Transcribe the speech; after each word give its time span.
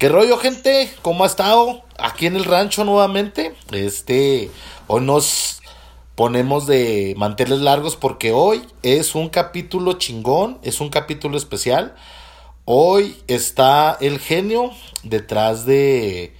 ¿Qué 0.00 0.08
rollo, 0.08 0.38
gente? 0.38 0.90
¿Cómo 1.02 1.24
ha 1.24 1.26
estado? 1.26 1.82
Aquí 1.98 2.24
en 2.24 2.34
el 2.34 2.46
rancho 2.46 2.84
nuevamente. 2.84 3.54
Este, 3.70 4.50
hoy 4.86 5.02
nos 5.02 5.60
ponemos 6.14 6.66
de 6.66 7.12
manteles 7.18 7.58
largos 7.58 7.96
porque 7.96 8.32
hoy 8.32 8.62
es 8.82 9.14
un 9.14 9.28
capítulo 9.28 9.92
chingón, 9.98 10.58
es 10.62 10.80
un 10.80 10.88
capítulo 10.88 11.36
especial. 11.36 11.96
Hoy 12.64 13.14
está 13.26 13.98
el 14.00 14.20
genio 14.20 14.70
detrás 15.02 15.66
de 15.66 16.34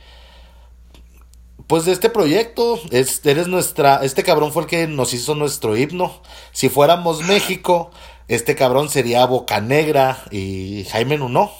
pues 1.66 1.84
de 1.84 1.92
este 1.92 2.08
proyecto, 2.08 2.80
es, 2.91 3.20
eres 3.27 3.47
nuestra, 3.47 3.97
este 4.02 4.22
cabrón 4.22 4.52
fue 4.52 4.62
el 4.62 4.69
que 4.70 4.86
nos 4.86 5.12
hizo 5.12 5.34
nuestro 5.34 5.77
himno. 5.77 6.22
Si 6.52 6.70
fuéramos 6.70 7.24
México, 7.24 7.91
este 8.27 8.55
cabrón 8.55 8.88
sería 8.88 9.27
Boca 9.27 9.61
Negra 9.61 10.24
y 10.30 10.86
Jaime 10.91 11.19
Nuno. 11.19 11.59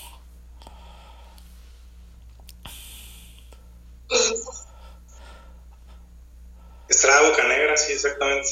Estrada 6.89 7.29
Boca 7.29 7.45
Negra, 7.45 7.77
sí, 7.77 7.93
exactamente. 7.93 8.49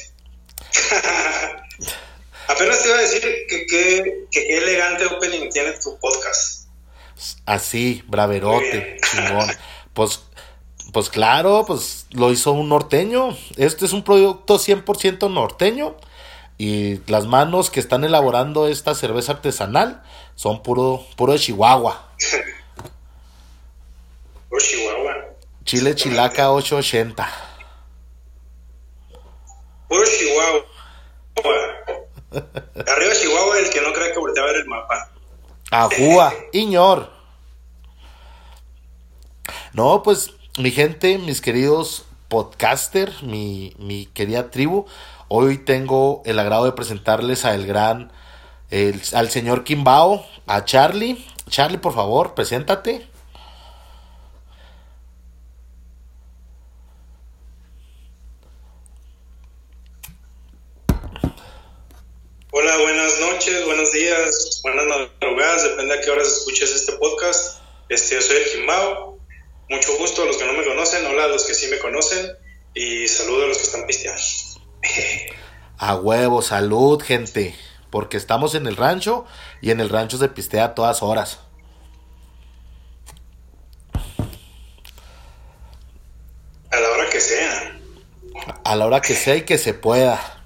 Apenas 2.49 2.83
te 2.83 2.89
iba 2.89 2.97
a 2.97 3.01
decir 3.01 3.23
que 3.49 3.66
qué 3.66 4.27
elegante 4.32 5.07
opening 5.07 5.49
tiene 5.51 5.73
tu 5.73 5.99
podcast. 5.99 6.69
Así, 7.47 8.05
braverote, 8.07 9.01
chingón. 9.10 9.49
Pues, 9.93 10.23
pues 10.93 11.10
claro, 11.10 11.65
pues 11.66 12.07
lo 12.10 12.30
hizo 12.32 12.52
un 12.52 12.69
norteño. 12.69 13.37
Este 13.57 13.87
es 13.87 13.93
un 13.93 14.04
producto 14.04 14.59
100% 14.59 15.30
norteño. 15.30 15.97
Y 16.57 17.01
las 17.10 17.27
manos 17.27 17.71
que 17.71 17.80
están 17.80 18.04
elaborando 18.04 18.66
esta 18.66 18.95
cerveza 18.95 19.32
artesanal 19.32 20.02
son 20.35 20.63
puro, 20.63 21.07
puro 21.16 21.32
de 21.32 21.38
Chihuahua. 21.38 22.13
puro 24.49 24.60
Chihuahua. 24.60 25.07
Chile 25.69 25.95
Chilaca 25.95 26.51
880. 26.51 27.29
Puro 29.87 30.02
Chihuahua. 30.02 30.65
Arriba 32.87 33.13
Chihuahua, 33.13 33.59
el 33.59 33.69
que 33.69 33.83
no 33.83 33.93
cree 33.93 34.10
que 34.15 34.19
voltea 34.19 34.45
a 34.45 34.47
ver 34.47 34.57
el 34.57 34.66
mapa. 34.66 35.10
Ajúa, 35.71 36.33
Iñor. 36.55 37.13
No, 39.75 40.02
pues, 40.02 40.30
mi 40.57 40.71
gente, 40.71 41.19
mis 41.19 41.43
queridos 41.43 42.07
podcaster, 42.29 43.13
mi, 43.23 43.75
mi 43.77 44.07
querida 44.07 44.51
tribu, 44.51 44.87
hoy 45.29 45.59
tengo 45.59 46.23
el 46.25 46.38
agrado 46.38 46.65
de 46.65 46.73
presentarles 46.73 47.45
a 47.45 47.55
el 47.55 47.66
gran, 47.66 48.10
al 49.13 49.29
señor 49.29 49.65
Kimbao, 49.65 50.25
a 50.47 50.65
Charlie. 50.65 51.23
Charlie, 51.51 51.77
por 51.77 51.93
favor, 51.93 52.32
preséntate. 52.32 53.07
Hola, 62.69 62.83
buenas 62.83 63.19
noches, 63.19 63.65
buenos 63.65 63.93
días, 63.93 64.61
buenas 64.62 64.84
madrugadas, 64.84 65.62
depende 65.62 65.94
a 65.94 66.00
qué 66.03 66.11
horas 66.11 66.28
escuches 66.28 66.71
este 66.75 66.93
podcast. 66.99 67.62
Este, 67.88 68.16
yo 68.16 68.20
soy 68.20 68.37
el 68.37 68.44
Jimbao. 68.44 69.19
Mucho 69.70 69.97
gusto 69.97 70.22
a 70.22 70.26
los 70.26 70.37
que 70.37 70.44
no 70.44 70.53
me 70.53 70.62
conocen, 70.62 71.06
hola 71.06 71.25
a 71.25 71.28
los 71.28 71.47
que 71.47 71.54
sí 71.54 71.69
me 71.69 71.78
conocen 71.78 72.31
y 72.75 73.09
saludo 73.09 73.44
a 73.44 73.47
los 73.47 73.56
que 73.56 73.62
están 73.62 73.87
pisteando. 73.87 74.20
A 75.78 75.97
huevo, 75.97 76.42
salud, 76.42 77.03
gente, 77.03 77.56
porque 77.88 78.19
estamos 78.19 78.54
en 78.54 78.66
el 78.66 78.76
rancho 78.76 79.25
y 79.62 79.71
en 79.71 79.81
el 79.81 79.88
rancho 79.88 80.19
se 80.19 80.28
pistea 80.28 80.65
a 80.65 80.75
todas 80.75 81.03
horas. 81.03 81.38
A 86.71 86.78
la 86.78 86.91
hora 86.91 87.09
que 87.09 87.21
sea. 87.21 87.81
A 88.62 88.76
la 88.76 88.84
hora 88.84 89.00
que 89.00 89.15
sea 89.15 89.37
y 89.37 89.47
que 89.47 89.56
se 89.56 89.72
pueda. 89.72 90.38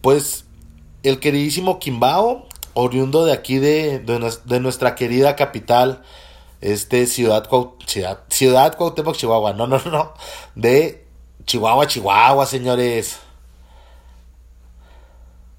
Pues 0.00 0.44
el 1.02 1.20
queridísimo 1.20 1.78
Quimbao, 1.78 2.46
oriundo 2.74 3.24
de 3.24 3.32
aquí 3.32 3.58
de, 3.58 3.98
de, 3.98 4.60
nuestra 4.60 4.94
querida 4.94 5.36
capital, 5.36 6.02
este 6.60 7.06
Ciudad, 7.06 7.48
Ciudad, 7.86 8.24
Ciudad 8.28 8.76
Cuauhtémoc, 8.76 9.16
Chihuahua, 9.16 9.52
no, 9.52 9.66
no, 9.66 9.78
no, 9.78 10.14
de 10.54 11.04
Chihuahua, 11.44 11.86
Chihuahua, 11.86 12.46
señores. 12.46 13.18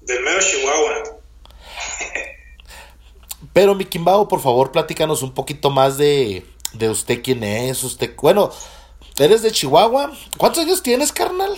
Del 0.02 0.22
mero 0.22 0.40
Chihuahua. 0.40 1.20
Pero 3.52 3.74
mi 3.74 3.84
Quimbao, 3.84 4.28
por 4.28 4.40
favor, 4.40 4.70
platícanos 4.70 5.22
un 5.22 5.32
poquito 5.32 5.70
más 5.70 5.98
de, 5.98 6.46
de 6.72 6.88
usted, 6.88 7.22
quién 7.22 7.42
es, 7.42 7.82
usted, 7.82 8.14
bueno, 8.16 8.50
eres 9.18 9.42
de 9.42 9.50
Chihuahua, 9.50 10.12
¿cuántos 10.36 10.64
años 10.64 10.82
tienes, 10.82 11.12
carnal? 11.12 11.52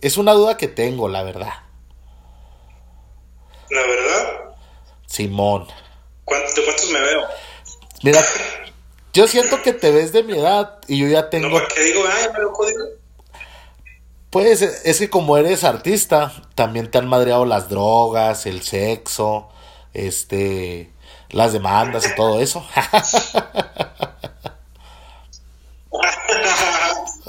Es 0.00 0.16
una 0.16 0.32
duda 0.32 0.56
que 0.56 0.68
tengo, 0.68 1.08
la 1.08 1.22
verdad. 1.22 1.67
La 3.70 3.80
verdad. 3.82 4.54
Simón. 5.06 5.66
¿De 5.66 6.64
cuántos 6.64 6.90
me 6.90 7.00
veo? 7.00 7.22
Mira, 8.02 8.24
yo 9.12 9.26
siento 9.26 9.62
que 9.62 9.72
te 9.72 9.90
ves 9.90 10.12
de 10.12 10.22
mi 10.22 10.38
edad 10.38 10.78
y 10.86 10.98
yo 10.98 11.08
ya 11.08 11.30
tengo. 11.30 11.48
No, 11.48 11.58
porque 11.58 11.80
digo, 11.82 12.02
ay, 12.10 12.28
me 12.36 12.44
jodido. 12.44 12.86
Pues 14.30 14.60
es 14.60 14.98
que 14.98 15.08
como 15.08 15.38
eres 15.38 15.64
artista, 15.64 16.32
también 16.54 16.90
te 16.90 16.98
han 16.98 17.08
madreado 17.08 17.46
las 17.46 17.70
drogas, 17.70 18.44
el 18.44 18.62
sexo, 18.62 19.48
este, 19.94 20.90
las 21.30 21.54
demandas 21.54 22.06
y 22.06 22.14
todo 22.14 22.40
eso. 22.40 22.66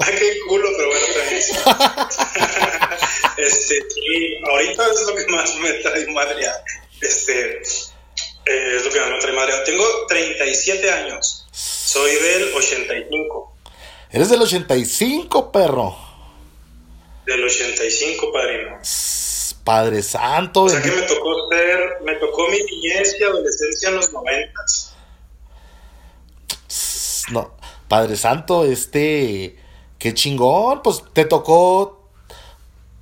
Ay, 0.00 0.14
qué 0.18 0.38
culo, 0.48 0.68
pero 0.76 0.88
bueno, 0.88 1.06
este, 3.36 3.86
y 3.96 4.48
ahorita 4.48 4.86
es 4.92 5.06
lo 5.06 5.14
que 5.14 5.26
más 5.26 5.54
me 5.56 5.72
trae 5.74 6.06
madre. 6.08 6.46
Este, 7.00 7.56
eh, 7.56 8.76
es 8.76 8.84
lo 8.84 8.90
que 8.90 9.00
más 9.00 9.10
me 9.10 9.18
trae 9.18 9.32
madre. 9.34 9.52
Tengo 9.66 9.84
37 10.08 10.90
años. 10.90 11.46
Soy 11.52 12.14
del 12.14 12.54
85. 12.54 13.56
¿Eres 14.12 14.30
del 14.30 14.42
85, 14.42 15.52
perro? 15.52 15.96
Del 17.26 17.44
85, 17.44 18.32
padrino. 18.32 18.78
Padre 19.64 20.02
Santo. 20.02 20.62
O 20.62 20.68
sea 20.68 20.80
que 20.80 20.90
me 20.90 21.02
tocó 21.02 21.48
ser, 21.50 21.98
me 22.02 22.14
tocó 22.16 22.48
mi 22.48 22.62
niñez 22.62 23.16
y 23.20 23.24
adolescencia 23.24 23.90
en 23.90 23.96
los 23.96 24.12
90. 24.12 24.52
No, 27.32 27.54
Padre 27.86 28.16
Santo, 28.16 28.64
este, 28.64 29.56
qué 30.00 30.12
chingón, 30.14 30.82
pues 30.82 31.04
te 31.12 31.24
tocó 31.24 32.00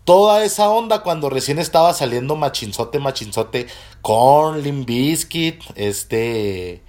toda 0.05 0.45
esa 0.45 0.69
onda 0.69 1.03
cuando 1.03 1.31
recién 1.31 1.59
estaba 1.59 1.95
saliendo 1.95 2.37
machinzote, 2.37 2.99
machinzote 2.99 3.69
con 4.03 4.63
Limbiskit, 4.63 5.63
este, 5.77 6.83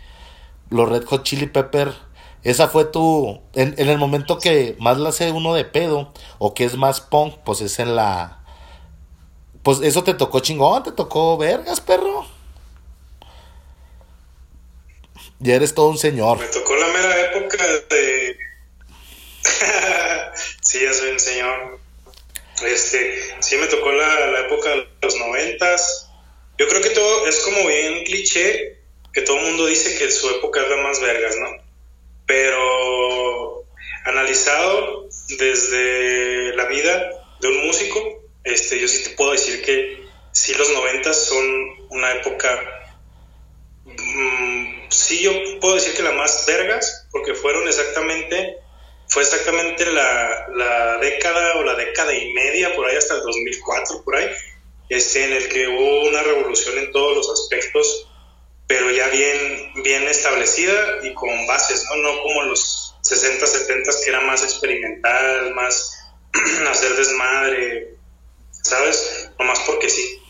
los 0.70 0.90
Red 0.90 1.06
Hot 1.06 1.24
Chili 1.24 1.46
Pepper. 1.46 1.94
Esa 2.44 2.68
fue 2.70 2.86
tu, 2.86 3.40
en, 3.54 3.76
el 3.78 3.98
momento 3.98 4.40
que 4.40 4.76
más 4.80 4.98
la 4.98 5.10
hace 5.10 5.32
uno 5.32 5.54
de 5.54 5.66
pedo, 5.66 6.12
o 6.38 6.54
que 6.54 6.66
es 6.66 6.76
más 6.76 7.02
punk, 7.02 7.36
pues 7.46 7.62
es 7.62 7.78
en 7.80 7.96
la, 7.96 8.40
pues 9.64 9.82
eso 9.82 10.04
te 10.04 10.14
tocó 10.14 10.40
chingón, 10.40 10.84
te 10.84 10.92
tocó 10.92 11.38
vergas, 11.38 11.82
perro. 11.82 12.26
Ya 15.40 15.56
eres 15.56 15.74
todo 15.76 15.90
un 15.90 15.98
señor. 15.98 16.40
Me 16.40 16.48
tocó 16.48 16.76
la 16.76 16.88
mera 16.88 17.22
época 17.32 17.58
de... 17.90 18.38
sí, 20.70 20.80
ya 20.82 20.94
soy 20.94 21.10
un 21.10 21.20
señor. 21.20 21.80
Este, 22.64 23.20
sí 23.40 23.58
me 23.58 23.66
tocó 23.68 23.92
la, 23.92 24.42
época 24.42 24.70
de 24.70 24.88
los 25.02 25.16
noventas. 25.16 26.10
Yo 26.60 26.68
creo 26.68 26.82
que 26.82 26.92
todo 26.92 27.26
es 27.26 27.40
como 27.40 27.68
bien 27.68 28.04
cliché, 28.04 28.78
que 29.12 29.22
todo 29.24 29.38
el 29.38 29.46
mundo 29.46 29.66
dice 29.66 29.98
que 29.98 30.12
su 30.12 30.30
época 30.30 30.62
es 30.62 30.70
la 30.70 30.78
más 30.78 31.02
vergas, 31.02 31.36
¿no? 31.38 31.48
Pero 32.28 33.66
analizado 34.06 35.08
desde 35.40 36.56
la 36.56 36.66
vida 36.66 37.10
de 37.40 37.48
un 37.48 37.66
músico, 37.66 38.30
este, 38.44 38.80
yo 38.80 38.88
sí 38.88 39.04
te 39.04 39.16
puedo 39.16 39.32
decir 39.32 39.64
que 39.64 40.04
sí 40.34 40.54
los 40.54 40.70
noventas 40.70 41.26
son 41.26 41.46
una 41.90 42.14
época, 42.14 42.60
mm, 43.86 44.90
sí 44.90 45.24
yo 45.24 45.32
puedo 45.60 45.76
decir 45.76 45.96
que 45.96 46.04
la 46.04 46.12
más 46.12 46.46
vergas, 46.46 47.08
porque 47.12 47.34
fueron 47.34 47.68
exactamente 47.68 48.60
fue 49.10 49.24
exactamente 49.24 49.86
la, 49.88 50.48
la, 50.56 50.98
década 51.00 51.56
o 51.58 51.64
la 51.64 51.76
década 51.76 52.14
y 52.14 52.32
media, 52.32 52.76
por 52.76 52.86
ahí 52.86 52.96
hasta 52.96 53.16
el 53.16 53.22
2004, 53.22 54.04
por 54.04 54.16
ahí, 54.16 54.30
este, 54.88 55.26
en 55.26 55.34
el 55.34 55.50
que 55.50 55.68
hubo 55.68 56.08
una 56.08 56.22
revolución 56.22 56.78
en 56.78 56.92
todos 56.92 57.18
los 57.18 57.30
aspectos, 57.32 58.08
pero 58.68 58.92
ya 58.92 59.08
bien, 59.08 59.74
bien 59.84 60.04
establecida 60.04 61.00
y 61.02 61.14
con 61.16 61.48
bases, 61.48 61.86
¿no? 61.90 61.96
No 61.98 62.22
como 62.22 62.44
los 62.44 62.96
60, 63.02 63.48
70 63.48 63.92
que 64.04 64.10
era 64.12 64.22
más 64.22 64.44
experimental, 64.44 65.56
más 65.56 65.98
hacer 66.70 66.96
desmadre, 66.96 67.96
¿sabes? 68.52 69.32
No 69.40 69.46
más 69.46 69.60
porque 69.62 69.90
sí. 69.90 70.22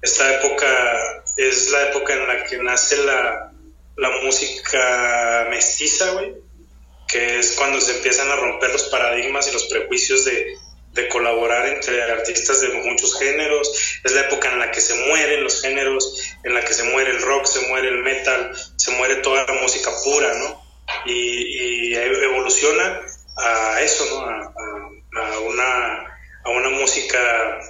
esta 0.00 0.38
época 0.38 1.24
es 1.36 1.70
la 1.70 1.88
época 1.88 2.14
en 2.14 2.28
la 2.28 2.44
que 2.44 2.58
nace 2.58 2.98
la, 2.98 3.52
la 3.96 4.10
música 4.22 5.48
mestiza, 5.50 6.12
güey, 6.12 6.34
que 7.08 7.38
es 7.38 7.52
cuando 7.52 7.80
se 7.80 7.96
empiezan 7.96 8.30
a 8.30 8.36
romper 8.36 8.70
los 8.70 8.84
paradigmas 8.84 9.48
y 9.48 9.52
los 9.52 9.64
prejuicios 9.64 10.24
de, 10.26 10.54
de 10.92 11.08
colaborar 11.08 11.66
entre 11.68 12.02
artistas 12.02 12.60
de 12.60 12.68
muchos 12.68 13.18
géneros, 13.18 13.70
es 14.04 14.12
la 14.12 14.22
época 14.22 14.52
en 14.52 14.58
la 14.58 14.70
que 14.70 14.80
se 14.80 14.94
mueren 15.06 15.44
los 15.44 15.62
géneros, 15.62 16.22
en 16.44 16.54
la 16.54 16.64
que 16.64 16.74
se 16.74 16.84
muere 16.84 17.10
el 17.10 17.22
rock, 17.22 17.46
se 17.46 17.60
muere 17.68 17.88
el 17.88 18.02
metal, 18.02 18.52
se 18.76 18.90
muere 18.92 19.16
toda 19.16 19.44
la 19.46 19.54
música 19.54 19.90
pura, 20.04 20.34
¿no? 20.34 20.62
Y, 21.06 21.94
evoluciona 21.94 23.00
a 23.36 23.82
eso, 23.82 24.04
¿no? 24.06 25.20
A, 25.20 25.38
una, 25.40 26.20
a 26.44 26.50
una 26.50 26.70
música 26.70 27.60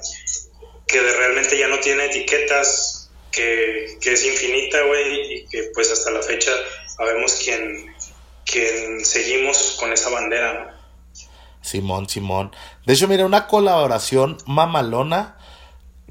que 0.87 1.01
realmente 1.01 1.59
ya 1.59 1.69
no 1.69 1.79
tiene 1.81 2.07
etiquetas, 2.07 3.11
que, 3.31 3.99
que 4.01 4.13
es 4.15 4.25
infinita, 4.25 4.81
güey, 4.83 5.35
y 5.35 5.47
que 5.49 5.71
pues 5.75 5.91
hasta 5.91 6.11
la 6.11 6.23
fecha 6.23 6.53
sabemos 6.97 7.39
quién, 7.45 7.95
quién 8.51 9.05
seguimos 9.05 9.77
con 9.79 9.93
esa 9.93 10.11
bandera. 10.11 10.75
Simón, 11.61 12.09
Simón. 12.09 12.53
De 12.87 12.95
hecho, 12.95 13.09
mira, 13.09 13.27
una 13.27 13.47
colaboración 13.47 14.39
mamalona 14.47 15.37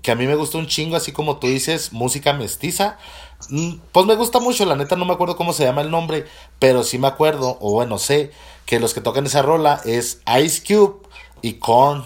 que 0.01 0.11
a 0.11 0.15
mí 0.15 0.27
me 0.27 0.35
gusta 0.35 0.57
un 0.57 0.67
chingo, 0.67 0.95
así 0.95 1.11
como 1.11 1.37
tú 1.37 1.47
dices, 1.47 1.91
música 1.91 2.33
mestiza. 2.33 2.97
Mm, 3.49 3.79
pues 3.91 4.05
me 4.05 4.15
gusta 4.15 4.39
mucho, 4.39 4.65
la 4.65 4.75
neta 4.75 4.95
no 4.95 5.05
me 5.05 5.13
acuerdo 5.13 5.35
cómo 5.35 5.53
se 5.53 5.63
llama 5.63 5.81
el 5.81 5.91
nombre, 5.91 6.25
pero 6.59 6.83
sí 6.83 6.97
me 6.97 7.07
acuerdo, 7.07 7.57
o 7.59 7.71
bueno, 7.73 7.97
sé 7.97 8.31
que 8.65 8.79
los 8.79 8.93
que 8.93 9.01
tocan 9.01 9.25
esa 9.25 9.41
rola 9.41 9.81
es 9.85 10.21
Ice 10.41 10.63
Cube 10.65 11.07
y 11.41 11.55
Korn. 11.55 12.05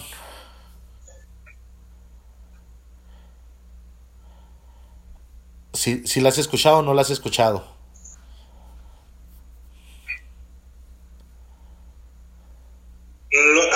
Si, 5.74 6.06
si 6.08 6.22
la 6.22 6.30
has 6.30 6.38
escuchado 6.38 6.80
o 6.80 6.82
no 6.82 6.94
la 6.94 7.02
has 7.02 7.10
escuchado. 7.10 7.81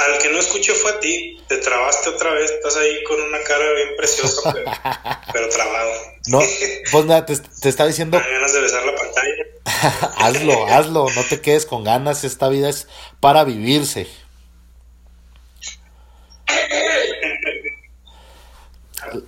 Al 0.06 0.20
que 0.20 0.30
no 0.30 0.40
escuché 0.40 0.74
fue 0.74 0.92
a 0.92 1.00
ti. 1.00 1.38
Te 1.48 1.58
trabaste 1.58 2.10
otra 2.10 2.32
vez. 2.32 2.52
Estás 2.52 2.76
ahí 2.78 3.04
con 3.04 3.22
una 3.22 3.42
cara 3.44 3.66
bien 3.74 3.96
preciosa, 3.98 4.54
pero, 5.32 5.50
trabado. 5.50 5.92
No, 6.28 6.40
pues 6.92 7.06
nada, 7.06 7.26
te, 7.26 7.38
te 7.38 7.70
está 7.70 7.86
diciendo. 7.86 8.20
ganas 8.20 8.54
de 8.54 8.62
besar 8.62 8.84
la 8.86 8.96
pantalla. 8.96 10.16
hazlo, 10.18 10.68
hazlo. 10.68 11.08
No 11.16 11.24
te 11.24 11.42
quedes 11.42 11.66
con 11.66 11.84
ganas. 11.84 12.24
Esta 12.24 12.50
vida 12.50 12.70
es 12.70 12.88
para 13.20 13.44
vivirse. 13.44 14.08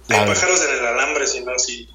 Hay 0.09 0.25
pájaros 0.25 0.63
en 0.63 0.77
el 0.79 0.85
alambre, 0.87 1.27
si 1.27 1.41
no, 1.41 1.57
sí. 1.57 1.87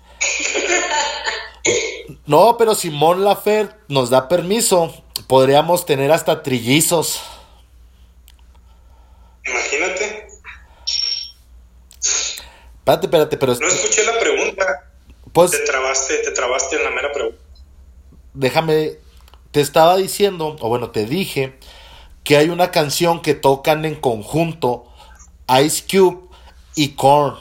No, 2.26 2.56
pero 2.56 2.75
Simón 2.75 3.25
Lafer 3.25 3.76
nos 3.88 4.11
da 4.11 4.29
permiso. 4.29 4.94
Podríamos 5.26 5.87
tener 5.87 6.12
hasta 6.12 6.43
trillizos. 6.43 7.23
Imagínate. 9.44 10.29
Espérate, 12.82 13.06
espérate, 13.06 13.37
pero... 13.37 13.55
No 13.55 13.67
escuché 13.67 14.05
la 14.05 14.19
pregunta. 14.19 14.90
Pues... 15.32 15.52
Te 15.52 15.61
trabaste, 15.61 16.19
te 16.19 16.32
trabaste 16.32 16.76
en 16.76 16.84
la 16.84 16.90
mera 16.90 17.12
pregunta. 17.12 17.40
Déjame... 18.34 18.99
Te 19.52 19.61
estaba 19.61 19.96
diciendo, 19.96 20.56
o 20.61 20.69
bueno, 20.69 20.90
te 20.90 21.05
dije, 21.05 21.58
que 22.25 22.37
hay 22.37 22.49
una 22.49 22.70
canción 22.70 23.20
que 23.20 23.34
tocan 23.34 23.84
en 23.84 23.96
conjunto 23.96 24.87
Ice 25.62 25.84
Cube 25.88 26.29
y 26.75 26.94
Korn. 26.94 27.38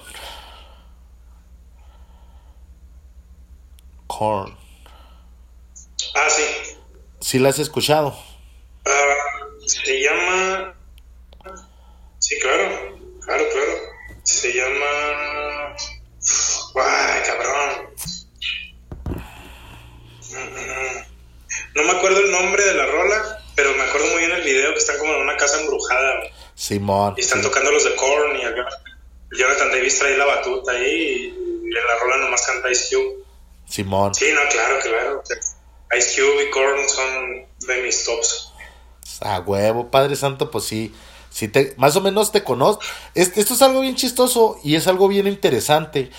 Korn. 4.08 4.58
Ah, 6.16 6.30
sí. 6.30 6.44
¿Sí 7.22 7.40
la 7.40 7.50
has 7.50 7.60
escuchado? 7.60 8.14
Ah, 8.86 9.16
se 9.66 10.02
llama 10.02 10.76
Sí, 12.32 12.40
claro, 12.40 12.98
claro, 13.26 13.44
claro. 13.52 13.74
Se 14.24 14.54
llama. 14.54 15.31
¡Ay, 16.76 17.22
cabrón! 17.26 17.92
No 21.76 21.84
me 21.84 21.92
acuerdo 21.92 22.20
el 22.20 22.32
nombre 22.32 22.64
de 22.64 22.74
la 22.74 22.86
rola, 22.86 23.40
pero 23.56 23.74
me 23.76 23.84
acuerdo 23.84 24.08
muy 24.08 24.20
bien 24.20 24.32
el 24.32 24.44
video 24.44 24.74
que 24.74 24.80
están 24.80 24.98
como 24.98 25.14
en 25.14 25.22
una 25.22 25.38
casa 25.38 25.60
embrujada. 25.60 26.22
Simón. 26.56 27.16
Y 27.18 27.22
están 27.22 27.42
tocando 27.42 27.72
los 27.72 27.84
de 27.84 27.96
Korn 27.96 28.38
y 28.38 28.44
acá. 28.44 28.68
Jonathan 29.32 29.72
Davis 29.72 29.98
trae 29.98 30.18
la 30.18 30.26
batuta 30.26 30.74
ahí 30.74 31.34
y 31.34 31.78
en 31.78 31.88
la 31.88 32.00
rola 32.02 32.18
nomás 32.18 32.46
canta 32.46 32.70
Ice 32.70 32.96
Cube. 32.96 33.24
Simón. 33.68 34.14
Sí, 34.14 34.26
no, 34.34 34.42
claro, 34.50 34.80
claro. 34.82 35.24
Ice 35.98 36.22
Cube 36.22 36.44
y 36.44 36.50
Korn 36.52 36.90
son 36.90 37.46
de 37.68 37.82
mis 37.84 38.04
tops. 38.04 38.52
A 39.22 39.40
huevo, 39.40 39.90
Padre 39.90 40.16
Santo, 40.16 40.52
pues 40.52 40.66
sí. 40.66 40.94
Si 41.30 41.48
te, 41.48 41.74
más 41.78 41.96
o 41.96 42.02
menos 42.02 42.32
te 42.32 42.44
conozco. 42.44 42.84
Esto 43.16 43.54
es 43.54 43.62
algo 43.62 43.82
bien 43.82 43.96
chistoso 43.96 44.60
y 44.64 44.76
es 44.76 44.88
algo 44.88 45.08
bien 45.08 45.28
interesante. 45.28 46.12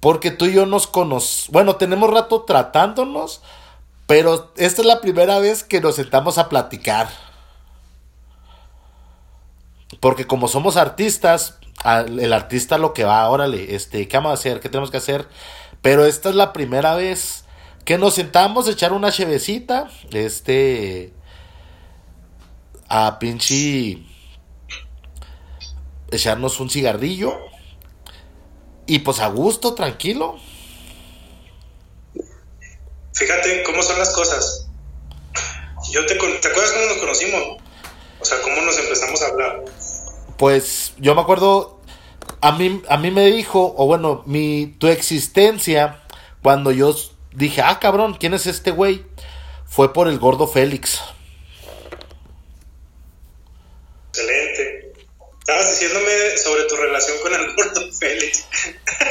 Porque 0.00 0.30
tú 0.30 0.46
y 0.46 0.54
yo 0.54 0.66
nos 0.66 0.86
conocemos. 0.86 1.48
Bueno, 1.50 1.76
tenemos 1.76 2.10
rato 2.10 2.42
tratándonos. 2.42 3.42
Pero 4.06 4.52
esta 4.56 4.82
es 4.82 4.86
la 4.86 5.00
primera 5.00 5.38
vez 5.40 5.64
que 5.64 5.80
nos 5.80 5.96
sentamos 5.96 6.38
a 6.38 6.48
platicar. 6.48 7.08
Porque 10.00 10.26
como 10.26 10.48
somos 10.48 10.76
artistas, 10.76 11.58
el 11.84 12.32
artista 12.32 12.78
lo 12.78 12.92
que 12.92 13.04
va, 13.04 13.28
órale, 13.28 13.74
este, 13.74 14.06
¿qué 14.08 14.16
vamos 14.16 14.30
a 14.30 14.34
hacer? 14.34 14.60
¿Qué 14.60 14.68
tenemos 14.68 14.90
que 14.90 14.96
hacer? 14.98 15.28
Pero 15.82 16.04
esta 16.04 16.28
es 16.28 16.34
la 16.34 16.52
primera 16.52 16.94
vez 16.94 17.44
que 17.84 17.98
nos 17.98 18.14
sentamos 18.14 18.68
a 18.68 18.72
echar 18.72 18.92
una 18.92 19.10
chevecita. 19.10 19.88
Este. 20.12 21.12
A 22.88 23.18
pinche 23.18 23.98
echarnos 26.12 26.60
un 26.60 26.70
cigarrillo 26.70 27.36
y 28.86 29.00
pues 29.00 29.20
a 29.20 29.28
gusto, 29.28 29.74
tranquilo. 29.74 30.38
Fíjate 33.12 33.62
cómo 33.62 33.82
son 33.82 33.98
las 33.98 34.10
cosas. 34.14 34.68
Yo 35.90 36.04
te, 36.06 36.14
¿Te 36.14 36.48
acuerdas 36.48 36.72
cómo 36.72 36.86
nos 36.86 36.98
conocimos? 36.98 37.62
O 38.20 38.24
sea, 38.24 38.40
cómo 38.42 38.60
nos 38.62 38.78
empezamos 38.78 39.22
a 39.22 39.26
hablar. 39.26 39.64
Pues 40.36 40.92
yo 40.98 41.14
me 41.14 41.22
acuerdo, 41.22 41.80
a 42.40 42.52
mí, 42.52 42.82
a 42.88 42.96
mí 42.98 43.10
me 43.10 43.26
dijo, 43.26 43.74
o 43.76 43.86
bueno, 43.86 44.22
mi, 44.26 44.74
tu 44.78 44.88
existencia, 44.88 46.02
cuando 46.42 46.70
yo 46.70 46.94
dije, 47.32 47.62
ah, 47.62 47.78
cabrón, 47.80 48.16
¿quién 48.18 48.34
es 48.34 48.46
este 48.46 48.70
güey? 48.70 49.04
Fue 49.64 49.92
por 49.92 50.08
el 50.08 50.18
gordo 50.18 50.46
Félix. 50.46 51.00
Estabas 55.48 55.70
diciéndome 55.70 56.36
sobre 56.38 56.64
tu 56.64 56.74
relación 56.74 57.18
con 57.22 57.32
el 57.32 57.54
gordo 57.54 57.92
Félix. 58.00 58.48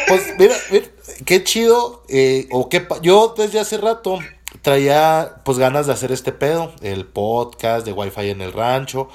Pues 0.06 0.38
mira, 0.38 0.54
mira 0.70 0.86
qué 1.26 1.42
chido. 1.46 2.04
Eh, 2.10 2.50
o 2.52 2.68
qué 2.68 2.86
yo 3.02 3.34
desde 3.38 3.62
hace 3.62 3.78
rato 3.78 4.20
traía 4.62 5.36
pues 5.46 5.58
ganas 5.58 5.88
de 5.88 5.94
hacer 5.94 6.12
este 6.12 6.34
pedo, 6.34 6.74
el 6.82 7.06
podcast 7.06 7.86
de 7.86 7.94
Wi-Fi 7.94 8.32
en 8.32 8.42
el 8.42 8.52
rancho. 8.52 9.08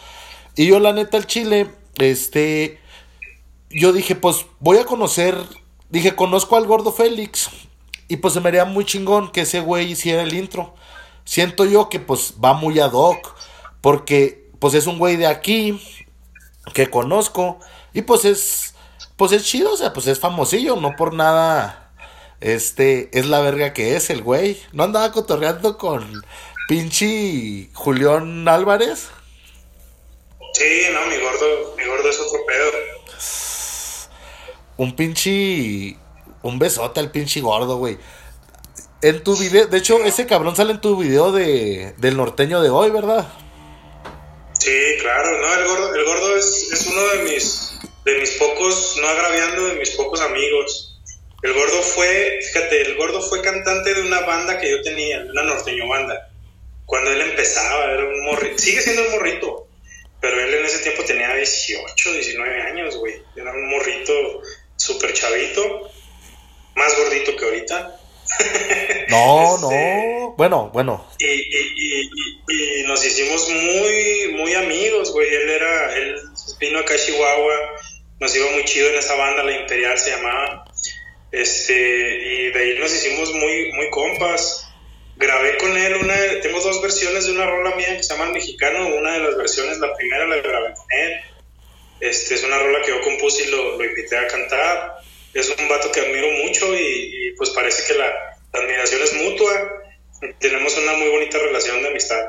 Y 0.57 0.67
yo 0.67 0.81
la 0.81 0.95
neta 0.95 1.19
el 1.19 1.27
chile, 1.27 1.71
este, 1.99 2.81
yo 3.69 3.93
dije 3.93 4.15
pues 4.15 4.47
voy 4.59 4.79
a 4.79 4.87
conocer, 4.87 5.37
dije 5.91 6.17
conozco 6.17 6.57
al 6.57 6.67
gordo 6.67 6.91
Félix. 6.91 7.51
Y 8.09 8.17
pues 8.17 8.33
se 8.33 8.41
me 8.41 8.49
haría 8.49 8.65
muy 8.65 8.87
chingón 8.87 9.31
que 9.31 9.43
ese 9.43 9.61
güey 9.61 9.91
hiciera 9.91 10.23
el 10.23 10.33
intro. 10.33 10.75
Siento 11.27 11.67
yo 11.67 11.91
que 11.91 12.01
pues 12.01 12.37
va 12.43 12.55
muy 12.55 12.81
ad 12.81 12.93
hoc. 12.95 13.37
Porque 13.83 14.49
pues 14.59 14.73
es 14.73 14.87
un 14.87 14.99
güey 14.99 15.17
de 15.17 15.27
aquí 15.27 15.81
que 16.75 16.91
conozco 16.91 17.59
y 17.93 18.03
pues 18.03 18.25
es 18.25 18.75
pues 19.17 19.33
es 19.33 19.45
chido, 19.45 19.73
o 19.73 19.77
sea, 19.77 19.93
pues 19.93 20.07
es 20.07 20.19
famosillo, 20.19 20.77
no 20.77 20.97
por 20.97 21.13
nada 21.13 21.91
este 22.41 23.11
es 23.13 23.27
la 23.27 23.41
verga 23.41 23.75
que 23.75 23.97
es 23.97 24.09
el 24.11 24.23
güey. 24.23 24.61
No 24.73 24.85
andaba 24.85 25.13
cotorreando 25.13 25.77
con 25.77 26.25
pinche 26.69 27.69
Julián 27.75 28.49
Álvarez. 28.49 29.11
Sí, 30.55 30.83
no, 30.93 31.07
mi 31.07 31.19
gordo, 31.19 31.75
mi 31.77 31.85
gordo 31.85 32.09
es 32.09 32.19
otro 32.19 32.41
pedo. 32.47 32.71
Un 34.79 34.97
pinche 34.97 35.97
un 36.43 36.59
besote 36.59 37.01
al 37.01 37.11
pinche 37.11 37.43
gordo, 37.43 37.77
güey. 37.77 37.99
En 39.03 39.23
tu 39.23 39.37
video, 39.37 39.67
de 39.67 39.79
hecho, 39.79 39.99
ese 40.05 40.27
cabrón 40.27 40.57
sale 40.57 40.73
en 40.73 40.81
tu 40.81 40.97
video 40.97 41.33
de 41.33 41.95
del 41.99 42.17
norteño 42.17 42.63
de 42.63 42.71
hoy, 42.71 42.91
¿verdad? 42.91 43.31
Sí, 44.61 44.97
claro, 45.01 45.41
no, 45.41 45.55
el 45.55 45.65
gordo, 45.67 45.95
el 45.95 46.05
gordo 46.05 46.37
es, 46.37 46.69
es 46.71 46.87
uno 46.87 47.03
de 47.09 47.23
mis, 47.23 47.79
de 48.05 48.21
mis 48.21 48.31
pocos, 48.33 48.99
no 49.01 49.09
agraviando, 49.09 49.67
de 49.69 49.75
mis 49.77 49.91
pocos 49.93 50.21
amigos. 50.21 51.01
El 51.43 51.55
gordo 51.55 51.81
fue, 51.83 52.41
fíjate, 52.43 52.83
el 52.83 52.95
gordo 52.97 53.23
fue 53.23 53.41
cantante 53.41 53.95
de 53.95 54.03
una 54.03 54.21
banda 54.21 54.59
que 54.59 54.71
yo 54.71 54.83
tenía, 54.83 55.21
una 55.31 55.45
norteño 55.45 55.89
banda. 55.89 56.31
Cuando 56.85 57.11
él 57.11 57.23
empezaba, 57.23 57.91
era 57.91 58.05
un 58.05 58.25
morrito, 58.27 58.59
sigue 58.59 58.83
siendo 58.83 59.05
un 59.05 59.13
morrito, 59.13 59.67
pero 60.21 60.39
él 60.39 60.53
en 60.53 60.67
ese 60.67 60.81
tiempo 60.81 61.05
tenía 61.05 61.35
18, 61.35 62.13
19 62.13 62.61
años, 62.61 62.97
güey. 62.97 63.15
Era 63.35 63.53
un 63.53 63.67
morrito 63.71 64.43
súper 64.77 65.15
chavito. 65.15 65.91
más 66.75 66.95
gordito 66.99 67.35
que 67.35 67.45
ahorita. 67.47 68.00
No, 69.09 69.59
no. 69.59 70.35
Bueno, 70.37 70.71
bueno. 70.73 71.05
Y, 71.19 71.27
y, 71.27 72.11
y, 72.49 72.83
nos 72.85 73.05
hicimos 73.05 73.49
muy, 73.49 74.35
muy 74.35 74.55
amigos, 74.55 75.13
güey. 75.13 75.29
Él 75.29 75.51
era, 75.51 75.97
él 75.97 76.17
vino 76.61 76.79
acá 76.79 76.95
a 76.95 76.97
Chihuahua, 76.97 77.55
nos 78.21 78.35
iba 78.37 78.51
muy 78.53 78.65
chido 78.65 78.89
en 78.89 78.97
esa 78.97 79.17
banda, 79.17 79.43
la 79.43 79.53
Imperial 79.53 79.99
se 79.99 80.11
llamaba. 80.11 80.65
Este, 81.33 81.75
y 81.75 82.51
de 82.51 82.59
ahí 82.59 82.79
nos 82.79 82.95
hicimos 82.95 83.33
muy, 83.35 83.73
muy 83.73 83.91
compas. 83.91 84.69
Grabé 85.17 85.59
con 85.59 85.77
él 85.77 85.97
una, 85.97 86.15
tengo 86.41 86.61
dos 86.61 86.81
versiones 86.81 87.27
de 87.27 87.33
una 87.33 87.47
rola 87.47 87.75
mía 87.77 87.97
que 87.97 88.03
se 88.03 88.13
llama 88.15 88.27
El 88.27 88.33
Mexicano. 88.33 88.95
Una 88.97 89.13
de 89.13 89.21
las 89.21 89.37
versiones, 89.37 89.79
la 89.79 89.95
primera 89.95 90.27
la 90.27 90.37
grabé 90.37 90.75
con 90.75 90.87
él. 90.91 91.21
Este, 92.01 92.35
es 92.35 92.45
una 92.45 92.59
rola 92.59 92.81
que 92.83 92.93
yo 92.93 93.01
compuse 93.03 93.45
y 93.45 93.51
lo, 93.51 93.77
lo 93.77 93.85
invité 93.85 94.17
a 94.17 94.27
cantar. 94.27 95.01
Es 95.35 95.49
un 95.59 95.69
vato 95.69 95.93
que 95.93 96.01
admiro 96.01 96.27
mucho 96.45 96.75
y, 96.75 97.33
pues 97.37 97.51
parece 97.51 97.85
que 97.87 97.99
la, 97.99 98.11
admiración 98.53 99.01
es 99.03 99.15
mutua. 99.15 99.53
Tenemos 100.39 100.77
una 100.77 100.95
muy 100.95 101.09
bonita 101.09 101.39
relación 101.39 101.83
de 101.83 101.89
amistad. 101.89 102.21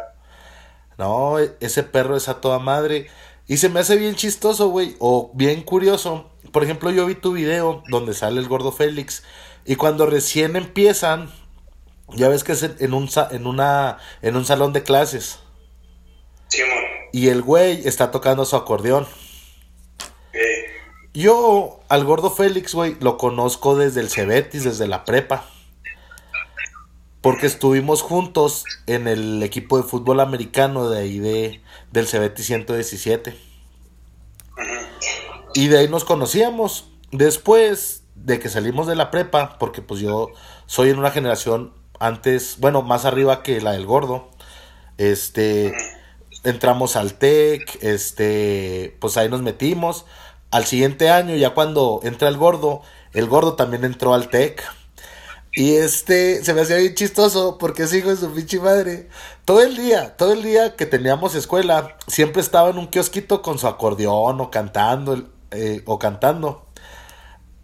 No, 0.98 1.40
ese 1.40 1.84
perro 1.84 2.16
es 2.16 2.30
a 2.30 2.42
toda 2.42 2.60
madre. 2.60 3.08
Y 3.48 3.58
se 3.58 3.70
me 3.70 3.80
hace 3.80 3.98
bien 3.98 4.16
chistoso, 4.16 4.70
güey, 4.70 4.96
o 5.00 5.32
bien 5.34 5.64
curioso. 5.64 6.32
Por 6.52 6.64
ejemplo, 6.64 6.92
yo 6.92 7.06
vi 7.06 7.16
tu 7.16 7.34
video 7.34 7.84
donde 7.90 8.14
sale 8.14 8.40
el 8.40 8.48
gordo 8.48 8.72
Félix. 8.72 9.24
Y 9.66 9.76
cuando 9.76 10.06
recién 10.06 10.56
empiezan, 10.56 11.32
ya 12.10 12.30
ves 12.30 12.44
que 12.44 12.52
es 12.54 12.64
en 12.64 12.94
un, 12.94 13.10
en 13.32 13.48
una, 13.48 13.98
en 14.22 14.36
un 14.36 14.46
salón 14.46 14.74
de 14.74 14.84
clases. 14.84 15.40
Sí, 16.48 16.62
amor. 16.62 16.84
Y 17.14 17.30
el 17.30 17.42
güey 17.42 17.88
está 17.88 18.12
tocando 18.12 18.46
su 18.46 18.56
acordeón. 18.56 19.08
Yo 21.14 21.82
al 21.90 22.06
gordo 22.06 22.30
Félix, 22.30 22.74
güey, 22.74 22.96
lo 23.02 23.18
conozco 23.18 23.76
desde 23.76 24.00
el 24.00 24.10
Cebetis, 24.10 24.64
desde 24.64 24.88
la 24.88 25.04
prepa. 25.04 25.46
Porque 27.20 27.46
estuvimos 27.46 28.02
juntos 28.02 28.66
en 28.88 29.08
el 29.08 29.44
equipo 29.44 29.78
de 29.78 29.84
fútbol 29.84 30.22
americano 30.22 30.90
de 30.90 31.00
ahí 31.00 31.20
de, 31.20 31.62
del 31.92 32.08
Cebetis 32.08 32.48
117. 32.48 33.38
Y 35.54 35.68
de 35.68 35.78
ahí 35.78 35.88
nos 35.90 36.06
conocíamos. 36.06 36.88
Después 37.12 38.04
de 38.16 38.40
que 38.40 38.50
salimos 38.50 38.88
de 38.88 38.96
la 38.96 39.12
prepa, 39.12 39.58
porque 39.60 39.82
pues 39.82 40.00
yo 40.00 40.30
soy 40.66 40.90
en 40.90 41.00
una 41.00 41.12
generación 41.12 41.74
antes, 42.00 42.58
bueno, 42.60 42.82
más 42.82 43.06
arriba 43.06 43.44
que 43.44 43.60
la 43.62 43.74
del 43.74 43.86
gordo. 43.86 44.30
Este, 44.98 45.74
entramos 46.44 46.96
al 46.96 47.16
TEC, 47.16 47.84
este, 47.84 48.98
pues 49.00 49.18
ahí 49.18 49.30
nos 49.30 49.42
metimos. 49.42 50.06
Al 50.52 50.66
siguiente 50.66 51.10
año, 51.10 51.36
ya 51.36 51.52
cuando 51.52 52.02
entra 52.04 52.28
el 52.28 52.38
gordo, 52.38 52.82
el 53.14 53.28
gordo 53.28 53.56
también 53.56 53.86
entró 53.86 54.14
al 54.14 54.30
TEC. 54.30 54.64
Y 55.54 55.76
este 55.76 56.44
se 56.46 56.54
me 56.54 56.62
hacía 56.62 56.78
bien 56.78 56.96
chistoso 56.96 57.58
porque 57.58 57.84
es 57.84 57.94
hijo 57.94 58.10
de 58.10 58.18
su 58.18 58.32
pinche 58.34 58.60
madre. 58.60 59.10
Todo 59.46 59.62
el 59.62 59.76
día, 59.76 60.16
todo 60.16 60.34
el 60.34 60.44
día 60.44 60.76
que 60.76 60.86
teníamos 60.86 61.36
escuela, 61.36 61.98
siempre 62.08 62.42
estaba 62.42 62.70
en 62.70 62.78
un 62.78 62.88
kiosquito 62.88 63.42
con 63.42 63.60
su 63.60 63.68
acordeón 63.68 64.40
o 64.40 64.52
cantando, 64.52 65.30
eh, 65.52 65.82
o 65.86 66.00
cantando. 66.00 66.68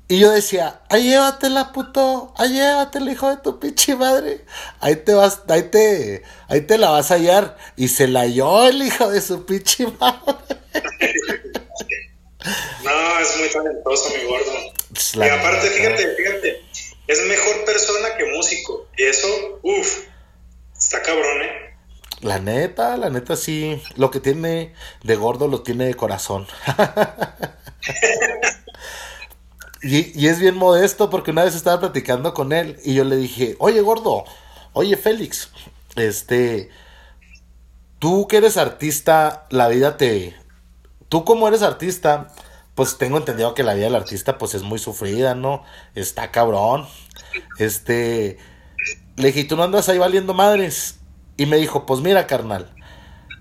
Y 0.09 0.19
yo 0.19 0.31
decía, 0.31 0.81
ahí 0.89 1.09
llévatela, 1.09 1.73
puto, 1.73 2.33
ahí 2.37 2.53
llévatela, 2.53 3.11
hijo 3.11 3.29
de 3.29 3.37
tu 3.37 3.59
pinche 3.59 3.95
madre. 3.95 4.45
Ahí 4.79 4.95
te 4.95 5.13
vas, 5.13 5.41
ahí 5.49 5.63
te, 5.63 6.23
ahí 6.47 6.61
te 6.61 6.77
la 6.77 6.89
vas 6.91 7.11
a 7.11 7.15
hallar. 7.15 7.57
Y 7.75 7.89
se 7.89 8.07
la 8.07 8.21
halló 8.21 8.67
el 8.67 8.81
hijo 8.81 9.09
de 9.09 9.19
su 9.21 9.45
pinche 9.45 9.87
madre. 9.99 10.35
No, 12.83 13.19
es 13.19 13.37
muy 13.37 13.49
talentoso, 13.49 14.09
mi 14.09 14.25
gordo. 14.25 15.25
y 15.25 15.29
aparte, 15.29 15.69
fíjate, 15.69 16.15
fíjate, 16.15 16.63
es 17.07 17.25
mejor 17.25 17.65
persona 17.65 18.15
que 18.17 18.25
músico. 18.25 18.87
Y 18.97 19.03
eso, 19.03 19.59
uff, 19.61 19.99
está 20.77 21.01
cabrón, 21.01 21.41
¿eh? 21.41 21.75
La 22.21 22.39
neta, 22.39 22.97
la 22.97 23.09
neta 23.09 23.35
sí, 23.35 23.81
lo 23.95 24.09
que 24.09 24.19
tiene 24.19 24.73
de 25.03 25.15
gordo 25.15 25.47
lo 25.47 25.61
tiene 25.61 25.85
de 25.85 25.93
corazón. 25.93 26.47
y, 29.83 30.19
y, 30.19 30.27
es 30.27 30.39
bien 30.39 30.55
modesto 30.55 31.11
porque 31.11 31.31
una 31.31 31.43
vez 31.43 31.53
estaba 31.53 31.79
platicando 31.79 32.33
con 32.33 32.53
él 32.53 32.79
y 32.83 32.95
yo 32.95 33.03
le 33.03 33.17
dije, 33.17 33.55
oye 33.59 33.81
gordo, 33.81 34.25
oye 34.73 34.97
Félix, 34.97 35.51
este, 35.95 36.71
tú 37.99 38.27
que 38.27 38.37
eres 38.37 38.57
artista, 38.57 39.45
la 39.51 39.67
vida 39.67 39.97
te, 39.97 40.35
tú 41.09 41.23
como 41.25 41.47
eres 41.47 41.61
artista, 41.61 42.27
pues 42.75 42.97
tengo 42.97 43.17
entendido 43.17 43.53
que 43.53 43.63
la 43.63 43.73
vida 43.73 43.85
del 43.85 43.95
artista 43.95 44.37
pues 44.37 44.53
es 44.53 44.63
muy 44.63 44.79
sufrida, 44.79 45.35
¿no? 45.35 45.63
Está 45.95 46.31
cabrón. 46.31 46.87
Este, 47.57 48.37
le 49.15 49.27
dije, 49.27 49.41
¿y 49.41 49.43
tú 49.45 49.55
no 49.55 49.63
andas 49.63 49.89
ahí 49.89 49.97
valiendo 49.97 50.33
madres? 50.33 50.99
Y 51.37 51.45
me 51.45 51.57
dijo, 51.57 51.85
pues 51.85 52.01
mira, 52.01 52.27
carnal, 52.27 52.71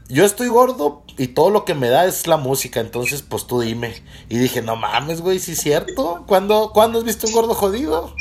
yo 0.09 0.25
estoy 0.25 0.49
gordo 0.49 1.03
y 1.19 1.29
todo 1.29 1.51
lo 1.51 1.65
que 1.65 1.75
me 1.75 1.89
da 1.89 2.07
es 2.07 2.27
la 2.27 2.37
música, 2.37 2.81
entonces 2.81 3.23
pues 3.23 3.47
tú 3.47 3.61
dime. 3.61 4.03
Y 4.29 4.39
dije, 4.39 4.63
no 4.63 4.77
mames, 4.77 5.21
güey, 5.21 5.39
si 5.39 5.53
es 5.53 5.61
cierto. 5.61 6.25
¿Cuándo, 6.27 6.71
¿Cuándo 6.73 6.99
has 6.99 7.05
visto 7.05 7.27
un 7.27 7.33
gordo 7.33 7.55
jodido? 7.55 8.15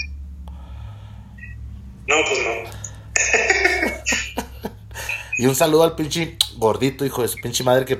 No, 2.08 2.16
pues 2.28 2.40
no. 2.40 2.86
Y 5.38 5.48
un 5.48 5.56
saludo 5.56 5.84
al 5.84 5.96
pinche 5.96 6.38
gordito, 6.56 7.06
hijo 7.06 7.22
de 7.22 7.28
su 7.28 7.38
pinche 7.38 7.64
madre, 7.64 7.86
que, 7.86 8.00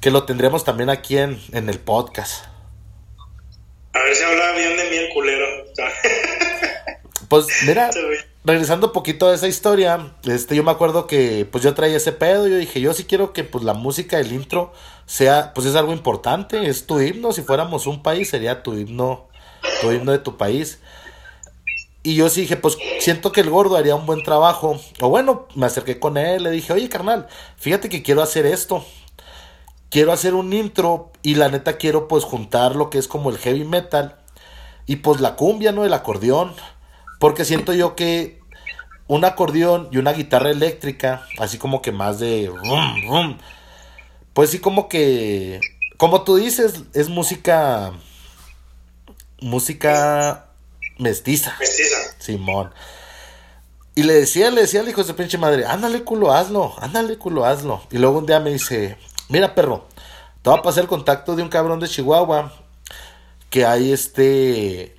que 0.00 0.10
lo 0.10 0.24
tendremos 0.24 0.64
también 0.64 0.90
aquí 0.90 1.16
en, 1.16 1.40
en 1.52 1.68
el 1.68 1.78
podcast. 1.78 2.44
A 3.92 4.00
ver 4.00 4.14
si 4.14 4.22
hablaba 4.24 4.52
bien 4.58 4.76
de 4.76 4.90
mí 4.90 4.96
el 4.96 5.08
culero. 5.14 5.46
pues 7.28 7.46
mira, 7.66 7.90
regresando 8.44 8.88
un 8.88 8.92
poquito 8.92 9.28
a 9.28 9.34
esa 9.34 9.48
historia, 9.48 10.12
este, 10.24 10.54
yo 10.54 10.62
me 10.62 10.70
acuerdo 10.70 11.06
que 11.06 11.48
pues 11.50 11.64
yo 11.64 11.72
traía 11.74 11.96
ese 11.96 12.12
pedo, 12.12 12.46
yo 12.46 12.56
dije, 12.56 12.80
yo 12.80 12.92
sí 12.92 13.04
quiero 13.04 13.32
que 13.32 13.42
pues 13.42 13.64
la 13.64 13.72
música, 13.72 14.20
el 14.20 14.32
intro, 14.32 14.74
sea, 15.06 15.52
pues 15.54 15.66
es 15.66 15.76
algo 15.76 15.92
importante, 15.92 16.68
es 16.68 16.86
tu 16.86 17.00
himno, 17.00 17.32
si 17.32 17.40
fuéramos 17.40 17.86
un 17.86 18.02
país 18.02 18.28
sería 18.28 18.62
tu 18.62 18.74
himno, 18.74 19.28
tu 19.80 19.90
himno 19.92 20.12
de 20.12 20.18
tu 20.18 20.36
país. 20.36 20.78
Y 22.06 22.14
yo 22.14 22.28
sí 22.28 22.42
dije, 22.42 22.56
pues 22.56 22.78
siento 23.00 23.32
que 23.32 23.40
el 23.40 23.50
gordo 23.50 23.74
haría 23.74 23.96
un 23.96 24.06
buen 24.06 24.22
trabajo. 24.22 24.80
O 25.00 25.08
bueno, 25.08 25.48
me 25.56 25.66
acerqué 25.66 25.98
con 25.98 26.16
él, 26.16 26.44
le 26.44 26.52
dije, 26.52 26.72
oye 26.72 26.88
carnal, 26.88 27.26
fíjate 27.56 27.88
que 27.88 28.04
quiero 28.04 28.22
hacer 28.22 28.46
esto. 28.46 28.86
Quiero 29.90 30.12
hacer 30.12 30.34
un 30.34 30.52
intro 30.52 31.10
y 31.24 31.34
la 31.34 31.48
neta 31.48 31.78
quiero 31.78 32.06
pues 32.06 32.22
juntar 32.22 32.76
lo 32.76 32.90
que 32.90 32.98
es 32.98 33.08
como 33.08 33.30
el 33.30 33.38
heavy 33.38 33.64
metal 33.64 34.20
y 34.86 34.96
pues 34.96 35.20
la 35.20 35.34
cumbia, 35.34 35.72
¿no? 35.72 35.84
El 35.84 35.94
acordeón. 35.94 36.54
Porque 37.18 37.44
siento 37.44 37.72
yo 37.74 37.96
que 37.96 38.38
un 39.08 39.24
acordeón 39.24 39.88
y 39.90 39.98
una 39.98 40.12
guitarra 40.12 40.52
eléctrica, 40.52 41.26
así 41.40 41.58
como 41.58 41.82
que 41.82 41.90
más 41.90 42.20
de... 42.20 42.52
pues 44.32 44.50
sí 44.50 44.60
como 44.60 44.88
que... 44.88 45.58
Como 45.96 46.22
tú 46.22 46.36
dices, 46.36 46.84
es 46.94 47.08
música... 47.08 47.94
Música 49.40 50.46
Mestiza. 50.98 51.54
Mestiza. 51.60 51.95
Simón. 52.26 52.72
Y 53.94 54.02
le 54.02 54.12
decía, 54.12 54.50
le 54.50 54.60
decía 54.62 54.80
al 54.80 54.88
hijo 54.88 55.02
de 55.02 55.14
pinche 55.14 55.38
madre, 55.38 55.64
ándale 55.64 56.04
culo, 56.04 56.32
hazlo, 56.32 56.74
ándale 56.80 57.16
culo, 57.16 57.46
hazlo. 57.46 57.82
Y 57.90 57.98
luego 57.98 58.18
un 58.18 58.26
día 58.26 58.40
me 58.40 58.50
dice, 58.50 58.98
mira 59.30 59.54
perro, 59.54 59.86
te 60.42 60.50
va 60.50 60.56
a 60.56 60.62
pasar 60.62 60.82
el 60.82 60.88
contacto 60.88 61.34
de 61.34 61.42
un 61.42 61.48
cabrón 61.48 61.80
de 61.80 61.88
Chihuahua 61.88 62.52
que 63.48 63.64
hay 63.64 63.92
este 63.92 64.94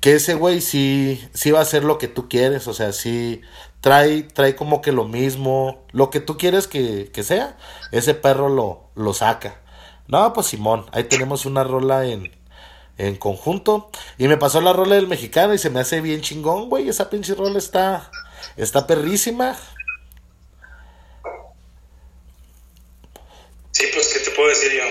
que 0.00 0.14
ese 0.14 0.34
güey 0.34 0.60
sí, 0.60 1.20
sí 1.34 1.50
va 1.50 1.58
a 1.58 1.62
hacer 1.62 1.82
lo 1.82 1.98
que 1.98 2.06
tú 2.06 2.28
quieres, 2.28 2.68
o 2.68 2.74
sea, 2.74 2.92
sí 2.92 3.40
trae, 3.80 4.22
trae 4.22 4.54
como 4.54 4.80
que 4.80 4.92
lo 4.92 5.04
mismo, 5.04 5.84
lo 5.90 6.10
que 6.10 6.20
tú 6.20 6.38
quieres 6.38 6.68
que, 6.68 7.10
que 7.12 7.24
sea, 7.24 7.58
ese 7.90 8.14
perro 8.14 8.48
lo, 8.48 8.90
lo 8.94 9.12
saca. 9.12 9.60
No, 10.06 10.32
pues 10.32 10.46
Simón, 10.48 10.86
ahí 10.92 11.04
tenemos 11.04 11.46
una 11.46 11.64
rola 11.64 12.06
en, 12.06 12.30
en 13.02 13.16
conjunto. 13.16 13.90
Y 14.16 14.28
me 14.28 14.36
pasó 14.36 14.60
la 14.60 14.72
rola 14.72 14.94
del 14.94 15.08
mexicano 15.08 15.54
y 15.54 15.58
se 15.58 15.70
me 15.70 15.80
hace 15.80 16.00
bien 16.00 16.20
chingón, 16.20 16.68
güey. 16.68 16.88
Esa 16.88 17.10
pinche 17.10 17.34
rola 17.34 17.58
está, 17.58 18.10
está 18.56 18.86
perrísima. 18.86 19.56
Sí, 23.72 23.86
pues, 23.92 24.12
¿qué 24.12 24.20
te 24.20 24.30
puedo 24.30 24.48
decir 24.48 24.72
yo? 24.72 24.84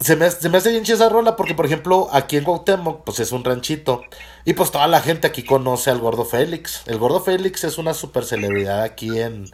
se, 0.04 0.16
me, 0.16 0.30
se 0.30 0.48
me 0.48 0.58
hace 0.58 0.70
bien 0.70 0.82
chida 0.82 0.96
esa 0.96 1.08
rola 1.08 1.36
porque, 1.36 1.54
por 1.54 1.66
ejemplo, 1.66 2.08
aquí 2.12 2.36
en 2.36 2.44
Cuauhtémoc, 2.44 3.04
pues 3.04 3.20
es 3.20 3.30
un 3.30 3.44
ranchito. 3.44 4.02
Y 4.44 4.54
pues 4.54 4.72
toda 4.72 4.88
la 4.88 5.00
gente 5.00 5.28
aquí 5.28 5.44
conoce 5.44 5.90
al 5.90 6.00
Gordo 6.00 6.24
Félix. 6.24 6.82
El 6.86 6.98
Gordo 6.98 7.22
Félix 7.22 7.62
es 7.62 7.78
una 7.78 7.94
super 7.94 8.24
celebridad 8.24 8.82
aquí 8.82 9.20
en, 9.20 9.48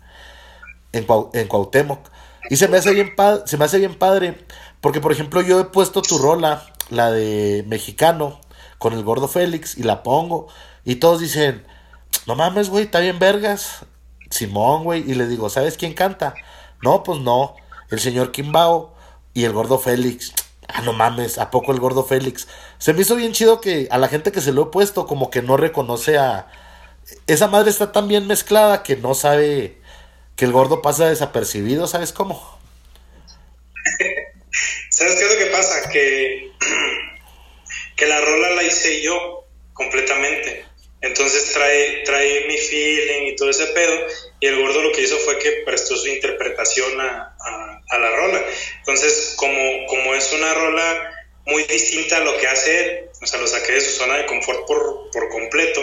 en, 0.92 1.06
en 1.34 1.48
Cuauhtémoc. 1.48 2.08
Y 2.48 2.56
se 2.56 2.68
me 2.68 2.78
hace 2.78 2.92
bien, 2.92 3.14
se 3.44 3.56
me 3.56 3.64
hace 3.64 3.78
bien 3.78 3.94
padre 3.94 4.46
porque, 4.80 5.00
por 5.00 5.12
ejemplo, 5.12 5.40
yo 5.42 5.60
he 5.60 5.64
puesto 5.64 6.02
tu 6.02 6.18
rola, 6.18 6.64
la 6.90 7.10
de 7.10 7.64
mexicano, 7.66 8.40
con 8.78 8.92
el 8.92 9.02
gordo 9.02 9.28
Félix, 9.28 9.76
y 9.76 9.82
la 9.82 10.02
pongo. 10.02 10.48
Y 10.84 10.96
todos 10.96 11.20
dicen, 11.20 11.66
no 12.26 12.36
mames, 12.36 12.70
güey, 12.70 12.84
está 12.84 13.00
bien 13.00 13.18
vergas. 13.18 13.84
Simón, 14.30 14.84
güey. 14.84 15.10
Y 15.10 15.14
le 15.14 15.26
digo, 15.26 15.48
¿sabes 15.50 15.76
quién 15.76 15.94
canta? 15.94 16.34
No, 16.82 17.02
pues 17.02 17.20
no. 17.20 17.56
El 17.90 17.98
señor 18.00 18.30
Kimbao 18.30 18.94
y 19.34 19.44
el 19.44 19.52
gordo 19.52 19.78
Félix. 19.78 20.32
ah, 20.68 20.82
no 20.82 20.92
mames, 20.92 21.38
¿a 21.38 21.50
poco 21.50 21.72
el 21.72 21.80
gordo 21.80 22.04
Félix? 22.04 22.46
Se 22.78 22.92
me 22.92 23.02
hizo 23.02 23.16
bien 23.16 23.32
chido 23.32 23.60
que 23.60 23.88
a 23.90 23.98
la 23.98 24.08
gente 24.08 24.32
que 24.32 24.40
se 24.40 24.52
lo 24.52 24.64
he 24.64 24.66
puesto 24.66 25.06
como 25.06 25.30
que 25.30 25.42
no 25.42 25.56
reconoce 25.56 26.18
a... 26.18 26.48
Esa 27.26 27.48
madre 27.48 27.70
está 27.70 27.90
tan 27.90 28.06
bien 28.06 28.26
mezclada 28.26 28.82
que 28.82 28.96
no 28.96 29.14
sabe 29.14 29.80
que 30.38 30.44
el 30.44 30.52
gordo 30.52 30.80
pasa 30.80 31.08
desapercibido, 31.08 31.88
¿sabes 31.88 32.12
cómo? 32.12 32.60
¿Sabes 34.90 35.16
qué 35.16 35.24
es 35.24 35.32
lo 35.32 35.38
que 35.38 35.46
pasa? 35.46 35.90
Que, 35.90 36.52
que 37.96 38.06
la 38.06 38.20
rola 38.20 38.50
la 38.50 38.62
hice 38.62 39.02
yo 39.02 39.44
completamente. 39.72 40.64
Entonces 41.00 41.52
trae, 41.52 42.04
trae 42.04 42.46
mi 42.46 42.56
feeling 42.56 43.32
y 43.32 43.36
todo 43.36 43.50
ese 43.50 43.66
pedo. 43.66 44.06
Y 44.38 44.46
el 44.46 44.62
gordo 44.62 44.80
lo 44.80 44.92
que 44.92 45.02
hizo 45.02 45.18
fue 45.18 45.40
que 45.40 45.62
prestó 45.66 45.96
su 45.96 46.06
interpretación 46.06 47.00
a, 47.00 47.36
a, 47.90 47.98
la 47.98 48.10
rola. 48.10 48.40
Entonces, 48.78 49.34
como, 49.36 49.86
como 49.86 50.14
es 50.14 50.32
una 50.32 50.54
rola 50.54 51.14
muy 51.46 51.64
distinta 51.64 52.18
a 52.18 52.20
lo 52.20 52.38
que 52.38 52.46
hace 52.46 52.80
él, 52.80 53.10
o 53.20 53.26
sea, 53.26 53.40
lo 53.40 53.46
saqué 53.48 53.72
de 53.72 53.80
su 53.80 53.90
zona 53.90 54.18
de 54.18 54.26
confort 54.26 54.68
por, 54.68 55.10
por 55.10 55.28
completo, 55.30 55.82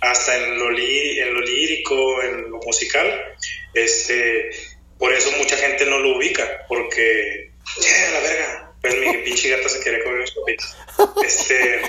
hasta 0.00 0.34
en 0.34 0.58
lo, 0.58 0.70
en 0.70 1.34
lo 1.34 1.40
lírico, 1.42 2.22
en 2.22 2.50
lo 2.50 2.58
musical, 2.58 3.36
este, 3.74 4.50
por 4.98 5.12
eso 5.12 5.30
mucha 5.32 5.56
gente 5.56 5.86
no 5.86 5.98
lo 5.98 6.16
ubica, 6.16 6.64
porque, 6.68 7.50
¡eh, 7.82 8.10
la 8.12 8.20
verga! 8.20 8.72
Pues 8.80 8.96
mi 8.98 9.16
pinche 9.24 9.50
gata 9.50 9.68
se 9.68 9.82
quiere 9.82 10.02
comer 10.02 10.18
unos 10.18 10.32
papitos. 10.32 10.76
Este, 11.24 11.82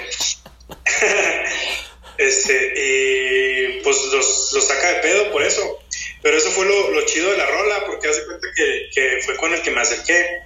este, 2.17 2.73
y 2.75 3.81
pues 3.81 3.97
los, 4.11 4.51
los 4.53 4.67
saca 4.67 4.93
de 4.93 4.99
pedo 5.01 5.31
por 5.31 5.43
eso. 5.43 5.79
Pero 6.21 6.37
eso 6.37 6.51
fue 6.51 6.65
lo, 6.65 6.91
lo 6.91 7.05
chido 7.05 7.31
de 7.31 7.37
la 7.37 7.45
rola, 7.45 7.85
porque 7.85 8.07
hace 8.07 8.25
cuenta 8.25 8.47
que, 8.55 8.89
que, 8.93 9.21
fue 9.23 9.35
con 9.35 9.53
el 9.53 9.61
que 9.61 9.71
me 9.71 9.81
acerqué, 9.81 10.39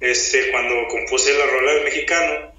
este, 0.00 0.50
cuando 0.50 0.88
compuse 0.88 1.34
la 1.34 1.46
rola 1.46 1.74
del 1.74 1.84
mexicano. 1.84 2.52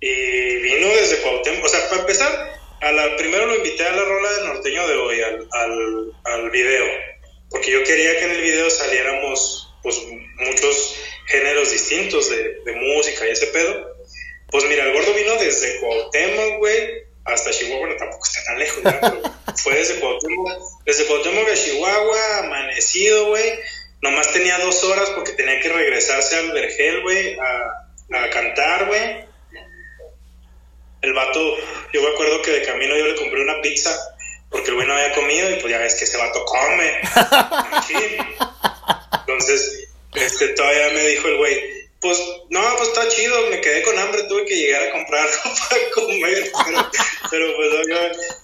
Y 0.00 0.56
vino 0.56 0.88
desde 0.88 1.18
Cuauhtémoc, 1.18 1.64
o 1.64 1.68
sea, 1.68 1.88
para 1.88 2.00
empezar, 2.00 2.60
a 2.80 2.92
la, 2.92 3.16
primero 3.16 3.46
lo 3.46 3.56
invité 3.56 3.84
a 3.84 3.92
la 3.92 4.04
rola 4.04 4.32
del 4.32 4.46
norteño 4.46 4.86
de 4.86 4.94
hoy, 4.94 5.20
al, 5.20 5.48
al, 5.52 6.12
al 6.24 6.50
video, 6.50 6.86
porque 7.50 7.70
yo 7.70 7.82
quería 7.84 8.18
que 8.18 8.24
en 8.24 8.30
el 8.32 8.40
video 8.40 8.70
saliéramos, 8.70 9.74
pues, 9.82 10.00
muchos 10.36 10.96
géneros 11.26 11.70
distintos 11.70 12.30
de, 12.30 12.60
de 12.64 12.72
música 12.72 13.26
y 13.26 13.30
ese 13.30 13.48
pedo. 13.48 13.96
Pues 14.50 14.64
mira, 14.64 14.84
el 14.84 14.94
gordo 14.94 15.12
vino 15.12 15.36
desde 15.36 15.78
Cuauhtémoc, 15.80 16.58
güey, 16.58 17.04
hasta 17.24 17.50
Chihuahua, 17.50 17.80
bueno, 17.80 17.96
tampoco 17.96 18.24
está 18.24 18.44
tan 18.44 18.58
lejos, 18.58 18.82
fue 19.62 19.74
desde 19.74 20.00
Cuauhtémoc, 20.00 20.84
desde 20.86 21.04
Cuauhtémoc 21.04 21.48
a 21.48 21.54
Chihuahua, 21.54 22.38
amanecido, 22.38 23.28
güey. 23.28 23.58
Nomás 24.00 24.32
tenía 24.32 24.58
dos 24.58 24.82
horas 24.84 25.10
porque 25.10 25.32
tenía 25.32 25.60
que 25.60 25.68
regresarse 25.68 26.36
al 26.36 26.52
Vergel, 26.52 27.02
güey, 27.02 27.36
a, 27.38 28.22
a 28.24 28.30
cantar, 28.30 28.86
güey. 28.86 29.27
El 31.02 31.12
vato, 31.12 31.56
yo 31.92 32.02
me 32.02 32.08
acuerdo 32.08 32.42
que 32.42 32.50
de 32.50 32.62
camino 32.62 32.96
yo 32.96 33.06
le 33.06 33.16
compré 33.16 33.42
una 33.42 33.60
pizza 33.60 33.96
porque 34.50 34.70
el 34.70 34.76
güey 34.76 34.86
no 34.86 34.94
había 34.94 35.14
comido 35.14 35.50
y 35.50 35.56
pues 35.56 35.70
ya 35.70 35.78
ves 35.78 35.94
que 35.94 36.04
ese 36.04 36.16
vato 36.16 36.44
come. 36.44 37.00
Entonces, 39.20 39.88
este, 40.14 40.48
todavía 40.48 40.90
me 40.90 41.06
dijo 41.06 41.28
el 41.28 41.36
güey, 41.36 41.60
pues 42.00 42.18
no, 42.48 42.60
pues 42.76 42.88
está 42.88 43.08
chido, 43.08 43.50
me 43.50 43.60
quedé 43.60 43.82
con 43.82 43.98
hambre, 43.98 44.22
tuve 44.24 44.46
que 44.46 44.56
llegar 44.56 44.88
a 44.88 44.92
comprar 44.92 45.28
algo 45.44 45.56
para 45.68 45.90
comer, 45.90 46.50
pero, 46.64 46.90
pero 47.30 47.56
pues 47.56 47.70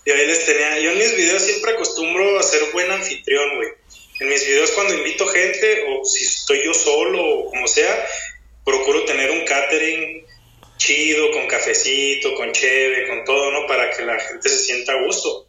yo, 0.05 0.15
ahí 0.15 0.27
les 0.27 0.45
tenía, 0.45 0.79
yo 0.81 0.91
en 0.91 0.99
mis 0.99 1.17
videos 1.17 1.43
siempre 1.43 1.73
acostumbro 1.73 2.39
a 2.39 2.43
ser 2.43 2.61
buen 2.73 2.91
anfitrión, 2.91 3.57
güey. 3.57 3.69
En 4.21 4.29
mis 4.29 4.47
videos 4.47 4.71
cuando 4.73 4.95
invito 4.95 5.27
gente, 5.27 5.85
o 5.89 6.05
si 6.05 6.25
estoy 6.25 6.65
yo 6.65 6.75
solo, 6.75 7.25
o 7.25 7.51
como 7.51 7.67
sea, 7.67 8.07
procuro 8.65 9.05
tener 9.05 9.31
un 9.31 9.45
catering 9.45 10.24
chido, 10.77 11.31
con 11.33 11.47
cafecito, 11.47 12.35
con 12.35 12.53
cheve, 12.53 13.07
con 13.09 13.25
todo, 13.25 13.51
¿no? 13.51 13.67
Para 13.67 13.91
que 13.91 14.05
la 14.05 14.19
gente 14.19 14.49
se 14.49 14.59
sienta 14.59 14.93
a 14.93 15.03
gusto. 15.03 15.49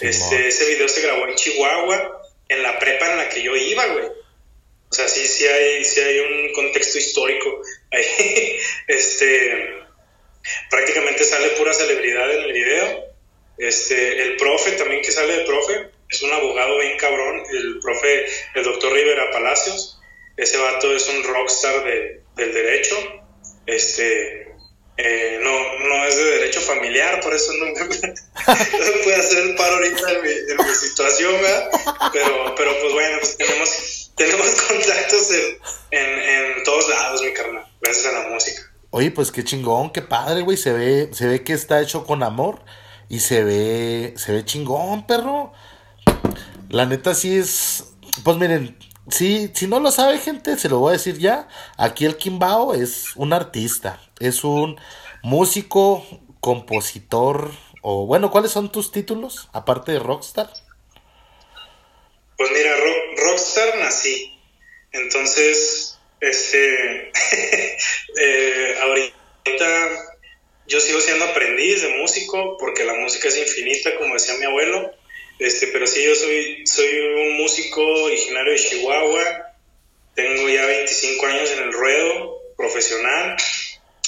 este, 0.00 0.48
ese 0.48 0.66
video 0.66 0.88
se 0.88 1.02
grabó 1.02 1.26
en 1.26 1.34
Chihuahua, 1.34 2.22
en 2.48 2.62
la 2.62 2.78
prepa 2.78 3.10
en 3.10 3.16
la 3.18 3.28
que 3.28 3.42
yo 3.42 3.56
iba, 3.56 3.86
güey. 3.86 4.06
O 4.06 4.96
sea, 4.96 5.08
sí, 5.08 5.26
sí 5.26 5.46
hay, 5.46 5.84
sí 5.84 6.00
hay 6.00 6.20
un 6.20 6.52
contexto 6.52 6.98
histórico 6.98 7.62
ahí. 7.90 8.58
este, 8.88 9.74
prácticamente 10.70 11.24
sale 11.24 11.48
pura 11.50 11.72
celebridad 11.72 12.30
en 12.32 12.42
el 12.42 12.52
video. 12.52 13.04
Este, 13.58 14.22
el 14.22 14.36
profe 14.36 14.72
también 14.72 15.02
que 15.02 15.12
sale 15.12 15.38
de 15.38 15.44
profe, 15.44 15.90
es 16.10 16.22
un 16.22 16.32
abogado 16.32 16.78
bien 16.78 16.96
cabrón, 16.98 17.42
el 17.52 17.80
profe, 17.80 18.26
el 18.54 18.64
doctor 18.64 18.92
Rivera 18.92 19.30
Palacios. 19.30 19.98
Ese 20.36 20.58
vato 20.58 20.94
es 20.94 21.08
un 21.08 21.22
rockstar 21.24 21.84
de, 21.84 22.20
del 22.36 22.52
derecho. 22.52 22.96
Este, 23.66 24.43
eh, 24.96 25.38
no, 25.42 25.88
no 25.88 26.04
es 26.04 26.16
de 26.16 26.24
derecho 26.24 26.60
familiar, 26.60 27.20
por 27.20 27.34
eso 27.34 27.52
no 27.54 27.66
me, 27.66 27.72
puede 29.04 29.16
hacer 29.16 29.38
el 29.38 29.54
paro 29.56 29.76
ahorita 29.76 30.06
de 30.06 30.22
mi, 30.22 30.74
situación, 30.74 31.32
¿verdad? 31.42 31.70
Pero, 32.12 32.54
pero 32.56 32.70
pues 32.80 32.92
bueno, 32.92 33.18
pues 33.20 33.36
tenemos 33.36 34.04
tenemos 34.14 34.46
contactos 34.68 35.30
en, 35.90 36.00
en, 36.00 36.64
todos 36.64 36.88
lados, 36.88 37.22
mi 37.22 37.32
carnal, 37.32 37.66
gracias 37.80 38.06
a 38.06 38.20
la 38.20 38.28
música. 38.28 38.62
Oye, 38.90 39.10
pues 39.10 39.32
qué 39.32 39.42
chingón, 39.42 39.90
qué 39.90 40.02
padre, 40.02 40.42
güey. 40.42 40.56
Se 40.56 40.72
ve, 40.72 41.10
se 41.12 41.26
ve 41.26 41.42
que 41.42 41.52
está 41.52 41.80
hecho 41.80 42.06
con 42.06 42.22
amor 42.22 42.62
y 43.08 43.20
se 43.20 43.42
ve, 43.42 44.14
se 44.16 44.32
ve 44.32 44.44
chingón, 44.44 45.06
perro. 45.06 45.52
La 46.68 46.86
neta 46.86 47.14
sí 47.14 47.36
es, 47.36 47.84
pues 48.22 48.36
miren, 48.36 48.78
si, 49.08 49.50
si 49.54 49.66
no 49.66 49.80
lo 49.80 49.90
sabe 49.90 50.18
gente, 50.18 50.56
se 50.56 50.68
lo 50.68 50.78
voy 50.78 50.90
a 50.90 50.92
decir 50.92 51.18
ya. 51.18 51.48
Aquí 51.76 52.06
el 52.06 52.16
Kimbao 52.16 52.74
es 52.74 53.14
un 53.16 53.32
artista, 53.32 54.00
es 54.18 54.44
un 54.44 54.80
músico, 55.22 56.06
compositor, 56.40 57.50
o 57.82 58.06
bueno, 58.06 58.30
¿cuáles 58.30 58.50
son 58.50 58.70
tus 58.70 58.92
títulos 58.92 59.48
aparte 59.52 59.92
de 59.92 59.98
Rockstar? 59.98 60.50
Pues 62.36 62.50
mira, 62.50 62.70
Rockstar 63.24 63.78
nací. 63.78 64.38
Entonces, 64.92 65.98
este, 66.20 67.10
eh, 68.20 68.74
ahorita 68.82 69.90
yo 70.66 70.80
sigo 70.80 71.00
siendo 71.00 71.26
aprendiz 71.26 71.82
de 71.82 71.96
músico 71.98 72.56
porque 72.58 72.84
la 72.84 72.94
música 72.94 73.28
es 73.28 73.38
infinita, 73.38 73.96
como 73.98 74.14
decía 74.14 74.34
mi 74.38 74.46
abuelo. 74.46 74.92
Este, 75.38 75.68
pero 75.68 75.86
sí, 75.86 76.04
yo 76.04 76.14
soy, 76.14 76.64
soy 76.66 76.98
un 77.00 77.36
músico 77.38 77.82
originario 77.82 78.52
de 78.52 78.58
Chihuahua. 78.58 79.56
Tengo 80.14 80.48
ya 80.48 80.66
25 80.66 81.26
años 81.26 81.50
en 81.50 81.64
el 81.64 81.72
ruedo 81.72 82.40
profesional. 82.56 83.36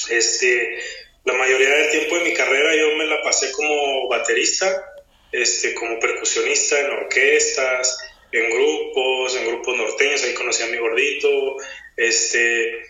Este, 0.09 0.79
la 1.25 1.33
mayoría 1.33 1.69
del 1.69 1.91
tiempo 1.91 2.17
de 2.17 2.23
mi 2.23 2.33
carrera 2.33 2.75
yo 2.75 2.95
me 2.95 3.05
la 3.05 3.21
pasé 3.21 3.51
como 3.51 4.07
baterista, 4.07 4.85
este, 5.31 5.73
como 5.73 5.99
percusionista 5.99 6.79
en 6.79 6.91
orquestas, 6.91 7.99
en 8.31 8.49
grupos, 8.49 9.35
en 9.35 9.47
grupos 9.47 9.77
norteños, 9.77 10.23
ahí 10.23 10.33
conocí 10.33 10.63
a 10.63 10.67
mi 10.67 10.77
gordito, 10.77 11.57
este, 11.97 12.81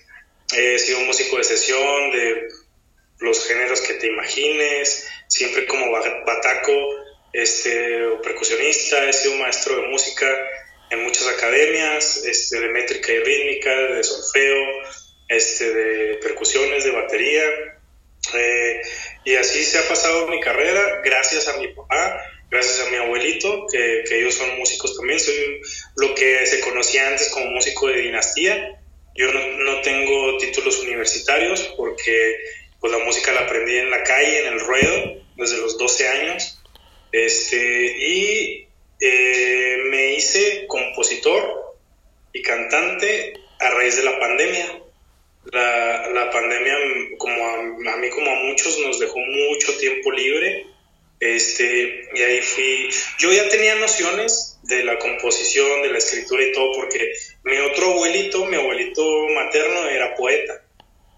he 0.56 0.80
sido 0.80 1.00
músico 1.02 1.38
de 1.38 1.44
sesión 1.44 2.12
de 2.12 2.48
los 3.20 3.48
géneros 3.48 3.82
que 3.82 3.96
te 3.96 4.08
imagines, 4.08 5.10
siempre 5.28 5.66
como 5.66 5.92
bataco, 5.92 6.72
este, 7.34 8.06
o 8.06 8.22
percusionista, 8.22 9.08
he 9.08 9.14
sido 9.14 9.36
maestro 9.36 9.76
de 9.76 9.88
música 9.88 10.28
en 10.90 11.04
muchas 11.04 11.28
academias, 11.28 12.24
este, 12.26 12.60
de 12.60 12.70
métrica 12.70 13.12
y 13.12 13.20
rítmica, 13.20 13.76
de 13.76 14.04
solfeo, 14.04 14.66
este, 15.28 15.74
de 15.74 16.14
percusiones, 16.16 16.84
de 16.84 16.92
batería, 16.92 17.44
eh, 18.34 18.82
y 19.24 19.36
así 19.36 19.64
se 19.64 19.80
ha 19.80 19.88
pasado 19.88 20.28
mi 20.28 20.40
carrera, 20.40 21.02
gracias 21.04 21.48
a 21.48 21.58
mi 21.58 21.68
papá, 21.70 22.22
gracias 22.50 22.86
a 22.86 22.90
mi 22.90 22.98
abuelito, 22.98 23.66
que, 23.72 24.04
ellos 24.12 24.36
son 24.36 24.58
músicos 24.58 24.96
también. 24.96 25.20
Soy 25.20 25.62
lo 25.98 26.16
que 26.16 26.46
se 26.46 26.60
conocía 26.60 27.08
antes 27.08 27.30
como 27.30 27.48
músico 27.48 27.88
de 27.88 28.02
dinastía. 28.02 28.80
Yo 29.16 29.32
no, 29.32 29.82
tengo 29.82 30.38
títulos 30.38 30.80
universitarios 30.80 31.74
porque 31.76 32.38
pues 32.80 32.94
la 32.94 33.00
música 33.00 33.32
la 33.32 33.42
aprendí 33.42 33.78
en 33.78 33.90
la 33.90 34.04
calle, 34.04 34.46
en 34.46 34.54
el 34.54 34.60
ruedo, 34.60 35.22
desde 35.36 35.58
los 35.58 35.78
12 35.78 36.08
años. 36.08 36.57
Este, 37.12 37.58
y 37.58 38.68
eh, 39.00 39.78
me 39.90 40.14
hice 40.16 40.66
compositor 40.68 41.76
y 42.34 42.42
cantante 42.42 43.34
a 43.60 43.70
raíz 43.72 43.98
de 43.98 44.04
la 44.04 44.20
pandemia. 44.20 44.84
La, 45.52 46.10
la 46.10 46.30
pandemia, 46.30 46.76
como 47.18 47.48
a, 47.90 47.98
mí 47.98 48.10
como 48.10 48.30
a 48.30 48.36
muchos, 48.44 48.80
nos 48.80 49.00
dejó 49.00 49.20
mucho 49.20 49.78
tiempo 49.78 50.12
libre 50.12 50.68
este, 51.20 52.10
y 52.14 52.22
ahí 52.22 52.42
fui. 52.42 52.90
Yo 53.18 53.32
ya 53.32 53.50
tenía 53.50 53.76
nociones 53.76 54.60
de 54.64 54.84
la 54.84 55.00
composición, 55.00 55.82
de 55.82 55.90
la 55.90 55.98
escritura 55.98 56.44
y 56.44 56.52
todo, 56.52 56.72
porque 56.76 57.12
mi 57.44 57.58
otro 57.58 57.92
abuelito, 57.92 58.46
mi 58.46 58.56
abuelito 58.56 59.04
materno, 59.30 59.90
era 59.90 60.16
poeta. 60.16 60.64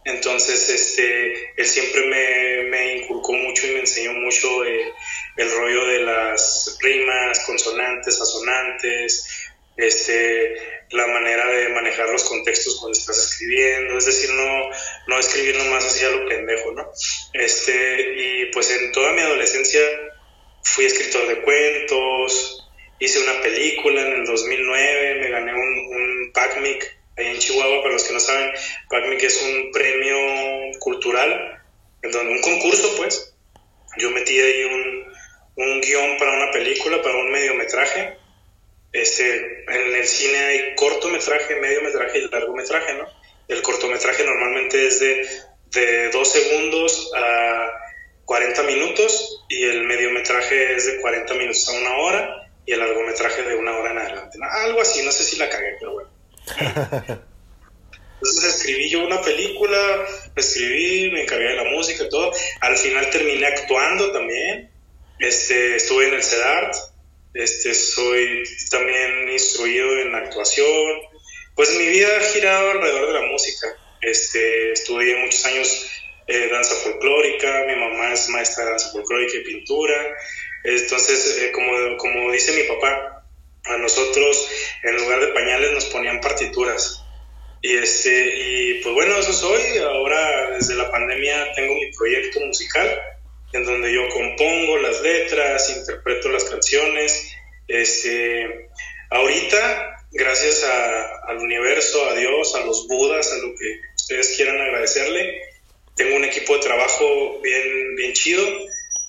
Entonces, 0.05 0.69
este, 0.69 1.53
él 1.57 1.65
siempre 1.65 2.05
me, 2.07 2.69
me 2.69 2.97
inculcó 2.97 3.33
mucho 3.33 3.67
y 3.67 3.71
me 3.71 3.79
enseñó 3.81 4.13
mucho 4.13 4.63
eh, 4.63 4.93
el 5.39 5.49
rollo 5.51 5.85
de 5.85 5.99
las 5.99 6.77
rimas, 6.81 7.39
consonantes, 7.45 8.19
asonantes, 8.19 9.25
este, 9.77 10.55
la 10.91 11.07
manera 11.07 11.47
de 11.47 11.69
manejar 11.69 12.09
los 12.09 12.25
contextos 12.25 12.77
cuando 12.77 12.97
estás 12.97 13.17
escribiendo, 13.17 13.97
es 13.97 14.05
decir, 14.05 14.29
no, 14.31 14.69
no 15.07 15.17
escribir 15.17 15.55
nomás 15.55 15.85
así 15.85 16.03
a 16.03 16.09
lo 16.09 16.27
pendejo, 16.27 16.73
¿no? 16.73 16.91
Este, 17.31 18.15
y 18.17 18.45
pues 18.51 18.69
en 18.69 18.91
toda 18.91 19.13
mi 19.13 19.21
adolescencia 19.21 19.79
fui 20.63 20.83
escritor 20.83 21.25
de 21.29 21.41
cuentos, 21.41 22.69
hice 22.99 23.23
una 23.23 23.41
película 23.41 24.01
en 24.01 24.13
el 24.19 24.25
2009, 24.25 25.19
me 25.21 25.29
gané 25.29 25.53
un, 25.53 25.95
un 25.95 26.31
PACMIC 26.33 26.97
ahí 27.15 27.27
en 27.27 27.39
Chihuahua, 27.39 27.81
para 27.81 27.93
los 27.93 28.03
que 28.03 28.13
no 28.13 28.19
saben, 28.19 28.51
PACMIC 28.89 29.23
es 29.23 29.41
un 29.41 29.71
premio 29.71 30.17
cultural, 30.79 31.63
en 32.01 32.11
donde 32.11 32.33
un 32.33 32.41
concurso 32.41 32.93
pues, 32.97 33.33
yo 33.97 34.09
metí 34.11 34.37
ahí 34.37 34.65
un, 34.65 35.08
un 35.59 35.81
guion 35.81 36.17
para 36.17 36.31
una 36.31 36.51
película, 36.51 37.01
para 37.01 37.15
un 37.17 37.31
mediometraje, 37.31 38.17
este, 38.91 39.63
en 39.67 39.95
el 39.95 40.07
cine 40.07 40.37
hay 40.37 40.75
cortometraje, 40.75 41.55
mediometraje 41.57 42.19
y 42.19 42.29
largometraje, 42.29 42.93
¿no? 42.95 43.05
El 43.47 43.61
cortometraje 43.61 44.23
normalmente 44.23 44.87
es 44.87 44.99
de, 44.99 45.27
de 45.71 46.09
dos 46.09 46.31
segundos 46.31 47.11
a 47.15 47.71
40 48.25 48.63
minutos 48.63 49.45
y 49.49 49.63
el 49.63 49.83
mediometraje 49.83 50.75
es 50.75 50.85
de 50.85 51.01
40 51.01 51.33
minutos 51.35 51.67
a 51.69 51.73
una 51.73 51.97
hora 51.97 52.51
y 52.65 52.71
el 52.71 52.79
largometraje 52.79 53.43
de 53.43 53.55
una 53.55 53.77
hora 53.77 53.91
en 53.91 53.97
adelante. 53.97 54.39
Algo 54.41 54.81
así, 54.81 55.03
no 55.03 55.11
sé 55.11 55.23
si 55.23 55.37
la 55.37 55.49
cagué, 55.49 55.75
pero 55.79 55.93
bueno. 55.93 56.09
Entonces 58.21 58.55
escribí 58.55 58.89
yo 58.89 59.05
una 59.05 59.21
película, 59.21 59.77
escribí, 60.35 61.09
me 61.11 61.23
encargué 61.23 61.49
de 61.49 61.55
la 61.55 61.63
música 61.65 62.03
y 62.03 62.09
todo. 62.09 62.31
Al 62.61 62.75
final 62.75 63.09
terminé 63.09 63.47
actuando 63.47 64.11
también. 64.11 64.69
Este, 65.19 65.75
estuve 65.75 66.07
en 66.07 66.13
el 66.13 66.23
CEDART, 66.23 66.75
este, 67.33 67.73
soy 67.73 68.43
también 68.71 69.29
instruido 69.29 69.99
en 69.99 70.15
actuación. 70.15 71.01
Pues 71.55 71.75
mi 71.75 71.85
vida 71.87 72.07
ha 72.17 72.33
girado 72.33 72.71
alrededor 72.71 73.07
de 73.07 73.19
la 73.19 73.25
música. 73.27 73.67
Este, 74.01 74.71
estudié 74.71 75.17
muchos 75.17 75.45
años 75.45 75.91
eh, 76.27 76.47
danza 76.51 76.75
folclórica, 76.75 77.65
mi 77.67 77.75
mamá 77.75 78.13
es 78.13 78.29
maestra 78.29 78.63
de 78.63 78.69
danza 78.71 78.91
folclórica 78.91 79.37
y 79.37 79.43
pintura. 79.43 79.95
Entonces, 80.63 81.37
eh, 81.41 81.51
como, 81.51 81.97
como 81.97 82.31
dice 82.31 82.53
mi 82.53 82.63
papá, 82.63 83.25
a 83.65 83.77
nosotros 83.77 84.49
en 84.83 84.95
lugar 84.97 85.19
de 85.19 85.27
pañales 85.27 85.71
nos 85.73 85.85
ponían 85.85 86.21
partituras. 86.21 87.03
Y, 87.61 87.75
este, 87.75 88.35
y 88.37 88.81
pues 88.81 88.95
bueno, 88.95 89.17
eso 89.17 89.33
soy. 89.33 89.79
Ahora 89.79 90.51
desde 90.51 90.75
la 90.75 90.89
pandemia 90.89 91.53
tengo 91.55 91.73
mi 91.75 91.91
proyecto 91.91 92.39
musical 92.39 92.87
en 93.53 93.65
donde 93.65 93.93
yo 93.93 94.07
compongo 94.09 94.77
las 94.77 95.01
letras, 95.01 95.69
interpreto 95.75 96.29
las 96.29 96.45
canciones. 96.45 97.33
Este, 97.67 98.69
ahorita, 99.09 100.05
gracias 100.11 100.63
al 100.63 101.37
universo, 101.37 102.09
a 102.09 102.15
Dios, 102.15 102.55
a 102.55 102.65
los 102.65 102.87
budas, 102.87 103.31
a 103.31 103.37
lo 103.37 103.55
que 103.55 103.79
ustedes 103.95 104.35
quieran 104.35 104.59
agradecerle, 104.59 105.41
tengo 105.99 106.15
un 106.15 106.23
equipo 106.23 106.55
de 106.55 106.61
trabajo 106.61 107.41
bien, 107.41 107.95
bien 107.97 108.13
chido. 108.13 108.41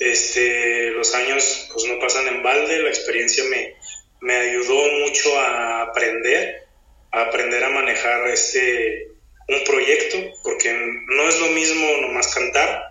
Este, 0.01 0.91
los 0.91 1.15
años 1.15 1.69
pues 1.73 1.85
no 1.87 2.01
pasan 2.01 2.27
en 2.27 2.43
balde, 2.43 2.83
la 2.83 2.89
experiencia 2.89 3.45
me, 3.45 3.77
me 4.21 4.35
ayudó 4.35 4.75
mucho 5.07 5.39
a 5.39 5.83
aprender, 5.83 6.65
a 7.13 7.23
aprender 7.23 7.63
a 7.63 7.69
manejar 7.69 8.27
este, 8.29 9.07
un 9.47 9.63
proyecto, 9.65 10.19
porque 10.43 10.73
no 11.07 11.29
es 11.29 11.39
lo 11.39 11.47
mismo 11.49 11.87
nomás 12.01 12.35
cantar, 12.35 12.90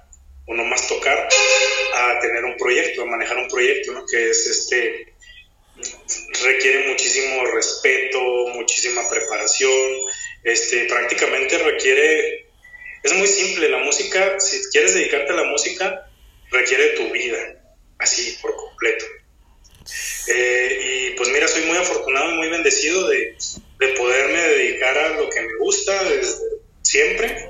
o 0.50 0.54
más 0.66 0.88
tocar 0.88 1.30
a 1.94 2.20
tener 2.20 2.44
un 2.44 2.58
proyecto, 2.58 3.04
a 3.04 3.06
manejar 3.06 3.38
un 3.38 3.48
proyecto, 3.48 3.92
¿no? 3.94 4.06
Que 4.06 4.30
es 4.30 4.48
este, 4.48 5.14
requiere 6.44 6.90
muchísimo 6.90 7.46
respeto, 7.46 8.20
muchísima 8.54 9.08
preparación, 9.08 9.92
este, 10.44 10.86
prácticamente 10.86 11.58
requiere, 11.60 12.48
es 13.04 13.14
muy 13.14 13.28
simple, 13.28 13.70
la 13.70 13.78
música, 13.78 14.40
si 14.40 14.60
quieres 14.72 14.96
dedicarte 14.96 15.34
a 15.34 15.36
la 15.36 15.44
música, 15.44 16.10
requiere 16.52 16.90
tu 16.90 17.12
vida, 17.12 17.38
así 18.00 18.38
por 18.42 18.56
completo. 18.56 19.06
Eh, 20.28 20.80
y 20.82 21.10
pues 21.12 21.30
mira, 21.30 21.48
soy 21.48 21.64
muy 21.64 21.78
afortunado 21.78 22.32
y 22.32 22.38
muy 22.38 22.50
bendecido 22.50 23.08
de, 23.08 23.36
de 23.80 23.88
poderme 23.90 24.40
dedicar 24.40 24.98
a 24.98 25.10
lo 25.10 25.30
que 25.30 25.42
me 25.42 25.56
gusta 25.58 26.04
desde 26.04 26.36
siempre. 26.82 27.50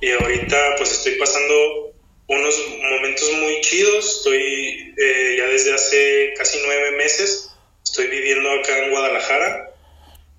Y 0.00 0.12
ahorita 0.12 0.76
pues 0.78 0.92
estoy 0.92 1.16
pasando 1.16 1.89
unos 2.30 2.68
momentos 2.78 3.32
muy 3.32 3.60
chidos. 3.60 4.18
Estoy 4.18 4.94
eh, 4.96 5.34
ya 5.38 5.46
desde 5.46 5.74
hace 5.74 6.34
casi 6.36 6.58
nueve 6.64 6.92
meses, 6.92 7.50
estoy 7.82 8.06
viviendo 8.06 8.50
acá 8.52 8.78
en 8.78 8.90
Guadalajara, 8.90 9.74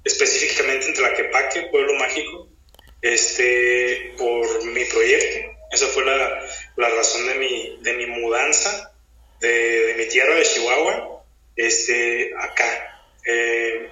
específicamente 0.06 0.88
en 0.88 0.94
Tlaquepaque, 0.94 1.64
Pueblo 1.64 1.94
Mágico, 1.96 2.48
este, 3.02 4.14
por 4.18 4.64
mi 4.66 4.86
proyecto. 4.86 5.52
Esa 5.72 5.88
fue 5.88 6.06
la, 6.06 6.46
la 6.78 6.90
razón 6.90 7.28
de 7.28 7.36
mi, 7.36 7.78
de 7.82 7.94
mi 7.94 8.06
mudanza 8.06 8.94
de, 9.42 9.96
mi 9.98 10.06
tierra 10.06 10.36
de 10.36 10.44
Chihuahua 10.44 11.24
este, 11.58 12.32
acá. 12.38 13.04
Eh, 13.26 13.90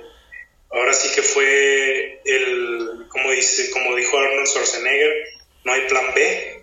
ahora 0.71 0.93
sí 0.93 1.09
que 1.13 1.21
fue 1.21 2.21
el, 2.23 3.07
como, 3.09 3.31
dice, 3.31 3.69
como 3.71 3.95
dijo 3.95 4.17
Arnold 4.17 4.47
Schwarzenegger, 4.47 5.27
no 5.65 5.73
hay 5.73 5.81
plan 5.81 6.13
B, 6.15 6.58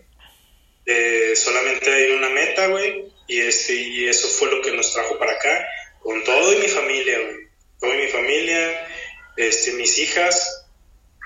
eh, 0.87 1.35
solamente 1.35 1.93
hay 1.93 2.13
una 2.13 2.29
meta, 2.29 2.69
güey, 2.69 3.13
y, 3.27 3.41
este, 3.41 3.75
y 3.75 4.09
eso 4.09 4.29
fue 4.29 4.49
lo 4.51 4.63
que 4.63 4.71
nos 4.71 4.93
trajo 4.93 5.19
para 5.19 5.33
acá, 5.33 5.67
con 6.01 6.23
todo 6.23 6.53
y 6.53 6.59
mi 6.59 6.69
familia, 6.69 7.19
güey, 7.19 7.49
toda 7.81 7.95
mi 7.97 8.07
familia, 8.07 8.89
este, 9.37 9.73
mis 9.73 9.99
hijas, 9.99 10.65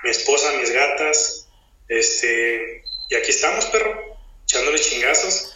mi 0.03 0.09
esposa, 0.09 0.51
mis 0.53 0.71
gatas, 0.71 1.47
este, 1.87 2.83
y 3.09 3.15
aquí 3.15 3.29
estamos, 3.29 3.65
perro, 3.65 4.17
echándole 4.45 4.79
chingazos. 4.79 5.53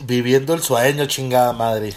Viviendo 0.00 0.54
el 0.54 0.62
sueño, 0.62 1.06
chingada 1.06 1.52
madre. 1.52 1.94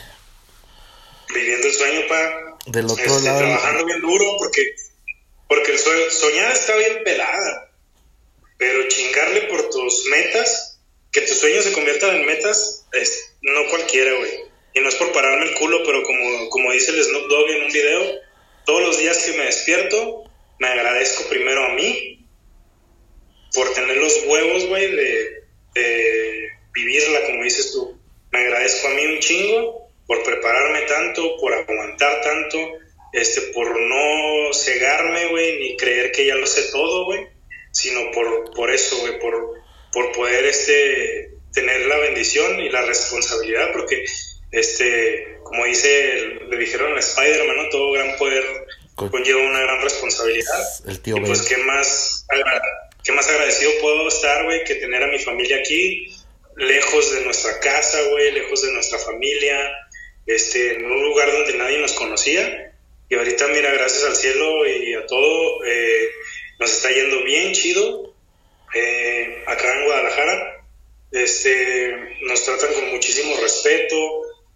Viviendo 1.33 1.67
el 1.67 1.73
sueño, 1.73 2.01
pa. 2.07 2.57
Del 2.67 2.85
otro 2.85 3.03
este, 3.03 3.25
lado. 3.25 3.39
Trabajando 3.39 3.85
bien 3.85 4.01
duro, 4.01 4.35
porque, 4.37 4.75
porque 5.47 5.71
el 5.71 5.79
soñar 5.79 6.51
está 6.51 6.75
bien 6.75 7.03
pelada, 7.03 7.71
pero 8.57 8.87
chingarle 8.89 9.41
por 9.43 9.69
tus 9.69 10.05
metas 10.11 10.64
que 11.15 11.21
tus 11.21 11.39
sueños 11.39 11.63
se 11.63 11.71
conviertan 11.71 12.13
en 12.13 12.25
metas, 12.25 12.85
es, 12.91 13.37
no 13.41 13.69
cualquiera, 13.69 14.13
güey. 14.17 14.31
Y 14.73 14.81
no 14.81 14.89
es 14.89 14.95
por 14.95 15.13
pararme 15.13 15.45
el 15.45 15.55
culo, 15.55 15.81
pero 15.85 16.03
como, 16.03 16.49
como 16.49 16.73
dice 16.73 16.91
el 16.91 17.01
Snoop 17.01 17.29
Dogg 17.29 17.49
en 17.51 17.63
un 17.63 17.71
video, 17.71 18.19
todos 18.65 18.81
los 18.81 18.97
días 18.97 19.23
que 19.23 19.37
me 19.37 19.45
despierto, 19.45 20.25
me 20.59 20.67
agradezco 20.67 21.23
primero 21.29 21.63
a 21.63 21.69
mí 21.69 22.27
por 23.53 23.73
tener 23.73 23.95
los 23.95 24.25
huevos, 24.27 24.65
güey, 24.65 24.93
de, 24.93 25.43
de 25.75 26.49
vivirla, 26.73 27.23
como 27.27 27.43
dices 27.43 27.71
tú. 27.71 27.97
Me 28.31 28.39
agradezco 28.39 28.89
a 28.89 28.91
mí 28.91 29.05
un 29.05 29.19
chingo 29.19 29.89
por 30.07 30.21
prepararme 30.21 30.81
tanto, 30.81 31.37
por 31.37 31.53
aguantar 31.53 32.21
tanto, 32.23 32.57
este, 33.13 33.39
por 33.53 33.79
no 33.79 34.53
cegarme, 34.53 35.27
güey, 35.27 35.59
ni 35.59 35.77
creer 35.77 36.11
que 36.11 36.25
ya 36.25 36.35
lo 36.35 36.45
sé 36.45 36.63
todo, 36.73 37.05
güey, 37.05 37.25
sino 37.71 38.11
por, 38.11 38.53
por 38.53 38.69
eso, 38.69 38.97
güey, 38.97 39.17
por 39.17 39.63
por 39.95 40.11
poder 40.11 40.45
este, 40.45 41.31
tener 41.53 41.85
la 41.85 41.97
bendición 41.99 42.59
y 42.59 42.69
la 42.69 42.81
responsabilidad, 42.81 43.71
porque, 43.71 44.03
este, 44.51 45.37
como 45.41 45.63
dice, 45.63 46.37
le 46.49 46.57
dijeron 46.57 46.95
a 46.97 46.99
Spider-Man, 46.99 47.55
¿no? 47.55 47.69
todo 47.69 47.93
gran 47.93 48.17
poder 48.17 48.43
conlleva 48.95 49.41
una 49.41 49.61
gran 49.61 49.81
responsabilidad. 49.81 50.63
El 50.85 50.99
tío 51.01 51.17
y 51.17 51.21
pues, 51.21 51.43
¿qué 51.43 51.57
más, 51.57 52.27
¿qué 53.05 53.11
más 53.13 53.29
agradecido 53.29 53.71
puedo 53.79 54.07
estar, 54.09 54.43
güey, 54.43 54.65
que 54.65 54.75
tener 54.75 55.01
a 55.01 55.07
mi 55.07 55.19
familia 55.19 55.57
aquí, 55.57 56.13
lejos 56.57 57.13
de 57.13 57.21
nuestra 57.21 57.57
casa, 57.61 57.97
güey, 58.09 58.33
lejos 58.33 58.63
de 58.63 58.73
nuestra 58.73 58.99
familia, 58.99 59.57
este, 60.25 60.75
en 60.75 60.85
un 60.85 61.03
lugar 61.03 61.31
donde 61.31 61.57
nadie 61.57 61.79
nos 61.79 61.93
conocía. 61.93 62.73
Y 63.07 63.15
ahorita, 63.15 63.47
mira, 63.47 63.71
gracias 63.71 64.03
al 64.03 64.15
cielo 64.15 64.65
y 64.67 64.93
a 64.93 65.05
todo, 65.05 65.63
eh, 65.63 66.09
nos 66.59 66.71
está 66.71 66.89
yendo 66.89 67.23
bien 67.23 67.53
chido 67.53 68.14
eh, 68.73 69.43
acá 69.47 69.73
en 69.73 69.85
Guadalajara. 69.85 70.65
Este, 71.11 72.17
nos 72.21 72.43
tratan 72.43 72.73
con 72.73 72.91
muchísimo 72.91 73.35
respeto, 73.41 73.95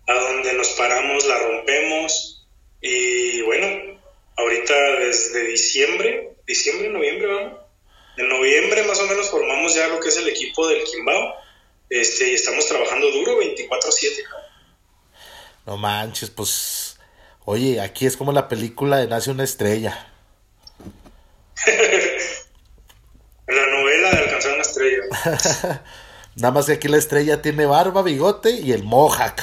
a 0.08 0.14
donde 0.14 0.54
nos 0.54 0.70
paramos 0.70 1.26
la 1.28 1.38
rompemos 1.38 2.48
y 2.82 3.42
bueno, 3.44 4.00
ahorita 4.38 4.74
desde 5.00 5.44
diciembre, 5.44 6.34
diciembre, 6.48 6.90
noviembre, 6.90 7.28
vamos. 7.28 7.60
En 8.18 8.28
noviembre 8.28 8.84
más 8.84 9.00
o 9.00 9.08
menos 9.08 9.30
formamos 9.30 9.76
ya 9.76 9.88
lo 9.88 10.00
que 10.00 10.10
es 10.10 10.18
el 10.18 10.28
equipo 10.28 10.68
del 10.68 10.84
Kimbao 10.84 11.36
este, 11.90 12.32
y 12.32 12.34
estamos 12.34 12.68
trabajando 12.68 13.10
duro 13.12 13.40
24/7. 13.40 14.24
No 15.66 15.78
manches, 15.78 16.30
pues, 16.30 16.98
oye, 17.46 17.80
aquí 17.80 18.06
es 18.06 18.18
como 18.18 18.32
la 18.32 18.48
película 18.48 18.98
de 18.98 19.08
Nace 19.08 19.32
una 19.32 19.44
estrella. 19.44 20.12
la 23.48 23.66
novela 23.68 24.12
de 24.12 24.18
alcanzar 24.18 24.54
una 24.54 24.64
estrella. 24.80 25.84
Nada 26.36 26.54
más 26.54 26.68
que 26.68 26.74
aquí 26.74 26.88
la 26.88 26.98
estrella 26.98 27.42
tiene 27.42 27.66
barba, 27.66 28.02
bigote 28.02 28.52
y 28.52 28.72
el 28.72 28.84
mohawk. 28.84 29.42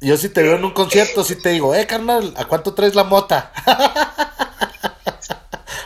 yo 0.00 0.16
si 0.16 0.30
te 0.30 0.42
veo 0.42 0.56
en 0.56 0.64
un 0.64 0.72
concierto, 0.72 1.22
si 1.24 1.36
te 1.36 1.50
digo, 1.50 1.74
eh, 1.74 1.86
carnal, 1.86 2.32
¿a 2.36 2.46
cuánto 2.46 2.72
traes 2.72 2.94
la 2.94 3.04
mota? 3.04 3.52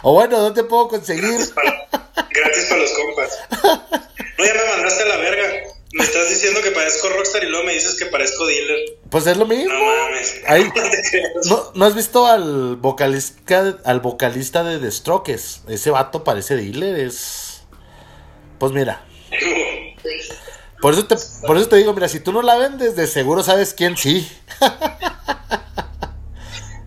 o 0.02 0.12
bueno, 0.12 0.38
¿dónde 0.38 0.62
puedo 0.62 0.86
conseguir? 0.88 1.24
Gratis 1.24 1.52
para, 1.54 2.80
los 2.80 2.92
compas. 2.92 3.40
No, 4.38 4.44
ya 4.44 4.54
me 4.54 4.64
mandaste 4.76 5.02
a 5.02 5.06
la 5.06 5.16
verga. 5.16 5.73
Me 5.94 6.02
estás 6.02 6.28
diciendo 6.28 6.60
que 6.60 6.72
parezco 6.72 7.08
rockstar 7.08 7.44
y 7.44 7.46
luego 7.46 7.66
me 7.66 7.72
dices 7.72 7.94
que 7.96 8.06
parezco 8.06 8.44
dealer. 8.46 8.98
Pues 9.10 9.28
es 9.28 9.36
lo 9.36 9.46
mismo. 9.46 9.72
No 9.72 9.78
mames. 9.78 10.42
¿no, 11.44 11.70
¿no, 11.72 11.84
has 11.84 11.94
visto 11.94 12.26
al 12.26 12.74
vocalista, 12.74 13.78
al 13.84 14.00
vocalista 14.00 14.64
de 14.64 14.80
The 14.80 14.90
Strokes? 14.90 15.60
Ese 15.68 15.90
vato 15.90 16.24
parece 16.24 16.56
dealer, 16.56 16.98
es... 16.98 17.62
Pues 18.58 18.72
mira. 18.72 19.06
Por 20.80 20.94
eso, 20.94 21.06
te, 21.06 21.16
por 21.46 21.56
eso 21.56 21.68
te 21.68 21.76
digo, 21.76 21.94
mira, 21.94 22.08
si 22.08 22.20
tú 22.20 22.30
no 22.30 22.42
la 22.42 22.56
vendes, 22.56 22.94
de 22.94 23.06
seguro 23.06 23.42
sabes 23.42 23.72
quién 23.72 23.96
sí. 23.96 24.30
ah, 24.60 25.70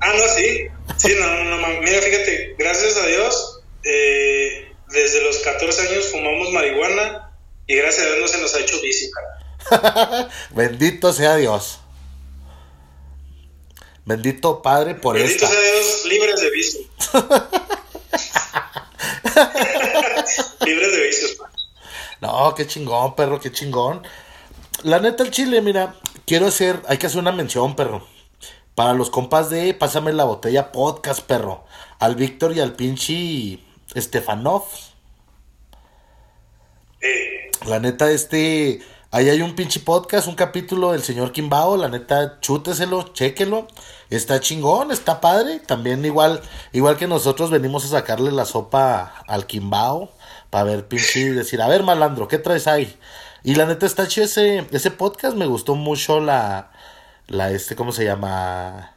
no, 0.02 0.28
sí. 0.36 0.68
Sí, 0.98 1.16
no, 1.20 1.44
no, 1.46 1.58
no, 1.58 1.68
mira, 1.82 2.00
fíjate, 2.00 2.56
gracias 2.60 2.96
a 2.98 3.08
Dios, 3.08 3.64
eh, 3.84 4.72
desde 4.90 5.24
los 5.24 5.38
14 5.40 5.82
años 5.82 6.12
fumamos 6.12 6.52
marihuana 6.52 7.27
y 7.68 7.76
gracias 7.76 8.06
a 8.06 8.10
Dios 8.10 8.22
no 8.22 8.28
se 8.28 8.42
nos 8.42 8.56
ha 8.56 8.60
hecho 8.60 8.82
vicio, 8.82 9.10
cara. 9.12 10.30
Bendito 10.52 11.14
sea 11.14 11.36
Dios. 11.36 11.80
Bendito 14.06 14.62
Padre 14.62 14.96
por 14.96 15.16
Bendito 15.16 15.46
sea 15.46 15.60
Dios, 15.60 16.06
libres 16.06 16.42
de 16.42 16.52
vicio. 16.52 16.82
libres 20.66 20.92
de 20.94 21.08
vicios, 21.08 21.38
no, 22.22 22.56
qué 22.56 22.66
chingón, 22.66 23.16
perro, 23.16 23.40
qué 23.40 23.52
chingón. 23.52 24.02
La 24.84 25.00
neta, 25.00 25.24
el 25.24 25.32
chile, 25.32 25.62
mira, 25.62 25.96
quiero 26.26 26.48
hacer, 26.48 26.82
hay 26.88 26.98
que 26.98 27.08
hacer 27.08 27.20
una 27.20 27.32
mención, 27.32 27.76
perro. 27.76 28.08
Para 28.76 28.94
los 28.94 29.10
compas 29.10 29.50
de 29.50 29.74
Pásame 29.74 30.14
la 30.14 30.24
botella 30.24 30.72
podcast, 30.72 31.22
perro. 31.22 31.66
Al 32.00 32.16
Víctor 32.16 32.56
y 32.56 32.60
al 32.60 32.74
pinche 32.74 33.60
Stefanov. 33.96 34.64
La 37.66 37.80
neta, 37.80 38.12
este. 38.12 38.82
Ahí 39.10 39.30
hay 39.30 39.42
un 39.42 39.56
pinche 39.56 39.80
podcast, 39.80 40.28
un 40.28 40.36
capítulo 40.36 40.92
del 40.92 41.02
señor 41.02 41.32
Kimbao. 41.32 41.78
La 41.78 41.88
neta, 41.90 42.40
chúteselo, 42.42 43.14
chéquelo. 43.14 43.68
Está 44.10 44.40
chingón, 44.40 44.92
está 44.92 45.22
padre. 45.22 45.60
También 45.60 46.06
igual, 46.06 46.42
igual 46.74 46.98
que 46.98 47.08
nosotros 47.08 47.50
venimos 47.50 47.86
a 47.86 47.88
sacarle 47.90 48.32
la 48.32 48.46
sopa 48.46 49.14
al 49.28 49.48
Kimbao 49.48 50.12
para 50.50 50.66
ver 50.66 50.88
pinche 50.88 51.22
y 51.22 51.30
decir, 51.30 51.62
a 51.62 51.68
ver 51.68 51.84
malandro, 51.84 52.28
¿qué 52.28 52.38
traes 52.38 52.68
ahí? 52.68 52.98
Y 53.44 53.56
la 53.56 53.66
neta 53.66 53.86
está 53.86 54.08
chido 54.08 54.26
ese, 54.26 54.68
ese 54.72 54.92
podcast, 54.92 55.36
me 55.36 55.46
gustó 55.46 55.76
mucho 55.76 56.20
la, 56.20 56.72
la 57.28 57.52
este, 57.52 57.76
¿cómo 57.76 57.92
se 57.92 58.06
llama? 58.06 58.97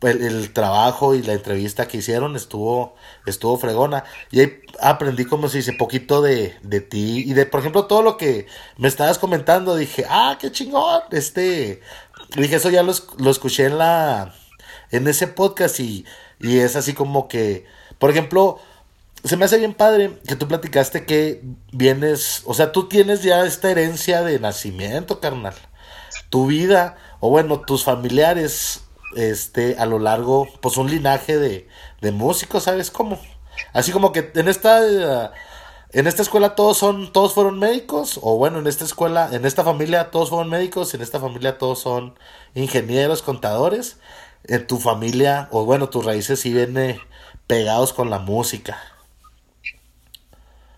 El, 0.00 0.52
trabajo 0.52 1.14
y 1.14 1.22
la 1.22 1.32
entrevista 1.32 1.88
que 1.88 1.98
hicieron 1.98 2.36
estuvo, 2.36 2.94
estuvo 3.26 3.58
fregona. 3.58 4.04
Y 4.30 4.40
ahí 4.40 4.60
aprendí, 4.80 5.24
como 5.24 5.48
se 5.48 5.58
dice, 5.58 5.72
poquito 5.72 6.22
de, 6.22 6.56
de 6.62 6.80
ti 6.80 7.24
y 7.26 7.32
de, 7.32 7.46
por 7.46 7.60
ejemplo, 7.60 7.86
todo 7.86 8.02
lo 8.02 8.16
que 8.16 8.46
me 8.76 8.88
estabas 8.88 9.18
comentando. 9.18 9.74
Dije, 9.76 10.04
ah, 10.08 10.38
qué 10.40 10.52
chingón. 10.52 11.02
Este, 11.10 11.80
dije, 12.36 12.56
eso 12.56 12.70
ya 12.70 12.82
lo, 12.82 12.92
lo 13.18 13.30
escuché 13.30 13.66
en 13.66 13.78
la, 13.78 14.34
en 14.90 15.08
ese 15.08 15.26
podcast 15.26 15.80
y, 15.80 16.04
y 16.40 16.58
es 16.58 16.76
así 16.76 16.94
como 16.94 17.28
que, 17.28 17.66
por 17.98 18.10
ejemplo, 18.10 18.60
se 19.24 19.36
me 19.36 19.44
hace 19.44 19.58
bien 19.58 19.74
padre 19.74 20.18
que 20.26 20.36
tú 20.36 20.46
platicaste 20.48 21.04
que 21.04 21.42
vienes, 21.72 22.42
o 22.46 22.54
sea, 22.54 22.72
tú 22.72 22.88
tienes 22.88 23.22
ya 23.22 23.44
esta 23.44 23.70
herencia 23.70 24.22
de 24.22 24.38
nacimiento, 24.38 25.20
carnal. 25.20 25.54
Tu 26.30 26.46
vida, 26.46 26.96
o 27.20 27.30
bueno, 27.30 27.60
tus 27.60 27.84
familiares, 27.84 28.84
este, 29.16 29.76
a 29.78 29.86
lo 29.86 29.98
largo, 29.98 30.48
pues 30.60 30.76
un 30.76 30.90
linaje 30.90 31.38
de, 31.38 31.68
de 32.00 32.12
músicos, 32.12 32.64
¿sabes 32.64 32.90
cómo? 32.90 33.20
Así 33.72 33.92
como 33.92 34.12
que 34.12 34.30
en 34.34 34.48
esta, 34.48 35.32
en 35.92 36.06
esta 36.06 36.22
escuela 36.22 36.54
todos 36.54 36.78
son, 36.78 37.12
todos 37.12 37.34
fueron 37.34 37.58
médicos, 37.58 38.18
o 38.22 38.36
bueno, 38.36 38.58
en 38.58 38.66
esta 38.66 38.84
escuela, 38.84 39.30
en 39.32 39.44
esta 39.44 39.64
familia 39.64 40.10
todos 40.10 40.30
fueron 40.30 40.50
médicos, 40.50 40.94
en 40.94 41.02
esta 41.02 41.20
familia 41.20 41.58
todos 41.58 41.80
son 41.80 42.18
ingenieros, 42.54 43.22
contadores. 43.22 43.96
En 44.44 44.66
tu 44.66 44.78
familia, 44.78 45.48
o 45.50 45.64
bueno, 45.64 45.90
tus 45.90 46.04
raíces 46.04 46.40
sí 46.40 46.52
vienen 46.52 46.98
pegados 47.46 47.92
con 47.92 48.08
la 48.08 48.18
música. 48.18 48.80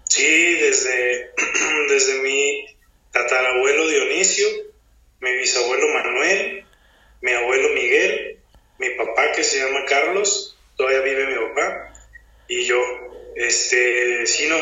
Sí, 0.05 0.55
desde, 0.55 1.31
desde 1.89 2.23
mi 2.23 2.67
tatarabuelo 3.13 3.87
Dionisio, 3.89 4.47
mi 5.21 5.37
bisabuelo 5.37 5.87
Manuel, 5.95 6.60
mi 7.21 7.33
abuelo 7.33 7.69
Miguel, 7.71 8.39
mi 8.79 8.91
papá 8.91 9.33
que 9.33 9.45
se 9.45 9.59
llama 9.59 9.85
Carlos, 9.87 10.57
todavía 10.77 11.01
vive 11.01 11.27
mi 11.27 11.49
papá, 11.49 11.93
y 12.49 12.65
yo. 12.65 12.81
Este, 13.37 14.27
sí, 14.27 14.49
no, 14.49 14.57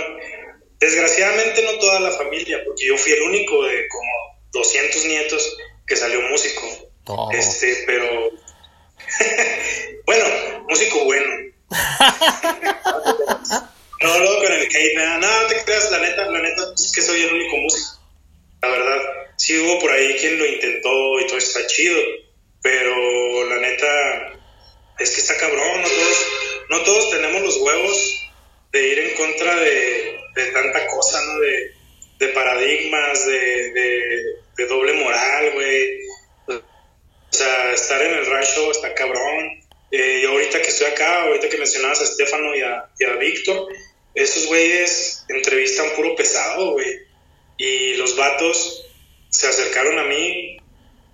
desgraciadamente 0.79 1.63
no 1.63 1.79
toda 1.79 2.01
la 2.01 2.11
familia, 2.13 2.63
porque 2.65 2.87
yo 2.87 2.97
fui 2.97 3.13
el 3.13 3.23
único 3.23 3.65
de 3.65 3.89
como 3.89 4.11
200 4.53 5.05
nietos 5.07 5.57
que 5.87 5.97
salió 5.97 6.21
músico. 6.23 6.63
Este, 7.33 7.85
pero 7.87 8.31
bueno, 10.07 10.65
músico 10.69 11.05
bueno. 11.05 11.53
No, 14.01 14.17
luego 14.17 14.43
con 14.43 14.53
el 14.53 14.63
hate, 14.63 14.95
nada, 14.95 15.19
no, 15.19 15.47
te 15.49 15.65
creas, 15.65 15.91
la 15.91 15.99
neta, 15.99 16.31
la 16.31 16.41
neta, 16.41 16.63
es 16.73 16.93
que 16.95 17.03
soy 17.03 17.21
el 17.21 17.35
único 17.35 17.57
músico. 17.57 17.99
La 18.63 18.69
verdad, 18.69 19.03
sí 19.37 19.59
hubo 19.59 19.81
por 19.81 19.91
ahí 19.91 20.17
quien 20.21 20.39
lo 20.39 20.47
intentó 20.47 21.21
y 21.21 21.27
todo 21.27 21.39
está 21.39 21.67
chido, 21.67 21.99
pero 22.63 23.45
la 23.49 23.57
neta, 23.57 24.33
es 24.99 25.11
que 25.11 25.21
está 25.21 25.37
cabrón, 25.37 25.83
no 25.83 25.89
todos, 25.89 26.27
no 26.71 26.83
todos 26.83 27.11
tenemos 27.11 27.43
los 27.43 27.57
huevos 27.59 28.31
de 28.73 28.89
ir 28.89 28.99
en 28.99 29.15
contra 29.17 29.57
de, 29.57 30.21
de 30.35 30.47
tanta 30.53 30.87
cosa, 30.87 31.25
¿no? 31.25 31.41
De, 31.41 31.73
de 32.19 32.29
paradigmas, 32.29 33.27
de, 33.27 33.73
de, 34.57 34.67
doble 34.67 34.93
moral, 34.95 35.53
güey. 35.55 36.01
O 36.49 36.63
sea, 37.31 37.73
estar 37.73 38.03
en 38.03 38.15
el 38.15 38.27
rancho 38.27 38.71
está 38.71 38.93
cabrón. 38.95 39.61
Eh, 39.91 40.21
y 40.23 40.27
ahorita 40.27 40.61
que 40.61 40.69
estoy 40.69 40.89
acá, 40.89 41.23
ahorita 41.23 41.49
que 41.49 41.57
mencionabas 41.57 42.01
a 42.01 42.05
Estefano 42.05 42.55
y 42.55 42.61
a, 42.61 42.91
y 42.99 43.05
a 43.05 43.13
Víctor, 43.15 43.69
esos 44.15 44.47
güeyes 44.47 45.25
entrevistan 45.29 45.91
puro 45.97 46.15
pesado, 46.17 46.73
güey. 46.73 47.01
Y 47.57 47.95
los 47.95 48.17
vatos 48.17 48.85
se 49.31 49.47
acercaron 49.47 49.99
a 49.99 50.05
mí 50.05 50.58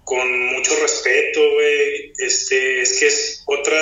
con 0.05 0.47
mucho 0.47 0.77
respeto, 0.81 1.40
güey. 1.53 2.12
Este, 2.19 2.81
es 2.83 2.99
que 2.99 3.07
es 3.07 3.43
otra, 3.47 3.79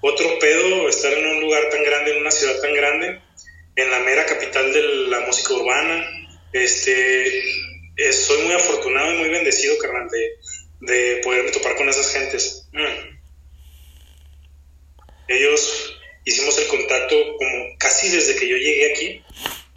otro 0.00 0.38
pedo 0.38 0.88
estar 0.88 1.12
en 1.12 1.26
un 1.26 1.40
lugar 1.40 1.68
tan 1.70 1.84
grande, 1.84 2.12
en 2.12 2.18
una 2.18 2.30
ciudad 2.30 2.60
tan 2.60 2.74
grande, 2.74 3.20
en 3.76 3.90
la 3.90 3.98
mera 4.00 4.24
capital 4.26 4.72
de 4.72 4.82
la 5.08 5.20
música 5.20 5.54
urbana. 5.54 6.04
Este, 6.52 7.42
soy 8.12 8.42
muy 8.42 8.54
afortunado 8.54 9.12
y 9.12 9.18
muy 9.18 9.28
bendecido, 9.28 9.76
carnal, 9.78 10.08
de, 10.08 10.92
de 10.92 11.16
poderme 11.22 11.50
topar 11.50 11.76
con 11.76 11.88
esas 11.88 12.12
gentes. 12.12 12.68
Mm. 12.72 13.16
Ellos 15.28 15.96
hicimos 16.24 16.58
el 16.58 16.68
contacto 16.68 17.16
como 17.36 17.78
casi 17.78 18.08
desde 18.08 18.36
que 18.36 18.48
yo 18.48 18.56
llegué 18.56 18.92
aquí 18.92 19.22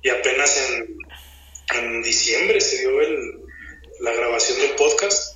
y 0.02 0.10
apenas 0.10 0.58
en, 0.70 0.98
en 1.78 2.02
diciembre 2.02 2.62
se 2.62 2.80
dio 2.80 3.02
el, 3.02 3.40
la 4.00 4.14
grabación 4.14 4.60
del 4.60 4.72
podcast, 4.72 5.29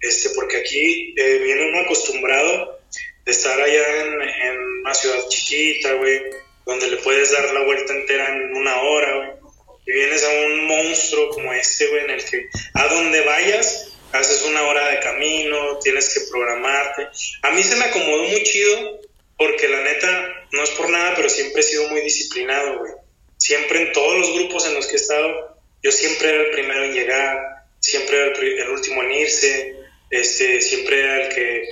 este, 0.00 0.30
porque 0.30 0.58
aquí 0.58 1.14
eh, 1.16 1.38
viene 1.42 1.68
uno 1.68 1.80
acostumbrado 1.80 2.80
de 3.24 3.32
estar 3.32 3.60
allá 3.60 4.04
en, 4.04 4.58
una 4.80 4.94
ciudad 4.94 5.28
chiquita, 5.28 5.92
güey, 5.94 6.22
donde 6.64 6.88
le 6.88 6.96
puedes 6.98 7.32
dar 7.32 7.52
la 7.52 7.64
vuelta 7.64 7.92
entera 7.92 8.28
en 8.28 8.56
una 8.56 8.80
hora, 8.80 9.38
y 9.86 9.92
vienes 9.92 10.24
a 10.24 10.30
un 10.46 10.66
monstruo 10.66 11.30
como 11.30 11.52
este, 11.52 11.86
güey, 11.88 12.04
en 12.04 12.10
el 12.10 12.24
que 12.24 12.48
a 12.74 12.86
donde 12.88 13.20
vayas 13.22 13.90
haces 14.12 14.42
una 14.42 14.62
hora 14.62 14.88
de 14.88 15.00
camino, 15.00 15.78
tienes 15.78 16.12
que 16.14 16.20
programarte. 16.30 17.08
A 17.42 17.50
mí 17.52 17.62
se 17.62 17.76
me 17.76 17.84
acomodó 17.84 18.24
muy 18.24 18.42
chido 18.42 19.00
porque 19.36 19.68
la 19.68 19.82
neta, 19.82 20.46
no 20.52 20.62
es 20.62 20.70
por 20.70 20.90
nada, 20.90 21.14
pero 21.16 21.28
siempre 21.28 21.60
he 21.60 21.64
sido 21.64 21.88
muy 21.88 22.00
disciplinado, 22.02 22.78
güey. 22.78 22.92
Siempre 23.38 23.82
en 23.82 23.92
todos 23.92 24.18
los 24.18 24.34
grupos 24.34 24.66
en 24.66 24.74
los 24.74 24.86
que 24.86 24.94
he 24.94 24.96
estado, 24.96 25.56
yo 25.82 25.90
siempre 25.92 26.28
era 26.28 26.42
el 26.42 26.50
primero 26.50 26.84
en 26.84 26.92
llegar, 26.92 27.38
siempre 27.78 28.18
era 28.18 28.38
el, 28.38 28.68
último 28.68 29.02
en 29.02 29.12
irse, 29.12 29.76
este, 30.10 30.60
siempre 30.60 31.00
era 31.00 31.26
el 31.26 31.34
que... 31.34 31.64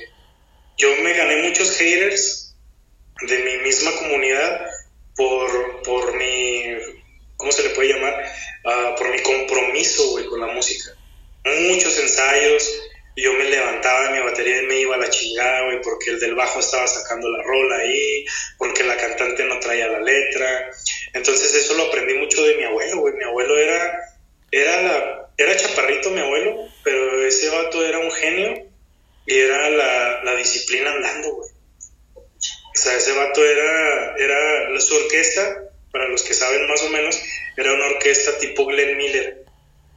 Yo 0.77 0.95
me 1.03 1.13
gané 1.13 1.43
muchos 1.43 1.77
haters 1.77 2.55
de 3.23 3.39
mi 3.39 3.57
misma 3.65 3.91
comunidad 3.97 4.67
por, 5.17 5.83
por 5.83 6.17
mi... 6.17 6.77
¿Cómo 7.37 7.53
se 7.53 7.65
le 7.65 7.71
puede 7.71 7.93
llamar? 7.93 8.25
Ah, 8.65 8.95
por 8.97 9.11
mi 9.11 9.21
compromiso, 9.21 10.11
güey, 10.11 10.27
con 10.27 10.41
la 10.41 10.47
música. 10.49 10.93
Muchos 11.45 11.99
ensayos, 11.99 12.69
yo 13.21 13.33
me 13.33 13.45
levantaba 13.45 14.05
de 14.05 14.19
mi 14.21 14.25
batería 14.25 14.63
y 14.63 14.67
me 14.67 14.81
iba 14.81 14.95
a 14.95 14.99
la 14.99 15.11
chingada, 15.11 15.65
güey, 15.65 15.81
porque 15.83 16.11
el 16.11 16.21
del 16.21 16.37
bajo 16.37 16.61
estaba 16.61 16.87
sacando 16.87 17.29
la 17.29 17.43
rola 17.43 17.77
ahí, 17.79 18.25
porque 18.57 18.85
la 18.85 18.97
cantante 18.97 19.45
no 19.45 19.59
traía 19.59 19.89
la 19.89 20.01
letra. 20.01 20.71
Entonces 21.15 21.53
eso 21.55 21.75
lo 21.75 21.85
aprendí 21.85 22.15
mucho 22.15 22.43
de 22.45 22.57
mi 22.57 22.65
abuelo, 22.65 22.99
güey. 22.99 23.15
Mi 23.15 23.25
abuelo 23.25 23.59
era, 23.59 23.99
era, 24.53 24.83
la, 24.83 25.31
era 25.37 25.57
chaparrito 25.57 26.11
mi 26.11 26.21
abuelo, 26.21 26.69
pero 26.89 27.23
ese 27.27 27.51
vato 27.51 27.85
era 27.85 27.99
un 27.99 28.11
genio 28.11 28.67
y 29.27 29.35
era 29.35 29.69
la, 29.69 30.25
la 30.25 30.35
disciplina 30.37 30.91
andando, 30.91 31.35
güey. 31.35 31.51
O 32.17 32.81
sea, 32.81 32.97
ese 32.97 33.13
vato 33.13 33.45
era, 33.45 34.17
era 34.17 34.81
su 34.81 34.95
orquesta, 34.95 35.65
para 35.93 36.09
los 36.09 36.23
que 36.23 36.33
saben 36.33 36.67
más 36.67 36.83
o 36.85 36.89
menos, 36.89 37.21
era 37.59 37.75
una 37.75 37.89
orquesta 37.89 38.39
tipo 38.39 38.65
Glenn 38.65 38.97
Miller. 38.97 39.45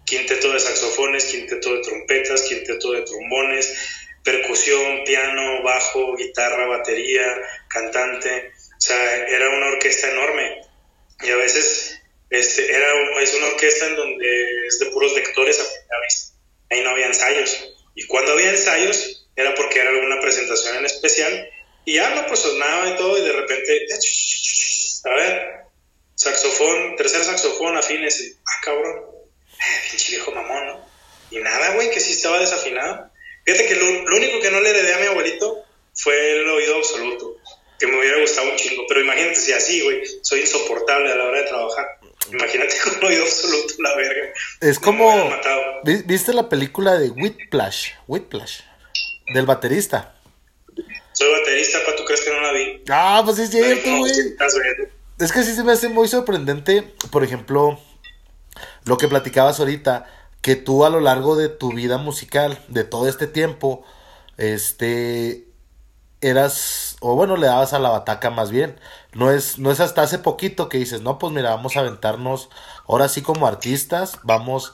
Quinteto 0.05 0.51
de 0.51 0.59
saxofones, 0.59 1.23
quinteto 1.25 1.75
de 1.75 1.81
trompetas, 1.81 2.41
quinteto 2.41 2.91
de 2.91 3.03
trombones, 3.03 3.73
percusión, 4.21 5.05
piano, 5.05 5.63
bajo, 5.63 6.17
guitarra, 6.17 6.65
batería, 6.65 7.23
cantante. 7.69 8.51
O 8.77 8.81
sea, 8.81 9.27
era 9.27 9.47
una 9.47 9.67
orquesta 9.67 10.11
enorme. 10.11 10.61
Y 11.21 11.29
a 11.29 11.37
veces 11.37 12.01
este, 12.29 12.69
era, 12.69 12.87
es 13.21 13.33
una 13.33 13.47
orquesta 13.47 13.87
en 13.87 13.95
donde 13.95 14.67
es 14.67 14.79
de 14.79 14.87
puros 14.87 15.13
lectores 15.13 15.57
a 15.57 15.81
Ahí 16.71 16.81
no 16.81 16.91
había 16.91 17.07
ensayos. 17.07 17.75
Y 17.93 18.07
cuando 18.07 18.31
había 18.31 18.49
ensayos 18.49 19.27
era 19.35 19.53
porque 19.55 19.79
era 19.79 19.89
alguna 19.89 20.19
presentación 20.21 20.77
en 20.77 20.85
especial. 20.85 21.49
Y 21.85 21.95
ya 21.95 22.15
no, 22.15 22.25
pues 22.27 22.39
sonaba 22.39 22.89
y 22.89 22.95
todo, 22.95 23.17
y 23.17 23.21
de 23.21 23.33
repente, 23.33 23.87
a 25.03 25.15
ver, 25.15 25.61
saxofón, 26.15 26.95
tercer 26.95 27.23
saxofón, 27.23 27.75
afines, 27.75 28.37
ah, 28.45 28.61
cabrón, 28.63 29.03
eh, 29.59 29.97
viejo 30.09 30.31
mamón, 30.31 30.67
¿no? 30.67 30.85
Y 31.31 31.39
nada, 31.39 31.73
güey, 31.73 31.89
que 31.89 31.99
sí 31.99 32.13
estaba 32.13 32.39
desafinado. 32.39 33.09
Fíjate 33.45 33.65
que 33.65 33.75
lo, 33.75 34.15
único 34.15 34.39
que 34.39 34.51
no 34.51 34.61
le 34.61 34.69
heredé 34.69 34.93
a 34.93 34.99
mi 34.99 35.07
abuelito 35.07 35.65
fue 35.95 36.33
el 36.33 36.49
oído 36.49 36.75
absoluto, 36.75 37.37
que 37.79 37.87
me 37.87 37.97
hubiera 37.97 38.19
gustado 38.19 38.51
un 38.51 38.57
chingo. 38.57 38.85
Pero 38.87 39.01
imagínate 39.01 39.35
si 39.35 39.51
así, 39.51 39.81
güey, 39.81 40.03
soy 40.21 40.41
insoportable 40.41 41.11
a 41.11 41.15
la 41.15 41.25
hora 41.25 41.39
de 41.39 41.47
trabajar. 41.47 41.87
Imagínate 42.29 42.75
con 42.83 43.03
oído 43.05 43.23
absoluto, 43.23 43.73
la 43.79 43.95
verga. 43.95 44.33
Es 44.59 44.79
como. 44.79 45.31
¿Viste 45.83 46.33
la 46.33 46.49
película 46.49 46.97
de 46.97 47.09
Whiplash? 47.09 47.91
Whiplash. 48.07 48.61
Del 49.33 49.45
baterista. 49.45 50.15
Soy 51.13 51.31
baterista, 51.39 51.79
¿para 51.85 51.97
tú 51.97 52.05
crees 52.05 52.21
que 52.21 52.29
no 52.31 52.41
la 52.41 52.51
vi? 52.53 52.83
Ah, 52.89 53.21
pues 53.25 53.39
es 53.39 53.49
cierto, 53.49 53.97
güey. 53.97 54.11
Es 55.19 55.31
que 55.31 55.43
sí 55.43 55.53
se 55.53 55.63
me 55.63 55.73
hace 55.73 55.87
muy 55.87 56.07
sorprendente, 56.07 56.93
por 57.11 57.23
ejemplo, 57.23 57.79
lo 58.85 58.97
que 58.97 59.07
platicabas 59.07 59.59
ahorita 59.59 60.07
que 60.41 60.55
tú 60.55 60.85
a 60.85 60.89
lo 60.89 60.99
largo 60.99 61.35
de 61.35 61.49
tu 61.49 61.71
vida 61.71 61.97
musical, 61.97 62.63
de 62.67 62.83
todo 62.83 63.07
este 63.07 63.27
tiempo, 63.27 63.85
este, 64.37 65.45
eras, 66.21 66.97
o 67.01 67.15
bueno, 67.15 67.37
le 67.37 67.47
dabas 67.47 67.73
a 67.73 67.79
la 67.79 67.89
bataca 67.89 68.29
más 68.29 68.51
bien. 68.51 68.79
No 69.13 69.31
es, 69.31 69.59
no 69.59 69.71
es 69.71 69.79
hasta 69.79 70.03
hace 70.03 70.19
poquito 70.19 70.69
que 70.69 70.77
dices, 70.77 71.01
no, 71.01 71.19
pues 71.19 71.33
mira, 71.33 71.51
vamos 71.51 71.75
a 71.75 71.81
aventarnos, 71.81 72.49
ahora 72.87 73.09
sí 73.09 73.21
como 73.21 73.47
artistas, 73.47 74.19
vamos, 74.23 74.73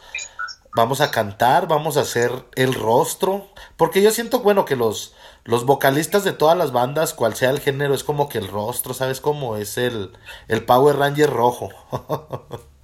vamos 0.75 1.01
a 1.01 1.11
cantar, 1.11 1.67
vamos 1.67 1.97
a 1.97 2.01
hacer 2.01 2.31
el 2.55 2.73
rostro, 2.73 3.47
porque 3.77 4.01
yo 4.01 4.11
siento, 4.11 4.39
bueno, 4.39 4.65
que 4.65 4.75
los, 4.75 5.15
los 5.43 5.65
vocalistas 5.65 6.23
de 6.23 6.33
todas 6.33 6.57
las 6.57 6.71
bandas, 6.71 7.13
cual 7.13 7.35
sea 7.35 7.49
el 7.49 7.59
género, 7.59 7.93
es 7.95 8.03
como 8.03 8.29
que 8.29 8.37
el 8.37 8.47
rostro, 8.47 8.93
¿sabes 8.93 9.21
cómo? 9.21 9.57
Es 9.57 9.77
el, 9.77 10.11
el 10.47 10.65
Power 10.65 10.97
Ranger 10.97 11.29
rojo. 11.29 11.69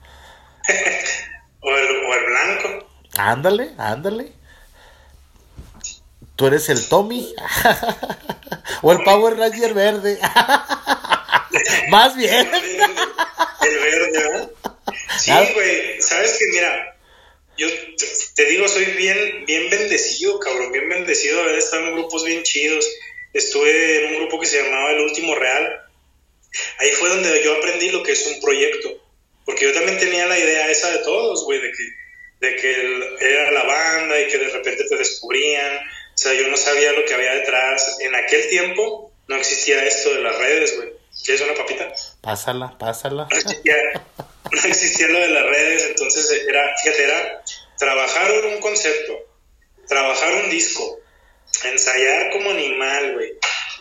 O 1.65 1.69
el, 1.69 2.26
blanco. 2.26 2.88
Ándale, 3.17 3.73
ándale. 3.78 4.34
Tú 6.36 6.48
eres 6.48 6.69
el 6.69 6.88
Tommy. 6.88 7.34
o 8.82 8.91
el 8.91 9.04
Power 9.04 9.38
Ranger 9.38 9.74
verde. 9.74 10.19
Más 11.89 12.15
bien. 12.15 12.50
el 12.52 13.80
verde, 13.80 14.30
¿no? 14.32 14.93
Sí, 15.19 15.32
güey. 15.54 16.02
Sabes 16.02 16.38
que, 16.38 16.46
mira, 16.52 16.98
yo 17.58 17.67
te, 18.36 18.46
digo, 18.46 18.67
soy 18.67 18.86
bien, 18.86 19.46
bien 19.46 19.69
bendecido, 19.69 20.39
cabrón. 20.39 20.72
Bien 20.72 20.89
bendecido 20.89 21.38
de 21.38 21.43
haber 21.43 21.60
estado 21.60 21.88
en 21.88 21.93
grupos 21.93 22.24
bien 22.26 22.43
chidos. 22.43 22.86
Estuve 23.34 24.06
en 24.06 24.13
un 24.13 24.19
grupo 24.22 24.39
que 24.39 24.48
se 24.48 24.62
llamaba 24.62 24.91
El 24.91 25.02
Último 25.02 25.36
Real. 25.36 25.82
Ahí 26.80 26.91
fue 26.91 27.10
donde 27.10 27.43
yo 27.43 27.56
aprendí 27.56 27.89
lo 27.89 28.04
que 28.04 28.13
es 28.13 28.26
un 28.28 28.41
proyecto. 28.41 28.89
Porque 29.46 29.65
yo 29.65 29.74
también 29.74 30.00
tenía 30.00 30.26
la 30.26 30.39
idea 30.39 30.69
esa 30.69 30.91
de 30.91 31.00
todos, 31.00 31.43
güey, 31.46 31.60
de 31.60 31.72
que, 31.72 32.48
de 32.48 32.56
que 32.56 33.26
era 33.26 33.52
la 33.52 33.63
banda 33.63 34.19
y 34.19 34.28
que 34.28 34.38
de 34.38 34.50
repente 34.50 34.84
te 34.86 34.98
descubrían. 34.98 35.80
O 36.13 36.17
sea, 36.17 36.34
yo 36.34 36.47
no 36.47 36.58
sabía 36.58 36.91
lo 36.93 37.06
que 37.06 37.13
había 37.13 37.34
detrás. 37.36 37.97
En 37.99 38.13
aquel 38.15 38.49
tiempo 38.49 39.12
no 39.28 39.36
existía 39.36 39.84
esto 39.86 40.13
de 40.13 40.21
las 40.21 40.38
redes, 40.38 40.76
güey. 40.78 40.93
¿Quieres 41.23 41.41
una 41.41 41.54
papita? 41.54 41.93
Pásala, 42.21 42.78
pásala. 42.78 43.28
No 43.32 43.38
existía, 43.38 43.76
no 44.52 44.69
existía 44.69 45.08
lo 45.08 45.19
de 45.19 45.30
las 45.30 45.45
redes, 45.45 45.86
entonces 45.86 46.30
era, 46.47 46.76
fíjate, 46.82 47.04
era 47.04 47.43
trabajar 47.78 48.32
un 48.45 48.60
concepto, 48.60 49.17
trabajar 49.88 50.43
un 50.43 50.49
disco, 50.49 50.99
ensayar 51.63 52.32
como 52.32 52.52
animal, 52.52 53.13
güey, 53.13 53.34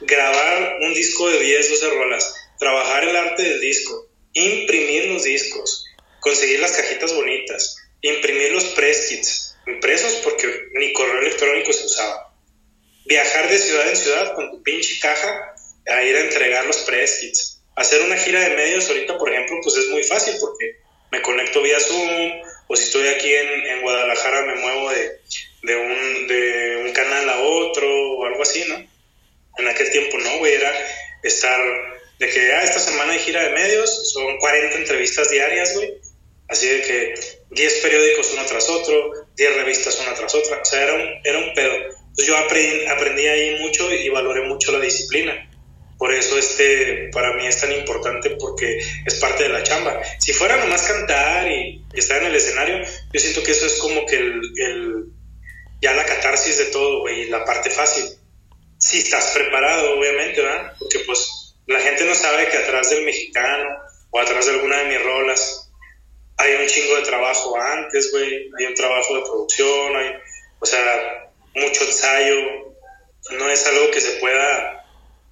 grabar 0.03 0.79
un 0.81 0.95
disco 0.95 1.29
de 1.29 1.41
10, 1.41 1.71
12 1.71 1.91
rolas, 1.91 2.35
trabajar 2.59 3.05
el 3.05 3.17
arte 3.17 3.43
del 3.43 3.61
disco, 3.61 4.09
imprimir 4.33 5.07
los 5.07 5.25
discos, 5.25 5.87
conseguir 6.21 6.61
las 6.61 6.73
cajitas 6.73 7.15
bonitas, 7.15 7.77
imprimir 8.01 8.53
los 8.53 8.65
press 8.67 9.09
kits, 9.09 9.52
impresos 9.67 10.13
porque 10.25 10.47
ni 10.75 10.93
correo 10.93 11.21
electrónico 11.21 11.73
se 11.73 11.87
usaba. 11.87 12.35
Viajar 13.05 13.49
de 13.49 13.59
ciudad 13.59 13.89
en 13.89 13.97
ciudad 13.97 14.35
con 14.35 14.51
tu 14.51 14.63
pinche 14.63 14.99
caja 15.01 15.55
a 15.87 16.03
ir 16.03 16.17
a 16.17 16.21
entregar 16.21 16.65
los 16.67 16.79
press 16.79 17.19
kits. 17.21 17.61
Hacer 17.75 18.03
una 18.03 18.17
gira 18.17 18.41
de 18.41 18.57
medios 18.57 18.89
ahorita, 18.89 19.19
por 19.19 19.33
ejemplo, 19.33 19.59
pues 19.63 19.77
es 19.77 19.89
muy 19.89 20.03
fácil 20.05 20.35
porque 20.41 20.77
me 21.11 21.23
conecto 21.23 21.63
vía 21.63 21.81
Zoom 21.81 22.43
o 22.69 22.77
si 22.77 22.85
estoy 22.85 23.09
aquí 23.09 23.35
en, 23.35 23.49
en 23.67 23.83
Guadalajara 23.83 24.43
me 24.43 24.55
muevo 24.57 24.91
de, 24.91 25.21
de, 25.63 25.77
un, 25.77 26.27
de 26.27 26.83
un 26.85 26.93
canal 26.93 27.29
a 27.29 27.41
otro 27.41 27.89
o 27.89 28.27
algo 28.27 28.43
así, 28.43 28.65
¿no? 28.69 28.77
En 29.59 29.69
aquel 29.69 29.91
tiempo 29.91 30.19
no, 30.19 30.39
güey, 30.39 30.55
era 30.55 30.73
estar 31.23 31.61
de 32.19 32.29
que 32.29 32.53
ah, 32.53 32.63
esta 32.63 32.79
semana 32.79 33.13
hay 33.13 33.19
gira 33.19 33.43
de 33.43 33.51
medios, 33.51 34.13
son 34.13 34.39
40 34.39 34.77
entrevistas 34.77 35.29
diarias, 35.31 35.75
güey. 35.75 35.95
Así 36.49 36.69
de 36.69 36.83
que 36.83 37.15
10 37.51 37.75
periódicos 37.81 38.31
uno 38.33 38.45
tras 38.47 38.69
otro, 38.69 39.22
10 39.37 39.57
revistas 39.57 39.99
una 40.01 40.15
tras 40.15 40.35
otra. 40.35 40.61
O 40.61 40.65
sea, 40.65 40.83
era 40.83 40.95
un, 40.95 41.09
era 41.25 41.39
un 41.39 41.55
pedo. 41.55 41.73
Yo 42.27 42.37
aprendí, 42.37 42.87
aprendí 42.87 43.27
ahí 43.27 43.61
mucho 43.61 43.93
y 43.93 44.09
valoré 44.09 44.43
mucho 44.43 44.73
la 44.73 44.81
disciplina. 44.81 45.49
Por 45.99 46.13
eso 46.13 46.37
este, 46.37 47.11
para 47.13 47.33
mí 47.35 47.47
es 47.47 47.61
tan 47.61 47.73
importante 47.73 48.31
porque 48.31 48.79
es 49.07 49.15
parte 49.21 49.45
de 49.45 49.51
la 49.51 49.63
chamba. 49.63 50.03
Si 50.19 50.33
fuera 50.33 50.57
nomás 50.57 50.83
cantar 50.83 51.47
y, 51.49 51.85
estar 51.95 52.21
en 52.23 52.29
el 52.29 52.35
escenario, 52.35 52.85
yo 53.13 53.21
siento 53.21 53.43
que 53.43 53.53
eso 53.53 53.67
es 53.67 53.75
como 53.75 54.05
que 54.07 54.17
el, 54.17 54.41
el 54.57 55.05
ya 55.81 55.95
la 55.95 56.05
catarsis 56.05 56.59
de 56.59 56.65
todo, 56.67 57.01
güey, 57.01 57.29
la 57.29 57.45
parte 57.45 57.71
fácil. 57.71 58.05
Si 58.79 58.99
estás 58.99 59.33
preparado, 59.33 59.99
obviamente, 59.99 60.43
¿verdad? 60.43 60.73
Porque 60.79 61.01
pues 61.01 61.55
la 61.67 61.81
gente 61.81 62.05
no 62.05 62.15
sabe 62.15 62.49
que 62.49 62.57
atrás 62.57 62.91
del 62.91 63.05
mexicano 63.05 63.69
o 64.11 64.21
atrás 64.21 64.47
de 64.47 64.53
alguna 64.53 64.79
de 64.79 64.85
mis 64.87 65.03
rolas 65.03 65.62
hay 66.43 66.55
un 66.55 66.67
chingo 66.67 66.97
de 66.97 67.03
trabajo 67.03 67.57
antes, 67.57 68.11
güey. 68.11 68.51
Hay 68.59 68.67
un 68.67 68.75
trabajo 68.75 69.15
de 69.15 69.23
producción, 69.23 69.97
hay, 69.97 70.15
o 70.59 70.67
sea, 70.67 71.31
mucho 71.55 71.85
ensayo. 71.85 72.37
No 73.31 73.49
es 73.49 73.67
algo 73.67 73.91
que 73.91 74.01
se 74.01 74.13
pueda 74.13 74.85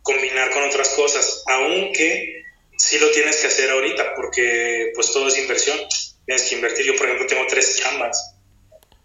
combinar 0.03 0.51
con 0.51 0.63
otras 0.63 0.91
cosas, 0.91 1.43
aunque 1.47 2.45
sí 2.77 2.99
lo 2.99 3.11
tienes 3.11 3.37
que 3.37 3.49
hacer 3.49 3.71
ahorita, 3.71 4.15
porque 4.15 4.93
pues 4.95 5.13
todo 5.13 5.29
es 5.29 5.39
inversión. 5.39 5.79
Tienes 6.27 6.45
que 6.45 6.55
invertir. 6.55 6.87
Yo, 6.87 6.97
por 6.97 7.07
ejemplo, 7.07 7.27
tengo 7.27 7.47
tres 7.49 7.77
chambas, 7.79 8.37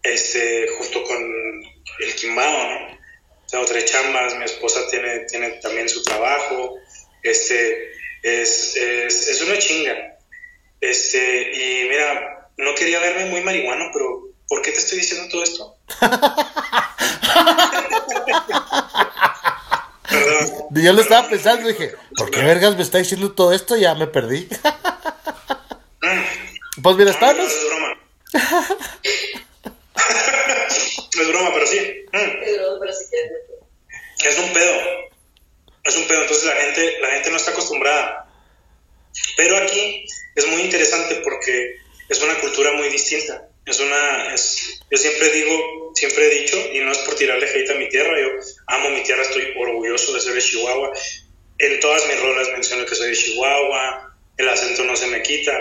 este, 0.02 0.68
justo 0.78 1.02
con 1.02 1.18
el 2.00 2.14
Quimbao, 2.14 2.70
¿no? 2.70 2.98
Tengo 3.50 3.64
tres 3.64 3.86
chambas, 3.86 4.36
mi 4.36 4.44
esposa 4.44 4.86
tiene, 4.88 5.20
tiene 5.20 5.50
también 5.62 5.88
su 5.88 6.02
trabajo, 6.02 6.78
este, 7.22 7.92
es, 8.22 8.76
es, 8.76 9.28
es 9.28 9.42
una 9.42 9.58
chinga. 9.58 10.15
Este, 10.90 11.52
y 11.52 11.88
mira, 11.88 12.50
no 12.56 12.74
quería 12.74 12.98
verme 13.00 13.26
muy 13.26 13.42
marihuano, 13.42 13.90
pero 13.92 14.30
¿por 14.48 14.62
qué 14.62 14.72
te 14.72 14.78
estoy 14.78 14.96
diciendo 14.98 15.28
todo 15.30 15.42
esto? 15.42 15.76
Perdón. 20.08 20.48
Yo 20.70 20.92
lo 20.92 21.00
estaba 21.00 21.28
pensando, 21.28 21.68
dije, 21.68 21.94
¿por 22.16 22.30
qué 22.30 22.42
vergas 22.42 22.76
me 22.76 22.82
está 22.82 22.98
diciendo 22.98 23.32
todo 23.32 23.52
esto? 23.52 23.76
Ya 23.76 23.94
me 23.94 24.06
perdí. 24.06 24.48
pues 26.82 26.96
mira, 26.96 27.10
estamos. 27.10 27.36
No, 27.36 27.44
es 27.44 27.66
broma. 27.66 27.98
es 31.20 31.28
broma, 31.28 31.50
pero 31.54 31.66
sí. 31.66 31.78
Es 34.24 34.38
un 34.38 34.52
pedo 34.52 35.06
es 35.86 35.96
un 35.96 36.06
pedo, 36.06 36.22
entonces 36.22 36.44
la 36.44 36.56
gente, 36.56 36.98
la 37.00 37.08
gente 37.08 37.30
no 37.30 37.36
está 37.36 37.52
acostumbrada. 37.52 38.25
Pero 39.36 39.56
aquí 39.56 40.04
es 40.34 40.46
muy 40.46 40.62
interesante 40.62 41.16
porque 41.16 41.76
es 42.08 42.20
una 42.22 42.38
cultura 42.40 42.72
muy 42.72 42.88
distinta. 42.88 43.48
Es 43.64 43.80
una, 43.80 44.34
es, 44.34 44.80
yo 44.90 44.96
siempre 44.96 45.30
digo, 45.30 45.92
siempre 45.94 46.26
he 46.26 46.40
dicho, 46.42 46.56
y 46.72 46.78
no 46.80 46.92
es 46.92 46.98
por 46.98 47.16
tirarle 47.16 47.48
hate 47.48 47.70
a 47.70 47.74
mi 47.74 47.88
tierra, 47.88 48.12
yo 48.20 48.28
amo 48.68 48.90
mi 48.90 49.02
tierra, 49.02 49.22
estoy 49.22 49.52
orgulloso 49.58 50.12
de 50.14 50.20
ser 50.20 50.34
de 50.34 50.42
Chihuahua. 50.42 50.92
En 51.58 51.80
todas 51.80 52.06
mis 52.06 52.20
rolas 52.20 52.48
menciono 52.52 52.86
que 52.86 52.94
soy 52.94 53.10
de 53.10 53.16
Chihuahua, 53.16 54.16
el 54.36 54.48
acento 54.48 54.84
no 54.84 54.94
se 54.94 55.06
me 55.08 55.22
quita. 55.22 55.52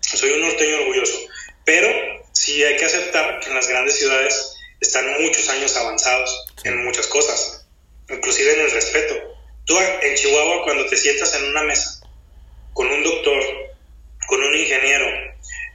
Soy 0.00 0.30
un 0.30 0.40
norteño 0.42 0.76
orgulloso. 0.78 1.18
Pero 1.64 1.88
sí 2.32 2.62
hay 2.62 2.76
que 2.76 2.84
aceptar 2.84 3.40
que 3.40 3.48
en 3.48 3.54
las 3.54 3.68
grandes 3.68 3.96
ciudades 3.96 4.54
están 4.80 5.20
muchos 5.20 5.48
años 5.48 5.76
avanzados 5.76 6.46
en 6.64 6.84
muchas 6.84 7.06
cosas, 7.08 7.66
inclusive 8.08 8.54
en 8.54 8.60
el 8.60 8.70
respeto. 8.70 9.14
Tú 9.64 9.76
en 9.78 10.14
Chihuahua 10.14 10.62
cuando 10.62 10.86
te 10.86 10.96
sientas 10.96 11.34
en 11.34 11.44
una 11.48 11.64
mesa 11.64 11.95
con 12.76 12.92
un 12.92 13.02
doctor, 13.02 13.42
con 14.28 14.42
un 14.42 14.54
ingeniero, 14.54 15.06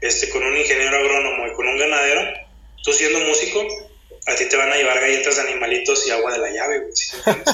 este, 0.02 0.30
con 0.30 0.44
un 0.44 0.56
ingeniero 0.56 0.96
agrónomo 0.96 1.48
y 1.48 1.54
con 1.54 1.68
un 1.68 1.80
ganadero, 1.80 2.22
tú 2.84 2.94
siendo 2.94 3.20
músico, 3.22 3.66
a 4.28 4.36
ti 4.36 4.46
te 4.46 4.56
van 4.56 4.72
a 4.72 4.76
llevar 4.76 5.02
galletas 5.02 5.36
de 5.38 5.42
animalitos 5.42 6.06
y 6.06 6.12
agua 6.12 6.32
de 6.32 6.38
la 6.38 6.52
llave, 6.52 6.80
güey. 6.80 6.94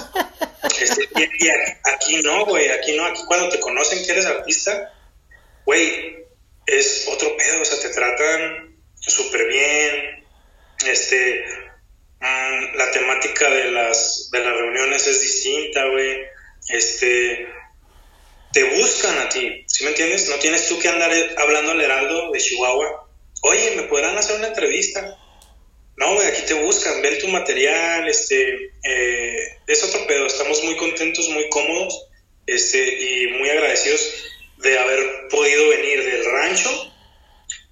Este, 0.81 1.07
y, 1.15 1.49
aquí 1.83 2.21
no, 2.23 2.45
güey, 2.45 2.69
aquí 2.69 2.95
no, 2.97 3.05
aquí 3.05 3.21
cuando 3.25 3.47
te 3.49 3.59
conocen 3.59 4.05
que 4.05 4.11
eres 4.11 4.25
artista, 4.25 4.93
güey, 5.65 6.25
es 6.65 7.07
otro 7.09 7.35
pedo, 7.37 7.61
o 7.61 7.65
sea, 7.65 7.79
te 7.79 7.89
tratan 7.89 8.75
súper 8.99 9.47
bien, 9.47 10.25
este, 10.85 11.45
mm, 12.19 12.75
la 12.75 12.91
temática 12.91 13.49
de 13.49 13.71
las, 13.71 14.29
de 14.31 14.39
las 14.39 14.53
reuniones 14.53 15.07
es 15.07 15.21
distinta, 15.21 15.85
güey, 15.85 16.17
este, 16.69 17.47
te 18.53 18.63
buscan 18.63 19.17
a 19.19 19.29
ti, 19.29 19.63
¿sí 19.67 19.83
me 19.83 19.91
entiendes? 19.91 20.29
No 20.29 20.35
tienes 20.35 20.67
tú 20.67 20.79
que 20.79 20.89
andar 20.89 21.11
hablando 21.37 21.71
al 21.71 21.81
heraldo 21.81 22.31
de 22.31 22.39
Chihuahua, 22.39 23.07
oye, 23.41 23.71
¿me 23.75 23.83
podrán 23.83 24.17
hacer 24.17 24.37
una 24.37 24.47
entrevista? 24.47 25.17
No, 25.97 26.13
güey, 26.13 26.27
aquí 26.27 26.43
te 26.43 26.53
buscan, 26.53 27.01
ven 27.01 27.17
tu 27.19 27.27
material, 27.27 28.07
este, 28.07 28.71
eh, 28.83 29.57
es 29.65 29.83
otro 29.83 30.05
pedo, 30.05 30.27
estamos 30.27 30.63
muy 30.63 30.75
contentos, 30.75 31.27
muy 31.29 31.49
cómodos, 31.49 32.07
este, 32.45 32.77
y 32.83 33.27
muy 33.39 33.49
agradecidos 33.49 34.13
de 34.57 34.77
haber 34.77 35.27
podido 35.29 35.69
venir 35.69 36.03
del 36.03 36.25
rancho 36.25 36.93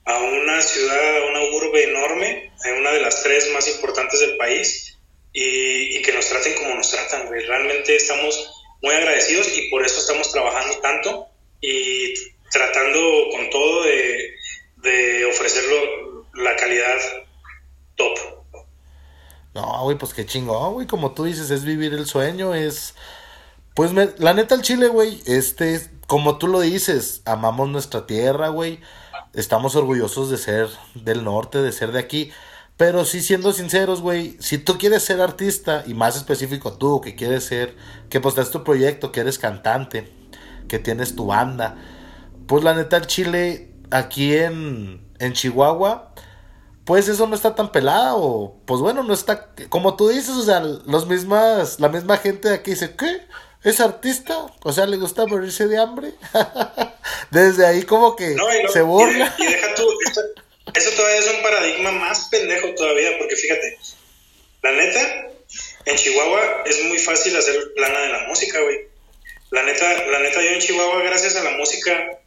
a 0.06 0.20
una 0.20 0.62
ciudad, 0.62 1.18
a 1.18 1.26
una 1.28 1.44
urbe 1.44 1.84
enorme, 1.84 2.52
a 2.64 2.74
una 2.74 2.92
de 2.92 3.02
las 3.02 3.24
tres 3.24 3.50
más 3.52 3.68
importantes 3.68 4.20
del 4.20 4.38
país, 4.38 4.96
y, 5.36 6.02
que 6.02 6.14
nos 6.14 6.28
traten 6.28 6.54
como 6.54 6.76
nos 6.76 6.90
tratan, 6.92 7.28
güey. 7.28 7.46
Realmente 7.46 7.96
estamos 7.96 8.65
muy 8.82 8.94
agradecidos 8.94 9.48
y 9.58 9.70
por 9.70 9.86
eso 9.86 10.00
estamos 10.00 10.32
trabajando 10.32 10.78
tanto 10.80 11.28
y 11.62 12.14
tratando 12.52 13.00
con 13.32 13.50
todo 13.50 13.84
de, 13.84 15.26
ofrecerlo 15.26 16.26
la 16.36 16.56
calidad 16.56 16.98
top. 17.96 18.18
No, 19.54 19.84
güey, 19.84 19.98
pues 19.98 20.14
qué 20.14 20.26
chingón, 20.26 20.74
güey. 20.74 20.88
Como 20.88 21.14
tú 21.14 21.24
dices, 21.24 21.50
es 21.50 21.64
vivir 21.64 21.94
el 21.94 22.06
sueño, 22.06 22.54
es. 22.54 22.94
Pues 23.74 23.92
la 23.94 24.34
neta, 24.34 24.56
el 24.56 24.62
Chile, 24.62 24.88
güey, 24.88 25.22
este, 25.26 25.82
como 26.08 26.38
tú 26.38 26.48
lo 26.48 26.62
dices, 26.62 27.22
amamos 27.26 27.70
nuestra 27.70 28.06
tierra, 28.06 28.50
güey. 28.50 28.80
Estamos 29.34 29.76
orgullosos 29.76 30.30
de 30.30 30.38
ser 30.38 30.70
del 30.94 31.24
norte, 31.24 31.62
de 31.62 31.72
ser 31.72 31.92
de 31.92 32.00
aquí. 32.00 32.32
Pero 32.78 33.06
sí, 33.06 33.22
siendo 33.22 33.54
sinceros, 33.54 34.02
güey, 34.02 34.36
si 34.40 34.58
tú 34.58 34.78
quieres 34.78 35.04
ser 35.04 35.22
artista, 35.22 35.84
y 35.88 35.94
más 35.94 36.18
específico 36.18 36.74
tú, 36.74 37.00
que 37.00 37.16
quieres 37.16 37.46
ser, 37.46 37.76
que 38.10 38.20
pues 38.20 38.36
tu 38.52 38.64
proyecto, 38.64 39.12
que 39.12 39.22
eres 39.22 39.40
cantante, 39.40 40.12
que 40.68 40.80
tienes 40.80 41.16
tu 41.16 41.28
banda, 41.28 41.78
pues 42.48 42.64
la 42.64 42.74
neta, 42.74 42.98
el 42.98 43.08
Chile, 43.08 43.72
aquí 43.92 44.36
en, 44.36 45.08
en 45.20 45.34
Chihuahua, 45.34 46.14
pues 46.86 47.08
eso 47.08 47.28
no 47.28 47.36
está 47.36 47.56
tan 47.56 47.72
pelada 47.72 48.16
o 48.16 48.58
pues 48.66 48.80
bueno, 48.80 49.04
no 49.04 49.14
está 49.14 49.50
como 49.70 49.96
tú 49.96 50.10
dices, 50.10 50.30
o 50.30 50.44
sea, 50.44 50.60
los 50.60 51.08
mismas 51.08 51.80
la 51.80 51.90
misma 51.90 52.18
gente 52.18 52.50
de 52.50 52.56
aquí 52.56 52.72
dice, 52.72 52.96
"¿Qué? 52.96 53.22
¿Es 53.64 53.80
artista? 53.80 54.46
O 54.64 54.72
sea, 54.72 54.86
le 54.86 54.98
gusta 54.98 55.26
morirse 55.26 55.68
de 55.68 55.80
hambre." 55.80 56.14
Desde 57.32 57.66
ahí 57.66 57.82
como 57.84 58.16
que 58.16 58.36
se 58.72 58.84
burla. 58.84 59.34
Y, 59.40 59.46
deja 59.46 59.68
tú 59.76 59.84
eso 60.74 60.92
todavía 60.92 61.20
es 61.20 61.28
un 61.28 61.42
paradigma 61.42 61.92
más 61.92 62.28
pendejo 62.30 62.74
todavía, 62.76 63.18
porque 63.18 63.36
fíjate, 63.36 63.78
la 64.64 64.72
neta 64.72 65.28
en 65.86 65.96
Chihuahua 65.96 66.64
es 66.66 66.84
muy 66.84 66.98
fácil 66.98 67.36
hacer 67.36 67.74
plana 67.76 68.00
de 68.02 68.10
la 68.10 68.20
música, 68.28 68.60
güey. 68.62 68.80
La 69.52 69.64
neta, 69.64 70.08
la 70.08 70.20
neta 70.20 70.42
yo 70.42 70.50
en 70.50 70.60
Chihuahua 70.60 71.04
gracias 71.04 71.36
a 71.36 71.44
la 71.44 71.52
música 71.52 72.20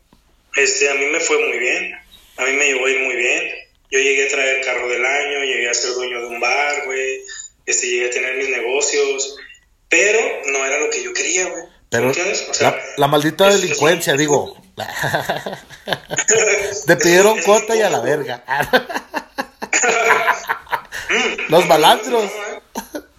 este 0.57 0.89
a 0.89 0.95
mí 0.95 1.07
me 1.07 1.21
fue 1.21 1.39
muy 1.47 1.59
bien. 1.59 1.93
A 2.37 2.45
mí 2.45 2.53
me 2.53 2.67
llevó 2.67 2.87
a 2.87 2.91
ir 2.91 3.01
muy 3.01 3.17
bien 3.17 3.69
yo 3.91 3.99
llegué 3.99 4.27
a 4.27 4.29
traer 4.29 4.65
carro 4.65 4.89
del 4.89 5.05
año, 5.05 5.45
llegué 5.45 5.69
a 5.69 5.75
ser 5.75 5.95
dueño 5.95 6.21
de 6.21 6.27
un 6.27 6.41
bar, 6.41 6.85
güey, 6.85 7.23
este, 7.65 7.87
llegué 7.87 8.09
a 8.09 8.11
tener 8.11 8.37
mis 8.37 8.51
negocios, 8.51 9.37
pero 9.89 10.21
no 10.47 10.65
era 10.65 10.79
lo 10.79 10.91
que 10.91 11.03
yo 11.03 11.13
quería, 11.13 11.49
güey. 11.49 11.63
Pero 11.91 12.13
la, 12.99 13.09
maldita 13.09 13.51
delincuencia, 13.51 14.15
digo. 14.15 14.63
Te 16.87 16.97
pidieron 16.97 17.41
cuota 17.43 17.75
y 17.77 17.83
a 17.83 17.91
la 17.91 18.01
verga. 18.01 18.45
Los 21.49 21.67
malandros. 21.67 22.25
¿eh? 22.25 22.61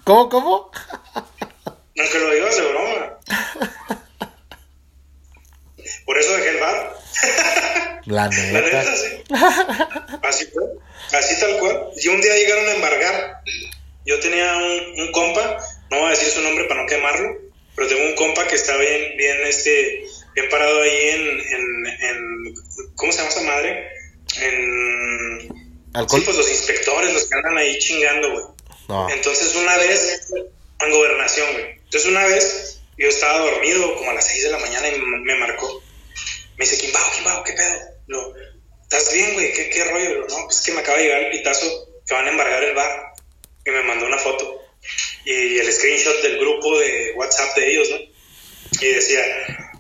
¿Cómo, 0.03 0.30
cómo? 0.30 0.72
Aunque 1.16 2.20
lo 2.20 2.32
digas 2.32 2.55
de 2.55 2.62
broma. 2.70 3.20
Por 6.05 6.18
eso 6.18 6.34
dejé 6.38 6.49
el 6.49 6.60
bar. 6.60 6.93
La 8.05 8.28
neta. 8.28 8.95
sí. 8.95 9.24
Así 10.24 10.45
fue. 10.45 10.64
Así 11.18 11.39
tal 11.39 11.57
cual. 11.60 11.89
Y 11.97 12.07
un 12.07 12.22
día 12.22 12.36
llegaron 12.36 12.68
a 12.68 12.74
embargar. 12.74 13.41
Yo 14.05 14.20
tenía 14.20 14.55
un, 14.55 15.12
compa, 15.12 15.57
no 15.91 15.97
voy 15.97 16.07
a 16.07 16.10
decir 16.10 16.30
su 16.30 16.41
nombre 16.41 16.66
para 16.66 16.82
no 16.82 16.88
quemarlo, 16.88 17.38
pero 17.76 17.88
tengo 17.88 18.05
un 18.05 18.16
compa 18.16 18.47
que 18.47 18.55
está 18.55 18.76
bien, 18.78 19.18
bien, 19.18 19.38
este, 19.45 20.03
parado 20.44 20.82
ahí 20.82 21.10
en, 21.10 21.86
en, 21.88 22.56
¿cómo 22.96 23.12
se 23.12 23.18
llama 23.20 23.30
esa 23.30 23.42
madre? 23.42 23.90
En... 24.42 25.70
Sí, 26.08 26.22
pues 26.22 26.38
los 26.38 26.50
inspectores, 26.50 27.14
los 27.14 27.28
que 27.28 27.36
andan 27.36 27.58
ahí 27.58 27.78
chingando, 27.80 28.32
güey. 28.32 29.14
Entonces 29.14 29.56
una 29.56 29.78
vez, 29.78 30.32
en 30.80 30.92
gobernación, 30.92 31.52
güey. 31.54 31.66
Entonces 31.84 32.06
una 32.06 32.26
vez, 32.26 32.80
yo 32.98 33.10
estaba 33.10 33.40
dormido 33.40 33.96
como 33.96 34.12
a 34.12 34.14
las 34.14 34.28
6 34.28 34.44
de 34.44 34.52
la 34.52 34.60
mañana 34.60 34.88
y 34.88 35.00
me 35.00 35.36
marcó 35.36 35.84
me 36.60 36.66
dice, 36.66 36.78
Kimbao, 36.78 37.12
Kimbao, 37.16 37.44
¿qué 37.46 37.54
pedo? 37.54 37.80
No, 38.08 38.34
¿estás 38.84 39.14
bien, 39.14 39.34
güey? 39.34 39.54
¿Qué, 39.54 39.70
¿Qué 39.70 39.84
rollo? 39.86 40.28
No, 40.28 40.44
pues 40.44 40.58
es 40.58 40.66
que 40.66 40.74
me 40.74 40.82
acaba 40.82 40.98
de 40.98 41.06
llegar 41.06 41.24
el 41.24 41.32
pitazo 41.32 41.88
que 42.06 42.14
van 42.14 42.28
a 42.28 42.32
embargar 42.32 42.62
el 42.62 42.76
bar. 42.76 43.14
Y 43.66 43.72
me 43.72 43.84
mandó 43.84 44.06
una 44.06 44.18
foto. 44.18 44.62
Y 45.24 45.58
el 45.58 45.72
screenshot 45.72 46.22
del 46.22 46.38
grupo 46.38 46.78
de 46.80 47.14
WhatsApp 47.16 47.56
de 47.56 47.72
ellos, 47.72 47.90
¿no? 47.92 47.98
Y 48.82 48.88
decía, 48.92 49.22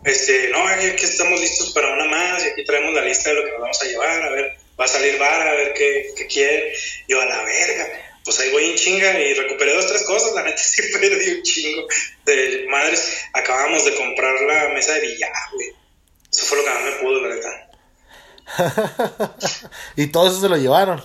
este, 0.05 0.49
no, 0.49 0.67
aquí, 0.67 1.03
estamos 1.03 1.39
listos 1.39 1.71
para 1.71 1.93
una 1.93 2.05
más, 2.05 2.45
y 2.45 2.49
aquí 2.49 2.63
traemos 2.63 2.93
la 2.93 3.01
lista 3.01 3.29
de 3.29 3.35
lo 3.35 3.45
que 3.45 3.51
nos 3.51 3.61
vamos 3.61 3.81
a 3.81 3.85
llevar, 3.85 4.21
a 4.21 4.29
ver, 4.29 4.57
va 4.79 4.85
a 4.85 4.87
salir 4.87 5.17
bar, 5.17 5.47
a 5.47 5.53
ver 5.53 5.73
qué, 5.73 6.13
qué 6.15 6.27
quiere. 6.27 6.73
Yo, 7.07 7.21
a 7.21 7.25
la 7.25 7.43
verga, 7.43 7.87
pues 8.23 8.39
ahí 8.39 8.51
voy 8.51 8.65
en 8.65 8.75
chinga 8.75 9.19
y 9.19 9.33
recuperé 9.33 9.73
dos, 9.73 9.87
tres 9.87 10.03
cosas, 10.03 10.33
la 10.33 10.43
neta 10.43 10.57
sí 10.63 10.83
perdí 10.99 11.31
un 11.31 11.43
chingo 11.43 11.87
de 12.25 12.65
madres. 12.69 13.25
Acabamos 13.33 13.85
de 13.85 13.95
comprar 13.95 14.39
la 14.41 14.69
mesa 14.69 14.93
de 14.93 15.01
billar, 15.01 15.33
güey. 15.53 15.69
Eso 16.31 16.45
fue 16.45 16.57
lo 16.59 16.63
que 16.63 16.69
más 16.69 16.83
me 16.83 16.91
pudo, 16.91 17.21
la 17.27 17.35
neta. 17.35 17.69
y 19.95 20.07
todo 20.07 20.27
eso 20.27 20.41
se 20.41 20.49
lo 20.49 20.57
llevaron. 20.57 21.01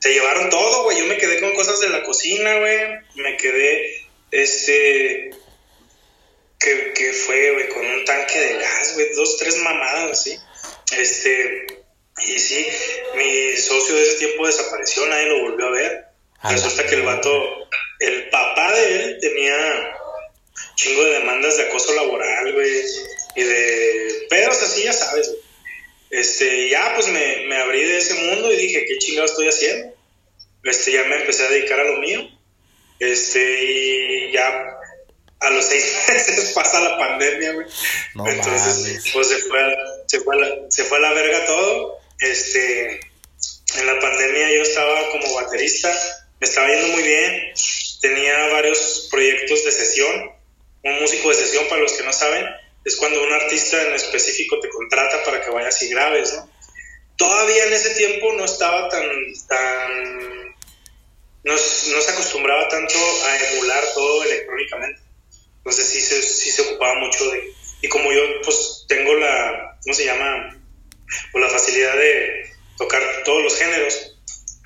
Se 0.00 0.12
llevaron 0.12 0.50
todo, 0.50 0.84
güey. 0.84 0.98
Yo 0.98 1.06
me 1.06 1.16
quedé 1.18 1.40
con 1.40 1.54
cosas 1.54 1.80
de 1.80 1.88
la 1.88 2.04
cocina, 2.04 2.58
güey. 2.58 2.78
Me 3.16 3.36
quedé, 3.36 4.06
este. 4.30 5.30
Fue, 7.28 7.52
güey, 7.52 7.68
con 7.68 7.84
un 7.84 8.04
tanque 8.06 8.40
de 8.40 8.54
gas, 8.54 8.94
güey. 8.94 9.14
Dos, 9.14 9.36
tres 9.36 9.58
mamadas, 9.58 10.12
así. 10.12 10.38
Este. 10.96 11.66
Y 12.26 12.38
sí, 12.38 12.66
mi 13.16 13.54
socio 13.58 13.94
de 13.94 14.02
ese 14.02 14.18
tiempo 14.18 14.46
desapareció, 14.46 15.06
nadie 15.06 15.26
lo 15.26 15.42
volvió 15.42 15.66
a 15.66 15.70
ver. 15.72 16.04
Resulta 16.42 16.86
que 16.86 16.94
el 16.94 17.02
vato, 17.02 17.68
el 18.00 18.30
papá 18.30 18.72
de 18.72 18.94
él 18.94 19.18
tenía 19.20 19.54
chingo 20.74 21.04
de 21.04 21.18
demandas 21.18 21.58
de 21.58 21.64
acoso 21.64 21.92
laboral, 21.92 22.52
güey 22.54 22.82
y 23.38 23.42
de 23.44 24.26
pedos 24.28 24.60
así, 24.62 24.82
ya 24.82 24.92
sabes. 24.92 25.32
Este, 26.10 26.70
ya 26.70 26.94
pues 26.94 27.06
me, 27.08 27.46
me, 27.46 27.56
abrí 27.56 27.82
de 27.82 27.98
ese 27.98 28.14
mundo 28.14 28.52
y 28.52 28.56
dije, 28.56 28.84
¿qué 28.84 28.98
chingado 28.98 29.26
estoy 29.26 29.48
haciendo? 29.48 29.94
Este, 30.64 30.92
ya 30.92 31.04
me 31.04 31.16
empecé 31.16 31.44
a 31.44 31.50
dedicar 31.50 31.78
a 31.78 31.84
lo 31.84 31.98
mío. 31.98 32.28
Este, 32.98 33.62
y 33.62 34.32
ya 34.32 34.77
a 35.40 35.50
los 35.50 35.64
seis 35.64 35.84
meses 36.08 36.52
pasa 36.54 36.80
la 36.80 36.98
pandemia, 36.98 37.52
güey. 37.52 37.66
Entonces, 38.26 39.04
pues 39.12 39.28
se 39.28 39.38
fue, 39.38 39.60
a, 39.60 39.76
se, 40.06 40.20
fue 40.20 40.36
a 40.36 40.38
la, 40.38 40.48
se 40.68 40.84
fue 40.84 40.98
a 40.98 41.00
la 41.00 41.12
verga 41.12 41.46
todo. 41.46 41.98
Este, 42.20 43.00
en 43.76 43.86
la 43.86 44.00
pandemia 44.00 44.50
yo 44.50 44.62
estaba 44.62 45.10
como 45.10 45.34
baterista, 45.34 45.92
me 46.40 46.46
estaba 46.46 46.68
yendo 46.68 46.88
muy 46.88 47.02
bien. 47.02 47.52
Tenía 48.00 48.46
varios 48.52 49.08
proyectos 49.10 49.64
de 49.64 49.72
sesión, 49.72 50.32
un 50.84 51.00
músico 51.00 51.28
de 51.30 51.34
sesión 51.34 51.66
para 51.68 51.82
los 51.82 51.92
que 51.92 52.04
no 52.04 52.12
saben 52.12 52.46
es 52.88 52.96
cuando 52.96 53.22
un 53.22 53.32
artista 53.32 53.82
en 53.82 53.94
específico 53.94 54.58
te 54.60 54.68
contrata 54.70 55.22
para 55.24 55.42
que 55.44 55.50
vayas 55.50 55.80
y 55.82 55.88
grabes, 55.88 56.34
¿no? 56.34 56.50
Todavía 57.16 57.64
en 57.64 57.72
ese 57.72 57.94
tiempo 57.94 58.32
no 58.34 58.44
estaba 58.44 58.88
tan, 58.88 59.02
tan, 59.48 60.56
no, 61.42 61.56
se 61.56 62.10
acostumbraba 62.12 62.68
tanto 62.68 62.96
a 63.26 63.36
emular 63.52 63.82
todo 63.94 64.22
electrónicamente. 64.24 65.00
Entonces 65.58 65.86
sí 65.88 66.00
se, 66.00 66.22
sí 66.22 66.50
se 66.50 66.62
ocupaba 66.62 66.94
mucho 67.00 67.30
de, 67.30 67.52
y 67.82 67.88
como 67.88 68.12
yo 68.12 68.22
pues 68.44 68.84
tengo 68.88 69.14
la, 69.14 69.78
¿cómo 69.82 69.94
se 69.94 70.04
llama? 70.04 70.58
Pues 71.32 71.44
la 71.44 71.50
facilidad 71.50 71.96
de 71.96 72.50
tocar 72.76 73.02
todos 73.24 73.42
los 73.42 73.56
géneros, 73.56 74.18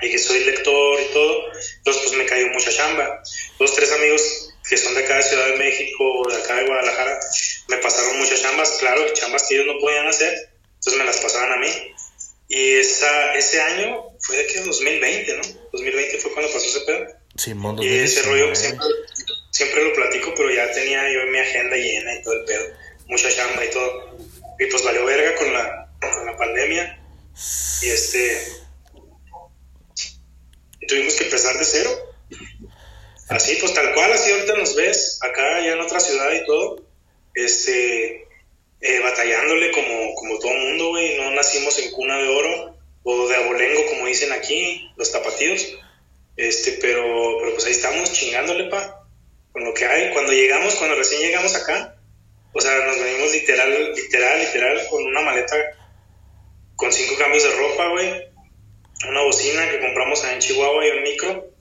y 0.03 0.11
que 0.11 0.18
soy 0.18 0.45
lector 0.45 1.01
y 1.01 1.12
todo, 1.12 1.45
entonces 1.78 2.03
pues 2.03 2.16
me 2.16 2.26
cayó 2.26 2.49
mucha 2.49 2.72
chamba. 2.72 3.22
Dos, 3.59 3.74
tres 3.74 3.93
amigos 3.93 4.53
que 4.68 4.76
son 4.76 4.95
de 4.95 5.05
acá 5.05 5.16
de 5.16 5.22
Ciudad 5.22 5.47
de 5.47 5.57
México 5.57 6.05
o 6.05 6.28
de 6.28 6.36
acá 6.36 6.57
de 6.57 6.66
Guadalajara, 6.66 7.20
me 7.68 7.76
pasaron 7.78 8.18
muchas 8.18 8.43
chambas, 8.43 8.76
claro, 8.80 9.12
chambas 9.14 9.45
que 9.45 9.55
ellos 9.55 9.66
no 9.66 9.78
podían 9.80 10.09
hacer, 10.09 10.32
entonces 10.74 10.99
me 10.99 11.05
las 11.05 11.18
pasaban 11.18 11.53
a 11.53 11.57
mí. 11.57 11.68
Y 12.49 12.74
esa, 12.74 13.34
ese 13.34 13.61
año 13.61 14.03
fue 14.20 14.36
de 14.36 14.47
que 14.47 14.61
2020, 14.61 15.36
¿no? 15.36 15.43
2020 15.72 16.18
fue 16.18 16.32
cuando 16.32 16.53
pasó 16.53 16.66
ese 16.66 16.80
pedo. 16.80 17.07
y 17.82 17.99
ese 17.99 18.22
rollo 18.22 18.55
siempre, 18.55 18.86
siempre, 19.53 19.85
lo 19.85 19.95
platico, 19.95 20.35
pero 20.35 20.51
ya 20.51 20.73
tenía 20.73 21.09
yo 21.13 21.31
mi 21.31 21.39
agenda 21.39 21.77
llena 21.77 22.15
y 22.15 22.23
todo 22.23 22.35
el 22.35 22.45
pedo, 22.45 22.65
mucha 23.07 23.31
chamba 23.31 23.65
y 23.65 23.71
todo. 23.71 24.17
Y 24.59 24.67
pues 24.67 24.83
valió 24.83 25.05
verga 25.05 25.37
con 25.37 25.53
la, 25.53 25.89
con 26.01 26.27
la 26.27 26.37
pandemia. 26.37 26.99
Y 27.83 27.91
este. 27.91 28.39
tuvimos 30.89 31.15
que 31.15 31.25
empezar 31.25 31.57
de 31.59 31.65
cero. 31.65 31.91
Así, 33.29 33.57
pues 33.61 33.73
tal 33.73 33.95
cual, 33.95 34.13
así 34.13 34.31
ahorita 34.31 34.57
nos 34.57 34.75
ves, 34.75 35.19
acá 35.23 35.61
ya 35.63 35.73
en 35.73 35.81
otra 35.81 36.01
ciudad 36.01 36.33
y 36.33 36.45
todo, 36.45 36.85
este, 37.35 38.27
eh, 38.81 39.01
batallándole 39.03 39.71
como, 39.71 40.15
como 40.17 40.39
todo 40.39 40.53
mundo, 40.53 40.89
güey, 40.89 41.17
no 41.17 41.31
nacimos 41.31 41.79
en 41.79 41.93
cuna 41.93 42.19
de 42.19 42.29
oro 42.29 42.77
o 43.05 43.29
de 43.29 43.37
abolengo, 43.37 43.87
como 43.87 44.07
dicen 44.07 44.33
aquí, 44.33 44.91
los 44.97 45.13
tapatíos, 45.13 45.79
este, 46.37 46.73
pero, 46.73 47.39
pero 47.41 47.55
pues 47.55 47.65
ahí 47.65 47.73
estamos 47.73 48.13
chingándole, 48.13 48.69
pa, 48.69 49.02
con 49.53 49.65
lo 49.65 49.75
que 49.75 49.85
hay. 49.85 50.11
Cuando 50.13 50.33
llegamos, 50.33 50.75
cuando 50.77 50.97
recién 50.97 51.21
llegamos 51.21 51.55
acá, 51.55 51.97
o 52.53 52.61
sea, 52.61 52.85
nos 52.85 52.99
venimos 52.99 53.33
literal, 53.33 53.95
literal, 53.95 54.41
literal, 54.41 54.87
con 54.91 55.05
una 55.05 55.21
maleta 55.21 55.57
con 56.77 56.93
cinco 56.93 57.15
cambios 57.17 57.45
de 57.45 57.51
ropa, 57.51 57.89
güey, 57.91 58.29
una 59.09 59.23
bocina 59.23 59.71
que 59.71 59.79
compramos 59.79 60.25
en 60.25 60.41
Chihuahua 60.41 60.85
y 60.85 60.91
un 60.91 61.03
micro, 61.05 61.53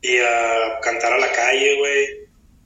y 0.00 0.18
a 0.18 0.78
cantar 0.80 1.12
a 1.12 1.18
la 1.18 1.30
calle, 1.32 1.76
güey. 1.76 2.20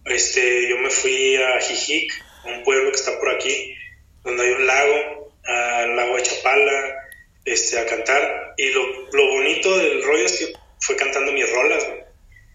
Este, 0.05 0.69
yo 0.69 0.79
me 0.79 0.91
fui 0.91 1.37
a 1.37 1.61
Jijic, 1.61 2.13
un 2.45 2.63
pueblo 2.63 2.91
que 2.91 2.97
está 2.97 3.19
por 3.19 3.31
aquí, 3.31 3.75
donde 4.23 4.45
hay 4.45 4.51
un 4.53 4.67
lago, 4.67 5.33
al 5.45 5.97
lago 5.97 6.17
de 6.17 6.23
Chapala, 6.23 6.95
este, 7.45 7.79
a 7.79 7.87
cantar. 7.87 8.55
Y 8.57 8.71
lo, 8.71 9.11
lo 9.11 9.27
bonito 9.33 9.77
del 9.77 10.03
rollo 10.05 10.27
es 10.27 10.39
que 10.39 10.53
fue 10.81 10.97
cantando 10.97 11.33
mis 11.33 11.51
rolas, 11.51 11.85
güey. 11.85 12.05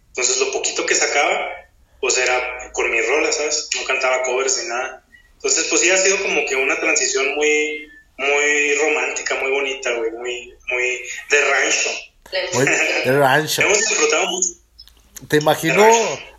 Entonces, 0.08 0.38
lo 0.38 0.52
poquito 0.52 0.86
que 0.86 0.96
sacaba, 0.96 1.52
pues 2.00 2.18
era 2.18 2.72
con 2.74 2.89
mis 2.89 3.08
rolas, 3.08 3.36
¿sabes? 3.36 3.70
No 3.76 3.86
cantaba 3.86 4.24
covers 4.24 4.62
ni 4.64 4.70
nada. 4.70 5.04
Entonces, 5.36 5.68
pues 5.70 5.82
sí 5.82 5.89
ha 5.89 5.97
sido 5.97 6.22
como 6.22 6.45
que 6.45 6.56
una 6.56 6.80
transición 6.80 7.36
muy, 7.36 7.89
muy 8.18 8.76
romántica, 8.76 9.36
muy 9.41 9.52
bonita, 9.52 9.91
güey, 9.93 10.12
muy, 10.12 10.54
muy 10.70 11.02
de 11.30 11.41
rancho. 11.52 11.89
Muy 12.54 12.66
de 12.66 13.12
rancho. 13.20 13.62
Hemos 13.62 13.78
disfrutado 13.78 14.28
mucho. 14.28 14.50
Te 15.28 15.38
imagino, 15.38 15.86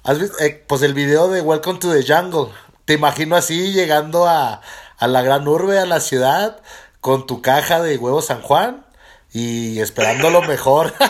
¿has 0.04 0.18
visto? 0.18 0.38
Eh, 0.40 0.62
pues 0.66 0.82
el 0.82 0.94
video 0.94 1.28
de 1.28 1.40
Welcome 1.42 1.78
to 1.80 1.92
the 1.92 2.02
Jungle. 2.02 2.52
Te 2.86 2.94
imagino 2.94 3.36
así 3.36 3.72
llegando 3.72 4.26
a, 4.26 4.62
a 4.98 5.06
la 5.06 5.22
gran 5.22 5.46
urbe, 5.46 5.78
a 5.78 5.86
la 5.86 6.00
ciudad, 6.00 6.62
con 7.00 7.26
tu 7.26 7.42
caja 7.42 7.82
de 7.82 7.96
huevos 7.96 8.26
San 8.26 8.42
Juan 8.42 8.86
y 9.32 9.80
esperando 9.80 10.30
lo 10.30 10.42
mejor. 10.42 10.94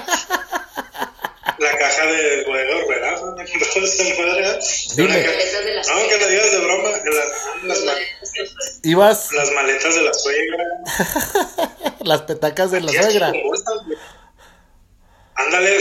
la 1.58 1.78
caja 1.78 2.06
de 2.06 2.44
huevos, 2.48 2.88
¿verdad? 2.88 2.99
Dime. 4.96 5.26
No, 5.26 6.08
que 6.08 6.18
lo 6.18 6.28
digas 6.28 6.52
de 6.52 6.58
broma. 6.58 6.90
las, 7.64 7.84
Ibas. 8.82 9.32
Las 9.32 9.52
maletas 9.52 9.94
de 9.94 10.02
la 10.02 10.14
suegra. 10.14 10.64
las 12.04 12.22
petacas 12.22 12.70
de 12.70 12.80
la 12.80 12.92
suegra. 12.92 13.32
Ándale. 15.34 15.78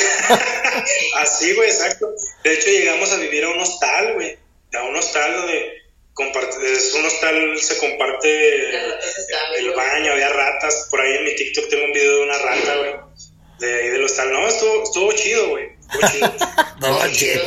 Así, 1.16 1.54
güey, 1.54 1.70
exacto. 1.70 2.14
De 2.44 2.54
hecho, 2.54 2.68
llegamos 2.68 3.12
a 3.12 3.18
vivir 3.18 3.44
a 3.44 3.50
un 3.50 3.60
hostal, 3.60 4.14
güey. 4.14 4.38
A 4.74 4.84
un 4.84 4.96
hostal 4.96 5.34
donde 5.34 5.80
comparte, 6.14 6.74
es 6.74 6.94
un 6.94 7.06
hostal, 7.06 7.60
se 7.60 7.78
comparte 7.78 8.70
el 9.58 9.72
baño, 9.74 10.12
había 10.12 10.30
ratas. 10.30 10.88
Por 10.90 11.02
ahí 11.02 11.18
en 11.18 11.24
mi 11.24 11.36
TikTok 11.36 11.70
tengo 11.70 11.86
un 11.86 11.94
video 11.94 12.18
de 12.18 12.24
una 12.24 12.38
rata, 12.38 12.76
güey. 12.78 12.96
De 13.60 13.82
ahí 13.82 13.90
del 13.90 14.04
hostal. 14.04 14.32
No, 14.32 14.48
estuvo, 14.48 14.84
estuvo 14.84 15.12
chido, 15.14 15.50
güey. 15.50 15.79
No, 16.80 17.12
chido. 17.12 17.44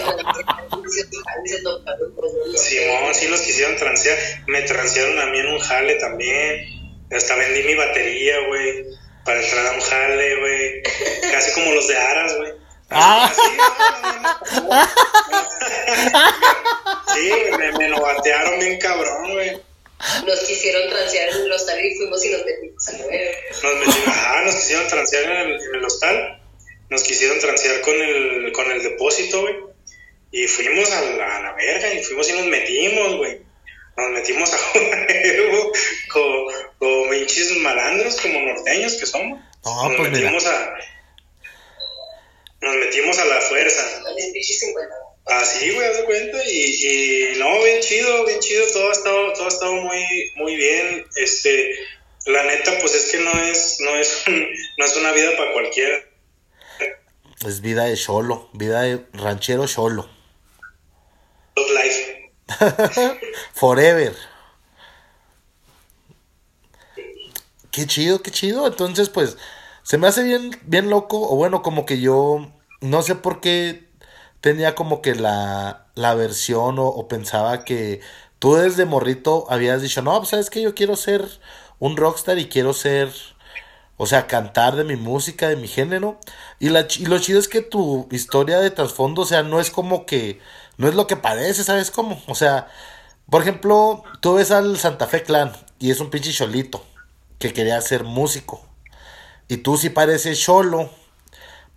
Simón, 2.57 3.15
sí 3.15 3.29
los 3.29 3.41
quisieron 3.41 3.77
transear. 3.77 4.19
Me 4.47 4.63
transearon 4.63 5.19
a 5.19 5.27
mí 5.27 5.39
en 5.39 5.47
un 5.47 5.59
jale 5.59 5.95
también. 5.97 6.67
Hasta 7.11 7.37
vendí 7.37 7.63
mi 7.63 7.75
batería, 7.75 8.35
güey 8.49 8.85
para 9.25 9.41
entrar 9.41 9.67
a 9.67 9.73
un 9.73 9.81
jale, 9.81 10.37
güey. 10.37 10.83
Casi 11.31 11.53
como 11.53 11.73
los 11.73 11.89
de 11.89 11.97
Aras, 11.97 12.37
güey. 12.37 12.53
Ah. 12.91 13.33
sí, 17.15 17.33
me, 17.59 17.73
me, 17.73 17.89
lo 17.89 18.01
batearon 18.01 18.59
bien 18.59 18.79
cabrón, 18.79 19.33
güey. 19.33 19.61
Nos 20.27 20.41
quisieron 20.41 20.91
transear 20.91 21.31
en 21.31 21.43
el 21.43 21.53
hostal 21.53 21.83
y 21.83 21.95
fuimos 21.97 22.25
y 22.25 22.31
nos 22.31 22.45
metimos 22.45 22.89
a. 22.89 22.93
Nos 22.93 23.75
metimos, 23.87 24.09
ajá, 24.09 24.43
nos 24.43 24.55
quisieron 24.57 24.89
transear 24.89 25.25
en 25.25 25.31
el, 25.31 25.53
en 25.53 25.75
el 25.75 25.85
hostal. 25.85 26.42
Nos 26.93 27.03
quisieron 27.03 27.39
transear 27.41 27.81
con 27.81 27.95
el, 27.95 28.53
con 28.53 28.71
el 28.71 28.83
depósito, 28.83 29.41
güey. 29.41 29.55
Y 30.31 30.47
fuimos 30.47 30.91
a 30.93 31.01
la, 31.01 31.37
a 31.39 31.43
la 31.43 31.53
verga 31.55 31.93
y 31.93 32.05
fuimos 32.05 32.29
y 32.29 32.35
nos 32.35 32.47
metimos, 32.47 33.17
güey 33.17 33.41
nos 33.97 34.11
metimos 34.11 34.53
a 34.53 34.59
como, 36.13 36.53
como 36.79 37.11
pinches 37.11 37.57
malandros, 37.59 38.21
como 38.21 38.41
norteños 38.41 38.95
que 38.95 39.07
somos. 39.07 39.39
nos 39.65 39.97
pues 39.97 40.11
metimos 40.11 40.47
a 40.47 40.75
nos 42.61 42.77
metimos 42.77 43.19
a 43.19 43.25
la 43.25 43.41
fuerza. 43.41 44.03
Así, 45.27 45.71
güey, 45.73 45.87
haz 45.87 45.97
de 45.99 46.05
cuenta. 46.05 46.39
Y, 46.45 47.33
y, 47.33 47.39
no, 47.39 47.63
bien 47.65 47.81
chido, 47.81 48.25
bien 48.25 48.39
chido. 48.39 48.65
Todo 48.73 48.89
ha 48.89 48.93
estado, 48.93 49.33
todo 49.33 49.45
ha 49.47 49.49
estado 49.49 49.73
muy, 49.73 50.33
muy 50.37 50.55
bien. 50.55 51.05
Este, 51.17 51.75
la 52.27 52.45
neta, 52.45 52.79
pues 52.79 52.95
es 52.95 53.11
que 53.11 53.19
no 53.19 53.33
es, 53.45 53.79
no 53.81 53.97
es, 53.97 54.25
no 54.79 54.85
es 54.85 54.97
una 54.97 55.13
vida 55.13 55.37
para 55.37 55.53
cualquiera. 55.53 56.05
Es 57.47 57.61
vida 57.61 57.85
de 57.85 57.97
solo, 57.97 58.49
vida 58.53 58.83
de 58.83 59.07
ranchero 59.13 59.67
solo. 59.67 60.09
life. 61.57 62.33
Forever. 63.55 64.15
Qué 67.71 67.87
chido, 67.87 68.23
qué 68.23 68.31
chido. 68.31 68.67
Entonces, 68.67 69.09
pues, 69.09 69.39
se 69.83 69.99
me 69.99 70.07
hace 70.07 70.23
bien, 70.23 70.51
bien 70.63 70.91
loco. 70.91 71.21
O 71.21 71.37
bueno, 71.37 71.63
como 71.63 71.87
que 71.87 72.01
yo 72.01 72.53
no 72.81 73.03
sé 73.03 73.15
por 73.15 73.41
qué 73.41 73.89
tenía 74.43 74.75
como 74.75 75.01
que 75.03 75.15
la, 75.15 75.87
la 75.95 76.15
versión 76.15 76.77
o, 76.79 77.09
pensaba 77.09 77.65
que 77.65 78.01
tú 78.39 78.55
desde 78.55 78.85
morrito 78.85 79.47
habías 79.49 79.83
dicho, 79.83 80.03
no, 80.03 80.19
pues 80.19 80.31
sabes 80.31 80.51
que 80.51 80.61
yo 80.61 80.75
quiero 80.75 80.97
ser 80.97 81.27
un 81.79 81.97
rockstar 81.97 82.39
y 82.39 82.49
quiero 82.49 82.75
ser, 82.75 83.13
o 84.03 84.07
sea, 84.07 84.27
cantar 84.27 84.75
de 84.75 84.83
mi 84.83 84.97
música, 84.97 85.49
de 85.49 85.55
mi 85.55 85.69
género. 85.69 86.19
Y, 86.59 86.71
la, 86.71 86.89
y 86.99 87.07
lo 87.07 87.21
chido 87.21 87.39
es 87.39 87.47
que 87.47 87.61
tu 87.61 88.09
historia 88.11 88.59
de 88.59 88.73
trasfondo, 88.73 89.23
o 89.23 89.27
sea, 89.27 89.45
no 89.45 89.61
es 89.61 89.71
como 89.71 90.07
que 90.07 90.41
no 90.77 90.89
es 90.89 90.97
lo 90.97 91.07
que 91.07 91.15
parece, 91.15 91.63
¿sabes 91.63 91.93
cómo? 91.93 92.21
O 92.27 92.35
sea, 92.35 92.67
por 93.31 93.43
ejemplo, 93.43 94.03
tú 94.19 94.35
ves 94.35 94.51
al 94.51 94.77
Santa 94.77 95.07
Fe 95.07 95.23
Clan 95.23 95.53
y 95.79 95.93
es 95.93 96.01
un 96.01 96.11
pinche 96.11 96.33
cholito 96.33 96.85
que 97.39 97.53
quería 97.53 97.81
ser 97.81 98.03
músico. 98.03 98.67
Y 99.47 99.59
tú 99.59 99.77
sí 99.77 99.89
pareces 99.89 100.41
cholo, 100.41 100.91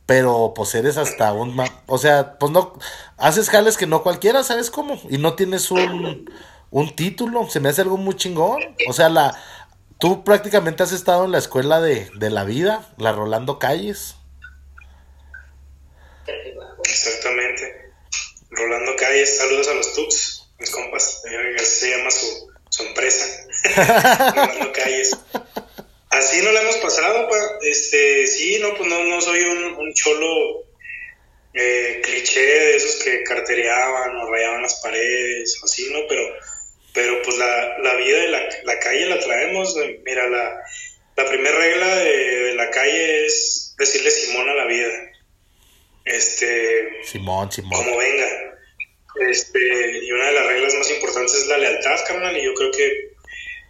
pero 0.08 0.54
pues 0.56 0.74
eres 0.74 0.98
hasta 0.98 1.32
un... 1.32 1.56
O 1.86 2.00
sea, 2.00 2.40
pues 2.40 2.52
no... 2.52 2.74
Haces 3.18 3.52
jales 3.52 3.78
que 3.78 3.86
no 3.86 4.02
cualquiera, 4.02 4.44
¿sabes 4.44 4.72
cómo? 4.72 5.00
Y 5.12 5.20
no 5.20 5.36
tienes 5.36 5.70
un, 5.70 6.28
un 6.72 6.96
título, 6.96 7.48
se 7.52 7.60
me 7.60 7.70
hace 7.70 7.84
algo 7.84 7.98
muy 7.98 8.16
chingón. 8.16 8.64
O 8.90 8.94
sea, 8.94 9.10
la... 9.10 9.40
Tú 10.00 10.24
prácticamente 10.24 10.84
has 10.84 10.92
estado 10.92 11.26
en 11.26 11.32
la 11.32 11.38
escuela 11.38 11.80
de, 11.82 12.10
de 12.16 12.30
la 12.30 12.44
vida, 12.44 12.90
la 12.98 13.12
Rolando 13.14 13.60
Calles. 13.60 14.16
Exactamente. 16.84 17.92
Rolando 18.50 18.96
Calles, 18.96 19.38
saludos 19.38 19.68
a 19.68 19.74
los 19.74 19.94
Tux, 19.94 20.50
mis 20.60 20.70
compas, 20.70 21.22
así 21.56 21.66
se 21.66 21.90
llama 21.90 22.12
su, 22.12 22.54
su 22.70 22.84
empresa, 22.84 23.26
Rolando 24.36 24.72
Calles. 24.72 25.18
Así 26.10 26.42
no 26.42 26.52
la 26.52 26.62
hemos 26.62 26.78
pasado, 26.78 27.28
pa. 27.28 27.36
este, 27.62 28.28
sí, 28.28 28.60
no, 28.62 28.76
pues 28.78 28.90
no, 28.90 29.04
no 29.04 29.20
soy 29.20 29.42
un, 29.44 29.76
un 29.76 29.94
cholo 29.94 30.66
eh, 31.54 32.02
cliché 32.04 32.42
de 32.42 32.76
esos 32.78 33.04
que 33.04 33.24
cartereaban 33.24 34.16
o 34.16 34.32
rayaban 34.32 34.62
las 34.62 34.76
paredes, 34.82 35.58
o 35.62 35.66
así, 35.66 35.90
¿no? 35.92 36.00
Pero, 36.08 36.22
pero 36.96 37.22
pues 37.22 37.38
la, 37.38 37.78
la 37.80 37.96
vida 37.96 38.18
de 38.20 38.28
la, 38.30 38.50
la 38.64 38.80
calle 38.80 39.06
la 39.06 39.20
traemos, 39.20 39.76
mira, 40.04 40.28
la, 40.28 40.64
la 41.16 41.30
primera 41.30 41.56
regla 41.56 41.96
de, 41.98 42.40
de 42.46 42.56
la 42.56 42.72
calle 42.72 43.26
es 43.26 43.76
decirle 43.78 44.10
Simón 44.10 44.50
a 44.50 44.56
la 44.56 44.66
vida 44.66 45.12
este 46.06 47.04
Simón, 47.04 47.52
Simón. 47.52 47.84
como 47.84 47.98
venga. 47.98 48.28
Este, 49.28 50.06
y 50.06 50.12
una 50.12 50.28
de 50.28 50.34
las 50.34 50.46
reglas 50.46 50.76
más 50.76 50.92
importantes 50.92 51.34
es 51.34 51.48
la 51.48 51.58
lealtad, 51.58 52.00
carnal, 52.08 52.38
y 52.38 52.44
yo 52.44 52.54
creo 52.54 52.72
que 52.72 53.12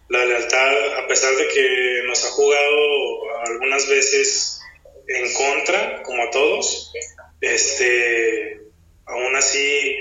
la 0.08 0.24
lealtad, 0.24 0.98
a 0.98 1.06
pesar 1.06 1.34
de 1.36 1.48
que 1.48 2.02
nos 2.06 2.24
ha 2.24 2.30
jugado 2.30 3.40
algunas 3.46 3.88
veces 3.88 4.60
en 5.08 5.32
contra, 5.34 6.02
como 6.02 6.22
a 6.22 6.30
todos. 6.30 6.92
Este, 7.40 8.60
aún 9.06 9.36
así, 9.36 9.96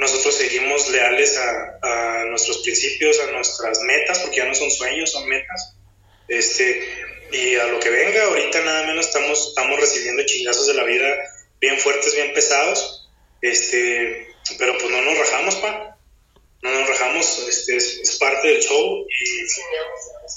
nosotros 0.00 0.34
seguimos 0.34 0.88
leales 0.88 1.36
a, 1.36 2.24
nuestros 2.30 2.58
principios, 2.58 3.20
a 3.20 3.32
nuestras 3.32 3.80
metas, 3.82 4.20
porque 4.20 4.36
ya 4.36 4.46
no 4.46 4.54
son 4.54 4.70
sueños, 4.70 5.10
son 5.10 5.28
metas. 5.28 5.76
Este, 6.28 6.88
y 7.32 7.56
a 7.56 7.66
lo 7.66 7.80
que 7.80 7.90
venga, 7.90 8.24
ahorita 8.24 8.60
nada 8.62 8.86
menos 8.86 9.06
estamos, 9.06 9.48
estamos 9.48 9.78
recibiendo 9.78 10.24
chingazos 10.24 10.68
de 10.68 10.74
la 10.74 10.84
vida 10.84 11.18
bien 11.60 11.78
fuertes, 11.78 12.14
bien 12.14 12.32
pesados. 12.32 13.10
Este, 13.42 14.28
pero 14.58 14.78
pues 14.78 14.90
no 14.90 15.02
nos 15.02 15.18
rajamos, 15.18 15.56
pa. 15.56 15.98
No 16.62 16.70
nos 16.70 16.88
rajamos, 16.88 17.46
este, 17.48 17.76
es, 17.76 18.16
parte 18.18 18.48
del 18.48 18.62
show. 18.62 19.06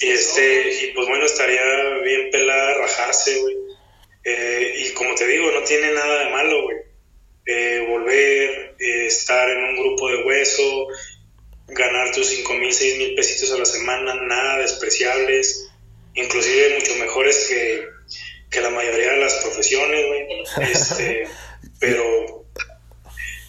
Y, 0.01 0.09
este, 0.09 0.73
y 0.83 0.91
pues 0.93 1.07
bueno, 1.07 1.25
estaría 1.25 1.63
bien 2.03 2.31
pelada 2.31 2.73
rajarse, 2.79 3.39
güey. 3.39 3.55
Eh, 4.25 4.73
y 4.77 4.89
como 4.93 5.15
te 5.15 5.27
digo, 5.27 5.51
no 5.51 5.63
tiene 5.63 5.91
nada 5.93 6.25
de 6.25 6.31
malo, 6.31 6.63
güey. 6.63 6.77
Eh, 7.45 7.85
volver, 7.89 8.75
eh, 8.79 9.05
estar 9.07 9.49
en 9.49 9.63
un 9.65 9.75
grupo 9.75 10.09
de 10.09 10.23
hueso, 10.23 10.87
ganar 11.67 12.13
tus 12.13 12.27
cinco 12.27 12.53
mil, 12.53 12.71
seis 12.71 12.97
mil 12.97 13.15
pesitos 13.15 13.51
a 13.51 13.57
la 13.57 13.65
semana, 13.65 14.15
nada 14.15 14.59
despreciables, 14.59 15.69
inclusive 16.13 16.75
mucho 16.79 16.95
mejores 16.95 17.47
que, 17.49 17.85
que 18.49 18.61
la 18.61 18.69
mayoría 18.69 19.11
de 19.11 19.17
las 19.17 19.33
profesiones, 19.35 20.05
güey. 20.07 20.71
Este, 20.71 21.27
pero, 21.79 22.45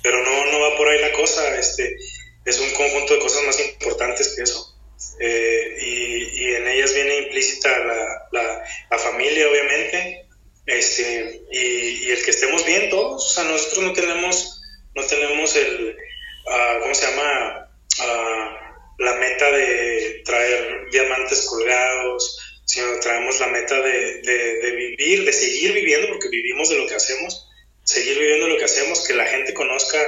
pero 0.02 0.24
no, 0.24 0.46
no 0.46 0.60
va 0.60 0.76
por 0.76 0.88
ahí 0.88 1.00
la 1.00 1.12
cosa, 1.12 1.56
este, 1.56 1.96
es 2.44 2.58
un 2.58 2.70
conjunto 2.70 3.14
de 3.14 3.20
cosas 3.20 3.44
más 3.44 3.60
importantes 3.60 4.34
que 4.34 4.42
eso. 4.42 4.76
y, 5.20 6.42
y, 6.42 6.54
en 6.54 6.66
ellas 6.66 6.92
viene 6.94 7.18
implícita 7.18 7.78
la, 7.78 8.28
la, 8.32 8.64
la 8.90 8.98
familia, 8.98 9.48
obviamente, 9.48 10.23
este, 10.66 11.42
y, 11.50 12.10
el 12.10 12.24
que 12.24 12.30
estemos 12.30 12.64
bien 12.64 12.88
todos, 12.90 13.30
o 13.30 13.34
sea, 13.34 13.44
nosotros 13.44 13.84
no 13.84 13.92
tenemos, 13.92 14.62
no 14.94 15.04
tenemos 15.04 15.54
el, 15.56 15.96
uh, 16.46 16.80
¿cómo 16.80 16.94
se 16.94 17.06
llama? 17.06 17.70
Uh, 18.00 18.64
la 19.02 19.14
meta 19.16 19.50
de 19.50 20.22
traer 20.24 20.88
diamantes 20.90 21.46
colgados, 21.46 22.38
sino 22.64 22.98
traemos 23.00 23.38
la 23.40 23.48
meta 23.48 23.80
de, 23.80 24.22
de, 24.22 24.60
de, 24.60 24.70
vivir, 24.70 25.24
de 25.24 25.32
seguir 25.32 25.72
viviendo, 25.72 26.08
porque 26.08 26.28
vivimos 26.28 26.70
de 26.70 26.78
lo 26.78 26.86
que 26.86 26.94
hacemos, 26.94 27.50
seguir 27.82 28.18
viviendo 28.18 28.48
lo 28.48 28.56
que 28.56 28.64
hacemos, 28.64 29.06
que 29.06 29.14
la 29.14 29.26
gente 29.26 29.52
conozca 29.52 29.98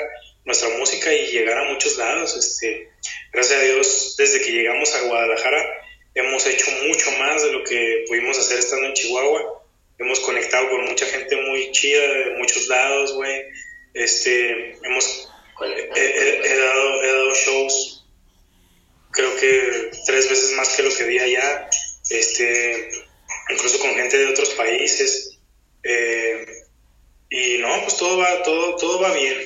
nuestra 0.44 0.68
música 0.78 1.12
y 1.12 1.26
llegar 1.26 1.58
a 1.58 1.72
muchos 1.72 1.98
lados. 1.98 2.36
Este, 2.36 2.88
gracias 3.32 3.58
a 3.58 3.62
Dios, 3.62 4.14
desde 4.16 4.40
que 4.40 4.52
llegamos 4.52 4.94
a 4.94 5.02
Guadalajara, 5.02 5.64
hemos 6.14 6.46
hecho 6.46 6.70
mucho 6.86 7.10
más 7.18 7.42
de 7.42 7.52
lo 7.52 7.64
que 7.64 8.04
pudimos 8.06 8.38
hacer 8.38 8.60
estando 8.60 8.86
en 8.86 8.94
Chihuahua 8.94 9.65
hemos 9.98 10.20
conectado 10.20 10.68
con 10.70 10.84
mucha 10.84 11.06
gente 11.06 11.36
muy 11.36 11.70
chida 11.72 12.00
de 12.00 12.30
muchos 12.38 12.68
lados, 12.68 13.12
güey. 13.14 13.42
Este, 13.94 14.76
hemos, 14.82 15.28
he, 15.62 16.58
dado, 16.58 17.02
he 17.02 17.06
dado 17.06 17.34
shows, 17.34 18.04
creo 19.10 19.36
que 19.36 19.90
tres 20.04 20.28
veces 20.28 20.52
más 20.52 20.76
que 20.76 20.82
lo 20.82 20.94
que 20.94 21.04
di 21.04 21.18
allá, 21.18 21.70
este, 22.10 22.90
incluso 23.50 23.78
con 23.78 23.94
gente 23.94 24.18
de 24.18 24.26
otros 24.26 24.50
países. 24.50 25.38
Eh, 25.82 26.46
y 27.30 27.58
no, 27.58 27.82
pues 27.82 27.96
todo 27.96 28.18
va, 28.18 28.42
todo, 28.42 28.76
todo 28.76 29.00
va 29.00 29.12
bien. 29.12 29.38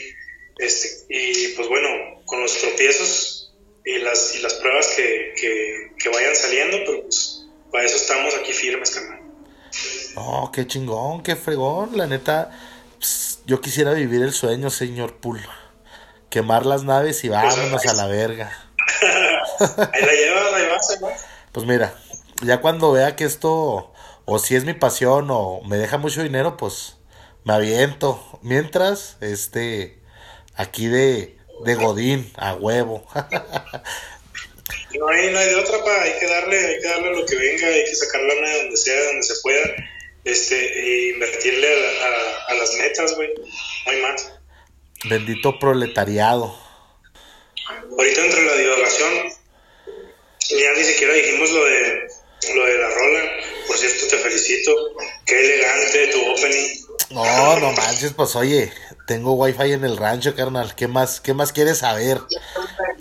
Este, 0.59 0.89
y 1.09 1.49
pues 1.49 1.69
bueno, 1.69 2.23
con 2.27 2.43
los 2.43 2.59
tropiezos 2.59 3.55
y 3.85 3.99
las, 3.99 4.35
y 4.35 4.41
las 4.41 4.55
pruebas 4.55 4.89
que, 4.89 5.33
que, 5.41 5.91
que 5.99 6.09
vayan 6.09 6.35
saliendo, 6.35 6.85
pues 6.85 7.47
para 7.71 7.85
eso 7.85 7.97
estamos 7.97 8.35
aquí 8.35 8.53
firmes, 8.53 8.91
carnal. 8.91 9.21
Oh, 10.17 10.51
qué 10.53 10.67
chingón, 10.67 11.23
qué 11.23 11.37
fregón. 11.37 11.97
La 11.97 12.07
neta, 12.07 12.51
yo 13.47 13.61
quisiera 13.61 13.93
vivir 13.93 14.23
el 14.23 14.33
sueño, 14.33 14.71
señor 14.71 15.17
Pool. 15.17 15.41
Quemar 16.29 16.67
las 16.67 16.85
naves 16.85 17.25
y 17.25 17.29
vámonos 17.29 17.87
a 17.87 17.95
la 17.95 18.07
verga. 18.07 18.53
ahí 19.61 20.03
la 20.03 20.13
llevas, 20.13 21.01
vas, 21.01 21.27
Pues 21.53 21.67
mira, 21.67 21.95
ya 22.43 22.61
cuando 22.61 22.93
vea 22.93 23.17
que 23.17 23.25
esto, 23.25 23.93
o 24.25 24.39
si 24.39 24.57
es 24.57 24.65
mi 24.65 24.75
pasión, 24.75 25.29
o 25.31 25.61
me 25.63 25.77
deja 25.77 25.99
mucho 25.99 26.23
dinero, 26.23 26.57
pues 26.57 26.97
me 27.45 27.55
aviento. 27.55 28.23
Mientras, 28.43 29.17
este, 29.21 30.01
aquí 30.55 30.87
de, 30.87 31.39
de 31.65 31.75
Godín, 31.75 32.33
a 32.37 32.55
huevo. 32.55 33.07
no 33.15 35.09
hay, 35.09 35.33
no 35.33 35.39
hay 35.39 35.49
de 35.49 35.57
otra, 35.57 35.85
pa, 35.85 36.03
hay 36.03 36.19
que 36.19 36.27
darle, 36.27 36.67
hay 36.67 36.81
que 36.81 36.89
darle 36.89 37.17
lo 37.17 37.27
que 37.27 37.37
venga, 37.37 37.67
hay 37.67 37.85
que 37.85 37.95
sacar 37.95 38.21
lana 38.21 38.49
de 38.49 38.63
donde 38.63 38.77
sea, 38.77 39.07
donde 39.07 39.23
se 39.23 39.35
pueda 39.43 39.61
este, 40.25 40.57
e 40.57 41.11
invertirle 41.15 41.69
a, 42.49 42.55
las 42.55 42.75
metas, 42.75 43.15
güey. 43.15 43.31
No 43.87 43.93
hay 43.93 44.03
más. 44.03 44.33
Bendito 45.05 45.59
proletariado. 45.59 46.57
Ahorita 47.91 48.25
entre 48.25 48.45
la 48.45 48.55
divagación, 48.57 49.13
ya 50.51 50.73
ni 50.77 50.85
siquiera 50.85 51.15
dijimos 51.15 51.51
lo 51.51 51.65
de 51.65 52.09
lo 52.55 52.65
de 52.65 52.79
la 52.79 52.89
rola. 52.89 53.31
Por 53.67 53.77
cierto, 53.77 54.07
te 54.09 54.17
felicito. 54.19 54.75
Qué 55.25 55.39
elegante 55.39 56.07
tu 56.09 56.31
opening. 56.33 56.81
No, 57.11 57.61
no 57.61 57.73
manches, 57.73 58.13
pues 58.13 58.37
oye, 58.37 58.73
tengo 59.07 59.35
wifi 59.35 59.73
en 59.73 59.85
el 59.85 59.97
rancho, 59.97 60.35
carnal. 60.35 60.75
¿Qué 60.75 60.87
más, 60.87 61.21
qué 61.21 61.35
más 61.35 61.53
quieres 61.53 61.79
saber? 61.79 62.19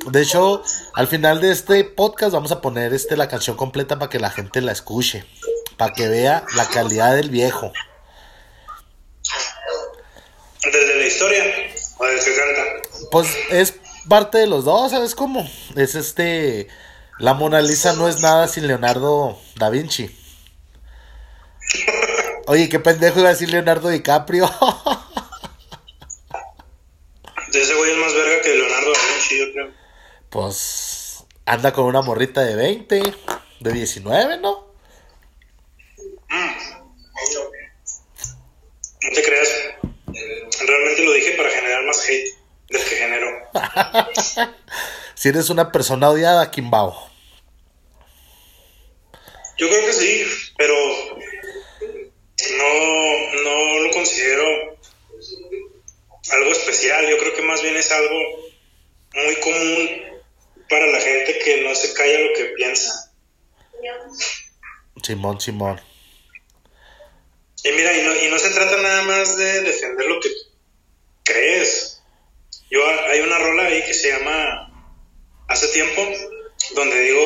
De 0.07 0.22
hecho, 0.22 0.63
al 0.93 1.07
final 1.07 1.41
de 1.41 1.51
este 1.51 1.84
podcast 1.84 2.34
vamos 2.34 2.51
a 2.51 2.61
poner 2.61 2.93
este 2.93 3.17
la 3.17 3.28
canción 3.28 3.55
completa 3.55 3.99
para 3.99 4.09
que 4.09 4.20
la 4.20 4.32
gente 4.32 4.61
la 4.61 4.72
escuche 4.72 5.26
para 5.80 5.93
que 5.93 6.07
vea 6.09 6.45
la 6.57 6.67
calidad 6.67 7.15
del 7.15 7.30
viejo. 7.30 7.71
¿Desde 10.61 10.95
la 10.97 11.07
historia 11.07 11.41
o 11.97 12.05
desde 12.05 12.25
que 12.25 12.38
canta? 12.38 12.61
Pues 13.09 13.34
es 13.49 13.75
parte 14.09 14.39
de 14.39 14.47
los 14.47 14.65
dos, 14.65 14.91
¿sabes 14.91 15.15
cómo? 15.15 15.49
Es 15.77 15.95
este. 15.95 16.67
La 17.17 17.34
Mona 17.34 17.61
Lisa 17.61 17.93
no 17.93 18.09
es 18.09 18.19
nada 18.19 18.49
sin 18.49 18.67
Leonardo 18.67 19.39
da 19.55 19.69
Vinci. 19.69 20.13
Oye, 22.47 22.67
qué 22.67 22.80
pendejo 22.82 23.21
iba 23.21 23.30
a 23.30 23.32
decir 23.34 23.49
Leonardo 23.49 23.88
DiCaprio. 23.88 24.49
ese 27.53 27.73
güey 27.73 27.91
es 27.91 27.97
más 27.97 28.13
verga 28.13 28.41
que 28.41 28.53
Leonardo 28.53 28.91
da 28.91 28.99
Vinci, 29.13 29.39
yo 29.39 29.45
creo. 29.53 29.71
Pues 30.30 31.23
anda 31.45 31.71
con 31.71 31.86
una 31.86 32.01
morrita 32.01 32.41
de 32.41 32.55
20, 32.55 33.13
de 33.61 33.71
19, 33.71 34.39
¿no? 34.39 34.68
No 39.01 39.09
te 39.13 39.23
creas. 39.23 39.49
Realmente 40.65 41.03
lo 41.03 41.13
dije 41.13 41.32
para 41.32 41.49
generar 41.49 41.84
más 41.86 42.07
hate 42.07 42.36
del 42.69 42.84
que 42.84 42.95
generó. 42.95 43.27
si 45.15 45.30
eres 45.30 45.49
una 45.49 45.71
persona 45.71 46.09
odiada, 46.09 46.51
Kimbao. 46.51 47.09
Yo 49.57 49.67
creo 49.67 49.86
que 49.86 49.93
sí, 49.93 50.25
pero 50.57 50.75
no, 52.57 53.43
no 53.43 53.80
lo 53.80 53.91
considero 53.91 54.77
algo 56.32 56.51
especial. 56.51 57.07
Yo 57.09 57.17
creo 57.17 57.36
que 57.36 57.41
más 57.41 57.61
bien 57.61 57.75
es 57.75 57.91
algo 57.91 58.19
muy 59.13 59.36
común 59.38 60.09
para 60.69 60.86
la 60.88 60.99
gente 60.99 61.39
que 61.39 61.61
no 61.63 61.73
se 61.75 61.93
calla 61.93 62.19
lo 62.19 62.34
que 62.38 62.45
piensa. 62.55 63.11
Simón, 65.03 65.41
Simón. 65.41 65.82
Y 67.64 67.72
mira, 67.72 67.97
y 67.97 68.03
no, 68.03 68.16
y 68.16 68.30
no 68.30 68.39
se 68.39 68.51
trata 68.51 68.78
nada 68.78 69.03
más 69.03 69.38
de 69.38 69.62
defender 69.62 70.07
lo 70.07 70.20
que 70.20 70.30
crees. 71.24 72.01
Yo 72.70 72.82
hay 73.10 73.22
una 73.22 73.38
rola 73.39 73.66
ahí 73.66 73.84
que 73.84 73.93
se 73.93 74.10
llama 74.12 74.66
Hace 75.47 75.68
tiempo, 75.70 76.07
donde 76.76 77.01
digo, 77.01 77.22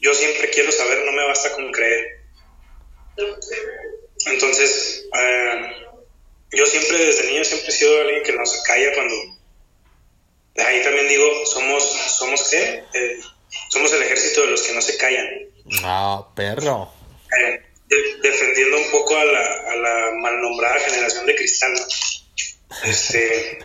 yo 0.00 0.14
siempre 0.14 0.50
quiero 0.50 0.70
saber, 0.70 1.04
no 1.04 1.12
me 1.12 1.26
basta 1.26 1.52
con 1.52 1.72
creer. 1.72 2.20
Entonces, 4.26 5.06
eh, 5.12 5.84
yo 6.52 6.66
siempre 6.66 6.98
desde 6.98 7.26
niño 7.26 7.44
siempre 7.44 7.68
he 7.68 7.72
sido 7.72 8.00
alguien 8.00 8.22
que 8.22 8.32
no 8.32 8.46
se 8.46 8.62
calla 8.62 8.94
cuando... 8.94 9.14
Ahí 10.56 10.82
también 10.84 11.08
digo, 11.08 11.44
somos, 11.46 11.82
somos 12.16 12.48
qué? 12.48 12.84
Eh, 12.94 13.20
somos 13.70 13.92
el 13.92 14.02
ejército 14.02 14.42
de 14.42 14.46
los 14.48 14.62
que 14.62 14.72
no 14.72 14.80
se 14.80 14.96
callan. 14.96 15.26
No, 15.82 16.32
perro. 16.36 16.92
Eh, 17.40 17.60
defendiendo 18.22 18.76
un 18.78 18.90
poco 18.90 19.16
a 19.16 19.24
la, 19.24 19.40
a 19.40 19.76
la 19.76 20.10
mal 20.20 20.40
nombrada 20.40 20.80
generación 20.80 21.26
de 21.26 21.34
cristal. 21.34 21.74
Este, 22.84 23.58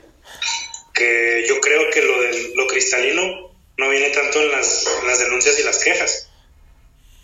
que 0.93 1.45
yo 1.47 1.59
creo 1.59 1.89
que 1.89 2.01
lo, 2.01 2.21
de, 2.21 2.51
lo 2.55 2.67
cristalino 2.67 3.55
no 3.77 3.89
viene 3.89 4.09
tanto 4.09 4.41
en 4.41 4.51
las, 4.51 4.85
las 5.05 5.19
denuncias 5.19 5.59
y 5.59 5.63
las 5.63 5.83
quejas. 5.83 6.29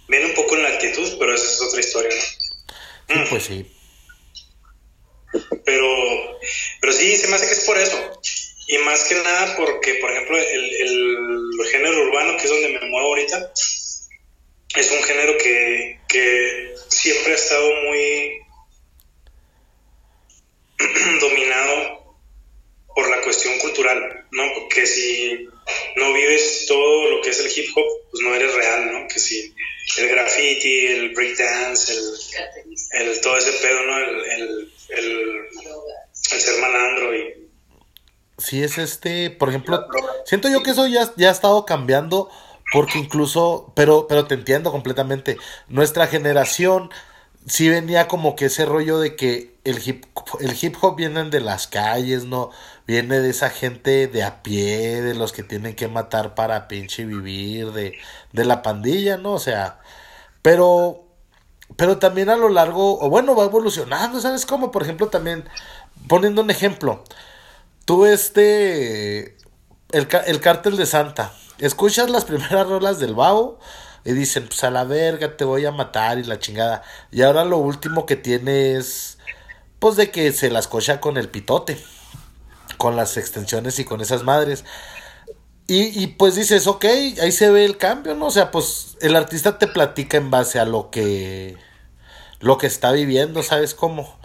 Viene 0.07 0.27
un 0.27 0.33
poco 0.33 0.55
en 0.55 0.63
la 0.63 0.69
actitud, 0.69 1.17
pero 1.19 1.33
esa 1.33 1.45
es 1.45 1.61
otra 1.61 1.79
historia, 1.79 2.15
¿no? 3.09 3.15
Mm. 3.15 3.29
pues 3.29 3.43
sí. 3.43 3.71
Pero, 5.65 6.39
pero 6.79 6.93
sí, 6.93 7.17
se 7.17 7.27
me 7.27 7.35
hace 7.35 7.47
que 7.47 7.53
es 7.53 7.65
por 7.65 7.77
eso. 7.77 8.21
Y 8.67 8.77
más 8.79 9.03
que 9.03 9.15
nada 9.15 9.55
porque, 9.57 9.95
por 9.95 10.11
ejemplo, 10.11 10.37
el, 10.37 10.73
el 10.73 11.67
género 11.71 12.07
urbano, 12.07 12.37
que 12.37 12.43
es 12.43 12.49
donde 12.49 12.69
me 12.69 12.87
muevo 12.87 13.09
ahorita, 13.09 13.51
es 14.75 14.91
un 14.91 15.03
género 15.03 15.37
que, 15.37 15.99
que 16.07 16.75
siempre 17.05 17.33
ha 17.33 17.35
estado 17.35 17.69
muy, 17.83 18.41
dominado 21.21 22.15
por 22.95 23.07
la 23.09 23.21
cuestión 23.21 23.59
cultural, 23.59 24.25
¿no? 24.31 24.43
Porque 24.55 24.87
si 24.87 25.47
no 25.97 26.13
vives 26.13 26.65
todo 26.67 27.09
lo 27.11 27.21
que 27.21 27.29
es 27.29 27.39
el 27.41 27.51
hip 27.55 27.69
hop, 27.75 28.09
pues 28.09 28.23
no 28.23 28.33
eres 28.33 28.55
real, 28.55 28.91
¿no? 28.91 29.07
Que 29.07 29.19
si 29.19 29.53
el 29.97 30.09
graffiti, 30.09 30.87
el 30.87 31.13
breakdance, 31.13 31.93
el, 31.93 33.07
el 33.07 33.21
todo 33.21 33.37
ese 33.37 33.51
pedo, 33.51 33.83
¿no? 33.83 33.97
El, 33.99 34.25
el, 34.25 34.73
el, 34.89 35.45
el 36.31 36.39
ser 36.41 36.59
malandro 36.59 37.15
y... 37.15 37.45
Sí, 38.39 38.63
es 38.63 38.79
este, 38.79 39.29
por 39.29 39.49
ejemplo, 39.49 39.85
siento 40.25 40.49
yo 40.49 40.63
que 40.63 40.71
eso 40.71 40.87
ya, 40.87 41.13
ya 41.17 41.29
ha 41.29 41.31
estado 41.31 41.65
cambiando 41.65 42.31
porque 42.71 42.99
incluso, 42.99 43.71
pero, 43.75 44.07
pero 44.07 44.25
te 44.25 44.35
entiendo 44.35 44.71
completamente, 44.71 45.37
nuestra 45.67 46.07
generación 46.07 46.89
sí 47.47 47.69
venía 47.69 48.07
como 48.07 48.35
que 48.35 48.45
ese 48.45 48.65
rollo 48.65 48.99
de 48.99 49.15
que 49.15 49.55
el 49.63 49.81
hip, 49.87 50.05
el 50.39 50.57
hip 50.59 50.75
hop 50.81 50.95
viene 50.95 51.23
de 51.25 51.41
las 51.41 51.67
calles, 51.67 52.25
¿no? 52.25 52.51
Viene 52.87 53.19
de 53.19 53.29
esa 53.29 53.49
gente 53.49 54.07
de 54.07 54.23
a 54.23 54.43
pie, 54.43 55.01
de 55.01 55.15
los 55.15 55.31
que 55.31 55.43
tienen 55.43 55.75
que 55.75 55.87
matar 55.87 56.35
para 56.35 56.67
pinche 56.67 57.05
vivir, 57.05 57.71
de, 57.71 57.97
de 58.31 58.45
la 58.45 58.61
pandilla, 58.61 59.17
¿no? 59.17 59.33
O 59.33 59.39
sea, 59.39 59.79
pero, 60.41 61.05
pero 61.77 61.97
también 61.99 62.29
a 62.29 62.35
lo 62.37 62.49
largo, 62.49 62.99
o 62.99 63.09
bueno, 63.09 63.35
va 63.35 63.45
evolucionando, 63.45 64.21
¿sabes? 64.21 64.45
Como 64.45 64.71
por 64.71 64.83
ejemplo 64.83 65.09
también, 65.09 65.45
poniendo 66.07 66.41
un 66.41 66.49
ejemplo, 66.51 67.03
tú 67.85 68.05
este, 68.05 69.37
el, 69.91 70.07
el 70.27 70.41
cártel 70.41 70.77
de 70.77 70.85
Santa, 70.85 71.33
escuchas 71.59 72.09
las 72.09 72.25
primeras 72.25 72.67
rolas 72.67 72.99
del 72.99 73.15
Babo 73.15 73.59
y 74.03 74.13
dicen, 74.13 74.47
pues 74.47 74.63
a 74.63 74.69
la 74.69 74.83
verga, 74.83 75.35
te 75.35 75.45
voy 75.45 75.65
a 75.65 75.71
matar 75.71 76.19
y 76.19 76.23
la 76.23 76.39
chingada. 76.39 76.83
Y 77.11 77.23
ahora 77.23 77.43
lo 77.43 77.57
último 77.57 78.05
que 78.05 78.15
tiene 78.15 78.75
es, 78.75 79.17
pues 79.79 79.95
de 79.95 80.11
que 80.11 80.31
se 80.31 80.51
las 80.51 80.67
cocha 80.67 81.01
con 81.01 81.17
el 81.17 81.29
pitote, 81.29 81.83
con 82.77 82.95
las 82.95 83.17
extensiones 83.17 83.79
y 83.79 83.85
con 83.85 84.01
esas 84.01 84.23
madres. 84.23 84.63
Y, 85.67 85.99
y 85.99 86.07
pues 86.07 86.35
dices, 86.35 86.67
ok, 86.67 86.85
ahí 86.85 87.31
se 87.31 87.49
ve 87.49 87.65
el 87.65 87.77
cambio, 87.77 88.13
¿no? 88.13 88.27
O 88.27 88.31
sea, 88.31 88.51
pues 88.51 88.95
el 89.01 89.15
artista 89.15 89.57
te 89.57 89.65
platica 89.65 90.17
en 90.17 90.29
base 90.29 90.59
a 90.59 90.65
lo 90.65 90.91
que, 90.91 91.57
lo 92.39 92.59
que 92.59 92.67
está 92.67 92.91
viviendo, 92.91 93.41
¿sabes 93.41 93.73
cómo? 93.73 94.19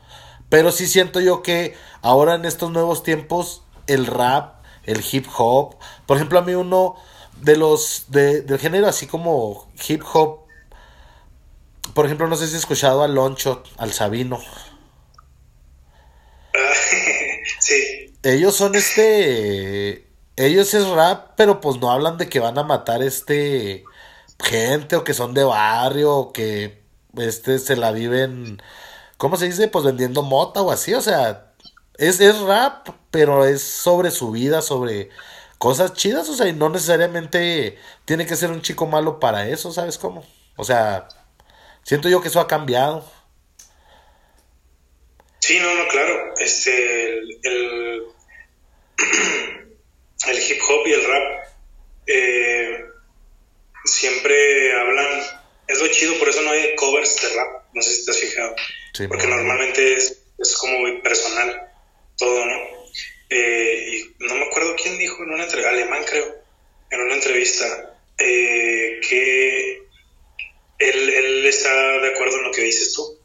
Pero 0.51 0.73
sí 0.73 0.87
siento 0.87 1.21
yo 1.21 1.43
que 1.43 1.75
ahora 2.03 2.35
en 2.35 2.45
estos 2.45 2.71
nuevos 2.71 3.03
tiempos, 3.03 3.63
el 3.87 4.05
rap, 4.05 4.63
el 4.85 5.03
hip 5.11 5.27
hop, 5.39 5.77
por 6.05 6.19
ejemplo, 6.19 6.39
a 6.39 6.43
mí 6.43 6.55
uno 6.55 6.97
de 7.43 7.57
los 7.57 8.07
de, 8.09 8.43
del 8.43 8.59
género 8.59 8.87
así 8.87 9.07
como 9.07 9.71
hip 9.89 10.03
hop 10.13 10.41
por 11.95 12.07
ejemplo 12.07 12.29
no 12.29 12.37
sé 12.37 12.47
si 12.47 12.55
has 12.55 12.61
escuchado 12.61 13.03
a 13.03 13.09
Loncho 13.09 13.63
al 13.77 13.93
Sabino. 13.93 14.41
Sí. 17.59 18.15
Ellos 18.23 18.55
son 18.55 18.75
este 18.75 20.07
ellos 20.37 20.73
es 20.75 20.87
rap 20.89 21.33
pero 21.37 21.61
pues 21.61 21.79
no 21.79 21.91
hablan 21.91 22.17
de 22.17 22.29
que 22.29 22.41
van 22.41 22.59
a 22.59 22.63
matar 22.63 23.03
este 23.03 23.85
gente 24.43 24.97
o 24.97 25.05
que 25.05 25.15
son 25.15 25.35
de 25.35 25.45
barrio 25.45 26.15
o 26.15 26.33
que 26.33 26.83
este 27.17 27.59
se 27.59 27.77
la 27.77 27.93
viven 27.93 28.63
cómo 29.17 29.37
se 29.37 29.47
dice 29.47 29.69
pues 29.69 29.85
vendiendo 29.85 30.23
mota 30.23 30.63
o 30.63 30.71
así 30.71 30.95
o 30.95 31.01
sea 31.01 31.53
es, 31.99 32.21
es 32.21 32.41
rap 32.41 32.89
pero 33.11 33.45
es 33.45 33.63
sobre 33.63 34.11
su 34.11 34.31
vida 34.31 34.63
sobre 34.63 35.11
cosas 35.61 35.93
chidas, 35.93 36.27
o 36.31 36.35
sea, 36.35 36.49
y 36.49 36.55
no 36.55 36.71
necesariamente 36.71 37.79
tiene 38.07 38.27
que 38.27 38.35
ser 38.35 38.51
un 38.51 38.63
chico 38.63 38.87
malo 38.87 39.21
para 39.21 39.47
eso, 39.47 39.71
¿sabes 39.71 39.99
cómo? 39.99 40.27
O 40.57 40.65
sea, 40.65 41.07
siento 41.83 42.09
yo 42.09 42.23
que 42.23 42.29
eso 42.29 42.41
ha 42.41 42.49
cambiado. 42.49 43.07
Sí, 45.41 45.61
no, 45.61 45.75
no, 45.75 45.87
claro. 45.89 46.35
Este, 46.39 47.19
el, 47.19 47.41
el, 47.43 48.03
hip 50.51 50.63
hop 50.67 50.87
y 50.87 50.93
el 50.95 51.05
rap 51.05 51.45
eh, 52.07 52.85
siempre 53.85 54.73
hablan, 54.81 55.21
es 55.69 55.79
lo 55.79 55.89
chido, 55.89 56.19
por 56.19 56.31
eso 56.31 56.41
no 56.41 56.53
hay 56.53 56.75
covers 56.77 57.21
de 57.21 57.37
rap, 57.37 57.65
no 57.75 57.83
sé 57.83 57.97
si 57.97 58.07
te 58.07 58.13
has 58.13 58.19
fijado, 58.19 58.57
porque 59.09 59.27
normalmente 59.27 59.93
es, 59.93 60.23
es 60.39 60.57
como 60.57 60.79
muy 60.79 61.03
personal 61.03 61.71
todo, 62.17 62.47
¿no? 62.47 62.80
Eh, 63.31 63.87
y 63.93 64.25
no 64.25 64.35
me 64.35 64.45
acuerdo 64.45 64.75
quién 64.75 64.99
dijo 64.99 65.23
en 65.23 65.31
una 65.31 65.45
entrevista, 65.45 65.71
alemán 65.71 66.05
creo, 66.05 66.35
en 66.91 67.01
una 67.01 67.15
entrevista, 67.15 67.97
eh, 68.19 69.01
que 69.09 69.83
él, 70.79 71.09
él, 71.11 71.47
está 71.47 71.73
de 72.01 72.09
acuerdo 72.09 72.39
en 72.39 72.43
lo 72.45 72.53
que 72.53 72.63
dices 72.63 72.93
tú. 72.93 73.19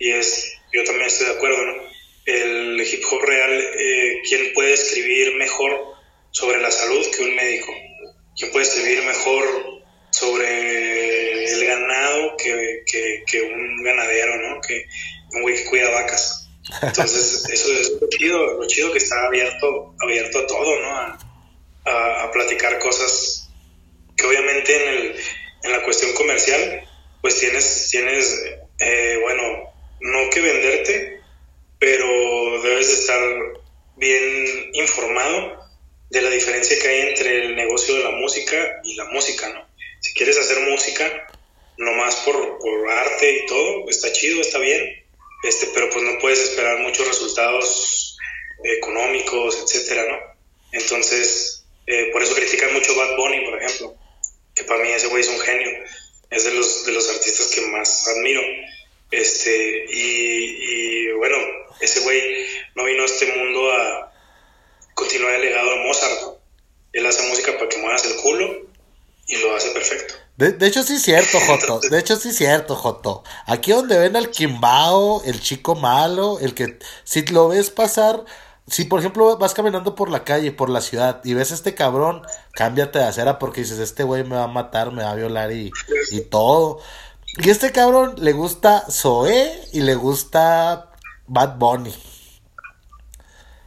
Y 0.00 0.10
es, 0.10 0.52
yo 0.72 0.82
también 0.82 1.06
estoy 1.06 1.26
de 1.26 1.34
acuerdo, 1.34 1.64
¿no? 1.64 1.74
El 2.26 2.80
hip 2.80 3.04
hop 3.08 3.22
real, 3.22 3.52
eh, 3.52 4.22
¿quién 4.28 4.52
puede 4.52 4.72
escribir 4.72 5.36
mejor 5.36 5.94
sobre 6.32 6.60
la 6.60 6.70
salud 6.70 7.06
que 7.16 7.22
un 7.22 7.34
médico? 7.36 7.72
¿Quién 8.36 8.50
puede 8.50 8.66
escribir 8.66 9.02
mejor 9.04 9.82
sobre 10.10 11.52
el 11.52 11.64
ganado 11.66 12.36
que, 12.36 12.82
que, 12.90 13.22
que 13.30 13.42
un 13.42 13.82
ganadero, 13.84 14.36
¿no? 14.36 14.60
Que 14.60 14.86
un 15.34 15.42
güey 15.42 15.56
que 15.56 15.64
cuida 15.66 15.90
vacas. 15.90 16.41
Entonces, 16.82 17.44
eso 17.50 17.72
es 17.72 18.00
lo 18.00 18.08
chido, 18.08 18.60
lo 18.60 18.66
chido 18.66 18.92
que 18.92 18.98
está 18.98 19.26
abierto, 19.26 19.94
abierto 20.00 20.38
a 20.38 20.46
todo, 20.46 20.80
¿no? 20.80 20.96
A, 21.84 22.30
platicar 22.32 22.78
cosas 22.78 23.50
que 24.16 24.26
obviamente 24.26 24.74
en, 24.74 24.88
el, 24.88 25.16
en 25.64 25.72
la 25.72 25.82
cuestión 25.82 26.14
comercial, 26.14 26.88
pues 27.20 27.38
tienes, 27.38 27.88
tienes 27.90 28.42
eh, 28.78 29.18
bueno, 29.20 29.42
no 30.00 30.30
que 30.30 30.40
venderte, 30.40 31.20
pero 31.78 32.62
debes 32.62 32.88
de 32.88 32.94
estar 32.94 33.22
bien 33.96 34.70
informado 34.72 35.58
de 36.10 36.22
la 36.22 36.30
diferencia 36.30 36.78
que 36.80 36.88
hay 36.88 37.00
entre 37.08 37.46
el 37.46 37.56
negocio 37.56 37.96
de 37.96 38.04
la 38.04 38.12
música 38.12 38.56
y 38.84 38.94
la 38.94 39.04
música, 39.06 39.48
¿no? 39.50 39.66
Si 40.00 40.14
quieres 40.14 40.38
hacer 40.38 40.60
música, 40.60 41.28
nomás 41.76 42.16
por, 42.16 42.58
por 42.58 42.90
arte 42.90 43.36
y 43.36 43.46
todo, 43.46 43.88
está 43.88 44.12
chido, 44.12 44.40
está 44.40 44.58
bien, 44.58 45.01
este, 45.42 45.68
pero 45.74 45.90
pues 45.90 46.04
no 46.04 46.18
puedes 46.18 46.40
esperar 46.40 46.78
muchos 46.78 47.06
resultados 47.06 48.16
económicos, 48.64 49.58
etcétera, 49.62 50.04
¿no? 50.08 50.18
Entonces, 50.72 51.64
eh, 51.86 52.10
por 52.12 52.22
eso 52.22 52.34
critican 52.34 52.72
mucho 52.72 52.94
Bad 52.94 53.16
Bunny, 53.16 53.44
por 53.44 53.62
ejemplo, 53.62 53.96
que 54.54 54.64
para 54.64 54.82
mí 54.82 54.90
ese 54.90 55.08
güey 55.08 55.22
es 55.22 55.28
un 55.28 55.40
genio, 55.40 55.70
es 56.30 56.44
de 56.44 56.54
los, 56.54 56.86
de 56.86 56.92
los 56.92 57.08
artistas 57.10 57.48
que 57.48 57.60
más 57.62 58.08
admiro. 58.08 58.40
Este, 59.10 59.84
y, 59.90 61.08
y 61.08 61.12
bueno, 61.12 61.36
ese 61.80 62.00
güey 62.00 62.46
no 62.74 62.84
vino 62.84 63.02
a 63.02 63.06
este 63.06 63.26
mundo 63.26 63.70
a 63.72 64.12
continuar 64.94 65.34
el 65.34 65.42
legado 65.42 65.70
de 65.70 65.84
Mozart. 65.84 66.38
Él 66.92 67.06
hace 67.06 67.28
música 67.28 67.52
para 67.56 67.68
que 67.68 67.78
muevas 67.78 68.04
el 68.04 68.16
culo 68.16 68.66
y 69.26 69.36
lo 69.36 69.54
hace 69.54 69.70
perfecto. 69.70 70.14
De, 70.50 70.66
hecho, 70.66 70.82
sí 70.82 70.94
es 70.94 71.02
cierto, 71.02 71.38
Joto. 71.38 71.78
De 71.88 72.00
hecho, 72.00 72.16
sí 72.16 72.30
es 72.30 72.36
cierto, 72.36 72.74
Joto. 72.74 73.22
Aquí 73.46 73.70
donde 73.70 73.96
ven 73.96 74.16
al 74.16 74.28
Kimbao, 74.28 75.22
el 75.24 75.40
chico 75.40 75.76
malo, 75.76 76.40
el 76.40 76.52
que, 76.52 76.80
si 77.04 77.24
lo 77.26 77.46
ves 77.48 77.70
pasar, 77.70 78.24
si 78.66 78.84
por 78.84 78.98
ejemplo 78.98 79.36
vas 79.36 79.54
caminando 79.54 79.94
por 79.94 80.10
la 80.10 80.24
calle, 80.24 80.50
por 80.50 80.68
la 80.68 80.80
ciudad, 80.80 81.20
y 81.22 81.34
ves 81.34 81.52
a 81.52 81.54
este 81.54 81.74
cabrón, 81.74 82.22
cámbiate 82.54 82.98
de 82.98 83.04
acera 83.04 83.38
porque 83.38 83.60
dices, 83.60 83.78
este 83.78 84.02
güey 84.02 84.24
me 84.24 84.34
va 84.34 84.44
a 84.44 84.48
matar, 84.48 84.90
me 84.90 85.04
va 85.04 85.12
a 85.12 85.14
violar 85.14 85.52
y, 85.52 85.70
y 86.10 86.22
todo. 86.22 86.80
Y 87.38 87.48
este 87.48 87.70
cabrón 87.70 88.16
le 88.18 88.32
gusta 88.32 88.84
Zoe 88.90 89.48
y 89.72 89.82
le 89.82 89.94
gusta 89.94 90.90
Bad 91.28 91.56
Bunny. 91.56 91.94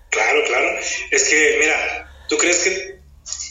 Claro, 0.10 0.40
claro. 0.46 0.68
Es 1.12 1.24
que, 1.24 1.58
mira, 1.62 2.12
¿tú 2.28 2.38
crees 2.38 2.64
que 2.64 2.95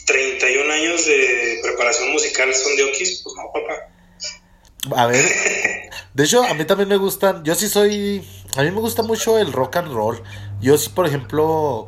31 0.05 0.71
años 0.71 1.05
de 1.05 1.59
preparación 1.63 2.11
musical 2.11 2.53
son 2.53 2.75
de 2.75 2.83
Okis, 2.85 3.21
pues 3.23 3.35
no, 3.35 3.51
papá. 3.51 5.01
A 5.01 5.07
ver, 5.07 5.25
de 6.13 6.23
hecho, 6.23 6.43
a 6.43 6.53
mí 6.53 6.65
también 6.65 6.89
me 6.89 6.97
gustan, 6.97 7.43
yo 7.43 7.55
sí 7.55 7.67
soy, 7.67 8.27
a 8.55 8.61
mí 8.61 8.71
me 8.71 8.79
gusta 8.79 9.03
mucho 9.03 9.37
el 9.37 9.51
rock 9.51 9.77
and 9.77 9.91
roll. 9.91 10.21
Yo 10.61 10.77
sí, 10.77 10.89
por 10.89 11.07
ejemplo, 11.07 11.87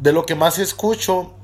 de 0.00 0.12
lo 0.12 0.26
que 0.26 0.34
más 0.34 0.58
escucho, 0.58 1.34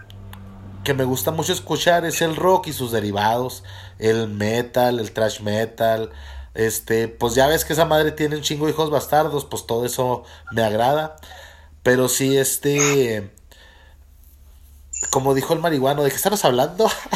que 0.85 0.95
me 0.95 1.05
gusta 1.05 1.31
mucho 1.31 1.53
escuchar 1.53 2.05
es 2.05 2.21
el 2.21 2.37
rock 2.37 2.69
y 2.69 2.73
sus 2.73 2.93
derivados, 2.93 3.65
el 3.99 4.29
metal, 4.29 5.01
el 5.01 5.13
thrash 5.13 5.41
metal, 5.41 6.11
este, 6.55 7.09
pues 7.09 7.35
ya 7.35 7.49
ves 7.49 7.65
que 7.65 7.73
esa 7.73 7.85
madre 7.85 8.13
tiene 8.13 8.37
un 8.37 8.43
chingo 8.43 8.67
de 8.67 8.73
hijos 8.73 8.91
bastardos, 8.91 9.45
pues 9.45 9.67
todo 9.67 9.85
eso 9.87 10.25
me 10.53 10.63
agrada. 10.63 11.17
Pero 11.83 12.09
sí, 12.09 12.37
este, 12.39 13.31
como 15.11 15.35
dijo 15.35 15.55
el 15.55 15.61
marihuano, 15.61 16.03
¿de 16.03 16.11
qué 16.11 16.17
estamos 16.17 16.45
hablando? 16.45 16.91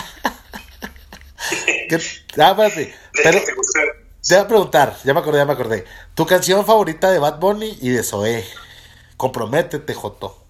ah, 2.39 2.57
espérate, 2.67 2.95
pero, 3.23 3.43
te 3.43 4.35
voy 4.35 4.45
a 4.45 4.49
preguntar, 4.49 4.97
ya 5.05 5.15
me 5.15 5.21
acordé, 5.21 5.39
ya 5.39 5.45
me 5.45 5.53
acordé. 5.53 5.85
Tu 6.15 6.27
canción 6.27 6.65
favorita 6.67 7.11
de 7.11 7.19
Bad 7.19 7.39
Bunny 7.39 7.79
y 7.81 7.91
de 7.91 8.03
Zoé. 8.03 8.45
Comprométete, 9.17 9.95
Joto. 9.95 10.45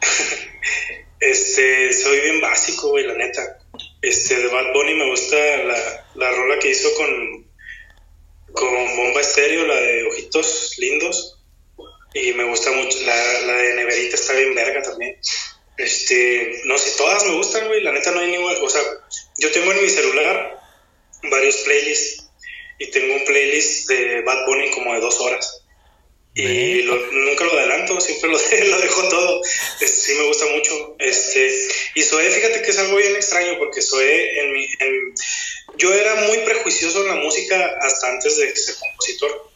Este, 1.20 1.92
soy 1.92 2.18
bien 2.18 2.40
básico, 2.40 2.88
güey, 2.88 3.06
la 3.06 3.12
neta. 3.12 3.58
Este, 4.00 4.36
de 4.36 4.46
Bad 4.46 4.72
Bunny 4.72 4.94
me 4.94 5.10
gusta 5.10 5.36
la, 5.36 6.06
la 6.14 6.30
rola 6.30 6.58
que 6.58 6.70
hizo 6.70 6.88
con, 6.96 7.46
con 8.54 8.96
Bomba 8.96 9.20
Estéreo, 9.20 9.66
la 9.66 9.74
de 9.74 10.08
Ojitos 10.08 10.76
Lindos. 10.78 11.38
y 12.14 12.32
me 12.32 12.44
gusta 12.44 12.70
mucho, 12.72 12.96
la, 13.04 13.40
la 13.42 13.52
de 13.52 13.74
Neverita 13.74 14.14
está 14.14 14.32
bien 14.32 14.54
verga 14.54 14.80
también. 14.80 15.18
Este, 15.80 16.60
no 16.64 16.76
sé, 16.76 16.90
todas 16.96 17.24
me 17.24 17.34
gustan, 17.36 17.66
güey, 17.66 17.82
la 17.82 17.92
neta 17.92 18.10
no 18.10 18.20
hay 18.20 18.30
ninguna, 18.30 18.58
o 18.60 18.68
sea, 18.68 18.82
yo 19.38 19.50
tengo 19.50 19.72
en 19.72 19.82
mi 19.82 19.88
celular 19.88 20.60
varios 21.30 21.56
playlists 21.58 22.28
y 22.78 22.90
tengo 22.90 23.14
un 23.14 23.24
playlist 23.24 23.88
de 23.88 24.22
Bad 24.22 24.46
Bunny 24.46 24.70
como 24.70 24.94
de 24.94 25.00
dos 25.00 25.18
horas. 25.20 25.62
Y 26.34 26.82
nunca 26.84 27.44
lo 27.44 27.52
adelanto, 27.52 28.00
siempre 28.00 28.30
lo, 28.30 28.38
lo 28.70 28.80
dejo 28.80 29.08
todo. 29.08 29.42
Este, 29.80 29.86
sí 29.86 30.14
me 30.14 30.26
gusta 30.26 30.46
mucho. 30.46 30.96
Este, 30.98 31.68
y 31.94 32.02
Zoé, 32.02 32.30
fíjate 32.30 32.62
que 32.62 32.70
es 32.70 32.78
algo 32.78 32.96
bien 32.96 33.16
extraño 33.16 33.58
porque 33.58 33.82
Zoé, 33.82 34.40
en 34.40 34.52
mi, 34.52 34.64
en, 34.78 35.14
yo 35.76 35.92
era 35.92 36.14
muy 36.26 36.38
prejuicioso 36.38 37.02
en 37.02 37.08
la 37.08 37.16
música 37.16 37.78
hasta 37.80 38.08
antes 38.08 38.36
de 38.36 38.54
ser 38.56 38.76
compositor. 38.76 39.50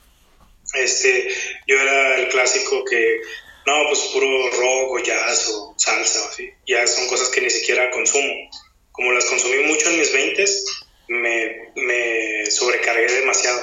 Este, 0.75 1.29
yo 1.67 1.81
era 1.81 2.19
el 2.19 2.29
clásico 2.29 2.85
que, 2.85 3.21
no, 3.67 3.89
pues 3.89 4.01
puro 4.13 4.51
rock 4.51 4.91
o 4.93 4.99
jazz 4.99 5.49
o 5.51 5.75
salsa 5.79 6.23
o 6.23 6.29
así. 6.29 6.51
Ya 6.67 6.87
son 6.87 7.09
cosas 7.09 7.29
que 7.29 7.41
ni 7.41 7.51
siquiera 7.51 7.91
consumo. 7.91 8.51
Como 8.93 9.13
las 9.13 9.25
consumí 9.25 9.59
mucho 9.65 9.89
en 9.91 9.99
mis 9.99 10.13
20 10.13 10.45
me, 11.09 11.73
me 11.75 12.51
sobrecargué 12.51 13.11
demasiado 13.13 13.61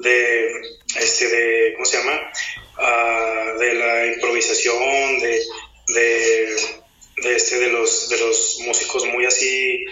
de, 0.00 0.50
este, 1.00 1.28
de, 1.28 1.72
¿cómo 1.74 1.86
se 1.86 1.98
llama? 1.98 2.32
Uh, 2.78 3.58
de 3.58 3.74
la 3.74 4.06
improvisación, 4.06 5.20
de, 5.20 5.42
de, 5.88 6.56
de, 7.18 7.36
este, 7.36 7.58
de, 7.58 7.68
los, 7.68 8.08
de 8.08 8.18
los 8.18 8.58
músicos 8.60 9.04
muy 9.06 9.24
así 9.26 9.84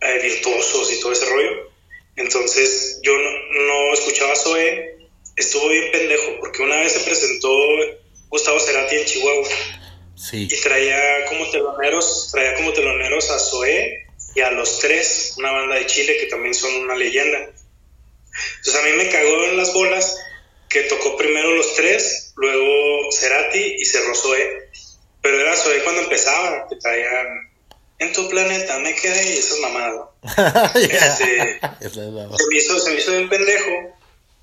eh, 0.00 0.20
virtuosos 0.22 0.92
y 0.92 1.00
todo 1.00 1.12
ese 1.12 1.26
rollo. 1.26 1.70
Entonces 2.16 3.00
yo 3.02 3.16
no, 3.16 3.30
no 3.66 3.94
escuchaba 3.94 4.36
Zoe, 4.36 4.96
estuvo 5.36 5.68
bien 5.68 5.90
pendejo, 5.92 6.38
porque 6.40 6.62
una 6.62 6.76
vez 6.80 6.92
se 6.92 7.00
presentó 7.00 7.48
Gustavo 8.30 8.58
Cerati 8.58 8.96
en 8.96 9.04
Chihuahua. 9.04 9.48
Sí. 10.16 10.48
Y 10.50 10.60
traía 10.60 11.26
como 11.28 11.50
teloneros, 11.50 12.30
traía 12.32 12.54
como 12.54 12.72
teloneros 12.72 13.30
a 13.30 13.38
Zoe 13.38 14.06
y 14.34 14.40
a 14.40 14.50
los 14.52 14.78
tres, 14.78 15.34
una 15.36 15.50
banda 15.50 15.74
de 15.76 15.86
Chile 15.86 16.16
que 16.18 16.26
también 16.26 16.54
son 16.54 16.72
una 16.76 16.94
leyenda. 16.94 17.38
Entonces 17.38 18.74
a 18.74 18.82
mí 18.82 18.92
me 18.96 19.08
cagó 19.08 19.44
en 19.44 19.56
las 19.56 19.72
bolas 19.74 20.16
que 20.68 20.82
tocó 20.82 21.16
primero 21.16 21.54
los 21.56 21.74
tres, 21.74 22.32
luego 22.36 23.10
Cerati 23.12 23.76
y 23.78 23.84
cerró 23.84 24.14
Zoe. 24.14 24.70
Pero 25.20 25.40
era 25.40 25.56
Zoe 25.56 25.82
cuando 25.82 26.02
empezaba, 26.02 26.66
que 26.68 26.76
traían 26.76 27.50
en 28.00 28.12
tu 28.14 28.28
planeta 28.30 28.78
me 28.78 28.94
quedé 28.94 29.34
y 29.34 29.38
esas 29.38 29.58
mamadas. 29.60 30.08
este, 30.74 31.60
se, 31.90 32.00
me 32.00 32.58
hizo, 32.58 32.80
se 32.80 32.90
me 32.90 32.96
hizo 32.96 33.12
bien 33.12 33.28
pendejo 33.28 33.98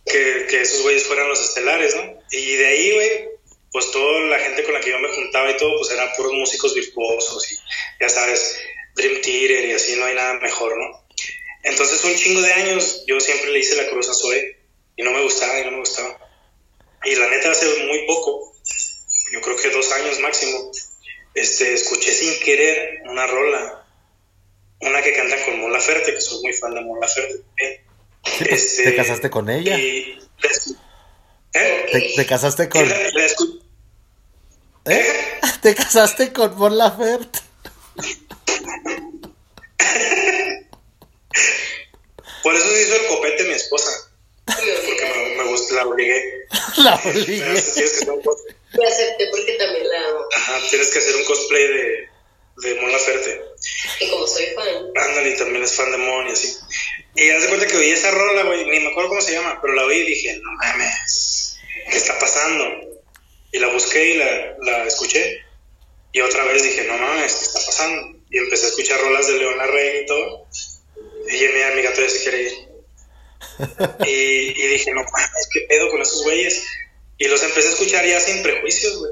que, 0.05 0.45
que 0.47 0.61
esos 0.61 0.83
güeyes 0.83 1.05
fueran 1.05 1.27
los 1.27 1.41
estelares, 1.41 1.95
¿no? 1.95 2.19
Y 2.31 2.55
de 2.55 2.65
ahí, 2.67 2.91
güey, 2.93 3.29
pues 3.77 3.91
toda 3.91 4.21
la 4.21 4.39
gente 4.39 4.63
con 4.63 4.73
la 4.73 4.79
que 4.79 4.89
yo 4.89 4.97
me 4.97 5.07
juntaba 5.09 5.51
y 5.51 5.57
todo, 5.57 5.77
pues 5.77 5.91
eran 5.91 6.09
puros 6.17 6.33
músicos 6.33 6.73
virtuosos 6.73 7.51
y 7.51 7.55
ya 8.01 8.09
sabes, 8.09 8.57
Dream 8.95 9.21
Theater 9.21 9.65
y 9.65 9.73
así 9.73 9.95
no 9.97 10.05
hay 10.05 10.15
nada 10.15 10.33
mejor, 10.39 10.75
¿no? 10.75 11.05
Entonces, 11.61 12.03
un 12.03 12.15
chingo 12.15 12.41
de 12.41 12.53
años 12.53 13.03
yo 13.05 13.19
siempre 13.19 13.51
le 13.51 13.59
hice 13.59 13.75
la 13.75 13.87
cruz 13.87 14.09
a 14.09 14.15
Zoe 14.15 14.57
y 14.95 15.03
no 15.03 15.11
me 15.11 15.21
gustaba 15.21 15.59
y 15.59 15.65
no 15.65 15.71
me 15.73 15.79
gustaba. 15.81 16.17
Y 17.05 17.13
la 17.17 17.29
neta, 17.29 17.51
hace 17.51 17.67
muy 17.85 18.07
poco, 18.07 18.55
yo 19.31 19.41
creo 19.41 19.55
que 19.55 19.69
dos 19.69 19.91
años 19.91 20.19
máximo, 20.21 20.71
este, 21.35 21.75
escuché 21.75 22.11
sin 22.13 22.39
querer 22.39 23.03
una 23.05 23.27
rola, 23.27 23.85
una 24.81 25.03
que 25.03 25.13
cantan 25.13 25.43
con 25.45 25.59
Mola 25.59 25.79
Ferte, 25.79 26.15
que 26.15 26.21
soy 26.21 26.41
muy 26.41 26.53
fan 26.53 26.73
de 26.73 26.81
Mola 26.81 27.07
Ferte. 27.07 27.43
Pues, 28.39 28.41
este, 28.41 28.85
¿Te 28.85 28.95
casaste 28.95 29.29
con 29.29 29.51
ella? 29.51 29.77
¿Eh? 29.77 30.17
¿Te, 32.15 32.25
casaste 32.25 32.69
con... 32.69 32.87
¿Eh? 34.87 35.39
¿Te 35.61 35.75
casaste 35.75 36.31
con 36.31 36.57
Mon 36.57 36.77
Laferte? 36.77 37.39
Por 42.43 42.55
eso 42.55 42.69
se 42.69 42.81
hizo 42.83 42.95
el 42.95 43.07
copete 43.07 43.43
mi 43.43 43.53
esposa. 43.53 43.91
Porque 44.45 45.13
me, 45.35 45.43
me 45.43 45.49
gusta, 45.49 45.75
la 45.75 45.85
obligué. 45.85 46.47
La 46.77 46.95
obligué. 46.95 47.43
Me 47.43 48.87
acepté 48.87 49.27
porque 49.31 49.53
también 49.53 49.87
la 49.89 50.09
amo. 50.09 50.19
Ajá, 50.35 50.59
tienes 50.69 50.89
que 50.89 50.99
hacer 50.99 51.15
un 51.15 51.23
cosplay 51.25 51.67
de, 51.67 52.09
de 52.57 52.81
Mon 52.81 52.91
Laferte. 52.91 53.41
Y 53.99 54.09
como 54.09 54.27
soy 54.27 54.45
fan. 54.55 54.67
Ándale, 54.95 55.31
también 55.33 55.63
es 55.63 55.73
fan 55.73 55.91
de 55.91 55.97
Mon 55.97 56.27
y 56.27 56.31
así. 56.31 56.55
Y 57.15 57.29
haz 57.29 57.41
de 57.41 57.47
cuenta 57.49 57.67
que 57.67 57.77
oí 57.77 57.89
esa 57.89 58.11
rola, 58.11 58.43
güey, 58.43 58.65
ni 58.69 58.79
me 58.79 58.91
acuerdo 58.91 59.09
cómo 59.09 59.21
se 59.21 59.33
llama, 59.33 59.59
pero 59.61 59.73
la 59.73 59.85
oí 59.85 59.97
y 59.97 60.05
dije, 60.05 60.39
no 60.41 60.51
mames, 60.51 61.57
¿qué 61.89 61.97
está 61.97 62.17
pasando? 62.19 62.63
Y 63.51 63.59
la 63.59 63.67
busqué 63.69 64.11
y 64.11 64.17
la, 64.17 64.55
la 64.61 64.83
escuché. 64.85 65.43
Y 66.11 66.21
otra 66.21 66.45
vez 66.45 66.63
dije, 66.63 66.83
no 66.85 66.97
mames, 66.97 67.33
¿qué 67.33 67.43
está 67.45 67.59
pasando? 67.65 68.17
Y 68.29 68.37
empecé 68.37 68.65
a 68.65 68.69
escuchar 68.69 68.99
rolas 69.01 69.27
de 69.27 69.37
León 69.37 69.57
Larrey 69.57 70.03
y 70.03 70.05
todo. 70.05 70.47
Y 71.27 71.31
dije, 71.31 71.49
mira, 71.53 71.71
mi 71.71 71.81
gato 71.81 72.01
ya 72.01 72.09
se 72.09 72.21
quiere 72.23 72.41
ir. 72.43 72.53
y, 74.05 74.63
y, 74.63 74.67
dije, 74.67 74.91
no 74.91 75.03
mames, 75.03 75.49
¿qué 75.53 75.61
pedo 75.69 75.89
con 75.89 76.01
esos 76.01 76.23
güeyes? 76.23 76.63
Y 77.17 77.27
los 77.27 77.41
empecé 77.43 77.67
a 77.67 77.71
escuchar 77.71 78.05
ya 78.05 78.19
sin 78.19 78.43
prejuicios, 78.43 78.97
güey. 78.97 79.11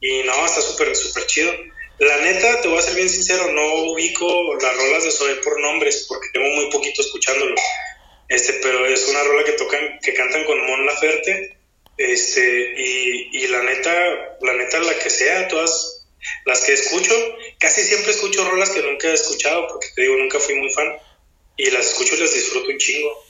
Y 0.00 0.22
no, 0.24 0.46
está 0.46 0.60
súper, 0.60 0.94
súper 0.96 1.26
chido. 1.26 1.52
La 1.98 2.16
neta, 2.18 2.62
te 2.62 2.68
voy 2.68 2.78
a 2.78 2.82
ser 2.82 2.94
bien 2.94 3.10
sincero, 3.10 3.52
no 3.52 3.74
ubico 3.92 4.54
las 4.54 4.74
rolas 4.74 5.04
de 5.04 5.10
Zoe 5.10 5.34
por 5.36 5.60
nombres, 5.60 6.06
porque 6.08 6.28
tengo 6.32 6.48
muy 6.48 6.70
poquito 6.70 7.02
escuchándolo. 7.02 7.54
Este, 8.28 8.54
pero 8.62 8.86
es 8.86 9.06
una 9.08 9.22
rola 9.24 9.44
que 9.44 9.52
tocan, 9.52 9.98
que 10.02 10.14
cantan 10.14 10.44
con 10.44 10.64
Mon 10.66 10.86
Laferte, 10.86 11.58
este, 12.00 12.74
y, 12.78 13.28
y 13.30 13.46
la 13.48 13.62
neta, 13.62 13.92
la 14.40 14.54
neta, 14.54 14.78
la 14.78 14.98
que 14.98 15.10
sea, 15.10 15.48
todas 15.48 16.06
las 16.46 16.60
que 16.60 16.72
escucho, 16.72 17.14
casi 17.58 17.82
siempre 17.82 18.12
escucho 18.12 18.48
rolas 18.48 18.70
que 18.70 18.80
nunca 18.80 19.08
he 19.08 19.12
escuchado, 19.12 19.68
porque 19.68 19.88
te 19.94 20.02
digo, 20.02 20.16
nunca 20.16 20.40
fui 20.40 20.54
muy 20.54 20.70
fan 20.72 20.96
y 21.58 21.70
las 21.70 21.88
escucho 21.88 22.14
y 22.14 22.20
las 22.20 22.32
disfruto 22.32 22.70
un 22.70 22.78
chingo. 22.78 23.24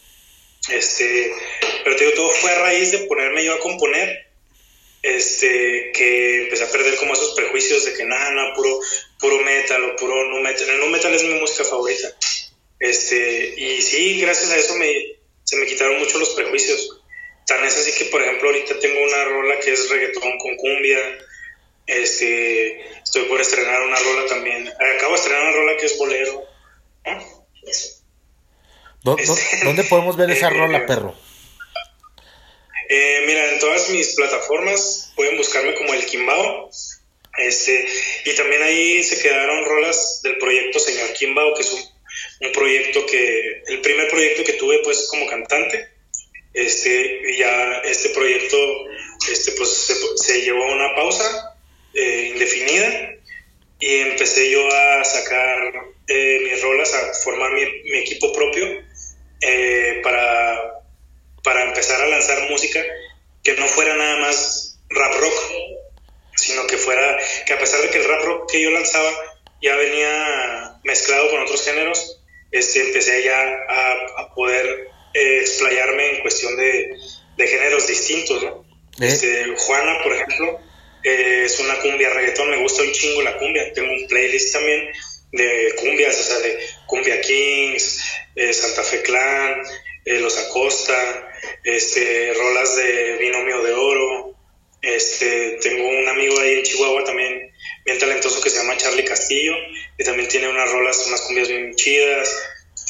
Este, 0.71 1.33
pero 1.83 1.97
te 1.97 2.05
digo, 2.05 2.17
todo 2.17 2.31
fue 2.31 2.53
a 2.53 2.61
raíz 2.61 2.93
de 2.93 2.99
ponerme 3.09 3.45
yo 3.45 3.55
a 3.55 3.59
componer, 3.59 4.29
este, 5.03 5.91
que 5.93 6.45
empecé 6.45 6.63
a 6.63 6.71
perder 6.71 6.95
como 6.95 7.15
esos 7.15 7.35
prejuicios 7.35 7.85
de 7.87 7.95
que 7.95 8.05
nada, 8.05 8.31
nada, 8.31 8.55
puro, 8.55 8.79
puro 9.19 9.39
metal 9.43 9.83
o 9.83 9.97
puro 9.97 10.31
no 10.31 10.41
metal. 10.43 10.71
El 10.71 10.79
no 10.79 10.87
metal 10.87 11.13
es 11.13 11.25
mi 11.25 11.35
música 11.41 11.65
favorita. 11.65 12.17
Este, 12.79 13.53
y 13.57 13.83
sí, 13.83 14.21
gracias 14.21 14.53
a 14.53 14.59
eso 14.59 14.77
me, 14.77 15.19
se 15.43 15.57
me 15.57 15.67
quitaron 15.67 15.99
mucho 15.99 16.21
los 16.21 16.31
prejuicios. 16.31 17.00
Tan 17.51 17.65
es 17.65 17.77
así 17.77 17.91
que, 17.99 18.05
por 18.05 18.23
ejemplo, 18.23 18.49
ahorita 18.49 18.79
tengo 18.79 19.03
una 19.03 19.25
rola 19.25 19.59
que 19.59 19.73
es 19.73 19.91
reggaetón 19.91 20.39
con 20.39 20.57
cumbia. 20.57 21.01
Este, 21.85 22.81
estoy 23.03 23.25
por 23.25 23.41
estrenar 23.41 23.83
una 23.83 23.99
rola 23.99 24.27
también. 24.29 24.69
Acabo 24.69 25.15
de 25.15 25.19
estrenar 25.19 25.43
una 25.49 25.57
rola 25.57 25.77
que 25.77 25.87
es 25.87 25.99
bolero. 25.99 26.45
Este, 27.67 28.05
¿Dónde, 29.03 29.83
podemos 29.83 30.17
ver 30.17 30.31
esa 30.31 30.49
rola, 30.51 30.87
perro? 30.87 31.17
Eh, 32.89 33.25
mira, 33.27 33.51
en 33.51 33.59
todas 33.59 33.91
mis 33.91 34.15
plataformas 34.15 35.13
pueden 35.17 35.37
buscarme 35.37 35.75
como 35.75 35.93
el 35.93 36.07
Kimbao. 36.07 36.71
Este, 37.37 37.85
y 38.27 38.35
también 38.37 38.63
ahí 38.63 39.03
se 39.03 39.21
quedaron 39.21 39.65
rolas 39.65 40.21
del 40.23 40.39
proyecto 40.39 40.79
Señor 40.79 41.13
Kimbao, 41.15 41.55
que 41.55 41.63
es 41.63 41.73
un, 41.73 42.53
proyecto 42.53 43.05
que, 43.07 43.65
el 43.67 43.81
primer 43.81 44.09
proyecto 44.09 44.45
que 44.45 44.53
tuve 44.53 44.83
pues 44.85 45.09
como 45.11 45.27
cantante. 45.27 46.00
Este, 46.53 47.37
ya 47.39 47.81
este 47.85 48.09
proyecto 48.11 48.57
este, 49.31 49.53
pues, 49.53 49.93
se, 50.17 50.43
llevó 50.43 50.65
a 50.65 50.75
una 50.75 50.95
pausa 50.97 51.57
eh, 51.95 52.33
indefinida 52.33 53.15
y 53.79 53.97
empecé 53.99 54.51
yo 54.51 54.67
a 54.67 55.05
sacar 55.05 55.73
mis 56.09 56.61
rolas, 56.61 56.93
a 56.93 57.15
formar 57.23 57.53
mi, 57.53 57.65
mi 57.85 57.99
equipo 57.99 58.33
propio 58.33 58.67
eh, 59.41 60.01
para, 60.03 60.83
para 61.43 61.65
empezar 61.65 62.01
a 62.01 62.09
lanzar 62.09 62.51
música 62.51 62.83
que 63.43 63.55
no 63.55 63.67
fuera 63.67 63.97
nada 63.97 64.19
más 64.19 64.79
rap 64.91 65.15
rock, 65.19 65.35
sino 66.37 66.67
que 66.67 66.77
fuera, 66.77 67.19
que 67.47 67.55
a 67.55 67.59
pesar 67.59 67.81
de 67.81 67.89
que 67.89 67.99
el 67.99 68.09
rap 68.09 68.23
rock 68.25 68.51
que 68.51 68.61
yo 68.61 68.71
lanzaba 68.71 69.11
ya 69.63 69.75
venía 69.77 70.79
mezclado 70.85 71.31
con 71.31 71.41
otros 71.41 71.65
géneros, 71.65 72.21
este, 72.51 72.89
empecé 72.89 73.23
ya 73.23 73.41
a, 73.69 74.35
poder 74.35 74.89
eh, 75.15 75.39
explayarme 75.41 76.17
en 76.17 76.23
cuestión 76.23 76.57
de, 76.57 76.97
de 77.37 77.47
géneros 77.47 77.87
distintos, 77.87 78.43
¿no? 78.43 78.65
¿Eh? 79.01 79.07
Este, 79.07 79.55
Juana, 79.57 80.03
por 80.03 80.13
ejemplo, 80.13 80.61
es 81.03 81.59
una 81.61 81.79
cumbia 81.81 82.11
reggaetón, 82.11 82.51
me 82.51 82.59
gusta 82.59 82.83
un 82.83 82.93
chingo 82.93 83.23
la 83.23 83.39
cumbia, 83.39 83.73
tengo 83.73 83.91
un 83.91 84.07
playlist 84.07 84.53
también 84.53 84.91
de 85.33 85.75
cumbias, 85.77 86.19
o 86.19 86.23
sea, 86.23 86.39
de 86.41 86.59
cumbia 86.87 87.21
kings, 87.21 88.03
eh, 88.35 88.53
Santa 88.53 88.83
Fe 88.83 89.03
Clan, 89.03 89.63
eh, 90.05 90.21
Los 90.21 90.37
Acosta, 90.39 91.31
este, 91.65 92.33
rolas 92.35 92.77
de 92.77 93.17
Binomio 93.19 93.63
de 93.63 93.73
Oro. 93.73 94.35
Este, 94.83 95.59
tengo 95.63 95.87
un 95.87 96.09
amigo 96.09 96.41
ahí 96.41 96.55
en 96.55 96.63
Chihuahua 96.63 97.05
también 97.05 97.53
bien 97.85 97.99
talentoso 97.99 98.41
que 98.41 98.49
se 98.49 98.59
llama 98.59 98.79
Charlie 98.79 99.05
Castillo, 99.05 99.53
que 99.97 100.05
también 100.05 100.29
tiene 100.29 100.49
unas 100.49 100.71
rolas, 100.71 101.07
unas 101.07 101.21
cumbias 101.23 101.49
bien 101.49 101.75
chidas. 101.75 102.35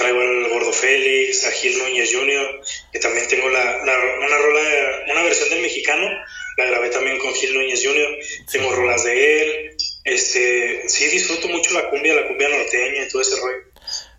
Traigo 0.01 0.19
al 0.19 0.49
Gordo 0.49 0.73
Félix, 0.73 1.45
a 1.45 1.51
Gil 1.51 1.77
Núñez 1.77 2.11
Jr., 2.11 2.63
que 2.91 2.99
también 3.01 3.29
tengo 3.29 3.51
la, 3.51 3.83
una 3.83 4.39
rola, 4.39 5.05
una 5.13 5.23
versión 5.25 5.51
del 5.51 5.61
mexicano, 5.61 6.09
la 6.57 6.65
grabé 6.65 6.89
también 6.89 7.19
con 7.19 7.35
Gil 7.35 7.53
Núñez 7.53 7.83
Jr., 7.85 8.19
tengo 8.51 8.73
rolas 8.73 9.05
de 9.05 9.43
él, 9.43 9.77
este, 10.05 10.89
sí 10.89 11.07
disfruto 11.09 11.49
mucho 11.49 11.75
la 11.75 11.91
cumbia, 11.91 12.15
la 12.15 12.27
cumbia 12.27 12.49
norteña 12.49 13.05
y 13.05 13.09
todo 13.09 13.21
ese 13.21 13.37
rollo. 13.37 13.59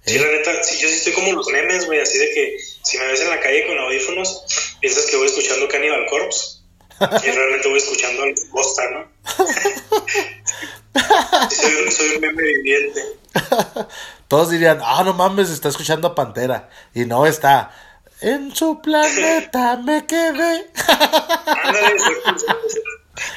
Sí, 0.06 0.20
la 0.20 0.28
neta, 0.28 0.64
sí, 0.64 0.78
yo 0.80 0.88
sí 0.88 0.94
estoy 0.94 1.14
como 1.14 1.34
los 1.34 1.48
memes, 1.48 1.88
güey, 1.88 2.00
así 2.00 2.20
de 2.20 2.30
que 2.30 2.58
si 2.84 3.00
me 3.00 3.08
ves 3.08 3.22
en 3.22 3.30
la 3.30 3.40
calle 3.40 3.66
con 3.66 3.80
audífonos, 3.80 4.78
piensas 4.82 5.08
que 5.08 5.18
voy 5.18 5.26
escuchando 5.26 5.68
Cannibal 5.68 6.06
Corpse 6.12 6.60
y 7.24 7.32
realmente 7.32 7.68
voy 7.68 7.80
escuchando 7.80 8.22
al 8.22 8.36
Bosta, 8.52 8.88
¿no? 8.92 9.12
soy, 11.50 11.92
soy, 11.92 12.16
un 12.16 12.22
meme 12.22 12.44
viviente. 12.44 13.02
Todos 14.32 14.50
dirían, 14.50 14.80
ah, 14.82 15.04
no 15.04 15.14
mames, 15.14 15.50
está 15.50 15.68
escuchando 15.68 16.08
a 16.08 16.16
Pantera. 16.16 16.70
Y 16.96 17.04
no 17.04 17.26
está. 17.26 17.70
En 18.22 18.56
su 18.56 18.82
planeta 18.82 19.76
me 19.84 20.06
quedé. 20.08 20.68
Ándale, 21.46 21.98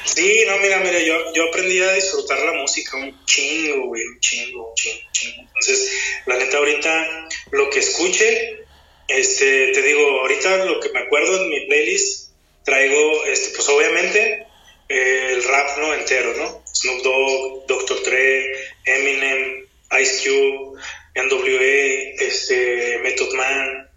Sí, 0.05 0.45
no, 0.47 0.57
mira, 0.59 0.77
mira, 0.77 0.97
yo, 0.99 1.33
yo 1.33 1.49
aprendí 1.49 1.81
a 1.81 1.91
disfrutar 1.91 2.39
la 2.39 2.53
música 2.53 2.95
un 2.95 3.25
chingo, 3.25 3.87
güey, 3.87 4.03
un 4.05 4.19
chingo, 4.21 4.69
un 4.69 4.75
chingo, 4.75 5.01
un 5.05 5.11
chingo. 5.11 5.41
Entonces, 5.41 5.91
la 6.27 6.37
neta, 6.37 6.57
ahorita 6.59 7.27
lo 7.51 7.69
que 7.71 7.79
escuche, 7.79 8.63
este, 9.09 9.73
te 9.73 9.81
digo, 9.81 10.21
ahorita 10.21 10.63
lo 10.63 10.79
que 10.79 10.91
me 10.91 11.01
acuerdo 11.01 11.41
en 11.41 11.49
mi 11.49 11.65
playlist, 11.65 12.29
traigo, 12.63 13.25
este, 13.25 13.53
pues 13.53 13.67
obviamente, 13.67 14.47
el 14.87 15.43
rap, 15.43 15.77
¿no? 15.77 15.93
Entero, 15.93 16.35
¿no? 16.37 16.63
Snoop 16.73 17.03
Dogg, 17.03 17.67
Dr. 17.67 18.01
Dre, 18.05 18.45
Eminem, 18.85 19.64
Ice 20.01 20.23
Cube, 20.23 20.79
NWA, 21.15 22.25
este, 22.25 22.99
Method 23.03 23.33
Man, 23.33 23.89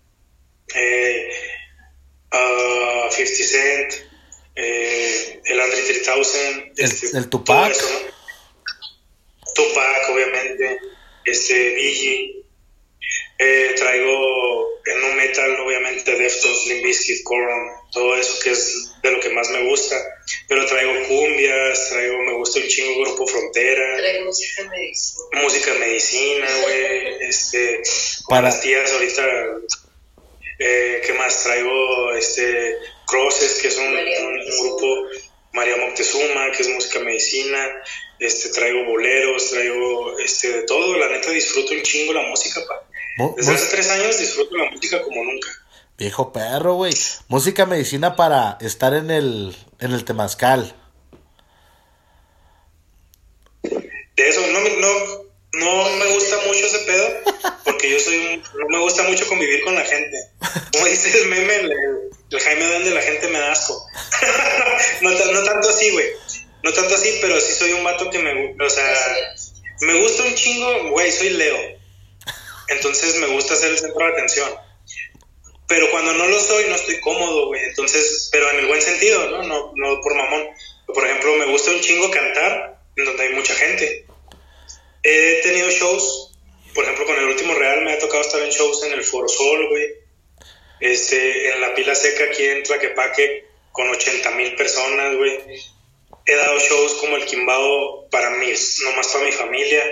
eh, 0.74 1.28
50 2.30 2.32
ah, 2.32 3.09
Cent, 3.11 3.95
eh, 4.55 5.41
el 5.45 5.61
Andre 5.61 5.82
3000, 5.82 6.72
este, 6.76 7.16
el, 7.16 7.28
Tupac. 7.28 7.76
Tupac, 9.55 10.11
obviamente, 10.11 10.78
este, 11.24 11.74
Biggie. 11.74 12.34
Eh, 13.41 13.74
traigo 13.76 14.68
en 14.84 15.05
un 15.05 15.16
metal, 15.16 15.61
obviamente, 15.61 16.11
Deftones, 16.16 16.66
Limp 16.66 16.84
Bizkit, 16.84 17.22
Korn, 17.22 17.70
todo 17.93 18.16
eso 18.16 18.39
que 18.43 18.51
es 18.51 18.88
de 19.03 19.11
lo 19.11 19.20
que 19.20 19.30
más 19.30 19.51
me 19.51 19.68
gusta. 19.68 19.96
Pero 20.49 20.66
traigo 20.66 20.92
cumbias, 21.09 21.90
traigo, 21.90 22.18
me 22.22 22.34
gusta 22.34 22.61
un 22.61 22.68
chingo 22.68 23.01
Grupo 23.03 23.26
Frontera. 23.26 23.96
Traigo 23.96 24.26
música 24.26 24.64
medicina. 24.64 25.42
Música 25.42 25.74
medicina, 25.74 26.46
güey. 26.62 27.28
Este, 27.28 27.82
Para... 28.28 28.49
las 28.49 28.61
tías 28.61 28.92
ahorita 28.92 29.24
eh, 30.59 31.03
¿Qué 31.07 31.12
más? 31.12 31.44
Traigo 31.44 32.12
este 32.14 32.76
Crosses, 33.07 33.61
que 33.62 33.68
es 33.68 33.78
un, 33.78 33.94
grupo, 34.61 35.09
María 35.53 35.76
Moctezuma, 35.76 36.51
que 36.51 36.62
es 36.62 36.68
música 36.68 36.99
medicina, 36.99 37.64
este, 38.18 38.49
traigo 38.51 38.84
boleros, 38.84 39.51
traigo 39.51 40.18
este, 40.18 40.49
de 40.49 40.62
todo, 40.64 40.99
la 40.99 41.09
neta 41.09 41.30
disfruto 41.30 41.72
un 41.72 41.82
chingo 41.82 42.12
la 42.12 42.22
música, 42.22 42.61
pa. 42.66 42.84
Desde 43.36 43.53
hace 43.53 43.66
tres 43.70 43.88
años 43.88 44.18
disfruto 44.18 44.57
la 44.57 44.70
música 44.70 45.01
como 45.03 45.24
nunca. 45.24 45.49
Viejo 45.99 46.32
perro, 46.32 46.74
güey. 46.74 46.94
Música 47.26 47.66
medicina 47.66 48.14
para 48.14 48.57
estar 48.61 48.94
en 48.94 49.11
el, 49.11 49.57
en 49.80 49.92
el 49.92 50.05
temazcal. 50.05 50.76
De 53.62 54.28
eso, 54.28 54.40
no, 54.53 54.61
no, 54.61 55.28
no 55.55 55.96
me 55.96 56.12
gusta 56.14 56.36
mucho 56.46 56.66
ese 56.66 56.78
pedo, 56.86 57.09
porque 57.64 57.90
yo 57.90 57.99
soy 57.99 58.16
un, 58.16 58.42
no 58.61 58.68
me 58.68 58.78
gusta 58.78 59.03
mucho 59.03 59.26
convivir 59.26 59.64
con 59.64 59.74
la 59.74 59.84
gente. 59.84 60.16
Como 60.72 60.86
dice 60.86 61.18
el 61.18 61.28
meme, 61.30 61.57
el, 61.57 62.40
Jaime 62.40 62.64
de 62.64 62.90
la 62.92 63.03
gente 63.03 63.26
me 63.26 63.40
da 63.40 63.51
asco. 63.51 63.84
no, 65.03 65.11
no 65.11 65.42
tanto 65.42 65.68
así, 65.68 65.90
güey. 65.90 66.07
No 66.62 66.72
tanto 66.72 66.94
así, 66.94 67.18
pero 67.20 67.40
sí 67.40 67.53
soy 67.55 67.72
un 67.72 67.82
vato 67.82 68.09
que 68.09 68.20
me, 68.20 68.55
o 68.64 68.70
sea, 68.70 69.16
me 69.80 70.01
gusta 70.01 70.22
un 70.22 70.34
chingo, 70.36 70.90
güey, 70.90 71.11
soy 71.11 71.30
Leo. 71.30 71.59
Entonces 72.68 73.16
me 73.16 73.26
gusta 73.26 73.57
ser 73.57 73.72
el 73.72 73.78
centro 73.78 74.07
de 74.07 74.12
atención. 74.12 74.67
Pero 75.68 75.90
cuando 75.90 76.14
no 76.14 76.26
lo 76.26 76.40
soy, 76.40 76.64
no 76.68 76.74
estoy 76.74 76.98
cómodo, 77.00 77.46
güey. 77.46 77.62
Entonces, 77.64 78.28
pero 78.32 78.50
en 78.50 78.60
el 78.60 78.66
buen 78.66 78.82
sentido, 78.82 79.30
¿no? 79.30 79.42
No, 79.42 79.72
no 79.76 80.00
por 80.00 80.14
mamón. 80.14 80.48
Por 80.86 81.04
ejemplo, 81.04 81.36
me 81.36 81.46
gusta 81.46 81.70
un 81.70 81.80
chingo 81.80 82.10
cantar 82.10 82.80
en 82.96 83.04
donde 83.04 83.22
hay 83.22 83.34
mucha 83.34 83.54
gente 83.54 84.08
He 85.02 85.40
tenido 85.42 85.70
shows, 85.70 86.32
por 86.74 86.84
ejemplo, 86.84 87.06
con 87.06 87.16
el 87.16 87.24
último 87.24 87.54
Real 87.54 87.82
me 87.82 87.92
ha 87.92 87.98
tocado 87.98 88.22
estar 88.22 88.42
en 88.42 88.50
shows 88.50 88.82
en 88.84 88.92
el 88.92 89.04
Foro 89.04 89.28
Sol, 89.28 89.68
güey. 89.68 89.86
Este, 90.80 91.52
en 91.52 91.60
la 91.60 91.74
pila 91.74 91.94
seca 91.94 92.24
aquí 92.24 92.44
en 92.44 92.62
Tlaquepaque 92.62 93.46
con 93.72 93.88
80 93.88 94.30
mil 94.32 94.54
personas, 94.54 95.16
güey. 95.16 95.38
He 96.26 96.34
dado 96.34 96.58
shows 96.58 96.94
como 96.94 97.16
el 97.16 97.24
Quimbao 97.24 98.08
para 98.10 98.30
mis, 98.30 98.80
nomás 98.84 99.08
para 99.08 99.24
mi 99.24 99.32
familia, 99.32 99.82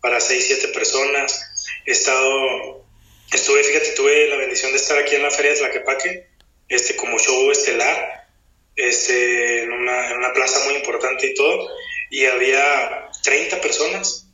para 0.00 0.20
6, 0.20 0.44
7 0.46 0.68
personas. 0.68 1.40
He 1.86 1.92
estado, 1.92 2.84
estuve, 3.32 3.62
fíjate, 3.62 3.90
tuve 3.92 4.28
la 4.28 4.36
bendición 4.36 4.72
de 4.72 4.78
estar 4.78 4.98
aquí 4.98 5.14
en 5.14 5.22
la 5.22 5.30
Feria 5.30 5.52
de 5.52 5.58
Tlaquepaque, 5.58 6.26
este, 6.68 6.96
como 6.96 7.18
show 7.18 7.50
estelar, 7.50 8.28
este, 8.76 9.62
en 9.62 9.72
una, 9.72 10.10
en 10.10 10.18
una 10.18 10.32
plaza 10.32 10.64
muy 10.64 10.74
importante 10.74 11.26
y 11.26 11.34
todo, 11.34 11.70
y 12.10 12.24
había 12.26 13.10
30 13.22 13.60
personas 13.60 14.26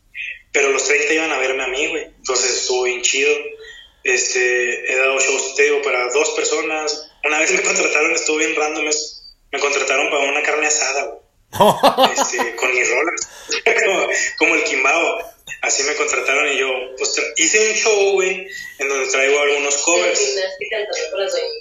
pero 0.52 0.70
los 0.70 0.84
30 0.84 1.14
iban 1.14 1.32
a 1.32 1.38
verme 1.38 1.64
a 1.64 1.68
mí, 1.68 1.86
güey. 1.88 2.04
Entonces 2.04 2.50
estuvo 2.58 2.84
bien 2.84 3.02
chido. 3.02 3.34
Este, 4.04 4.92
he 4.92 4.96
dado 4.96 5.18
shows, 5.18 5.54
te 5.56 5.64
digo, 5.64 5.80
para 5.82 6.10
dos 6.10 6.30
personas. 6.30 7.10
Una 7.24 7.38
vez 7.38 7.50
me 7.52 7.62
contrataron, 7.62 8.12
estuvo 8.12 8.36
bien 8.36 8.54
random. 8.54 8.84
Me 9.50 9.58
contrataron 9.58 10.10
para 10.10 10.30
una 10.30 10.42
carne 10.42 10.66
asada, 10.66 11.04
güey. 11.04 11.22
este, 12.16 12.56
con 12.56 12.74
mis 12.74 12.88
rolas, 12.88 13.28
como, 14.38 14.54
el 14.54 14.64
Kimbao. 14.64 15.31
Así 15.62 15.82
me 15.84 15.94
contrataron 15.94 16.52
y 16.52 16.58
yo, 16.58 16.68
pues 16.98 17.14
hice 17.36 17.68
un 17.68 17.74
show, 17.74 18.12
güey, 18.12 18.48
en 18.78 18.88
donde 18.88 19.10
traigo 19.10 19.40
algunos 19.40 19.76
covers. 19.78 20.20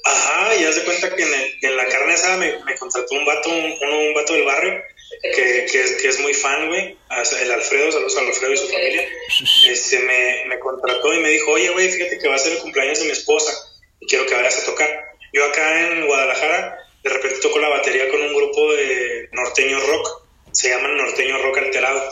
Ajá, 0.03 0.55
y 0.55 0.65
haz 0.65 0.75
de 0.75 0.83
cuenta 0.83 1.15
que 1.15 1.23
en, 1.61 1.77
la 1.77 1.85
carne 1.85 2.13
asada 2.13 2.37
me, 2.37 2.63
me, 2.63 2.75
contrató 2.75 3.13
un 3.13 3.25
vato, 3.25 3.49
un, 3.49 3.71
un 3.71 4.13
vato 4.13 4.33
del 4.33 4.43
barrio, 4.43 4.81
que, 5.21 5.67
que, 5.71 5.81
es, 5.81 5.91
que 6.01 6.07
es 6.07 6.19
muy 6.19 6.33
fan, 6.33 6.67
güey, 6.67 6.97
el 7.41 7.51
Alfredo, 7.51 7.91
saludos 7.91 8.17
al 8.17 8.27
Alfredo 8.27 8.53
y 8.53 8.57
su 8.57 8.67
familia, 8.69 9.07
este, 9.69 9.99
me, 9.99 10.45
me 10.47 10.59
contrató 10.59 11.13
y 11.13 11.19
me 11.19 11.29
dijo, 11.29 11.51
oye, 11.51 11.69
güey, 11.69 11.89
fíjate 11.89 12.17
que 12.17 12.27
va 12.27 12.35
a 12.35 12.39
ser 12.39 12.53
el 12.53 12.59
cumpleaños 12.59 12.99
de 12.99 13.05
mi 13.05 13.11
esposa 13.11 13.51
y 13.99 14.07
quiero 14.07 14.25
que 14.25 14.35
vayas 14.35 14.57
a 14.59 14.65
tocar. 14.65 14.89
Yo 15.33 15.45
acá 15.45 15.87
en 15.87 16.07
Guadalajara, 16.07 16.77
de 17.03 17.09
repente 17.09 17.39
toco 17.39 17.59
la 17.59 17.69
batería 17.69 18.09
con 18.09 18.21
un 18.21 18.33
grupo 18.33 18.73
de 18.73 19.29
norteño 19.31 19.79
rock, 19.79 20.23
se 20.51 20.69
llaman 20.69 20.97
norteño 20.97 21.37
rock 21.41 21.59
alterado. 21.59 22.11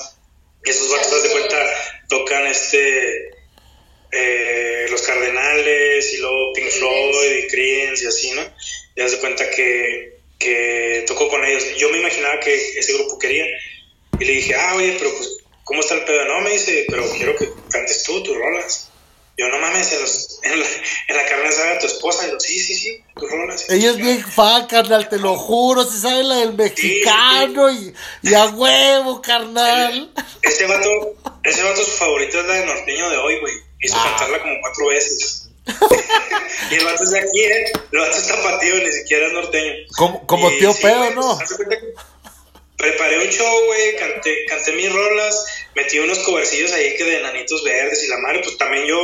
Y 0.63 0.69
esos 0.69 0.91
vatos, 0.91 1.23
de 1.23 1.29
cuenta, 1.29 1.57
tocan 2.07 2.47
este... 2.47 3.31
Eh, 4.11 4.87
los 4.89 5.03
Cardenales 5.03 6.13
y 6.15 6.17
luego 6.17 6.51
Pink 6.53 6.69
Floyd 6.69 7.43
y 7.43 7.47
Creedence 7.47 8.03
y 8.03 8.07
así, 8.07 8.31
¿no? 8.31 8.41
Y 8.95 9.01
das 9.01 9.11
de 9.11 9.19
cuenta 9.19 9.47
que 9.51 10.19
que 10.39 11.03
tocó 11.05 11.27
con 11.27 11.43
ellos. 11.43 11.75
Yo 11.77 11.89
me 11.89 11.99
imaginaba 11.99 12.39
que 12.39 12.55
ese 12.55 12.93
grupo 12.93 13.19
quería. 13.19 13.45
Y 14.19 14.25
le 14.25 14.33
dije, 14.33 14.55
ah, 14.55 14.75
oye, 14.75 14.95
pero 14.97 15.13
pues, 15.15 15.37
¿cómo 15.65 15.81
está 15.81 15.95
el 15.95 16.05
pedo? 16.05 16.25
No, 16.25 16.41
me 16.41 16.51
dice, 16.51 16.85
pero 16.89 17.07
quiero 17.11 17.35
que 17.35 17.49
cantes 17.69 18.03
tú 18.03 18.23
tus 18.23 18.35
rolas. 18.35 18.88
Yo, 19.39 19.47
no 19.47 19.57
mames, 19.59 20.39
en, 20.43 20.59
la, 20.59 20.65
en 21.07 21.15
la 21.15 21.25
carne 21.25 21.49
sabe 21.49 21.79
tu 21.79 21.85
esposa. 21.85 22.27
Y 22.27 22.31
yo, 22.31 22.39
sí, 22.41 22.59
sí, 22.59 22.75
sí. 22.75 23.03
Ella 23.69 23.91
es 23.91 23.97
bien 23.97 24.21
fan, 24.21 24.67
carnal, 24.67 25.07
te 25.07 25.17
lo 25.17 25.37
juro. 25.37 25.85
Se 25.85 25.97
sabe 25.97 26.23
la 26.23 26.35
del 26.35 26.55
mexicano 26.55 27.69
Y, 27.71 27.93
y, 28.23 28.33
a 28.33 28.47
huevo, 28.47 29.21
carnal. 29.21 30.11
ese 30.41 30.65
vato, 30.65 30.89
ese 31.43 31.63
vato 31.63 31.83
su 31.85 31.91
favorito 31.91 32.37
es 32.41 32.47
la 32.47 32.53
de 32.53 32.65
norteño 32.65 33.09
de 33.09 33.17
hoy, 33.17 33.39
güey. 33.39 33.53
Hizo 33.81 33.95
ah. 33.97 34.07
cantarla 34.09 34.41
como 34.41 34.53
cuatro 34.59 34.87
veces. 34.87 35.49
y 36.71 36.75
el 36.75 36.83
vato 36.83 37.03
es 37.05 37.11
de 37.11 37.19
aquí, 37.19 37.39
¿eh? 37.39 37.71
El 37.93 37.99
vato 37.99 38.17
está 38.17 38.43
patido, 38.43 38.75
ni 38.75 38.91
siquiera 38.91 39.27
es 39.27 39.33
norteño. 39.33 39.73
Como, 39.95 40.27
como 40.27 40.49
tío 40.57 40.73
pedo, 40.81 41.11
¿no? 41.11 41.39
Preparé 42.79 43.19
un 43.19 43.29
show, 43.29 43.65
güey, 43.65 43.95
canté, 43.97 44.45
canté 44.47 44.71
mis 44.71 44.91
rolas, 44.91 45.45
metí 45.75 45.99
unos 45.99 46.19
covercillos 46.19 46.71
ahí 46.71 46.95
que 46.95 47.03
de 47.03 47.21
nanitos 47.21 47.63
verdes 47.63 48.03
y 48.03 48.07
la 48.07 48.17
madre, 48.19 48.39
pues 48.39 48.57
también 48.57 48.85
yo 48.85 48.97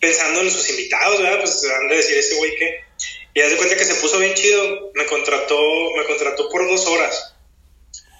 pensando 0.00 0.40
en 0.40 0.50
sus 0.50 0.68
invitados, 0.68 1.22
¿verdad? 1.22 1.40
Pues 1.40 1.64
han 1.64 1.88
de 1.88 1.96
decir 1.96 2.18
ese 2.18 2.34
güey 2.34 2.54
que. 2.56 2.84
Y 3.32 3.40
haz 3.40 3.50
de 3.50 3.56
cuenta 3.56 3.76
que 3.76 3.84
se 3.84 3.94
puso 3.94 4.18
bien 4.18 4.34
chido, 4.34 4.90
me 4.94 5.06
contrató, 5.06 5.56
me 5.96 6.04
contrató 6.04 6.48
por 6.48 6.68
dos 6.68 6.84
horas. 6.86 7.36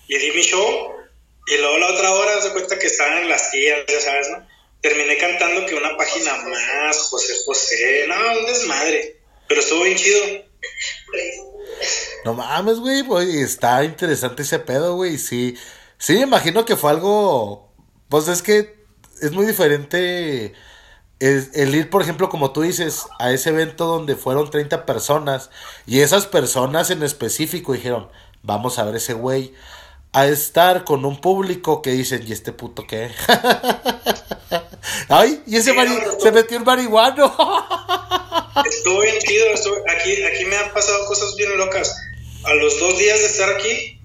Y 0.06 0.16
di 0.16 0.30
mi 0.30 0.42
show, 0.42 0.94
y 1.48 1.56
luego 1.56 1.78
la 1.78 1.88
otra 1.88 2.12
hora, 2.12 2.36
haz 2.36 2.44
de 2.44 2.50
cuenta 2.50 2.78
que 2.78 2.86
estaban 2.86 3.28
las 3.28 3.50
tías, 3.50 3.84
ya 3.88 4.00
sabes, 4.00 4.30
¿no? 4.30 4.48
terminé 4.80 5.16
cantando 5.18 5.66
que 5.66 5.74
una 5.74 5.96
página 5.96 6.36
más, 6.36 6.96
José 6.96 7.34
José, 7.44 8.06
no, 8.08 8.38
un 8.38 8.46
desmadre, 8.46 9.16
pero 9.48 9.60
estuvo 9.60 9.82
bien 9.84 9.96
chido. 9.96 10.49
No 12.24 12.34
mames, 12.34 12.78
güey, 12.78 13.02
güey, 13.02 13.40
está 13.40 13.84
interesante 13.84 14.42
ese 14.42 14.58
pedo, 14.58 14.96
güey, 14.96 15.18
sí, 15.18 15.56
sí, 15.98 16.14
me 16.14 16.20
imagino 16.20 16.64
que 16.64 16.76
fue 16.76 16.90
algo, 16.90 17.72
pues 18.08 18.28
es 18.28 18.42
que 18.42 18.84
es 19.22 19.32
muy 19.32 19.46
diferente 19.46 20.54
el, 21.20 21.74
ir, 21.74 21.90
por 21.90 22.02
ejemplo, 22.02 22.28
como 22.28 22.52
tú 22.52 22.62
dices, 22.62 23.06
a 23.18 23.30
ese 23.30 23.50
evento 23.50 23.86
donde 23.86 24.16
fueron 24.16 24.50
30 24.50 24.86
personas 24.86 25.50
y 25.86 26.00
esas 26.00 26.26
personas 26.26 26.90
en 26.90 27.02
específico 27.02 27.74
dijeron, 27.74 28.08
vamos 28.42 28.78
a 28.78 28.84
ver 28.84 28.96
ese 28.96 29.12
güey 29.12 29.54
a 30.12 30.26
estar 30.26 30.84
con 30.84 31.04
un 31.04 31.20
público 31.20 31.82
que 31.82 31.90
dicen, 31.90 32.24
¿y 32.26 32.32
este 32.32 32.52
puto 32.52 32.86
qué? 32.86 33.10
Ay, 35.08 35.42
y 35.46 35.56
ese 35.56 35.72
se 36.20 36.32
metió 36.32 36.56
en 36.56 36.64
marihuano. 36.64 37.34
estuvo 38.68 39.00
bien 39.00 39.18
chido, 39.18 39.46
aquí, 39.88 40.22
aquí 40.22 40.44
me 40.46 40.56
han 40.56 40.72
pasado 40.72 41.06
cosas 41.06 41.34
bien 41.36 41.56
locas. 41.56 41.94
A 42.44 42.54
los 42.54 42.78
dos 42.80 42.98
días 42.98 43.18
de 43.18 43.26
estar 43.26 43.50
aquí, 43.50 44.00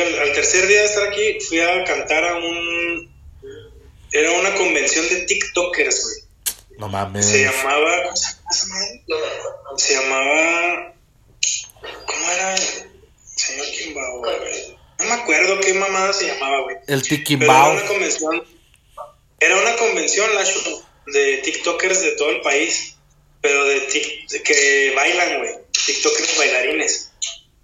al, 0.00 0.32
tercer 0.32 0.66
día 0.66 0.80
de 0.80 0.86
estar 0.86 1.08
aquí, 1.08 1.38
fui 1.40 1.60
a 1.60 1.84
cantar 1.84 2.24
a 2.24 2.36
un... 2.36 3.14
Era 4.12 4.30
una 4.32 4.54
convención 4.54 5.08
de 5.08 5.26
TikTokers, 5.26 6.02
güey. 6.04 6.78
No 6.78 6.88
mames. 6.88 7.26
Se 7.26 7.44
llamaba... 7.44 8.04
¿Cómo 8.04 8.16
se 8.16 8.66
llama? 8.66 9.76
Se 9.76 9.94
llamaba... 9.94 10.94
¿Cómo 12.06 12.30
era? 12.30 12.56
Señor 13.36 13.66
Kimbao, 13.66 14.18
güey. 14.20 14.75
No 14.98 15.04
me 15.04 15.12
acuerdo 15.12 15.60
qué 15.60 15.74
mamada 15.74 16.12
se 16.12 16.26
llamaba, 16.26 16.62
güey. 16.62 16.76
El 16.86 17.02
Tikimbao. 17.02 17.72
Era 17.72 17.80
una 17.80 17.88
convención... 17.88 18.44
Era 19.38 19.56
una 19.56 19.76
convención, 19.76 20.34
Lacho, 20.34 20.82
de 21.06 21.38
TikTokers 21.38 22.00
de 22.00 22.12
todo 22.12 22.30
el 22.30 22.40
país. 22.40 22.96
Pero 23.42 23.64
de, 23.64 23.86
que 24.44 24.92
bailan, 24.96 25.38
güey. 25.38 25.54
TikTokers 25.86 26.38
bailarines. 26.38 27.12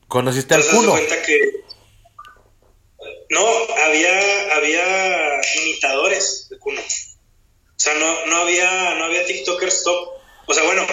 ¿Conociste 0.07 0.55
al 0.55 0.66
culo? 0.66 0.93
cuenta 0.93 1.22
que 1.22 1.62
no, 3.30 3.47
había, 3.87 4.57
había 4.57 5.41
imitadores 5.64 6.49
de 6.51 6.59
Kuno. 6.59 6.80
O 6.80 7.78
sea, 7.85 7.95
no, 7.95 8.26
no, 8.26 8.37
había, 8.37 8.95
no 8.97 9.05
había 9.05 9.24
TikTokers 9.24 9.83
top. 9.85 10.09
O 10.47 10.55
sea, 10.55 10.64
bueno, 10.64 10.87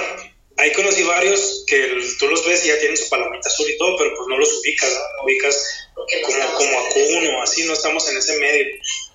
ahí 0.58 0.72
conocí 0.72 1.04
varios 1.04 1.66
que 1.68 2.02
tú 2.18 2.28
los 2.28 2.46
ves 2.46 2.64
y 2.66 2.70
ya 2.70 2.80
tienen 2.80 2.98
su 2.98 3.10
palomita 3.10 3.50
azul 3.50 3.70
y 3.70 3.78
todo, 3.78 3.98
pero 3.98 4.16
pues 4.16 4.28
no 4.28 4.38
los 4.38 4.54
ubicas, 4.60 4.90
¿no? 4.90 5.26
ubicas 5.26 5.79
como, 6.24 6.54
como 6.54 6.80
a 6.80 6.90
Kuno, 6.90 7.42
así, 7.42 7.64
no 7.64 7.74
estamos 7.74 8.10
en 8.10 8.18
ese 8.18 8.38
medio. 8.38 8.66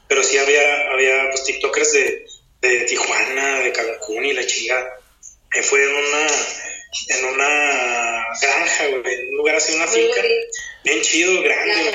Pero 0.09 0.23
sí 0.23 0.39
había, 0.39 0.91
había 0.91 1.31
pues, 1.31 1.45
TikTokers 1.45 1.93
de, 1.93 2.27
de 2.61 2.81
Tijuana, 2.81 3.61
de 3.61 3.73
Cancún 3.73 4.25
y 4.25 4.33
la 4.33 4.47
chingada. 4.47 5.01
fue 5.63 5.83
en 5.83 5.95
una, 5.95 6.27
en 7.09 7.25
una 7.27 8.27
granja, 8.41 8.87
güey, 8.89 9.15
en 9.15 9.29
un 9.31 9.37
lugar 9.37 9.57
así, 9.57 9.75
una 9.75 9.87
finca, 9.87 10.23
bien 10.83 11.03
chido, 11.03 11.43
grande, 11.43 11.93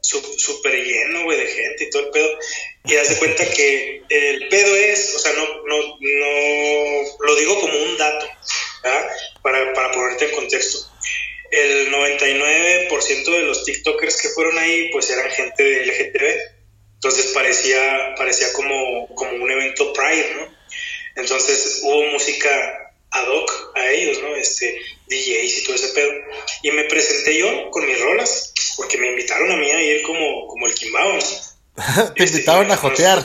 súper 0.00 0.74
lleno, 0.74 1.24
güey, 1.24 1.38
de 1.38 1.46
gente 1.46 1.84
y 1.84 1.90
todo 1.90 2.02
el 2.02 2.10
pedo. 2.10 2.38
Y 2.86 2.96
haz 2.96 3.08
de 3.08 3.16
cuenta 3.16 3.46
que 3.50 4.02
el 4.08 4.48
pedo 4.48 4.76
es, 4.76 5.14
o 5.14 5.18
sea, 5.18 5.32
no, 5.32 5.46
no, 5.64 5.76
no, 6.00 7.16
lo 7.20 7.36
digo 7.36 7.60
como 7.60 7.78
un 7.78 7.96
dato, 7.96 8.26
¿verdad? 8.82 9.10
Para, 9.42 9.72
para 9.72 9.92
ponerte 9.92 10.26
en 10.26 10.32
contexto. 10.32 10.93
El 11.50 11.92
99% 11.92 13.24
de 13.24 13.42
los 13.42 13.64
TikTokers 13.64 14.20
que 14.20 14.28
fueron 14.30 14.58
ahí, 14.58 14.90
pues 14.90 15.10
eran 15.10 15.30
gente 15.30 15.62
de 15.62 15.86
LGTB. 15.86 16.24
Entonces 16.94 17.26
parecía, 17.32 18.14
parecía 18.16 18.52
como, 18.52 19.08
como 19.14 19.32
un 19.32 19.50
evento 19.50 19.92
Pride, 19.92 20.34
¿no? 20.36 20.54
Entonces 21.16 21.80
hubo 21.82 22.02
música 22.12 22.50
ad 23.10 23.28
hoc 23.28 23.72
a 23.76 23.90
ellos, 23.90 24.20
¿no? 24.20 24.34
Este, 24.34 24.76
DJs 25.06 25.58
y 25.58 25.64
todo 25.64 25.76
ese 25.76 25.88
pedo. 25.88 26.10
Y 26.62 26.70
me 26.72 26.84
presenté 26.84 27.38
yo 27.38 27.70
con 27.70 27.86
mis 27.86 28.00
rolas, 28.00 28.52
porque 28.76 28.98
me 28.98 29.10
invitaron 29.10 29.50
a 29.52 29.56
mí 29.56 29.70
a 29.70 29.82
ir 29.82 30.02
como, 30.02 30.48
como 30.48 30.66
el 30.66 30.74
Kimbao, 30.74 31.18
Te 32.16 32.24
invitaron 32.24 32.70
a 32.70 32.76
jotear. 32.76 33.18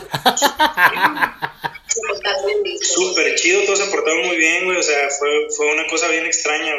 Súper 2.82 3.36
chido, 3.36 3.63
todos 3.63 3.80
se 3.80 3.86
portaron 3.86 4.26
muy 4.28 4.38
bien, 4.38 4.65
güey. 4.65 4.78
O 4.78 4.84
sea, 4.84 5.09
fue, 5.11 5.30
fue 5.55 5.72
una 5.72 5.88
cosa 5.88 6.07
bien 6.07 6.26
extraña. 6.26 6.74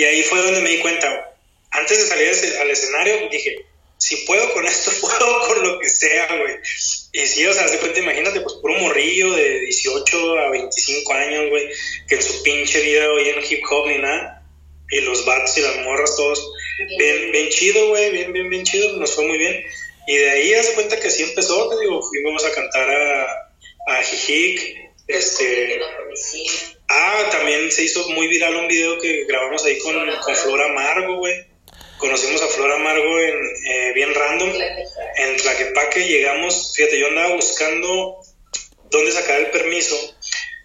Y 0.00 0.04
ahí 0.04 0.22
fue 0.22 0.40
donde 0.40 0.62
me 0.62 0.70
di 0.70 0.78
cuenta. 0.78 1.36
Antes 1.72 1.98
de 1.98 2.06
salir 2.06 2.56
al 2.58 2.70
escenario, 2.70 3.28
dije, 3.30 3.66
si 3.98 4.16
puedo 4.24 4.50
con 4.54 4.64
esto, 4.64 4.90
puedo 5.02 5.46
con 5.46 5.62
lo 5.62 5.78
que 5.78 5.90
sea, 5.90 6.26
güey. 6.38 6.54
Y 7.12 7.26
sí, 7.26 7.44
o 7.44 7.52
sea, 7.52 7.68
de 7.68 7.76
cuenta, 7.76 7.98
imagínate, 7.98 8.40
pues 8.40 8.54
puro 8.62 8.78
morrillo 8.78 9.30
de 9.34 9.60
18 9.60 10.38
a 10.38 10.48
25 10.52 11.12
años, 11.12 11.50
güey, 11.50 11.68
que 12.08 12.14
en 12.14 12.22
su 12.22 12.42
pinche 12.42 12.80
vida 12.80 13.12
oyen 13.12 13.44
hip 13.46 13.62
hop 13.70 13.88
ni 13.88 13.98
nada. 13.98 14.42
Y 14.90 15.02
los 15.02 15.26
bats 15.26 15.58
y 15.58 15.60
las 15.60 15.76
morras, 15.84 16.16
todos. 16.16 16.50
Bien, 16.96 17.30
bien 17.32 17.50
chido, 17.50 17.88
güey, 17.88 18.10
bien, 18.10 18.32
bien, 18.32 18.48
bien 18.48 18.64
chido, 18.64 18.96
nos 18.96 19.14
fue 19.14 19.26
muy 19.26 19.36
bien. 19.36 19.62
Y 20.06 20.16
de 20.16 20.30
ahí 20.30 20.54
haz 20.54 20.68
de 20.68 20.74
cuenta 20.76 20.98
que 20.98 21.08
así 21.08 21.24
empezó, 21.24 21.68
te 21.68 21.78
digo, 21.78 22.00
fuimos 22.02 22.42
a 22.42 22.54
cantar 22.54 22.90
a, 22.90 23.26
a 23.86 24.02
Jijic, 24.02 24.89
este... 25.12 25.80
Ah, 26.88 27.28
también 27.30 27.70
se 27.70 27.84
hizo 27.84 28.08
muy 28.10 28.26
viral 28.28 28.56
un 28.56 28.68
video 28.68 28.98
que 28.98 29.24
grabamos 29.24 29.64
ahí 29.64 29.78
con, 29.78 29.94
con 29.94 30.36
Flor 30.36 30.62
Amargo, 30.62 31.16
güey 31.16 31.50
conocimos 32.00 32.42
a 32.42 32.48
Flor 32.48 32.72
Amargo 32.72 33.20
en, 33.20 33.36
eh, 33.66 33.92
bien 33.94 34.12
random. 34.12 34.50
En 35.16 35.36
Tlaquepaque 35.36 36.08
llegamos, 36.08 36.72
fíjate, 36.74 36.98
yo 36.98 37.08
andaba 37.08 37.36
buscando 37.36 38.20
dónde 38.90 39.12
sacar 39.12 39.38
el 39.38 39.50
permiso 39.50 39.96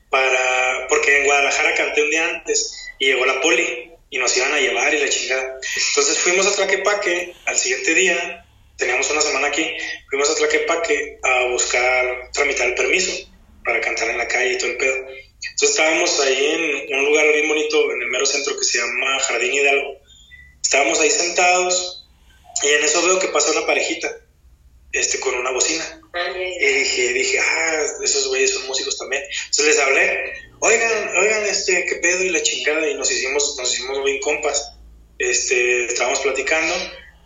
para, 0.09 0.87
porque 0.89 1.19
en 1.19 1.25
Guadalajara 1.25 1.75
canté 1.75 2.03
un 2.03 2.09
día 2.09 2.27
antes 2.29 2.73
y 2.99 3.07
llegó 3.07 3.25
la 3.25 3.41
poli 3.41 3.91
y 4.09 4.17
nos 4.17 4.35
iban 4.37 4.53
a 4.53 4.59
llevar 4.59 4.93
y 4.93 4.99
la 4.99 5.09
chingada. 5.09 5.59
Entonces 5.89 6.17
fuimos 6.19 6.47
a 6.47 6.55
Tlaquepaque 6.55 7.35
al 7.45 7.57
siguiente 7.57 7.93
día, 7.93 8.45
teníamos 8.77 9.09
una 9.11 9.21
semana 9.21 9.47
aquí, 9.47 9.69
fuimos 10.09 10.29
a 10.29 10.35
Tlaquepaque 10.35 11.19
a 11.21 11.47
buscar, 11.47 12.31
tramitar 12.33 12.67
el 12.67 12.75
permiso 12.75 13.11
para 13.65 13.81
cantar 13.81 14.09
en 14.09 14.17
la 14.17 14.27
calle 14.27 14.53
y 14.53 14.57
todo 14.57 14.69
el 14.71 14.77
pedo. 14.77 14.95
Entonces 14.95 15.69
estábamos 15.69 16.19
ahí 16.21 16.85
en 16.89 16.99
un 16.99 17.05
lugar 17.05 17.25
bien 17.33 17.47
bonito 17.47 17.91
en 17.91 18.01
el 18.01 18.09
mero 18.09 18.25
centro 18.25 18.57
que 18.57 18.63
se 18.63 18.77
llama 18.79 19.19
Jardín 19.19 19.53
Hidalgo 19.53 19.99
Estábamos 20.65 20.99
ahí 20.99 21.11
sentados 21.11 22.07
y 22.63 22.67
en 22.67 22.83
eso 22.83 23.05
veo 23.05 23.19
que 23.19 23.27
pasa 23.27 23.51
una 23.51 23.67
parejita 23.67 24.11
este, 24.91 25.19
con 25.19 25.35
una 25.35 25.51
bocina. 25.51 26.01
Y 26.35 26.65
dije, 26.65 27.13
dije, 27.13 27.39
ah, 27.39 27.85
esos 28.03 28.27
güeyes 28.29 28.51
son 28.51 28.65
músicos 28.65 28.97
también. 28.97 29.21
Entonces 29.45 29.75
les 29.75 29.79
hablé, 29.79 30.33
oigan, 30.61 31.17
oigan, 31.17 31.45
este, 31.45 31.85
qué 31.85 31.95
pedo 31.97 32.23
y 32.23 32.29
la 32.29 32.41
chingada. 32.41 32.89
Y 32.89 32.95
nos 32.95 33.11
hicimos, 33.11 33.55
nos 33.59 33.73
hicimos 33.73 34.03
bien 34.03 34.19
compas. 34.21 34.73
Este, 35.19 35.85
estábamos 35.85 36.19
platicando. 36.21 36.73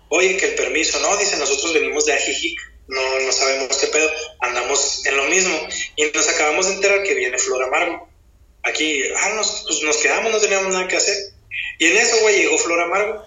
Oye, 0.10 0.36
que 0.36 0.48
el 0.48 0.56
permiso, 0.56 1.00
no, 1.00 1.16
dice, 1.16 1.38
nosotros 1.38 1.74
venimos 1.74 2.06
de 2.06 2.14
Ajijic, 2.14 2.60
no, 2.90 3.20
no 3.20 3.32
sabemos 3.32 3.78
qué 3.78 3.88
pedo, 3.88 4.10
andamos 4.42 5.06
en 5.06 5.16
lo 5.16 5.24
mismo. 5.26 5.56
Y 5.96 6.06
nos 6.06 6.28
acabamos 6.28 6.68
de 6.68 6.74
enterar 6.74 7.04
que 7.04 7.14
viene 7.14 7.38
Flor 7.38 7.64
Amargo. 7.64 8.10
Aquí, 8.64 9.04
ah, 9.16 9.30
nos, 9.36 9.64
pues 9.68 9.84
nos 9.84 9.98
quedamos, 9.98 10.32
no 10.32 10.40
teníamos 10.40 10.74
nada 10.74 10.88
que 10.88 10.98
hacer. 10.98 11.16
Y 11.78 11.86
en 11.86 11.98
eso, 11.98 12.18
güey, 12.22 12.38
llegó 12.38 12.58
Flor 12.58 12.82
Amargo 12.82 13.24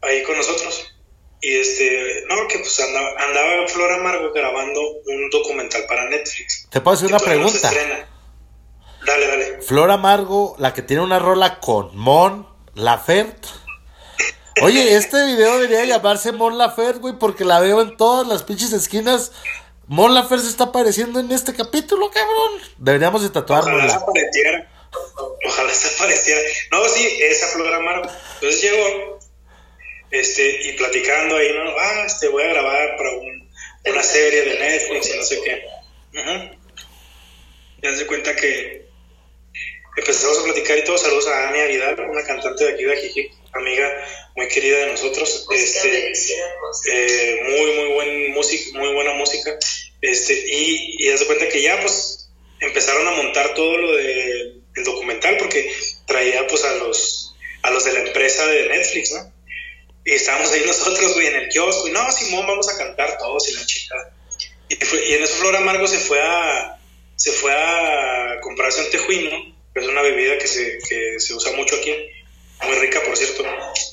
ahí 0.00 0.22
con 0.22 0.36
nosotros. 0.36 0.92
Y 1.40 1.56
este, 1.56 2.24
no, 2.28 2.48
que 2.48 2.58
pues 2.60 2.80
andaba, 2.80 3.10
andaba 3.18 3.68
Flor 3.68 3.92
Amargo 3.92 4.32
grabando 4.32 4.80
un 5.06 5.28
documental 5.30 5.84
para 5.86 6.08
Netflix. 6.08 6.68
¿Te 6.70 6.80
puedo 6.80 6.96
hacer 6.96 7.08
una 7.08 7.18
pregunta? 7.18 7.70
dale, 9.04 9.26
dale. 9.26 9.62
Flor 9.62 9.90
Amargo, 9.90 10.54
la 10.58 10.72
que 10.72 10.82
tiene 10.82 11.02
una 11.02 11.18
rola 11.18 11.60
con 11.60 11.96
Mon 11.96 12.46
Laferte. 12.74 13.48
Oye, 14.62 14.96
este 14.96 15.24
video 15.26 15.58
debería 15.58 15.84
llamarse 15.84 16.32
Mon 16.32 16.56
Laferte, 16.56 17.00
güey, 17.00 17.14
porque 17.18 17.44
la 17.44 17.60
veo 17.60 17.82
en 17.82 17.96
todas 17.96 18.26
las 18.26 18.42
pinches 18.42 18.72
esquinas. 18.72 19.32
Mon 19.86 20.14
Laferte 20.14 20.44
se 20.44 20.50
está 20.50 20.64
apareciendo 20.64 21.20
en 21.20 21.30
este 21.32 21.54
capítulo, 21.54 22.10
cabrón. 22.10 22.60
Deberíamos 22.78 23.22
de 23.22 23.30
tatuarlo. 23.30 23.76
Ojalá 23.76 23.90
se 23.90 23.96
apareciera. 23.96 24.70
Ojalá 25.46 25.74
se 25.74 25.94
apareciera. 25.94 26.40
No, 26.70 26.88
sí, 26.88 27.18
esa 27.22 27.48
Flor 27.48 27.74
Amargo. 27.74 28.10
Entonces 28.34 28.62
llegó 28.62 29.18
este, 30.10 30.68
y 30.68 30.72
platicando 30.74 31.36
ahí, 31.36 31.52
¿no? 31.52 31.70
Ah, 31.78 32.04
este, 32.06 32.28
voy 32.28 32.44
a 32.44 32.48
grabar 32.48 32.96
para 32.96 33.10
una 33.92 34.02
serie 34.02 34.42
de 34.42 34.58
Netflix 34.58 35.12
y 35.12 35.18
no 35.18 35.24
sé 35.24 35.40
qué. 35.42 35.64
Y 37.82 37.86
haz 37.86 37.98
de 37.98 38.06
cuenta 38.06 38.34
que 38.36 38.86
empezamos 39.96 40.38
a 40.38 40.44
platicar 40.44 40.78
y 40.78 40.84
todo. 40.84 40.96
Saludos 40.96 41.26
a 41.28 41.48
Ania 41.48 41.66
Vidal, 41.66 42.00
una 42.08 42.22
cantante 42.22 42.64
de 42.64 42.72
aquí 42.72 42.84
de 42.84 42.92
Ajijic, 42.92 43.32
amiga 43.54 43.90
muy 44.36 44.48
querida 44.48 44.78
de 44.78 44.92
nosotros. 44.92 45.46
Este, 45.50 46.12
eh, 46.92 47.40
muy, 47.44 47.72
muy, 47.72 47.94
buen 47.94 48.32
música, 48.32 48.78
muy 48.78 48.92
buena 48.94 49.14
música. 49.14 49.56
Este, 50.00 50.34
y, 50.34 50.96
y 50.98 51.24
cuenta 51.26 51.48
que 51.48 51.62
ya, 51.62 51.80
pues, 51.80 52.28
empezaron 52.60 53.06
a 53.06 53.12
montar 53.12 53.54
todo 53.54 53.76
lo 53.76 53.96
del 53.96 54.62
documental 54.84 55.36
porque 55.38 55.72
traía, 56.06 56.46
pues, 56.46 56.64
a 56.64 56.74
los, 56.76 57.34
a 57.62 57.70
los 57.70 57.84
de 57.84 57.92
la 57.92 58.00
empresa 58.00 58.46
de 58.46 58.68
Netflix, 58.68 59.12
¿no? 59.12 59.32
Y 60.04 60.12
estábamos 60.12 60.52
ahí 60.52 60.62
nosotros, 60.66 61.14
güey, 61.14 61.28
en 61.28 61.36
el 61.36 61.48
kiosco. 61.48 61.88
Y 61.88 61.92
no, 61.92 62.10
Simón, 62.12 62.46
vamos 62.46 62.68
a 62.68 62.76
cantar 62.76 63.18
todos 63.18 63.48
y 63.48 63.52
la 63.54 63.64
chica. 63.66 63.94
Y, 64.68 64.74
y 64.74 65.14
en 65.14 65.22
eso 65.22 65.34
Flor 65.36 65.56
Amargo 65.56 65.86
se 65.86 65.98
fue 65.98 66.20
a, 66.20 66.78
se 67.16 67.32
fue 67.32 67.52
a 67.52 68.40
comprarse 68.40 68.82
un 68.82 68.90
tejuino, 68.90 69.30
que 69.72 69.80
es 69.80 69.86
una 69.86 70.02
bebida 70.02 70.38
que 70.38 70.46
se, 70.46 70.78
que 70.88 71.18
se 71.18 71.34
usa 71.34 71.52
mucho 71.52 71.76
aquí. 71.76 71.94
Muy 72.62 72.76
rica, 72.76 73.00
por 73.04 73.16
cierto. 73.16 73.44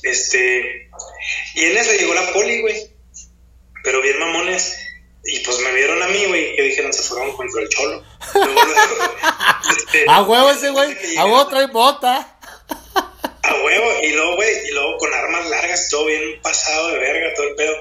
Este, 0.02 0.90
y 1.54 1.64
en 1.64 1.76
eso 1.76 1.92
llegó 1.92 2.14
la 2.14 2.32
poli, 2.32 2.60
güey. 2.60 2.90
Pero 3.84 4.00
bien 4.00 4.18
mamones. 4.18 4.78
Y 5.24 5.38
pues 5.40 5.58
me 5.60 5.72
vieron 5.72 6.02
a 6.02 6.08
mí, 6.08 6.24
güey, 6.26 6.56
que 6.56 6.62
dijeron 6.62 6.92
se 6.92 7.02
fueron 7.02 7.36
contra 7.36 7.62
el 7.62 7.68
cholo. 7.68 8.02
este, 9.76 10.04
a 10.08 10.22
huevo 10.22 10.50
ese 10.50 10.70
güey, 10.70 10.96
a 11.16 11.24
huevo 11.26 11.46
trae 11.46 11.66
bota. 11.68 12.38
A 13.42 13.54
huevo, 13.62 13.92
y 14.02 14.12
luego, 14.12 14.34
güey, 14.34 14.68
y 14.68 14.72
luego 14.72 14.96
con 14.98 15.14
armas 15.14 15.48
largas, 15.48 15.88
todo 15.90 16.06
bien 16.06 16.40
pasado 16.42 16.88
de 16.88 16.98
verga, 16.98 17.34
todo 17.36 17.48
el 17.48 17.54
pedo. 17.54 17.74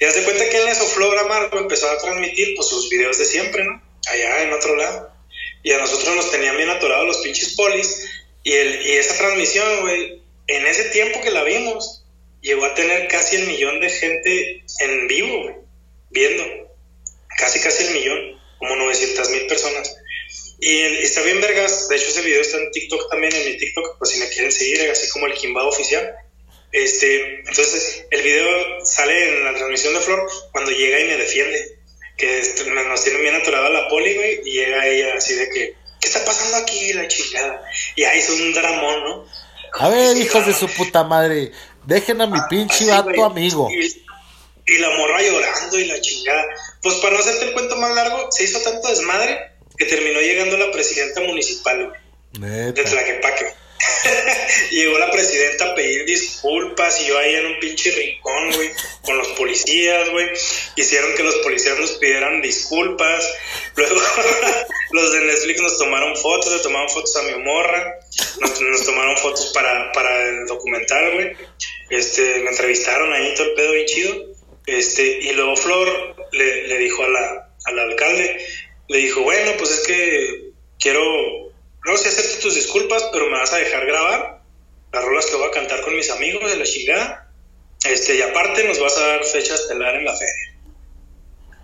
Y 0.00 0.04
haz 0.04 0.14
de 0.14 0.24
cuenta 0.24 0.48
que 0.48 0.62
en 0.62 0.68
eso 0.68 0.84
Flora 0.86 1.24
Marco 1.24 1.58
empezó 1.58 1.90
a 1.90 1.98
transmitir 1.98 2.54
pues 2.56 2.68
sus 2.68 2.88
videos 2.88 3.18
de 3.18 3.24
siempre, 3.26 3.64
¿no? 3.64 3.80
Allá 4.10 4.42
en 4.42 4.52
otro 4.52 4.74
lado. 4.74 5.10
Y 5.62 5.72
a 5.72 5.78
nosotros 5.78 6.16
nos 6.16 6.30
tenían 6.30 6.56
bien 6.56 6.70
atorados 6.70 7.06
los 7.06 7.18
pinches 7.18 7.54
polis. 7.54 8.08
Y, 8.44 8.52
el, 8.52 8.86
y 8.86 8.92
esa 8.92 9.16
transmisión, 9.16 9.82
güey, 9.82 10.22
en 10.48 10.66
ese 10.66 10.84
tiempo 10.90 11.20
que 11.20 11.30
la 11.30 11.44
vimos, 11.44 12.04
llegó 12.40 12.64
a 12.64 12.74
tener 12.74 13.08
casi 13.08 13.36
el 13.36 13.46
millón 13.46 13.80
de 13.80 13.90
gente 13.90 14.64
en 14.80 15.08
vivo, 15.08 15.64
viendo. 16.10 16.44
Casi, 17.38 17.60
casi 17.60 17.84
el 17.84 17.94
millón, 17.94 18.40
como 18.58 18.76
900 18.76 19.30
mil 19.30 19.46
personas. 19.46 19.96
Y, 20.60 20.78
está 21.02 21.22
bien, 21.22 21.40
vergas. 21.40 21.88
De 21.88 21.96
hecho, 21.96 22.08
ese 22.08 22.22
video 22.22 22.40
está 22.40 22.58
en 22.58 22.70
TikTok 22.70 23.10
también, 23.10 23.34
en 23.34 23.44
mi 23.46 23.56
TikTok, 23.56 23.98
pues 23.98 24.10
si 24.10 24.18
me 24.18 24.28
quieren 24.28 24.52
seguir, 24.52 24.90
así 24.90 25.08
como 25.10 25.26
el 25.26 25.34
Kimbao 25.34 25.68
oficial. 25.68 26.14
Este, 26.70 27.40
entonces, 27.40 28.06
el 28.10 28.22
video 28.22 28.84
sale 28.84 29.38
en 29.38 29.44
la 29.44 29.54
transmisión 29.54 29.92
de 29.92 30.00
Flor 30.00 30.30
cuando 30.52 30.70
llega 30.70 31.00
y 31.00 31.04
me 31.08 31.16
defiende. 31.16 31.78
Que 32.16 32.42
nos 32.86 33.04
tiene 33.04 33.20
bien 33.20 33.34
atorado 33.34 33.70
la 33.70 33.88
poli, 33.88 34.14
güey, 34.14 34.40
y 34.44 34.52
llega 34.52 34.86
ella 34.86 35.14
así 35.14 35.34
de 35.34 35.48
que, 35.50 35.74
¿qué 36.02 36.08
está 36.08 36.24
pasando 36.24 36.56
aquí? 36.58 36.92
La 36.92 37.06
chingada. 37.08 37.62
Y 37.94 38.04
ahí 38.04 38.18
es 38.18 38.28
un 38.28 38.52
dramón, 38.52 39.04
¿no? 39.04 39.24
A 39.78 39.88
ver, 39.88 40.16
hijos 40.18 40.44
de 40.46 40.52
su 40.52 40.68
puta 40.68 41.04
madre, 41.04 41.52
dejen 41.86 42.20
a 42.20 42.26
mi 42.26 42.38
ah, 42.38 42.46
pinche 42.50 42.90
vato 42.90 43.24
amigo. 43.24 43.70
Y, 43.70 44.78
la 44.78 44.90
morra 44.90 45.22
llorando 45.22 45.78
y 45.78 45.86
la 45.86 46.00
chingada. 46.00 46.44
Pues 46.82 46.96
para 46.96 47.14
no 47.14 47.20
hacerte 47.20 47.46
el 47.46 47.52
cuento 47.52 47.76
más 47.76 47.94
largo, 47.94 48.30
se 48.30 48.44
hizo 48.44 48.60
tanto 48.60 48.88
desmadre 48.88 49.52
que 49.78 49.86
terminó 49.86 50.20
llegando 50.20 50.58
la 50.58 50.70
presidenta 50.72 51.20
municipal, 51.20 51.88
güey. 51.88 52.00
De 52.32 52.72
Tlaquepaque. 52.72 53.54
Llegó 54.70 54.98
la 54.98 55.10
presidenta 55.10 55.66
a 55.66 55.74
pedir 55.74 56.04
disculpas 56.04 57.00
y 57.00 57.06
yo 57.06 57.18
ahí 57.18 57.34
en 57.34 57.46
un 57.46 57.60
pinche 57.60 57.90
rincón, 57.90 58.52
güey, 58.52 58.70
con 59.02 59.18
los 59.18 59.28
policías, 59.28 60.08
güey. 60.10 60.28
Hicieron 60.76 61.14
que 61.14 61.22
los 61.22 61.36
policías 61.36 61.78
nos 61.78 61.92
pidieran 61.92 62.42
disculpas. 62.42 63.28
Luego 63.76 64.00
los 64.92 65.12
de 65.12 65.20
Netflix 65.20 65.60
nos 65.60 65.78
tomaron 65.78 66.16
fotos, 66.16 66.52
le 66.52 66.58
tomaron 66.60 66.88
fotos 66.88 67.16
a 67.16 67.22
mi 67.22 67.42
morra, 67.42 68.00
nos, 68.40 68.84
tomaron 68.84 69.16
fotos 69.16 69.52
para, 69.54 69.92
para 69.92 70.28
el 70.28 70.46
documental, 70.46 71.14
güey. 71.14 71.32
Este, 71.90 72.40
me 72.40 72.50
entrevistaron 72.50 73.12
ahí 73.12 73.34
todo 73.34 73.48
el 73.48 73.54
pedo 73.54 73.72
bien 73.72 73.86
chido. 73.86 74.32
Este, 74.66 75.02
y 75.02 75.32
luego 75.32 75.56
Flor 75.56 76.16
le, 76.32 76.68
le 76.68 76.78
dijo 76.78 77.02
a 77.02 77.08
la, 77.08 77.54
al 77.64 77.78
alcalde, 77.78 78.46
le 78.88 78.98
dijo, 78.98 79.22
bueno, 79.22 79.52
pues 79.58 79.70
es 79.70 79.86
que 79.86 80.52
quiero 80.78 81.51
no, 81.84 81.96
si 81.96 82.08
acepto 82.08 82.38
tus 82.42 82.54
disculpas, 82.54 83.08
pero 83.12 83.26
me 83.28 83.38
vas 83.38 83.52
a 83.52 83.58
dejar 83.58 83.86
grabar 83.86 84.42
las 84.92 85.04
rolas 85.04 85.26
que 85.26 85.36
voy 85.36 85.48
a 85.48 85.50
cantar 85.50 85.80
con 85.82 85.96
mis 85.96 86.10
amigos 86.10 86.50
de 86.50 86.56
la 86.56 86.64
chingada. 86.64 87.28
Este, 87.84 88.16
y 88.16 88.22
aparte 88.22 88.64
nos 88.64 88.78
vas 88.78 88.96
a 88.98 89.06
dar 89.06 89.24
fecha 89.24 89.54
estelar 89.54 89.96
en 89.96 90.04
la 90.04 90.16
feria. 90.16 90.52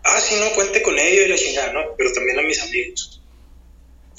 Ah, 0.04 0.20
sí, 0.20 0.36
no, 0.40 0.50
cuente 0.54 0.82
con 0.82 0.98
ello 0.98 1.22
y 1.22 1.28
la 1.28 1.36
chingada, 1.36 1.72
¿no? 1.72 1.94
Pero 1.96 2.12
también 2.12 2.38
a 2.38 2.42
mis 2.42 2.60
amigos. 2.62 3.20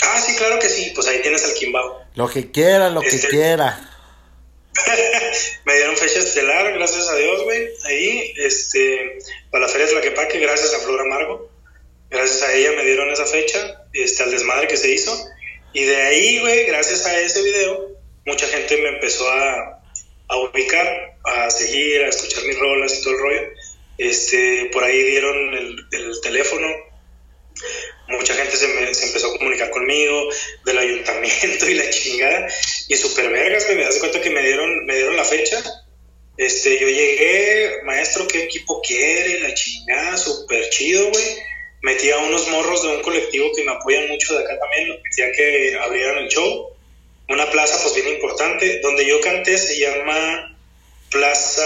Ah, 0.02 0.22
sí, 0.22 0.36
claro 0.36 0.60
que 0.60 0.70
sí, 0.70 0.92
pues 0.96 1.08
ahí 1.08 1.22
tienes 1.22 1.44
al 1.44 1.54
Kimbao. 1.54 2.06
Lo 2.16 2.30
que 2.30 2.52
quiera, 2.52 2.90
lo 2.90 3.02
que 3.02 3.08
este, 3.08 3.28
quiera. 3.28 3.90
me 5.66 5.76
dieron 5.76 5.98
fecha 5.98 6.20
estelar, 6.20 6.72
gracias 6.74 7.10
a 7.10 7.16
Dios, 7.16 7.44
güey. 7.44 7.68
Ahí, 7.86 8.34
este, 8.38 9.18
para 9.52 9.66
la 9.66 9.72
Feria 9.72 9.88
de 9.88 9.94
Tlaquepaque, 9.94 10.40
gracias 10.40 10.74
a 10.74 10.80
Flor 10.80 11.02
Amargo. 11.02 11.50
Gracias 12.10 12.42
a 12.44 12.54
ella 12.54 12.72
me 12.72 12.86
dieron 12.86 13.10
esa 13.12 13.26
fecha, 13.26 13.86
este, 13.94 14.24
al 14.24 14.32
desmadre 14.32 14.68
que 14.68 14.78
se 14.78 14.92
hizo. 14.92 15.12
Y 15.74 15.84
de 15.84 15.96
ahí, 15.96 16.40
güey, 16.40 16.66
gracias 16.66 17.06
a 17.06 17.20
ese 17.20 17.42
video, 17.44 17.90
mucha 18.26 18.48
gente 18.48 18.78
me 18.78 18.90
empezó 18.90 19.30
a, 19.30 19.82
a 20.28 20.38
ubicar, 20.38 21.18
a 21.24 21.50
seguir, 21.52 22.04
a 22.04 22.10
escuchar 22.10 22.44
mis 22.44 22.58
rolas 22.58 22.98
y 22.98 23.04
todo 23.04 23.14
el 23.14 23.20
rollo. 23.20 23.42
Este, 23.98 24.70
por 24.72 24.84
ahí 24.84 25.04
dieron 25.04 25.54
el, 25.54 25.88
el 25.92 26.22
teléfono, 26.22 26.68
mucha 28.08 28.34
gente 28.34 28.56
se, 28.56 28.68
me, 28.68 28.94
se, 28.94 29.06
empezó 29.08 29.28
a 29.28 29.38
comunicar 29.38 29.70
conmigo 29.70 30.30
del 30.66 30.78
ayuntamiento 30.78 31.70
y 31.70 31.76
la 31.76 31.90
chingada. 31.90 32.48
Y 32.88 32.96
super 32.96 33.30
vergas 33.30 33.68
me 33.70 33.84
das 33.84 33.98
cuenta 33.98 34.22
que 34.22 34.30
me 34.30 34.42
dieron 34.42 34.86
me 34.86 34.96
dieron 34.96 35.16
la 35.16 35.26
fecha. 35.26 35.62
Este 36.38 36.80
yo 36.80 36.88
llegué 36.88 37.82
maestro 37.84 38.28
qué 38.28 38.44
equipo 38.44 38.82
quiere 38.82 39.42
la 39.42 39.54
chingada 39.54 40.18
super 40.18 40.70
chido 40.70 41.10
güey 41.12 41.26
metí 41.82 42.12
a 42.12 42.18
unos 42.18 42.48
morros 42.50 42.84
de 42.84 42.90
un 42.90 43.02
colectivo 43.02 43.52
que 43.56 43.64
me 43.64 43.72
apoyan 43.72 44.08
mucho 44.08 44.38
de 44.38 44.44
acá 44.44 44.60
también, 44.60 45.00
metía 45.04 45.32
que 45.32 45.78
abrieran 45.82 46.18
el 46.20 46.30
show. 46.30 46.76
Una 47.30 47.50
plaza 47.50 47.80
pues 47.82 47.96
bien 47.96 48.16
importante, 48.16 48.80
donde 48.82 49.06
yo 49.06 49.22
canté 49.22 49.58
se 49.58 49.80
llama 49.80 50.58
Plaza 51.12 51.64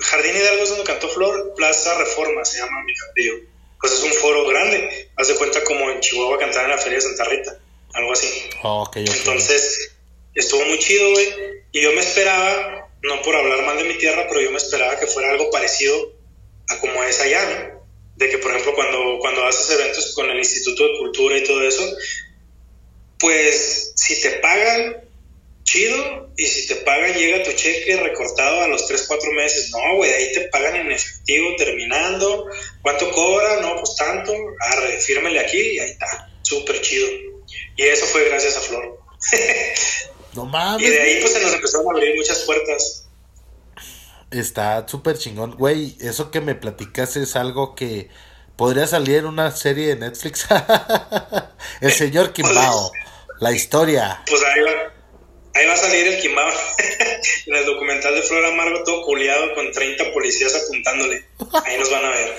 Jardín 0.00 0.34
Hidalgo 0.34 0.62
es 0.62 0.70
donde 0.70 0.84
cantó 0.84 1.08
Flor, 1.08 1.54
Plaza 1.56 1.96
Reforma 1.98 2.44
se 2.44 2.58
llama 2.58 2.82
mi 2.84 2.94
cantillo. 2.94 3.34
Pues 3.80 3.92
es 3.92 4.02
un 4.02 4.12
foro 4.12 4.46
grande, 4.46 5.10
haz 5.16 5.28
de 5.28 5.36
cuenta 5.36 5.62
como 5.64 5.90
en 5.90 6.00
Chihuahua 6.00 6.38
cantar 6.38 6.64
en 6.64 6.70
la 6.70 6.78
Feria 6.78 6.96
de 6.96 7.02
Santa 7.02 7.24
Rita, 7.24 7.58
algo 7.94 8.12
así. 8.12 8.28
Oh, 8.62 8.88
Entonces, 8.94 9.92
estuvo 10.34 10.64
muy 10.66 10.78
chido, 10.78 11.10
güey. 11.12 11.28
Y 11.72 11.80
yo 11.80 11.92
me 11.92 12.00
esperaba, 12.00 12.90
no 13.02 13.22
por 13.22 13.36
hablar 13.36 13.64
mal 13.64 13.78
de 13.78 13.84
mi 13.84 13.94
tierra, 13.94 14.26
pero 14.28 14.40
yo 14.40 14.50
me 14.50 14.58
esperaba 14.58 14.98
que 14.98 15.06
fuera 15.06 15.30
algo 15.30 15.50
parecido 15.50 16.12
a 16.68 16.78
como 16.78 17.02
es 17.04 17.20
allá, 17.20 17.44
¿no? 17.44 17.79
De 18.20 18.28
que, 18.28 18.36
por 18.36 18.50
ejemplo, 18.50 18.74
cuando, 18.74 19.18
cuando 19.18 19.46
haces 19.46 19.70
eventos 19.70 20.14
con 20.14 20.28
el 20.30 20.38
Instituto 20.38 20.86
de 20.86 20.98
Cultura 20.98 21.38
y 21.38 21.42
todo 21.42 21.62
eso, 21.62 21.82
pues 23.18 23.92
si 23.96 24.20
te 24.20 24.30
pagan, 24.32 25.08
chido, 25.64 26.30
y 26.36 26.46
si 26.46 26.66
te 26.66 26.76
pagan, 26.76 27.14
llega 27.14 27.42
tu 27.42 27.52
cheque 27.52 27.96
recortado 27.96 28.60
a 28.60 28.68
los 28.68 28.86
3, 28.86 29.06
4 29.08 29.32
meses. 29.32 29.70
No, 29.70 29.96
güey, 29.96 30.12
ahí 30.12 30.32
te 30.34 30.42
pagan 30.48 30.76
en 30.76 30.92
efectivo 30.92 31.56
terminando. 31.56 32.44
¿Cuánto 32.82 33.10
cobra? 33.10 33.62
No, 33.62 33.76
pues 33.76 33.96
tanto. 33.96 34.34
Arre, 34.60 35.00
fírmele 35.00 35.40
aquí 35.40 35.58
y 35.58 35.78
ahí 35.78 35.90
está. 35.92 36.30
Súper 36.42 36.78
chido. 36.82 37.08
Y 37.76 37.82
eso 37.84 38.04
fue 38.04 38.28
gracias 38.28 38.54
a 38.54 38.60
Flor. 38.60 39.00
no 40.34 40.44
mames. 40.44 40.86
Y 40.86 40.90
de 40.90 41.00
ahí 41.00 41.20
pues 41.22 41.32
se 41.32 41.40
nos 41.40 41.54
empezaron 41.54 41.86
a 41.86 41.90
abrir 41.92 42.16
muchas 42.16 42.40
puertas. 42.40 42.99
Está 44.30 44.86
súper 44.86 45.18
chingón. 45.18 45.56
Güey, 45.56 45.96
eso 46.00 46.30
que 46.30 46.40
me 46.40 46.54
platicas 46.54 47.16
es 47.16 47.34
algo 47.34 47.74
que 47.74 48.08
podría 48.56 48.86
salir 48.86 49.16
en 49.16 49.26
una 49.26 49.50
serie 49.50 49.88
de 49.88 49.96
Netflix. 49.96 50.46
el 51.80 51.92
señor 51.92 52.32
Kimbao. 52.32 52.92
la 53.40 53.52
historia. 53.52 54.22
Pues 54.28 54.42
ahí 54.44 54.62
va. 54.62 54.92
Ahí 55.52 55.66
va 55.66 55.72
a 55.72 55.76
salir 55.76 56.06
el 56.06 56.20
Kimbao. 56.20 56.48
en 57.46 57.56
el 57.56 57.66
documental 57.66 58.14
de 58.14 58.22
Flor 58.22 58.44
Amargo, 58.44 58.84
todo 58.84 59.02
culiado 59.04 59.52
con 59.54 59.72
30 59.72 60.12
policías 60.12 60.54
apuntándole. 60.54 61.24
Ahí 61.64 61.78
nos 61.78 61.90
van 61.90 62.04
a 62.04 62.10
ver. 62.10 62.36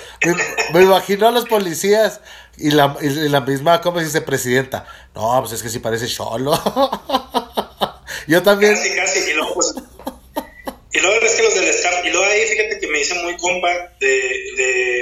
me, 0.73 0.84
imagino 0.84 1.27
a 1.27 1.31
los 1.31 1.45
policías 1.45 2.22
y 2.57 2.72
la, 2.72 2.95
y 3.01 3.09
la 3.27 3.41
misma, 3.41 3.81
¿cómo 3.81 3.99
dice 3.99 4.22
presidenta? 4.22 4.85
No, 5.13 5.38
pues 5.41 5.53
es 5.53 5.63
que 5.63 5.69
si 5.69 5.80
parece 5.80 6.07
cholo. 6.07 6.51
Yo 8.27 8.41
también. 8.43 8.76
Casi, 8.76 8.95
casi. 8.95 9.19
Y 9.31 9.34
pues, 9.53 9.76
y 10.93 10.99
luego 10.99 11.26
es 11.26 11.34
que 11.34 11.43
los 11.43 11.55
del 11.55 11.68
staff, 11.69 12.05
y 12.05 12.09
luego 12.09 12.26
ahí 12.26 12.45
fíjate 12.47 12.80
que 12.80 12.88
me 12.88 12.99
hice 12.99 13.13
muy 13.15 13.38
compa 13.38 13.93
de, 13.99 14.07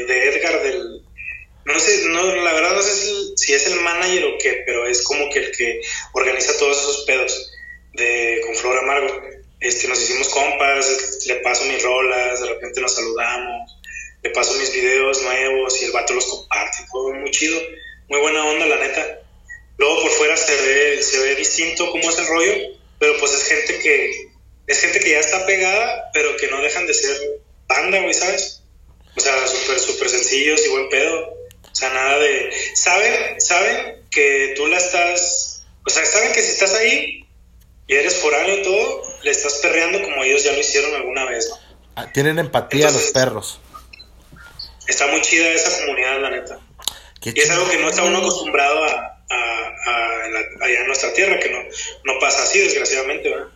de, 0.05 0.29
Edgar 0.29 0.61
del, 0.61 1.01
no 1.65 1.79
sé, 1.79 2.05
no, 2.09 2.35
la 2.35 2.53
verdad 2.53 2.75
no 2.75 2.81
sé 2.81 3.35
si, 3.35 3.53
es 3.53 3.65
el 3.67 3.79
manager 3.79 4.25
o 4.25 4.37
qué, 4.37 4.63
pero 4.65 4.85
es 4.85 5.01
como 5.03 5.29
que 5.29 5.39
el 5.39 5.51
que 5.51 5.81
organiza 6.13 6.57
todos 6.57 6.77
esos 6.77 7.05
pedos 7.05 7.51
de 7.93 8.41
con 8.45 8.55
Flor 8.55 8.77
Amargo. 8.77 9.21
Este, 9.59 9.87
nos 9.87 10.01
hicimos 10.01 10.29
compas, 10.29 11.25
le 11.25 11.35
paso 11.37 11.65
mis 11.65 11.83
rolas, 11.83 12.39
de 12.39 12.47
repente 12.47 12.79
nos 12.79 12.95
saludamos, 12.95 13.77
le 14.23 14.29
paso 14.29 14.53
mis 14.53 14.71
videos 14.71 15.21
nuevos 15.23 15.81
y 15.81 15.85
el 15.85 15.91
vato 15.91 16.13
los 16.13 16.27
comparte, 16.27 16.85
todo 16.91 17.13
muy 17.13 17.31
chido, 17.31 17.59
muy 18.07 18.19
buena 18.19 18.45
onda 18.45 18.67
la 18.67 18.77
neta. 18.77 19.19
Luego 19.77 20.01
por 20.03 20.11
fuera 20.11 20.37
se 20.37 20.55
ve, 20.55 21.01
se 21.01 21.19
ve 21.19 21.35
distinto 21.35 21.89
cómo 21.91 22.09
es 22.09 22.17
el 22.19 22.27
rollo, 22.27 22.53
pero 22.99 23.17
pues 23.17 23.33
es 23.33 23.43
gente 23.45 23.79
que, 23.79 24.28
es 24.69 24.79
gente 24.81 24.99
que 24.99 25.09
ya 25.09 25.19
está 25.19 25.47
pegada, 25.47 26.11
pero 26.13 26.37
que 26.37 26.47
no 26.47 26.61
dejan 26.61 26.85
de 26.85 26.93
ser 26.93 27.41
banda, 27.67 27.99
güey, 28.01 28.13
¿sabes? 28.13 28.61
O 29.15 29.19
sea, 29.19 29.47
súper, 29.47 29.79
súper 29.79 30.09
sencillos 30.09 30.63
y 30.63 30.69
buen 30.69 30.89
pedo. 30.89 31.33
O 31.71 31.75
sea, 31.75 31.89
nada 31.89 32.19
de... 32.19 32.51
Saben, 32.75 33.41
saben 33.41 34.05
que 34.11 34.53
tú 34.55 34.67
la 34.67 34.77
estás... 34.77 35.65
O 35.87 35.89
sea, 35.89 36.05
saben 36.05 36.33
que 36.33 36.41
si 36.43 36.51
estás 36.51 36.75
ahí 36.75 37.25
y 37.87 37.95
eres 37.95 38.17
foráneo 38.17 38.57
y 38.57 38.61
todo, 38.61 39.03
le 39.23 39.31
estás 39.31 39.53
perreando 39.55 40.03
como 40.03 40.23
ellos 40.23 40.43
ya 40.43 40.51
lo 40.51 40.59
hicieron 40.59 40.93
alguna 40.93 41.25
vez, 41.25 41.49
¿no? 41.49 41.57
Ah, 41.95 42.13
tienen 42.13 42.37
empatía 42.37 42.91
los 42.91 43.07
perros. 43.07 43.59
Está 44.87 45.07
muy 45.07 45.21
chida 45.21 45.49
esa 45.49 45.75
comunidad, 45.79 46.21
la 46.21 46.29
neta. 46.29 46.59
y 47.23 47.39
es 47.39 47.49
algo 47.49 47.67
que 47.67 47.77
no 47.79 47.89
está 47.89 48.03
uno 48.03 48.19
acostumbrado 48.19 48.83
a, 48.83 49.15
allá 50.61 50.79
en 50.79 50.87
nuestra 50.87 51.11
tierra, 51.13 51.39
que 51.39 51.49
no, 51.49 51.59
no 52.03 52.19
pasa 52.19 52.43
así, 52.43 52.59
desgraciadamente, 52.59 53.29
¿verdad? 53.29 53.47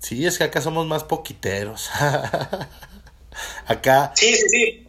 Sí, 0.00 0.26
es 0.26 0.38
que 0.38 0.44
acá 0.44 0.60
somos 0.60 0.86
más 0.86 1.04
poquiteros. 1.04 1.90
acá. 3.66 4.12
Sí, 4.16 4.34
sí, 4.34 4.48
sí. 4.48 4.86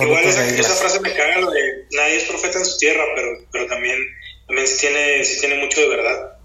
Igual 0.00 0.24
esa, 0.24 0.74
frase 0.74 1.00
me 1.00 1.12
caga 1.12 1.38
lo 1.38 1.50
de 1.50 1.86
nadie 1.92 2.16
es 2.16 2.24
profeta 2.24 2.58
en 2.58 2.64
su 2.64 2.78
tierra, 2.78 3.02
pero, 3.14 3.28
pero 3.52 3.66
también, 3.66 3.98
también 4.46 4.66
sí, 4.66 4.80
tiene, 4.80 5.22
sí 5.22 5.40
tiene 5.40 5.62
mucho 5.62 5.80
de 5.82 5.88
verdad. 5.88 6.38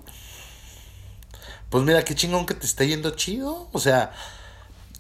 Pues 1.70 1.84
mira, 1.84 2.04
qué 2.04 2.14
chingón 2.14 2.46
que 2.46 2.54
te 2.54 2.66
esté 2.66 2.88
yendo 2.88 3.12
chido. 3.12 3.70
O 3.72 3.80
sea, 3.80 4.12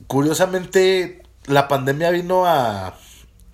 curiosamente, 0.08 1.24
la 1.46 1.68
pandemia 1.68 2.10
vino 2.10 2.46
a, 2.46 2.98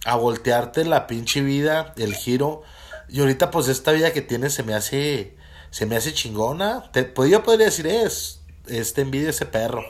a 0.06 0.16
voltearte 0.16 0.86
la 0.86 1.08
pinche 1.08 1.42
vida, 1.42 1.94
el 1.98 2.14
giro. 2.14 2.62
Y 3.10 3.20
ahorita, 3.20 3.50
pues, 3.50 3.68
esta 3.68 3.92
vida 3.92 4.14
que 4.14 4.22
tienes 4.22 4.54
se 4.54 4.64
me 4.64 4.74
hace. 4.76 5.36
Se 5.72 5.88
me 5.88 5.96
hace 5.96 6.14
chingona. 6.14 6.92
Te, 6.92 7.04
pues, 7.04 7.32
yo 7.32 7.44
podría 7.44 7.66
decir, 7.66 7.88
es. 7.88 8.43
Este 8.68 9.02
envidia 9.02 9.30
ese 9.30 9.46
perro. 9.46 9.84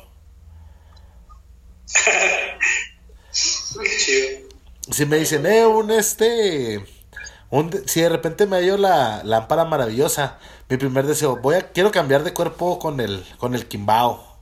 Si 4.91 5.05
me 5.05 5.17
dicen, 5.17 5.45
eh, 5.45 5.65
un 5.65 5.91
este. 5.91 6.85
Un, 7.49 7.87
si 7.87 8.01
de 8.01 8.09
repente 8.09 8.45
me 8.45 8.57
hallo 8.57 8.77
la 8.77 9.21
lámpara 9.23 9.63
maravillosa, 9.63 10.39
mi 10.69 10.77
primer 10.77 11.05
deseo, 11.05 11.37
voy 11.37 11.55
a, 11.55 11.71
quiero 11.71 11.91
cambiar 11.91 12.23
de 12.23 12.33
cuerpo 12.33 12.79
con 12.79 12.99
el, 12.99 13.25
con 13.37 13.55
el 13.55 13.67
Kimbao. 13.67 14.33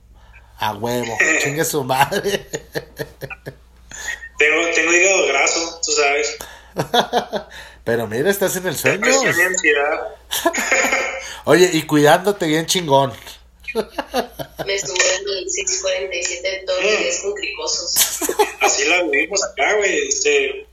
A 0.58 0.74
huevo, 0.74 1.16
chingue 1.42 1.64
su 1.64 1.84
madre. 1.84 2.48
Tengo, 4.38 4.70
tengo 4.74 4.92
hígado 4.92 5.26
graso, 5.28 5.80
tú 5.84 5.92
sabes. 5.92 6.38
Pero 7.84 8.06
mira, 8.06 8.30
estás 8.30 8.56
en 8.56 8.66
el 8.66 8.76
sueño. 8.76 9.06
Oye, 11.44 11.70
y 11.72 11.82
cuidándote 11.82 12.46
bien 12.46 12.66
chingón. 12.66 13.12
Me 13.74 14.74
estuve 14.74 15.14
en 15.16 15.38
el 15.38 15.50
647 15.50 16.64
todos 16.66 16.82
los 16.82 16.98
días 16.98 17.20
con 17.22 17.32
cricosos. 17.34 18.18
Así 18.60 18.84
la 18.84 19.02
vivimos 19.02 19.42
acá, 19.44 19.74
güey. 19.76 20.08
Este, 20.08 20.66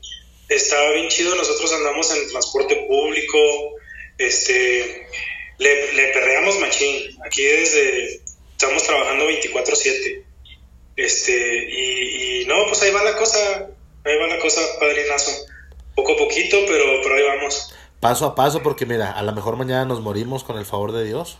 estaba 0.48 0.92
bien 0.92 1.08
chido. 1.08 1.34
Nosotros 1.34 1.72
andamos 1.72 2.10
en 2.14 2.28
transporte 2.28 2.76
público. 2.88 3.38
Este, 4.18 5.06
le, 5.58 5.92
le 5.92 6.08
perreamos 6.12 6.58
machín. 6.58 7.16
Aquí 7.24 7.42
desde, 7.42 8.22
estamos 8.52 8.82
trabajando 8.82 9.28
24-7. 9.28 10.24
Este, 10.96 11.68
y, 11.70 12.42
y 12.42 12.44
no, 12.46 12.66
pues 12.68 12.82
ahí 12.82 12.90
va 12.90 13.02
la 13.02 13.16
cosa. 13.16 13.70
Ahí 14.04 14.16
va 14.18 14.26
la 14.26 14.38
cosa, 14.38 14.60
padrinazo. 14.78 15.30
Poco 15.94 16.12
a 16.12 16.16
poquito, 16.16 16.56
pero, 16.66 16.84
pero 17.02 17.14
ahí 17.14 17.22
vamos. 17.22 17.72
Paso 18.00 18.24
a 18.24 18.34
paso, 18.34 18.62
porque 18.62 18.86
mira, 18.86 19.12
a 19.12 19.22
lo 19.22 19.32
mejor 19.32 19.56
mañana 19.56 19.84
nos 19.84 20.00
morimos 20.00 20.42
con 20.42 20.56
el 20.56 20.64
favor 20.64 20.92
de 20.92 21.04
Dios. 21.04 21.38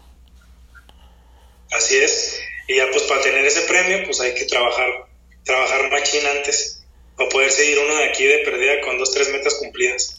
Así 1.73 1.97
es. 1.97 2.41
Y 2.69 2.77
ya 2.77 2.85
pues 2.91 3.05
para 3.05 3.21
tener 3.23 3.45
ese 3.45 3.63
premio, 3.63 4.05
pues 4.05 4.21
hay 4.21 4.35
que 4.35 4.45
trabajar, 4.45 4.89
trabajar 5.45 5.91
machín 5.91 6.27
antes. 6.27 6.85
Para 7.17 7.29
poder 7.29 7.51
seguir 7.51 7.79
uno 7.85 7.97
de 7.97 8.05
aquí 8.09 8.25
de 8.25 8.39
perdida 8.45 8.81
con 8.85 8.99
dos, 8.99 9.13
tres 9.13 9.31
metas 9.31 9.55
cumplidas. 9.55 10.19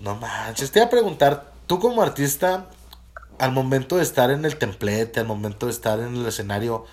No 0.00 0.16
manches, 0.16 0.70
te 0.70 0.78
iba 0.78 0.86
a 0.86 0.90
preguntar, 0.90 1.52
tú 1.66 1.78
como 1.78 2.02
artista, 2.02 2.70
al 3.38 3.52
momento 3.52 3.96
de 3.96 4.02
estar 4.02 4.30
en 4.30 4.44
el 4.44 4.56
templete, 4.56 5.20
al 5.20 5.26
momento 5.26 5.66
de 5.66 5.72
estar 5.72 5.98
en 6.00 6.16
el 6.16 6.26
escenario, 6.26 6.86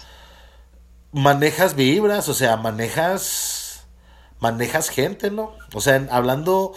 manejas 1.11 1.75
vibras, 1.75 2.29
o 2.29 2.33
sea, 2.33 2.57
manejas, 2.57 3.85
manejas 4.39 4.89
gente, 4.89 5.31
¿no? 5.31 5.55
O 5.73 5.81
sea, 5.81 6.05
hablando, 6.11 6.73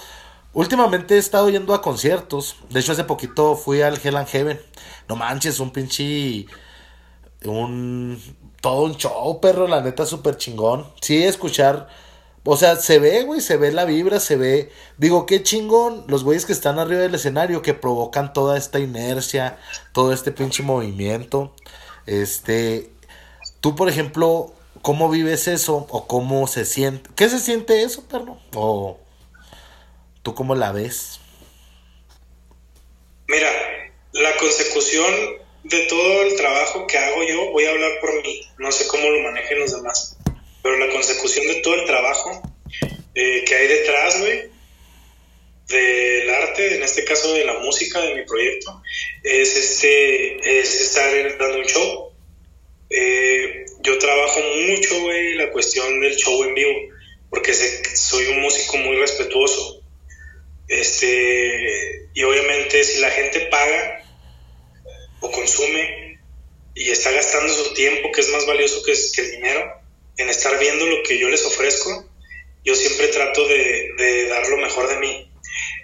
últimamente 0.52 1.16
he 1.16 1.18
estado 1.18 1.50
yendo 1.50 1.74
a 1.74 1.82
conciertos, 1.82 2.56
de 2.70 2.80
hecho 2.80 2.92
hace 2.92 3.04
poquito 3.04 3.56
fui 3.56 3.82
al 3.82 4.00
Hell 4.02 4.16
and 4.16 4.28
Heaven, 4.28 4.60
no 5.08 5.16
manches, 5.16 5.60
un 5.60 5.72
pinche, 5.72 6.46
un, 7.44 8.20
todo 8.60 8.82
un 8.82 8.96
show, 8.96 9.40
perro, 9.40 9.66
la 9.66 9.80
neta, 9.80 10.06
súper 10.06 10.36
chingón, 10.36 10.86
sí, 11.00 11.22
escuchar... 11.24 11.88
O 12.42 12.56
sea, 12.56 12.76
se 12.76 12.98
ve, 12.98 13.22
güey, 13.24 13.42
se 13.42 13.58
ve 13.58 13.70
la 13.70 13.84
vibra, 13.84 14.18
se 14.18 14.36
ve. 14.36 14.72
Digo, 14.96 15.26
qué 15.26 15.42
chingón 15.42 16.04
los 16.08 16.24
güeyes 16.24 16.46
que 16.46 16.54
están 16.54 16.78
arriba 16.78 17.02
del 17.02 17.14
escenario 17.14 17.60
que 17.60 17.74
provocan 17.74 18.32
toda 18.32 18.56
esta 18.56 18.78
inercia, 18.78 19.58
todo 19.92 20.12
este 20.14 20.32
pinche 20.32 20.62
movimiento. 20.62 21.54
Este, 22.06 22.90
tú, 23.60 23.76
por 23.76 23.90
ejemplo, 23.90 24.54
¿cómo 24.80 25.10
vives 25.10 25.48
eso? 25.48 25.86
¿O 25.90 26.06
cómo 26.06 26.46
se 26.46 26.64
siente? 26.64 27.10
¿Qué 27.14 27.28
se 27.28 27.40
siente 27.40 27.82
eso, 27.82 28.08
perro? 28.08 28.38
¿O 28.54 28.98
tú 30.22 30.34
cómo 30.34 30.54
la 30.54 30.72
ves? 30.72 31.20
Mira, 33.28 33.50
la 34.12 34.34
consecución 34.38 35.14
de 35.64 35.80
todo 35.86 36.22
el 36.22 36.36
trabajo 36.36 36.86
que 36.86 36.98
hago 36.98 37.22
yo, 37.24 37.50
voy 37.50 37.64
a 37.64 37.70
hablar 37.70 37.92
por 38.00 38.22
mí, 38.22 38.42
no 38.58 38.72
sé 38.72 38.86
cómo 38.86 39.08
lo 39.08 39.20
manejen 39.20 39.60
los 39.60 39.72
demás, 39.72 40.16
pero 40.62 40.78
la 40.78 40.90
consecución 40.90 41.46
de 41.46 41.56
todo 41.56 41.74
el 41.74 41.84
trabajo 41.84 42.42
eh, 43.14 43.44
que 43.44 43.54
hay 43.54 43.66
detrás, 43.66 44.20
güey, 44.20 44.50
del 45.68 46.30
arte, 46.30 46.76
en 46.76 46.82
este 46.82 47.04
caso 47.04 47.32
de 47.34 47.44
la 47.44 47.58
música 47.60 48.00
de 48.00 48.14
mi 48.14 48.24
proyecto, 48.24 48.82
es 49.22 49.56
este, 49.56 50.60
es 50.60 50.80
estar 50.80 51.38
dando 51.38 51.58
un 51.58 51.64
show. 51.64 52.12
Eh, 52.90 53.66
yo 53.80 53.98
trabajo 53.98 54.40
mucho, 54.68 55.00
güey, 55.02 55.34
la 55.34 55.50
cuestión 55.52 56.00
del 56.00 56.16
show 56.16 56.42
en 56.44 56.54
vivo, 56.54 56.72
porque 57.30 57.54
soy 57.54 58.26
un 58.26 58.40
músico 58.40 58.76
muy 58.78 58.96
respetuoso. 58.96 59.82
Este, 60.66 62.08
y 62.14 62.22
obviamente 62.22 62.82
si 62.84 63.00
la 63.00 63.10
gente 63.10 63.40
paga 63.42 63.99
o 65.20 65.30
consume 65.30 66.18
y 66.74 66.90
está 66.90 67.10
gastando 67.10 67.52
su 67.52 67.74
tiempo, 67.74 68.10
que 68.12 68.20
es 68.20 68.28
más 68.28 68.46
valioso 68.46 68.82
que, 68.82 68.92
el 68.92 69.30
dinero, 69.30 69.80
en 70.16 70.28
estar 70.28 70.58
viendo 70.58 70.86
lo 70.86 71.02
que 71.02 71.18
yo 71.18 71.28
les 71.28 71.44
ofrezco, 71.44 72.08
yo 72.64 72.74
siempre 72.74 73.08
trato 73.08 73.46
de, 73.48 73.90
de 73.96 74.28
dar 74.28 74.48
lo 74.48 74.58
mejor 74.58 74.88
de 74.88 74.98
mí. 74.98 75.30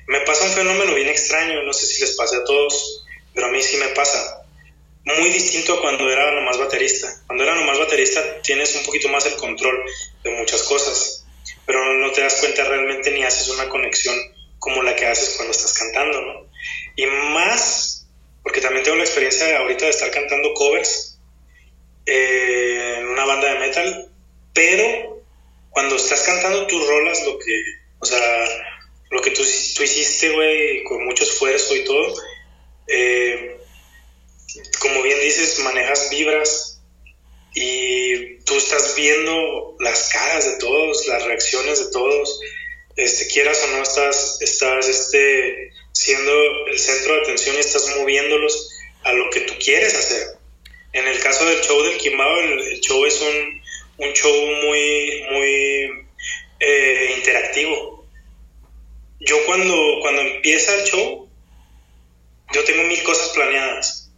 Me 0.06 0.20
pasa 0.20 0.44
un 0.44 0.52
fenómeno 0.52 0.94
bien 0.94 1.08
extraño, 1.08 1.62
no 1.62 1.72
sé 1.72 1.86
si 1.86 2.00
les 2.00 2.12
pase 2.12 2.36
a 2.36 2.44
todos, 2.44 3.04
pero 3.34 3.48
a 3.48 3.50
mí 3.50 3.62
sí 3.62 3.76
me 3.76 3.88
pasa. 3.88 4.42
Muy 5.04 5.30
distinto 5.30 5.74
a 5.74 5.80
cuando 5.80 6.10
era 6.10 6.32
nomás 6.32 6.58
baterista. 6.58 7.22
Cuando 7.26 7.44
era 7.44 7.54
nomás 7.54 7.78
baterista 7.78 8.42
tienes 8.42 8.74
un 8.74 8.84
poquito 8.84 9.08
más 9.08 9.24
el 9.26 9.36
control 9.36 9.84
de 10.24 10.30
muchas 10.32 10.62
cosas, 10.64 11.24
pero 11.64 11.94
no 11.94 12.10
te 12.12 12.22
das 12.22 12.36
cuenta 12.36 12.64
realmente 12.64 13.10
ni 13.12 13.22
haces 13.22 13.48
una 13.48 13.68
conexión 13.68 14.16
como 14.58 14.82
la 14.82 14.96
que 14.96 15.06
haces 15.06 15.34
cuando 15.36 15.52
estás 15.52 15.74
cantando, 15.74 16.20
¿no? 16.22 16.50
Y 16.96 17.06
más, 17.06 17.85
porque 18.46 18.60
también 18.60 18.84
tengo 18.84 18.96
la 18.96 19.02
experiencia 19.02 19.58
ahorita 19.58 19.86
de 19.86 19.90
estar 19.90 20.08
cantando 20.12 20.54
covers 20.54 21.18
eh, 22.06 22.94
en 22.98 23.08
una 23.08 23.24
banda 23.24 23.52
de 23.52 23.58
metal, 23.58 24.08
pero 24.54 25.20
cuando 25.70 25.96
estás 25.96 26.22
cantando 26.22 26.64
tus 26.68 26.86
rolas, 26.86 27.26
lo 27.26 27.40
que, 27.40 27.64
o 27.98 28.06
sea, 28.06 28.46
lo 29.10 29.20
que 29.20 29.32
tú, 29.32 29.42
tú 29.42 29.82
hiciste, 29.82 30.30
güey, 30.30 30.84
con 30.84 31.04
mucho 31.06 31.24
esfuerzo 31.24 31.74
y 31.74 31.82
todo, 31.82 32.14
eh, 32.86 33.58
como 34.78 35.02
bien 35.02 35.20
dices, 35.22 35.58
manejas 35.58 36.08
vibras 36.10 36.80
y 37.52 38.36
tú 38.44 38.54
estás 38.58 38.94
viendo 38.94 39.74
las 39.80 40.08
caras 40.10 40.44
de 40.44 40.56
todos, 40.58 41.04
las 41.08 41.24
reacciones 41.24 41.84
de 41.84 41.90
todos, 41.90 42.38
este, 42.94 43.26
quieras 43.26 43.60
o 43.64 43.76
no, 43.76 43.82
estás, 43.82 44.38
estás 44.40 44.88
este, 44.88 45.72
siendo 45.96 46.66
el 46.66 46.78
centro 46.78 47.14
de 47.14 47.20
atención 47.22 47.56
y 47.56 47.60
estás 47.60 47.88
moviéndolos 47.96 48.68
a 49.02 49.14
lo 49.14 49.30
que 49.30 49.40
tú 49.40 49.54
quieres 49.58 49.94
hacer. 49.94 50.36
En 50.92 51.08
el 51.08 51.18
caso 51.20 51.46
del 51.46 51.62
show 51.62 51.82
del 51.82 51.96
Kimbao, 51.96 52.40
el, 52.40 52.80
show 52.82 53.02
es 53.06 53.18
un, 53.22 53.62
un 54.06 54.12
show 54.12 54.46
muy, 54.62 55.24
muy 55.30 56.06
eh, 56.60 57.14
interactivo. 57.16 58.06
Yo 59.20 59.42
cuando, 59.46 59.74
cuando 60.02 60.20
empieza 60.20 60.74
el 60.74 60.84
show, 60.84 61.30
yo 62.52 62.64
tengo 62.64 62.82
mil 62.82 63.02
cosas 63.02 63.30
planeadas, 63.30 64.10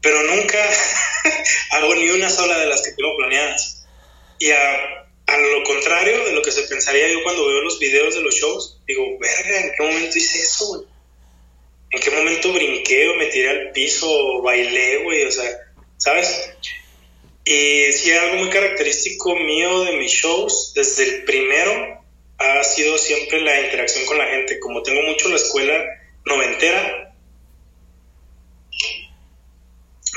pero 0.00 0.22
nunca 0.22 0.58
hago 1.72 1.96
ni 1.96 2.10
una 2.10 2.30
sola 2.30 2.56
de 2.58 2.66
las 2.66 2.82
que 2.82 2.92
tengo 2.92 3.16
planeadas. 3.16 3.88
Y 4.38 4.52
a 5.30 5.38
lo 5.38 5.62
contrario 5.62 6.24
de 6.24 6.32
lo 6.32 6.42
que 6.42 6.50
se 6.50 6.62
pensaría 6.62 7.08
yo 7.08 7.22
cuando 7.22 7.46
veo 7.46 7.60
los 7.62 7.78
videos 7.78 8.14
de 8.14 8.20
los 8.20 8.34
shows, 8.34 8.80
digo, 8.86 9.04
verga, 9.18 9.60
¿en 9.60 9.72
qué 9.76 9.82
momento 9.82 10.18
hice 10.18 10.40
eso, 10.40 10.66
güey? 10.66 10.82
¿En 11.90 12.00
qué 12.00 12.10
momento 12.10 12.52
brinqué 12.52 13.08
o 13.08 13.14
me 13.14 13.26
tiré 13.26 13.48
al 13.48 13.72
piso 13.72 14.08
o 14.08 14.42
bailé, 14.42 15.02
güey? 15.04 15.24
O 15.24 15.32
sea, 15.32 15.50
¿sabes? 15.96 16.50
Y 17.44 17.92
sí, 17.92 18.12
algo 18.12 18.36
muy 18.36 18.50
característico 18.50 19.34
mío 19.36 19.84
de 19.84 19.92
mis 19.92 20.12
shows, 20.12 20.72
desde 20.74 21.04
el 21.04 21.24
primero, 21.24 22.04
ha 22.38 22.64
sido 22.64 22.96
siempre 22.98 23.40
la 23.40 23.60
interacción 23.60 24.04
con 24.06 24.18
la 24.18 24.26
gente. 24.26 24.58
Como 24.60 24.82
tengo 24.82 25.02
mucho 25.02 25.28
la 25.28 25.36
escuela 25.36 25.84
noventera, 26.24 27.14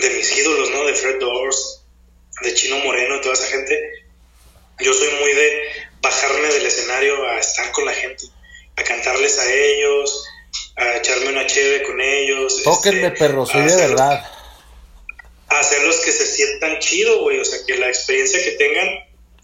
de 0.02 0.10
mis 0.10 0.38
ídolos, 0.38 0.69
¿no? 0.72 0.85
De 0.85 0.94
Fred 0.94 1.19
Doors, 1.19 1.85
de 2.41 2.53
Chino 2.53 2.80
Moreno, 2.80 3.22
toda 3.22 3.34
esa 3.34 3.48
gente. 3.48 4.03
Yo 4.84 4.94
soy 4.94 5.10
muy 5.22 5.34
de 5.34 5.62
bajarme 6.02 6.48
del 6.50 6.66
escenario 6.66 7.26
a 7.26 7.40
estar 7.40 7.72
con 7.72 7.86
la 7.86 7.94
gente, 7.94 8.26
a 8.76 8.84
cantarles 8.84 9.40
a 9.40 9.54
ellos, 9.54 10.26
a 10.76 10.98
echarme 10.98 11.30
una 11.30 11.48
cheve 11.48 11.84
con 11.84 12.02
ellos. 12.02 12.62
Tóquenme, 12.64 13.08
este, 13.08 13.18
perro, 13.20 13.46
soy 13.46 13.62
de 13.64 13.76
verdad. 13.76 14.30
a 15.48 15.60
hacerlos 15.60 16.02
que 16.02 16.12
se 16.12 16.26
sientan 16.26 16.80
chido, 16.80 17.22
güey. 17.22 17.40
O 17.40 17.46
sea, 17.46 17.60
que 17.66 17.78
la 17.78 17.88
experiencia 17.88 18.44
que 18.44 18.52
tengan, 18.52 18.88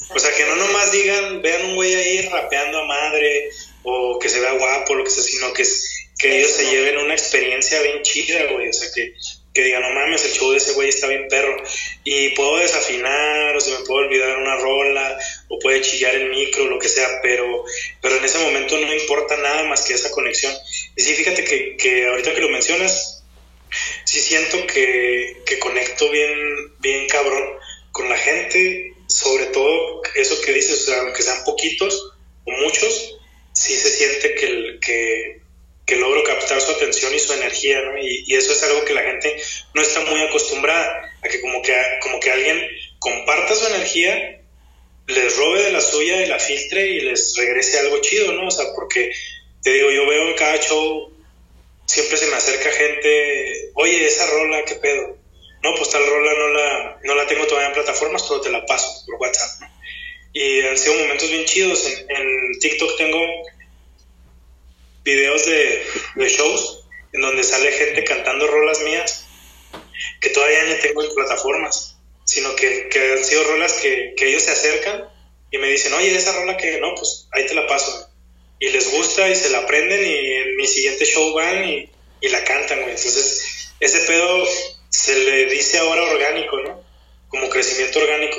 o 0.10 0.20
sea, 0.20 0.36
que 0.36 0.45
no 0.45 0.56
nomás 0.57 0.91
digan, 0.91 1.41
vean 1.41 1.66
un 1.66 1.76
güey 1.76 1.95
ahí 1.95 2.22
rapeando 2.28 2.80
a 2.80 2.86
madre, 2.86 3.49
o 3.84 4.20
que 4.20 4.28
se 4.28 4.41
vea 4.41 4.52
guapo, 4.53 4.95
lo 4.95 5.03
que 5.03 5.11
sea, 5.11 5.24
sino 5.24 5.53
que, 5.53 5.64
que 6.20 6.40
ellos 6.40 6.52
se 6.52 6.66
lleven 6.66 6.98
una 6.98 7.14
experiencia 7.14 7.82
bien 7.82 8.02
chida, 8.02 8.44
güey. 8.52 8.70
O 8.70 8.74
sea, 8.74 8.90
que, 8.94 9.14
que 9.53 9.63
diga, 9.63 9.80
no 9.80 9.89
mames, 9.89 10.26
el 10.26 10.31
show 10.31 10.51
de 10.51 10.57
ese 10.57 10.73
güey 10.73 10.89
está 10.89 11.07
bien 11.07 11.27
perro. 11.27 11.57
Y 12.03 12.30
puedo 12.30 12.57
desafinar, 12.57 13.55
o 13.55 13.61
se 13.61 13.71
me 13.71 13.85
puede 13.85 14.07
olvidar 14.07 14.38
una 14.38 14.55
rola, 14.57 15.19
o 15.47 15.59
puede 15.59 15.81
chillar 15.81 16.15
el 16.15 16.30
micro, 16.30 16.65
lo 16.65 16.80
que 16.80 16.89
sea, 16.89 17.07
pero, 17.21 17.65
pero 18.01 18.17
en 18.17 18.26
ese 18.26 18.38
momento 18.39 18.77
no 18.77 18.93
importa 18.93 19.38
nada 19.38 19.63
más 19.63 19.81
que 19.81 19.93
esa 19.93 20.11
conexión. 20.11 20.53
Y 20.95 21.01
sí, 21.01 21.13
fíjate 21.15 21.43
que, 21.43 21.77
que 21.77 22.07
ahorita 22.07 22.34
que 22.34 22.41
lo 22.41 22.49
mencionas, 22.49 23.23
sí 24.05 24.19
siento 24.19 24.65
que, 24.67 25.41
que 25.45 25.59
conecto 25.59 26.09
bien, 26.09 26.34
bien 26.80 27.07
cabrón 27.07 27.59
con 27.91 28.09
la 28.09 28.17
gente, 28.17 28.93
sobre 29.07 29.47
todo 29.47 30.01
eso 30.15 30.39
que 30.41 30.53
dices, 30.53 30.84
o 30.84 30.85
sea, 30.85 30.99
aunque 31.01 31.23
sean 31.23 31.43
poquitos 31.43 32.13
o 32.45 32.51
muchos, 32.51 33.17
sí 33.53 33.76
se 33.76 33.89
siente 33.89 34.35
que, 34.35 34.80
que, 34.80 35.39
que 35.90 35.95
logro 35.95 36.24
captar 36.24 36.61
su 36.61 36.72
atención 36.72 37.14
y 37.16 37.20
su 37.20 37.34
energía, 37.34 37.82
¿no? 37.82 37.98
Y, 37.98 38.24
y, 38.28 38.36
eso 38.36 38.52
es 38.52 38.61
algo 38.61 38.86
que 38.86 38.94
la 38.94 39.02
gente 39.02 39.36
no 39.74 39.82
está 39.82 40.02
muy 40.02 40.22
acostumbrada, 40.22 41.11
a 41.24 41.28
que 41.28 41.41
como 41.41 41.64
que, 41.64 41.76
como 42.02 42.20
que 42.20 42.32
alguien 42.32 42.61
comparta 42.99 43.56
su 43.56 43.66
energía, 43.66 44.40
les 45.07 45.36
robe 45.36 45.64
de 45.64 45.72
la 45.72 45.82
suya 45.82 46.22
y 46.24 46.28
la 46.28 46.38
filtre 46.38 46.86
y 46.86 47.02
les 47.02 47.36
regrese 47.36 47.80
algo 47.80 47.99
chido, 48.02 48.32
¿no? 48.34 48.48
O 48.48 48.52
sea, 48.52 48.66
porque 48.76 49.11
te 49.64 49.74
digo, 49.74 49.90
yo 49.90 50.07
veo 50.07 50.28
en 50.28 50.36
cada 50.36 50.60
show, 50.60 51.11
siempre 51.88 52.18
se 52.18 52.28
me 52.28 52.36
acerca 52.36 52.70
gente, 52.70 53.72
oye, 53.74 54.06
esa 54.06 54.28
rola, 54.28 54.64
¿qué 54.66 54.76
pedo? 54.76 55.18
No, 55.64 55.74
pues 55.76 55.90
tal 55.90 56.06
rola 56.06 56.34
no 56.34 56.48
la, 56.49 56.99
no 57.03 57.16
la 57.16 57.26
tengo 57.26 57.48
todavía 57.48 57.70
en 57.70 57.74
plataformas, 57.74 58.24
pero 58.28 58.41
te 58.41 58.52
la 58.52 58.64
paso 58.68 59.03
por 59.07 59.16
WhatsApp, 59.16 59.61
¿no? 59.61 59.68
Y 60.34 60.61
han 60.61 60.78
sido 60.78 60.94
momentos 60.94 61.30
bien 61.32 61.45
chidos. 61.45 61.86
En, 61.86 62.16
en 62.16 62.60
TikTok 62.60 62.95
tengo 62.98 63.20
videos 65.10 65.45
de, 65.45 65.84
shows 66.27 66.84
en 67.14 67.22
donde 67.22 67.44
sale 67.44 67.72
gente 67.72 68.03
cantando 68.03 68.48
rolas 68.48 68.81
mías 68.81 69.26
que 70.22 70.30
todavía 70.30 70.64
no 70.65 70.76
tengo 70.76 71.03
en 71.03 71.14
plataformas, 71.14 71.98
sino 72.23 72.56
que, 72.56 72.88
que 72.90 73.14
han 73.14 73.23
sido 73.23 73.44
rolas 73.45 73.73
que, 73.73 74.14
que, 74.15 74.30
ellos 74.30 74.44
se 74.44 74.52
acercan 74.52 75.10
y 75.52 75.57
me 75.57 75.68
dicen, 75.68 75.94
oye, 75.94 76.15
esa 76.15 76.34
rola 76.34 76.57
que 76.57 76.80
no, 76.80 76.94
pues 76.95 77.27
ahí 77.31 77.45
te 77.45 77.56
la 77.56 77.68
paso. 77.68 78.07
Y 78.60 78.69
les 78.69 78.91
gusta 78.91 79.30
y 79.30 79.36
se 79.36 79.49
la 79.49 79.60
aprenden 79.60 80.06
y 80.06 80.34
en 80.34 80.56
mi 80.57 80.68
siguiente 80.68 81.06
show 81.06 81.34
van 81.34 81.68
y, 81.68 81.90
y 82.22 82.30
la 82.30 82.44
cantan, 82.44 82.81
güey. 82.81 82.95
Entonces, 82.95 83.72
ese 83.80 83.99
pedo 84.02 84.45
se 84.90 85.15
le 85.15 85.45
dice 85.45 85.80
ahora 85.80 86.03
orgánico, 86.03 86.60
¿no? 86.60 86.84
Como 87.30 87.49
crecimiento 87.49 87.99
orgánico. 87.99 88.38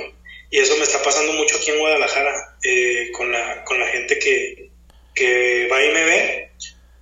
Y 0.51 0.59
eso 0.59 0.77
me 0.77 0.85
está 0.85 1.03
pasando 1.03 1.33
mucho 1.33 1.57
aquí 1.57 1.71
en 1.71 1.79
Guadalajara, 1.79 2.59
eh, 2.63 3.11
con, 3.13 3.33
la, 3.33 3.65
con 3.65 3.79
la 3.79 3.87
gente 3.87 4.19
que, 4.19 4.71
que 5.15 5.69
va 5.69 5.85
y 5.85 5.91
me 5.91 6.05
ve 6.05 6.50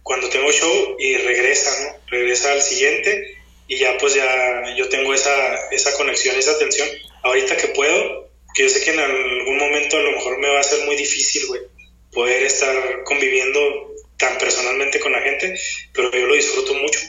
cuando 0.08 0.30
tengo 0.30 0.50
show 0.50 0.96
y 0.98 1.18
regresa, 1.18 1.70
¿no? 1.82 2.00
Regresa 2.06 2.52
al 2.52 2.62
siguiente 2.62 3.36
y 3.66 3.76
ya 3.76 3.98
pues 3.98 4.14
ya 4.14 4.74
yo 4.74 4.88
tengo 4.88 5.12
esa, 5.12 5.68
esa 5.70 5.94
conexión, 5.98 6.34
esa 6.34 6.52
atención. 6.52 6.88
Ahorita 7.22 7.58
que 7.58 7.68
puedo, 7.68 8.30
que 8.54 8.62
yo 8.62 8.68
sé 8.70 8.82
que 8.82 8.92
en 8.92 9.00
algún 9.00 9.58
momento 9.58 9.98
a 9.98 10.00
lo 10.00 10.12
mejor 10.12 10.38
me 10.38 10.48
va 10.48 10.60
a 10.60 10.64
ser 10.64 10.86
muy 10.86 10.96
difícil, 10.96 11.46
güey, 11.48 11.60
poder 12.10 12.42
estar 12.42 13.04
conviviendo 13.04 13.60
tan 14.16 14.38
personalmente 14.38 14.98
con 14.98 15.12
la 15.12 15.20
gente, 15.20 15.54
pero 15.92 16.10
yo 16.10 16.26
lo 16.26 16.34
disfruto 16.34 16.72
mucho. 16.72 17.00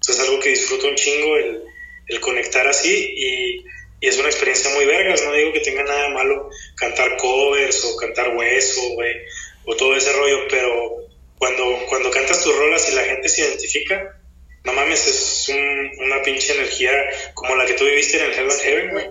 O 0.00 0.02
sea, 0.02 0.14
es 0.14 0.20
algo 0.22 0.40
que 0.40 0.48
disfruto 0.48 0.88
un 0.88 0.96
chingo 0.96 1.36
el, 1.36 1.62
el 2.06 2.20
conectar 2.20 2.66
así 2.66 3.12
y, 3.16 3.58
y, 4.00 4.08
es 4.08 4.16
una 4.16 4.28
experiencia 4.28 4.70
muy 4.70 4.86
vergas. 4.86 5.22
No 5.22 5.32
digo 5.34 5.52
que 5.52 5.60
tenga 5.60 5.82
nada 5.82 6.08
malo 6.08 6.48
cantar 6.76 7.18
covers 7.18 7.84
o 7.84 7.96
cantar 7.98 8.34
hueso, 8.34 8.80
güey, 8.94 9.14
o 9.66 9.76
todo 9.76 9.94
ese 9.94 10.10
rollo, 10.14 10.48
pero 10.48 11.05
cuando, 11.38 11.86
cuando 11.88 12.10
cantas 12.10 12.42
tus 12.42 12.56
rolas 12.56 12.88
y 12.90 12.94
la 12.94 13.04
gente 13.04 13.28
se 13.28 13.42
identifica, 13.42 14.20
no 14.64 14.72
mames, 14.72 15.06
es 15.06 15.48
un, 15.48 16.04
una 16.04 16.22
pinche 16.22 16.54
energía 16.54 16.90
como 17.34 17.54
la 17.54 17.66
que 17.66 17.74
tú 17.74 17.84
viviste 17.84 18.18
en 18.18 18.24
el 18.24 18.32
Hell 18.32 18.50
and 18.50 18.60
Heaven, 18.60 18.90
güey. 18.90 19.06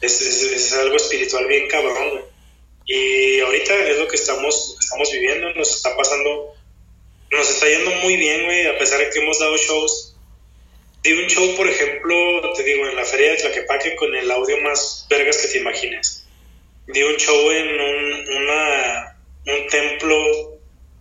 Es, 0.00 0.20
es, 0.20 0.42
es, 0.42 0.72
algo 0.74 0.96
espiritual 0.96 1.46
bien 1.46 1.68
cabrón, 1.68 2.10
güey. 2.10 2.24
Y 2.86 3.40
ahorita 3.40 3.88
es 3.88 3.98
lo 3.98 4.08
que 4.08 4.16
estamos, 4.16 4.76
estamos 4.80 5.10
viviendo, 5.12 5.52
nos 5.54 5.76
está 5.76 5.96
pasando, 5.96 6.54
nos 7.30 7.50
está 7.50 7.68
yendo 7.68 7.90
muy 8.02 8.16
bien, 8.16 8.44
güey, 8.44 8.66
a 8.66 8.78
pesar 8.78 8.98
de 8.98 9.10
que 9.10 9.20
hemos 9.20 9.38
dado 9.38 9.56
shows. 9.56 10.16
Di 11.02 11.12
un 11.12 11.26
show, 11.28 11.56
por 11.56 11.68
ejemplo, 11.68 12.52
te 12.54 12.62
digo, 12.64 12.86
en 12.88 12.96
la 12.96 13.04
feria 13.04 13.30
de 13.30 13.36
Tlaquepaque 13.36 13.94
con 13.96 14.14
el 14.14 14.30
audio 14.30 14.60
más 14.62 15.06
vergas 15.08 15.38
que 15.38 15.48
te 15.48 15.58
imagines. 15.58 16.26
Di 16.88 17.02
un 17.02 17.16
show 17.16 17.50
en 17.50 17.80
un, 17.80 18.36
una, 18.36 19.16
un 19.46 19.66
templo 19.68 20.55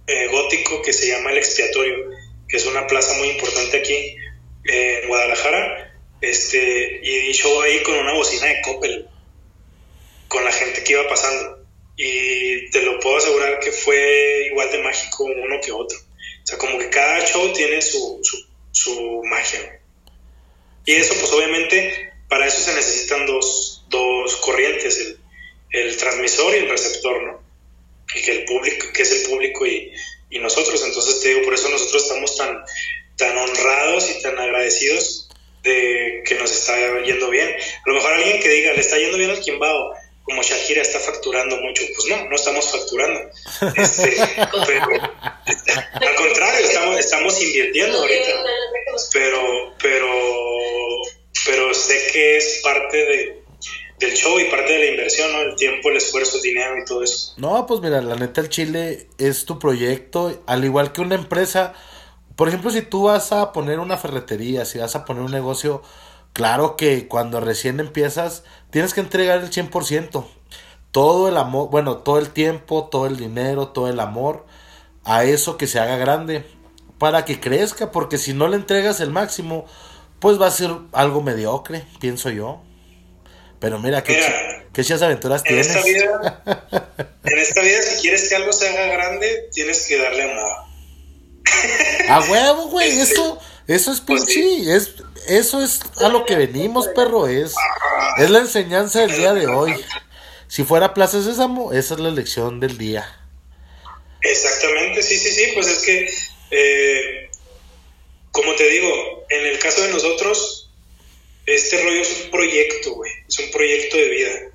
eh, 0.08 0.28
gótico 0.28 0.82
que 0.82 0.94
se 0.94 1.08
llama 1.08 1.32
El 1.32 1.38
Expiatorio, 1.38 2.12
que 2.48 2.58
es 2.58 2.66
una 2.66 2.88
plaza 2.88 3.14
muy 3.18 3.30
importante 3.30 3.78
aquí 3.78 4.16
eh, 4.66 5.00
en 5.02 5.08
Guadalajara. 5.08 5.94
Este, 6.22 7.00
y 7.04 7.28
di 7.28 7.34
show 7.34 7.62
ahí 7.62 7.84
con 7.84 7.96
una 7.96 8.14
bocina 8.14 8.48
de 8.48 8.62
Coppel, 8.62 9.08
con 10.28 10.44
la 10.44 10.52
gente 10.52 10.84
que 10.84 10.94
iba 10.94 11.08
pasando. 11.08 11.60
Y 11.98 12.70
te 12.72 12.82
lo 12.82 13.00
puedo 13.00 13.18
asegurar 13.18 13.60
que 13.60 13.72
fue 13.72 14.48
igual 14.48 14.72
de 14.72 14.80
mágico 14.80 15.26
uno 15.26 15.60
que 15.64 15.72
otro. 15.72 15.98
O 15.98 16.48
sea, 16.48 16.58
como 16.58 16.78
que 16.78 16.90
cada 16.90 17.26
show 17.26 17.54
tiene 17.54 17.82
su, 17.82 18.20
su, 18.22 18.38
su 18.72 19.22
magia. 19.24 19.82
Y 20.86 20.94
eso, 20.94 21.16
pues 21.20 21.32
obviamente, 21.32 22.12
para 22.30 22.46
eso 22.46 22.60
se 22.60 22.76
necesitan 22.76 23.26
dos, 23.26 23.86
dos 23.90 24.36
corrientes, 24.38 25.00
el, 25.00 25.20
el 25.72 25.98
transmisor 25.98 26.54
y 26.54 26.58
el 26.60 26.70
receptor, 26.70 27.24
¿no? 27.24 27.45
Y 28.16 28.22
que 28.22 28.32
el 28.32 28.46
público, 28.46 28.88
que 28.94 29.02
es 29.04 29.12
el 29.12 29.30
público 29.30 29.66
y, 29.66 29.92
y 30.30 30.40
nosotros. 30.40 30.84
Entonces 30.84 31.22
te 31.22 31.30
digo, 31.30 31.44
por 31.44 31.54
eso 31.54 31.70
nosotros 31.70 32.04
estamos 32.04 32.36
tan, 32.38 32.64
tan 33.18 33.38
honrados 33.38 34.10
y 34.10 34.22
tan 34.22 34.38
agradecidos 34.38 35.30
de 35.64 36.24
que 36.26 36.36
nos 36.36 36.52
está 36.52 36.76
yendo 37.04 37.30
bien. 37.30 37.50
A 37.50 37.90
lo 37.90 37.96
mejor 37.96 38.14
alguien 38.14 38.42
que 38.42 38.50
diga, 38.50 38.74
le 38.74 38.82
está 38.82 38.98
yendo 38.98 39.18
bien 39.18 39.32
al 39.32 39.40
Quimbao, 39.40 39.94
como 40.24 40.42
Shakira 40.42 40.82
está 40.82 41.00
facturando 41.00 41.58
mucho. 41.58 41.84
Pues 41.96 42.08
no, 42.08 42.30
no 42.30 42.36
estamos 42.36 42.72
facturando. 42.72 43.20
Este, 43.76 44.18
pero, 44.68 46.10
al 46.12 46.16
contrario, 46.16 46.66
estamos, 46.66 47.00
estamos 47.00 47.42
invirtiendo 47.42 48.00
ahorita. 48.00 48.32
Pero, 49.12 49.74
pero, 49.82 50.10
pero 51.46 51.74
sé 51.74 52.08
que 52.12 52.38
es 52.38 52.62
parte 52.64 52.98
de, 52.98 53.45
del 54.00 54.14
show 54.14 54.40
y 54.40 54.50
parte 54.50 54.74
de 54.74 54.80
la 54.80 54.86
inversión, 54.92 55.32
¿no? 55.32 55.42
El 55.42 55.56
tiempo, 55.56 55.90
el 55.90 55.98
esfuerzo, 55.98 56.38
el 56.38 56.44
dinero 56.44 56.78
y 56.78 56.86
todo 56.86 57.04
eso. 57.04 57.34
No, 57.38 57.66
pues 57.66 57.82
mira, 57.82 58.02
la 58.02 58.16
neta 58.16 58.42
el 58.42 58.50
Chile 58.50 59.08
es 59.18 59.46
tu 59.46 59.60
proyecto, 59.60 60.42
al 60.46 60.66
igual 60.66 60.92
que 60.92 61.02
una 61.02 61.16
empresa. 61.16 61.74
Por 62.36 62.50
ejemplo, 62.50 62.72
si 62.72 62.82
tú 62.82 63.04
vas 63.04 63.32
a 63.32 63.54
poner 63.54 63.80
una 63.80 63.98
ferretería, 63.98 64.66
si 64.66 64.80
vas 64.80 64.96
a 64.96 65.06
poner 65.06 65.24
un 65.24 65.32
negocio, 65.32 65.82
claro 66.34 66.76
que 66.76 67.08
cuando 67.08 67.40
recién 67.40 67.80
empiezas 67.80 68.44
tienes 68.70 68.94
que 68.94 69.02
entregar 69.02 69.40
el 69.40 69.50
100%. 69.50 70.26
Todo 70.92 71.28
el 71.28 71.38
amor, 71.38 71.70
bueno, 71.70 71.98
todo 71.98 72.20
el 72.20 72.30
tiempo, 72.30 72.88
todo 72.92 73.06
el 73.06 73.18
dinero, 73.18 73.70
todo 73.70 73.90
el 73.90 74.00
amor 74.00 74.46
a 75.04 75.24
eso 75.24 75.58
que 75.58 75.68
se 75.68 75.80
haga 75.80 75.98
grande 75.98 76.46
para 76.98 77.26
que 77.26 77.40
crezca, 77.40 77.92
porque 77.92 78.18
si 78.18 78.34
no 78.34 78.48
le 78.48 78.56
entregas 78.56 79.00
el 79.00 79.12
máximo, 79.12 79.66
pues 80.20 80.42
va 80.42 80.48
a 80.48 80.52
ser 80.52 80.72
algo 80.94 81.22
mediocre, 81.22 81.86
pienso 82.00 82.30
yo. 82.30 82.62
Pero 83.66 83.80
mira, 83.80 84.04
qué, 84.04 84.14
Mira, 84.14 84.64
qué 84.72 84.84
chidas 84.84 85.02
aventuras 85.02 85.42
En 85.44 85.48
tienes. 85.48 85.68
esta, 85.70 85.82
vida, 85.82 86.44
en 87.24 87.40
esta 87.40 87.62
vida, 87.64 87.82
si 87.82 88.02
quieres 88.04 88.30
que 88.30 88.36
algo 88.36 88.54
se 88.54 88.70
haga 88.70 88.94
grande, 88.94 89.50
tienes 89.52 89.88
que 89.88 89.98
darle 89.98 90.22
amor. 90.22 90.52
A 92.10 92.20
huevo, 92.30 92.68
güey, 92.68 92.92
Este, 92.92 93.14
eso, 93.16 93.40
eso 93.66 93.92
es 93.92 94.02
pues 94.02 94.24
pinche, 94.26 94.76
es, 94.76 94.92
eso 95.28 95.64
es 95.64 95.80
a 96.00 96.10
lo 96.10 96.28
que 96.28 96.36
venimos, 96.36 96.88
perro, 96.90 97.28
es, 97.28 97.56
es 98.20 98.30
la 98.30 98.38
enseñanza 98.38 99.00
del 99.00 99.18
día 99.18 99.34
de 99.34 99.48
hoy. 99.48 99.74
Si 100.48 100.64
fuera 100.64 100.94
Plaza 100.94 101.24
Sésamo, 101.24 101.74
esa 101.74 101.96
es 101.96 102.00
la 102.00 102.12
lección 102.12 102.60
del 102.60 102.78
día. 102.78 103.04
Exactamente, 104.22 105.02
sí, 105.02 105.18
sí, 105.18 105.32
sí, 105.32 105.52
pues 105.56 105.66
es 105.66 105.80
que, 105.80 106.08
eh, 106.52 107.32
como 108.30 108.54
te 108.54 108.70
digo, 108.70 109.26
en 109.28 109.44
el 109.48 109.58
caso 109.58 109.82
de 109.82 109.90
nosotros, 109.90 110.55
este 111.46 111.82
rollo 111.82 112.02
es 112.02 112.22
un 112.24 112.32
proyecto, 112.32 112.94
güey, 112.94 113.12
es 113.28 113.40
un 113.40 113.52
proyecto 113.52 113.98
de 113.98 114.10
vida. 114.10 114.52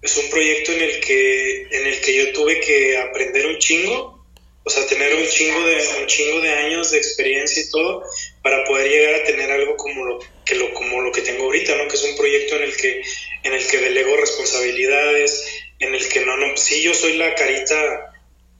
Es 0.00 0.16
un 0.16 0.30
proyecto 0.30 0.72
en 0.72 0.82
el 0.82 1.00
que, 1.00 1.62
en 1.70 1.86
el 1.86 2.00
que 2.00 2.14
yo 2.14 2.32
tuve 2.32 2.60
que 2.60 2.96
aprender 2.96 3.46
un 3.46 3.58
chingo, 3.58 4.24
o 4.62 4.70
sea, 4.70 4.86
tener 4.86 5.14
un 5.14 5.26
chingo 5.26 5.60
de, 5.66 5.82
un 6.00 6.06
chingo 6.06 6.40
de 6.40 6.50
años 6.50 6.90
de 6.92 6.98
experiencia 6.98 7.62
y 7.62 7.70
todo, 7.70 8.04
para 8.42 8.64
poder 8.64 8.88
llegar 8.88 9.14
a 9.14 9.24
tener 9.24 9.50
algo 9.50 9.76
como 9.76 10.04
lo 10.04 10.18
que 10.44 10.54
lo, 10.54 10.72
como 10.74 11.00
lo 11.00 11.10
que 11.10 11.22
tengo 11.22 11.44
ahorita, 11.44 11.74
¿no? 11.76 11.88
Que 11.88 11.96
es 11.96 12.04
un 12.04 12.16
proyecto 12.16 12.56
en 12.56 12.62
el 12.62 12.76
que, 12.76 13.02
en 13.42 13.54
el 13.54 13.66
que 13.66 13.78
delego 13.78 14.16
responsabilidades, 14.16 15.48
en 15.80 15.94
el 15.94 16.08
que 16.08 16.20
no, 16.20 16.36
no, 16.36 16.56
sí 16.56 16.82
yo 16.82 16.94
soy 16.94 17.14
la 17.16 17.34
carita 17.34 18.12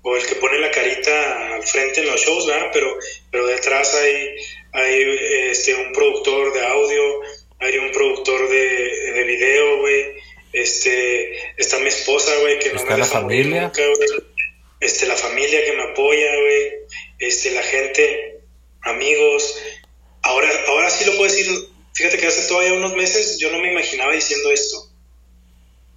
o 0.02 0.16
el 0.16 0.24
que 0.26 0.36
pone 0.36 0.58
la 0.58 0.70
carita 0.70 1.54
al 1.54 1.62
frente 1.62 2.00
en 2.00 2.06
los 2.06 2.20
shows, 2.20 2.46
¿verdad? 2.46 2.70
Pero, 2.72 2.96
pero 3.30 3.46
detrás 3.46 3.94
hay, 3.94 4.36
hay 4.72 5.18
este, 5.50 5.74
un 5.74 5.92
productor 5.92 6.52
de 6.52 6.64
audio, 6.64 7.20
hay 7.60 7.78
un 7.78 7.92
productor 7.92 8.48
de, 8.48 9.12
de 9.12 9.24
video, 9.24 9.78
güey. 9.78 10.04
Este, 10.52 11.52
está 11.56 11.78
mi 11.80 11.88
esposa, 11.88 12.34
güey, 12.40 12.58
que 12.58 12.70
no 12.70 12.76
Está 12.76 12.92
me 12.92 12.98
la 12.98 13.04
familia. 13.04 13.62
nunca. 13.62 13.82
Este, 14.80 15.06
la 15.06 15.16
familia 15.16 15.64
que 15.64 15.72
me 15.72 15.82
apoya, 15.82 16.26
güey. 16.40 16.72
Este, 17.18 17.50
la 17.50 17.62
gente, 17.62 18.40
amigos. 18.82 19.58
Ahora, 20.22 20.48
ahora 20.68 20.90
sí 20.90 21.04
lo 21.04 21.16
puedo 21.16 21.30
decir. 21.30 21.46
Fíjate 21.94 22.18
que 22.18 22.28
todavía 22.48 22.74
unos 22.74 22.94
meses 22.94 23.38
yo 23.38 23.50
no 23.50 23.58
me 23.58 23.72
imaginaba 23.72 24.12
diciendo 24.12 24.50
esto. 24.52 24.88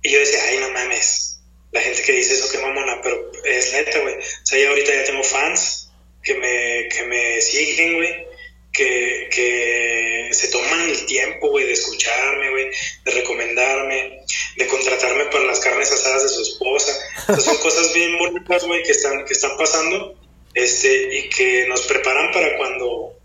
Y 0.02 0.12
yo 0.12 0.20
decía, 0.20 0.40
ay, 0.50 0.58
no 0.58 0.70
mames. 0.72 1.40
La 1.72 1.82
gente 1.82 2.02
que 2.02 2.12
dice 2.14 2.34
eso, 2.34 2.52
qué 2.52 2.58
mamona, 2.58 3.02
pero 3.02 3.32
es 3.46 3.72
neta, 3.72 4.00
güey. 4.00 4.16
O 4.16 4.46
sea, 4.46 4.60
ya 4.60 4.70
ahorita 4.70 4.94
ya 4.94 5.04
tengo 5.06 5.24
fans 5.24 5.92
que 6.24 6.34
me, 6.34 6.90
que 6.90 7.04
me 7.04 7.40
siguen, 7.42 7.96
güey. 7.96 8.31
Que, 8.74 9.28
que 9.30 10.30
se 10.32 10.48
toman 10.48 10.90
el 10.90 11.06
tiempo, 11.06 11.50
güey, 11.50 11.66
de 11.66 11.74
escucharme, 11.74 12.52
güey, 12.52 12.70
de 13.04 13.12
recomendarme, 13.12 14.22
de 14.56 14.68
contratarme 14.68 15.26
para 15.26 15.44
las 15.44 15.60
carnes 15.60 15.92
asadas 15.92 16.24
de 16.24 16.30
su 16.30 16.42
esposa. 16.42 16.94
son 17.42 17.58
cosas 17.58 17.94
bien 17.94 18.18
bonitas, 18.18 18.64
güey, 18.64 18.82
que 18.84 18.92
están, 18.92 19.26
que 19.26 19.34
están 19.34 19.58
pasando 19.58 20.16
este, 20.54 21.18
y 21.18 21.30
que 21.30 21.66
nos 21.68 21.82
preparan 21.82 22.32
para 22.32 22.58
cuando, 22.58 23.18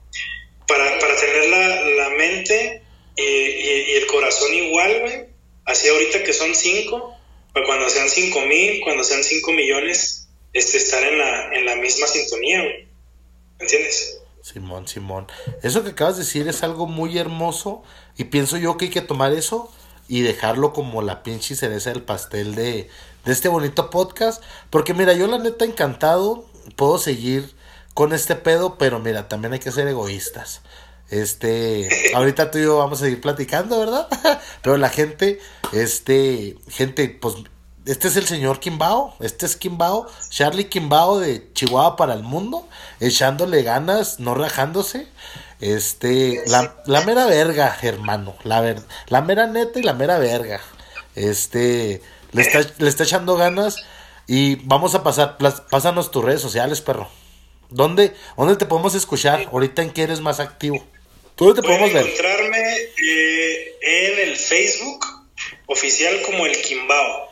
para, 0.66 0.98
para 0.98 1.16
tener 1.16 1.48
la, 1.48 1.80
la 1.82 2.10
mente 2.10 2.82
y, 3.16 3.22
y, 3.22 3.92
el 3.96 4.06
corazón 4.06 4.52
igual, 4.52 5.00
güey, 5.00 5.26
así 5.64 5.88
ahorita 5.88 6.22
que 6.22 6.32
son 6.32 6.54
cinco, 6.54 7.14
para 7.52 7.66
cuando 7.66 7.88
sean 7.88 8.10
cinco 8.10 8.42
mil, 8.42 8.80
cuando 8.82 9.02
sean 9.04 9.24
cinco 9.24 9.52
millones, 9.52 10.28
este, 10.52 10.76
estar 10.76 11.02
en 11.02 11.18
la, 11.18 11.50
en 11.52 11.64
la 11.64 11.76
misma 11.76 12.06
sintonía, 12.06 12.62
güey. 12.62 12.86
¿Entiendes? 13.58 14.20
Simón, 14.46 14.86
Simón. 14.86 15.26
Eso 15.64 15.82
que 15.82 15.90
acabas 15.90 16.16
de 16.16 16.22
decir 16.22 16.46
es 16.46 16.62
algo 16.62 16.86
muy 16.86 17.18
hermoso 17.18 17.82
y 18.16 18.24
pienso 18.24 18.56
yo 18.56 18.76
que 18.76 18.84
hay 18.84 18.90
que 18.92 19.00
tomar 19.00 19.32
eso 19.32 19.72
y 20.06 20.20
dejarlo 20.20 20.72
como 20.72 21.02
la 21.02 21.24
pinche 21.24 21.56
cereza 21.56 21.90
del 21.90 22.02
pastel 22.02 22.54
de, 22.54 22.88
de 23.24 23.32
este 23.32 23.48
bonito 23.48 23.90
podcast. 23.90 24.40
Porque 24.70 24.94
mira, 24.94 25.14
yo 25.14 25.26
la 25.26 25.38
neta 25.38 25.64
encantado 25.64 26.46
puedo 26.76 26.98
seguir 26.98 27.56
con 27.92 28.12
este 28.12 28.36
pedo, 28.36 28.78
pero 28.78 29.00
mira, 29.00 29.26
también 29.26 29.52
hay 29.52 29.58
que 29.58 29.72
ser 29.72 29.88
egoístas. 29.88 30.60
Este, 31.10 31.88
ahorita 32.14 32.52
tú 32.52 32.58
y 32.58 32.62
yo 32.62 32.78
vamos 32.78 33.00
a 33.00 33.06
seguir 33.06 33.20
platicando, 33.20 33.80
¿verdad? 33.80 34.06
pero 34.62 34.76
la 34.76 34.90
gente, 34.90 35.40
este, 35.72 36.56
gente, 36.68 37.08
pues, 37.08 37.34
este 37.86 38.08
es 38.08 38.16
el 38.16 38.26
señor 38.26 38.58
Kimbao, 38.58 39.14
este 39.20 39.46
es 39.46 39.56
Kimbao, 39.56 40.08
Charlie 40.28 40.68
Kimbao 40.68 41.20
de 41.20 41.52
Chihuahua 41.52 41.96
para 41.96 42.14
el 42.14 42.22
mundo, 42.22 42.68
echándole 43.00 43.62
ganas, 43.62 44.18
no 44.18 44.34
rajándose. 44.34 45.06
Este, 45.60 46.42
la, 46.48 46.82
la 46.86 47.00
mera 47.02 47.26
verga, 47.26 47.78
hermano, 47.80 48.36
la, 48.44 48.60
ver, 48.60 48.82
la 49.06 49.22
mera 49.22 49.46
neta 49.46 49.78
y 49.78 49.82
la 49.82 49.94
mera 49.94 50.18
verga. 50.18 50.60
Este, 51.14 52.02
le 52.32 52.42
está, 52.42 52.60
le 52.78 52.88
está 52.88 53.04
echando 53.04 53.36
ganas 53.36 53.76
y 54.26 54.56
vamos 54.56 54.94
a 54.94 55.02
pasar, 55.02 55.38
pásanos 55.70 56.10
tus 56.10 56.24
redes 56.24 56.42
sociales, 56.42 56.80
perro. 56.80 57.08
¿Dónde, 57.70 58.14
¿Dónde 58.36 58.56
te 58.56 58.66
podemos 58.66 58.94
escuchar? 58.94 59.48
Ahorita 59.52 59.82
en 59.82 59.90
qué 59.90 60.02
eres 60.02 60.20
más 60.20 60.40
activo. 60.40 60.84
¿Dónde 61.36 61.60
te 61.60 61.66
podemos 61.66 61.92
ver? 61.92 62.04
encontrarme 62.04 62.58
eh, 62.58 63.78
en 63.80 64.28
el 64.28 64.36
Facebook 64.36 65.04
oficial 65.66 66.20
como 66.22 66.46
el 66.46 66.60
Kimbao. 66.60 67.25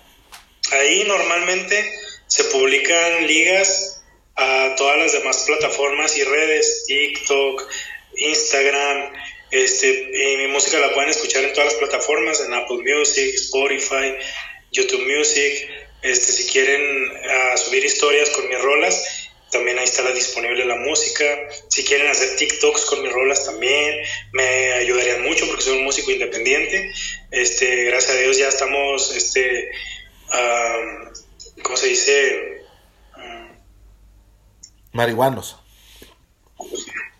Ahí 0.74 1.04
normalmente 1.04 1.92
se 2.26 2.44
publican 2.44 3.26
ligas 3.26 4.02
a 4.36 4.74
todas 4.76 4.98
las 4.98 5.12
demás 5.12 5.44
plataformas 5.46 6.16
y 6.16 6.24
redes, 6.24 6.84
TikTok, 6.86 7.68
Instagram, 8.16 9.12
este, 9.50 9.88
y 9.88 10.36
mi 10.38 10.48
música 10.48 10.78
la 10.78 10.92
pueden 10.94 11.10
escuchar 11.10 11.44
en 11.44 11.52
todas 11.52 11.72
las 11.72 11.74
plataformas, 11.74 12.40
en 12.40 12.52
Apple 12.52 12.78
Music, 12.78 13.34
Spotify, 13.34 14.14
YouTube 14.72 15.06
Music, 15.06 15.68
este, 16.02 16.32
si 16.32 16.46
quieren 16.50 17.10
uh, 17.12 17.56
subir 17.56 17.84
historias 17.84 18.30
con 18.30 18.48
mis 18.48 18.60
rolas, 18.60 19.24
también 19.54 19.78
ahí 19.78 19.84
está 19.84 20.02
la 20.02 20.10
disponible 20.10 20.64
la 20.64 20.74
música. 20.74 21.24
Si 21.68 21.84
quieren 21.84 22.08
hacer 22.08 22.34
TikToks 22.34 22.86
con 22.86 23.02
mis 23.02 23.12
rolas 23.12 23.46
también, 23.46 24.04
me 24.32 24.72
ayudarían 24.72 25.22
mucho 25.22 25.46
porque 25.46 25.62
soy 25.62 25.78
un 25.78 25.84
músico 25.84 26.10
independiente. 26.10 26.92
Este, 27.30 27.84
gracias 27.84 28.16
a 28.16 28.20
Dios 28.20 28.36
ya 28.36 28.48
estamos, 28.48 29.14
este, 29.14 29.70
uh, 30.34 31.62
¿cómo 31.62 31.76
se 31.76 31.88
dice? 31.88 32.64
Marihuanos. 34.92 35.58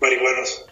Marihuanos. 0.00 0.64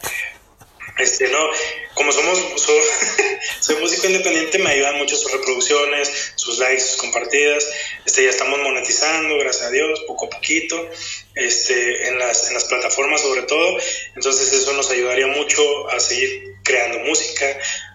Este, 1.03 1.29
no, 1.29 1.51
como 1.95 2.13
somos, 2.13 2.39
soy 3.61 3.77
músico 3.77 4.07
independiente, 4.07 4.59
me 4.59 4.71
ayudan 4.71 4.99
mucho 4.99 5.17
sus 5.17 5.33
reproducciones, 5.33 6.33
sus 6.37 6.59
likes, 6.59 6.81
sus 6.81 6.97
compartidas. 6.97 7.67
Este, 8.07 8.25
ya 8.25 8.31
estamos 8.31 8.61
monetizando, 8.61 9.37
gracias 9.39 9.65
a 9.65 9.71
Dios, 9.71 10.01
poco 10.07 10.27
a 10.27 10.31
poquito, 10.31 10.89
este, 11.35 12.09
en 12.09 12.19
las, 12.19 12.49
en 12.49 12.55
las 12.55 12.65
plataformas 12.65 13.21
sobre 13.21 13.43
todo. 13.43 13.79
Entonces 14.15 14.53
eso 14.53 14.73
nos 14.75 14.91
ayudaría 14.91 15.27
mucho 15.27 15.91
a 15.91 15.99
seguir 15.99 16.55
creando 16.63 17.01
música, 17.01 17.47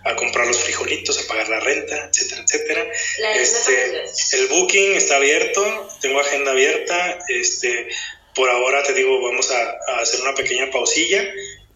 a 0.04 0.16
comprar 0.16 0.46
los 0.46 0.62
frijolitos, 0.62 1.18
a 1.20 1.28
pagar 1.28 1.48
la 1.48 1.62
renta, 1.62 2.10
etcétera, 2.12 2.44
etcétera. 2.44 2.92
Este, 3.36 4.04
el 4.34 4.48
booking 4.48 4.96
está 4.96 5.16
abierto, 5.16 5.90
tengo 6.02 6.20
agenda 6.20 6.52
abierta, 6.52 7.20
este, 7.30 7.88
por 8.36 8.50
ahora 8.50 8.84
te 8.84 8.94
digo, 8.94 9.22
vamos 9.22 9.50
a, 9.52 9.94
a 9.94 10.00
hacer 10.02 10.22
una 10.22 10.36
pequeña 10.36 10.70
pausilla 10.70 11.24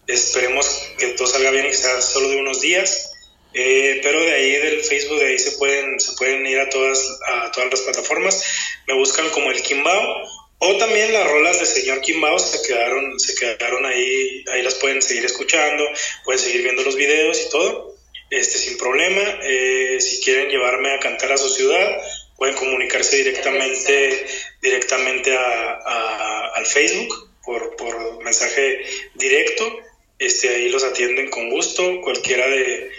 Esperemos 0.06 0.66
que 0.98 1.08
todo 1.08 1.26
salga 1.28 1.50
bien 1.50 1.66
y 1.66 1.70
que 1.70 1.76
sea 1.76 2.00
solo 2.02 2.28
de 2.28 2.36
unos 2.36 2.60
días. 2.60 3.12
Eh, 3.54 4.00
pero 4.02 4.20
de 4.20 4.32
ahí 4.32 4.52
del 4.56 4.82
Facebook, 4.82 5.18
de 5.18 5.26
ahí 5.26 5.38
se 5.38 5.52
pueden, 5.52 6.00
se 6.00 6.12
pueden 6.12 6.46
ir 6.46 6.58
a 6.58 6.70
todas, 6.70 6.98
a 7.26 7.50
todas 7.52 7.70
las 7.70 7.80
plataformas. 7.82 8.42
Me 8.86 8.94
buscan 8.94 9.28
como 9.30 9.50
el 9.50 9.62
Kimbao. 9.62 10.42
O 10.64 10.76
también 10.76 11.12
las 11.12 11.28
rolas 11.28 11.58
de 11.58 11.66
señor 11.66 12.00
Kimbao 12.02 12.38
se 12.38 12.62
quedaron, 12.62 13.18
se 13.18 13.34
quedaron 13.34 13.84
ahí, 13.84 14.44
ahí 14.52 14.62
las 14.62 14.76
pueden 14.76 15.02
seguir 15.02 15.24
escuchando, 15.24 15.84
pueden 16.24 16.40
seguir 16.40 16.62
viendo 16.62 16.84
los 16.84 16.94
videos 16.94 17.36
y 17.44 17.50
todo, 17.50 17.96
este, 18.30 18.58
sin 18.58 18.78
problema. 18.78 19.22
Eh, 19.42 19.98
si 20.00 20.22
quieren 20.22 20.48
llevarme 20.50 20.94
a 20.94 21.00
cantar 21.00 21.32
a 21.32 21.36
su 21.36 21.48
ciudad, 21.48 22.00
pueden 22.36 22.54
comunicarse 22.54 23.16
directamente, 23.16 24.24
directamente 24.60 25.36
a, 25.36 26.52
al 26.54 26.66
Facebook 26.66 27.28
por, 27.44 27.74
por 27.74 28.22
mensaje 28.22 28.84
directo 29.14 29.80
este, 30.18 30.48
ahí 30.48 30.68
los 30.68 30.84
atienden 30.84 31.30
con 31.30 31.50
gusto, 31.50 32.00
cualquiera 32.02 32.46
de, 32.46 32.90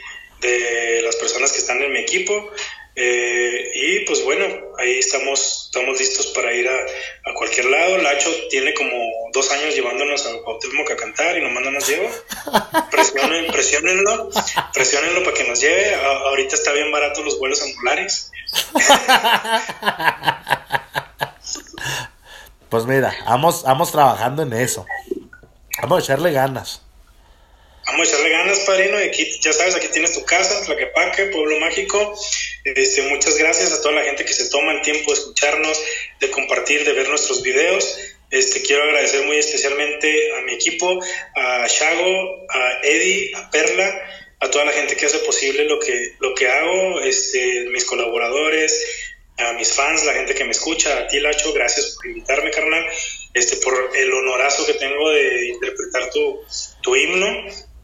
las 1.03 1.15
personas 1.15 1.51
que 1.51 1.59
están 1.59 1.81
en 1.81 1.93
mi 1.93 1.99
equipo. 1.99 2.51
Eh, 2.95 3.71
y 3.73 3.99
pues 4.01 4.23
bueno, 4.23 4.45
ahí 4.77 4.99
estamos, 4.99 5.67
estamos 5.67 5.99
listos 5.99 6.27
para 6.27 6.53
ir 6.53 6.67
a, 6.67 7.33
cualquier 7.35 7.67
lado. 7.67 7.97
Lacho 7.97 8.29
tiene 8.49 8.73
como 8.73 8.95
dos 9.31 9.51
años 9.51 9.73
llevándonos 9.73 10.25
a 10.25 10.37
Cuauhtémoc 10.43 10.91
a 10.91 10.95
cantar 10.95 11.37
y 11.37 11.41
nomás 11.41 11.63
no 11.63 11.71
nos 11.71 11.87
lleva. 11.87 12.09
Presionen, 12.91 13.51
presionenlo, 13.51 14.29
presionenlo 14.73 15.23
para 15.23 15.35
que 15.35 15.43
nos 15.45 15.61
lleve. 15.61 15.95
ahorita 15.95 16.55
está 16.55 16.73
bien 16.73 16.91
barato 16.91 17.23
los 17.23 17.39
vuelos 17.39 17.61
angulares. 17.61 18.31
Pues 22.73 22.87
mira, 22.87 23.13
vamos, 23.25 23.61
vamos 23.61 23.91
trabajando 23.91 24.41
en 24.41 24.51
eso. 24.51 24.87
Vamos 25.83 25.99
a 25.99 26.01
echarle 26.01 26.31
ganas. 26.31 26.81
Vamos 27.85 28.07
a 28.07 28.11
echarle 28.11 28.29
ganas, 28.29 28.59
padrino. 28.61 28.99
Y 28.99 29.03
aquí, 29.03 29.39
ya 29.41 29.53
sabes, 29.53 29.75
aquí 29.75 29.87
tienes 29.89 30.13
tu 30.13 30.23
casa, 30.23 30.63
Tlaquepaque, 30.65 31.25
Pueblo 31.25 31.59
Mágico. 31.59 32.17
Este, 32.63 33.01
muchas 33.03 33.37
gracias 33.37 33.73
a 33.73 33.81
toda 33.81 33.95
la 33.95 34.03
gente 34.03 34.23
que 34.23 34.33
se 34.33 34.49
toma 34.49 34.73
el 34.73 34.81
tiempo 34.81 35.11
de 35.11 35.19
escucharnos, 35.19 35.81
de 36.19 36.31
compartir, 36.31 36.85
de 36.85 36.93
ver 36.93 37.09
nuestros 37.09 37.43
videos. 37.43 37.97
Este, 38.31 38.61
quiero 38.61 38.83
agradecer 38.83 39.25
muy 39.25 39.37
especialmente 39.37 40.33
a 40.37 40.41
mi 40.41 40.53
equipo, 40.53 40.99
a 41.35 41.67
Shago, 41.67 42.45
a 42.49 42.79
Eddie, 42.83 43.31
a 43.35 43.51
Perla, 43.51 44.01
a 44.39 44.49
toda 44.49 44.65
la 44.65 44.71
gente 44.71 44.95
que 44.95 45.05
hace 45.05 45.19
posible 45.19 45.65
lo 45.65 45.79
que, 45.79 46.13
lo 46.19 46.33
que 46.33 46.47
hago, 46.47 47.01
este, 47.01 47.65
mis 47.69 47.85
colaboradores, 47.85 48.83
a 49.37 49.53
mis 49.53 49.71
fans, 49.73 50.05
la 50.05 50.13
gente 50.13 50.33
que 50.33 50.45
me 50.45 50.51
escucha, 50.51 50.97
a 50.97 51.07
ti 51.07 51.19
Lacho, 51.19 51.53
gracias 51.53 51.95
por 51.95 52.07
invitarme, 52.07 52.49
carnal, 52.49 52.85
este, 53.33 53.57
por 53.57 53.91
el 53.95 54.13
honorazo 54.13 54.65
que 54.65 54.73
tengo 54.73 55.11
de 55.11 55.49
interpretar 55.49 56.09
tu, 56.09 56.41
tu 56.81 56.95
himno. 56.95 57.27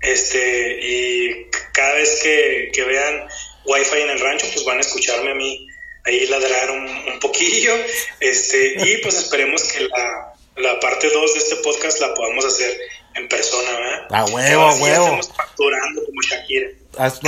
Este, 0.01 0.79
y 0.81 1.47
cada 1.73 1.93
vez 1.95 2.19
que, 2.23 2.71
que 2.73 2.83
vean 2.83 3.27
Wi-Fi 3.65 4.01
en 4.01 4.09
el 4.09 4.19
rancho, 4.19 4.47
pues 4.53 4.65
van 4.65 4.77
a 4.77 4.81
escucharme 4.81 5.31
a 5.31 5.35
mí 5.35 5.67
ahí 6.05 6.25
ladrar 6.27 6.71
un, 6.71 6.85
un 6.85 7.19
poquillo. 7.19 7.73
Este, 8.19 8.75
y 8.77 8.97
pues 8.97 9.15
esperemos 9.15 9.63
que 9.63 9.81
la, 9.87 10.33
la 10.57 10.79
parte 10.79 11.09
2 11.09 11.33
de 11.33 11.39
este 11.39 11.55
podcast 11.57 11.99
la 11.99 12.13
podamos 12.13 12.45
hacer 12.45 12.77
en 13.15 13.27
persona, 13.27 13.71
¿verdad? 13.71 14.07
A 14.11 14.25
huevo, 14.25 14.63
a 14.63 14.75
huevo. 14.75 15.05
Estamos 15.05 15.31
facturando 15.35 16.01
como 16.05 16.21
Shakira. 16.21 16.69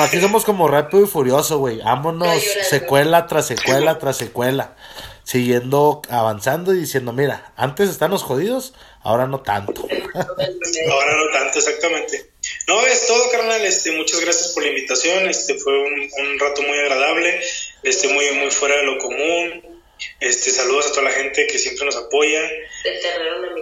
Aquí 0.03 0.19
somos 0.19 0.43
como 0.43 0.67
rápido 0.67 1.03
y 1.03 1.07
furioso, 1.07 1.59
güey. 1.59 1.79
Vámonos 1.79 2.41
secuela 2.69 3.27
tras 3.27 3.47
secuela 3.47 3.99
tras 3.99 4.17
secuela. 4.17 4.75
Siguiendo 5.23 6.01
avanzando 6.09 6.73
y 6.73 6.79
diciendo, 6.79 7.13
mira, 7.13 7.53
antes 7.55 7.89
están 7.89 8.11
los 8.11 8.23
jodidos, 8.23 8.73
ahora 9.01 9.27
no 9.27 9.41
tanto. 9.41 9.83
ahora 9.83 11.15
no 11.15 11.31
tanto, 11.31 11.59
exactamente. 11.59 12.30
No, 12.67 12.85
es 12.85 13.07
todo, 13.07 13.29
carnal. 13.31 13.63
Este, 13.65 13.91
muchas 13.91 14.19
gracias 14.21 14.49
por 14.49 14.63
la 14.63 14.69
invitación. 14.69 15.27
Este 15.29 15.55
fue 15.55 15.73
un, 15.77 16.39
rato 16.39 16.61
muy 16.61 16.77
agradable, 16.77 17.41
este, 17.83 18.07
muy, 18.07 18.29
muy 18.31 18.51
fuera 18.51 18.77
de 18.77 18.83
lo 18.83 18.97
común. 18.97 19.81
Este, 20.19 20.51
saludos 20.51 20.87
a 20.87 20.89
toda 20.91 21.03
la 21.03 21.11
gente 21.11 21.47
que 21.47 21.59
siempre 21.59 21.85
nos 21.85 21.95
apoya. 21.95 22.41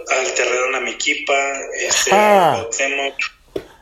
Al 0.08 0.34
Terrero 0.34 0.70
Namiquipa, 0.70 1.60
este, 1.74 2.10
ah. 2.12 2.66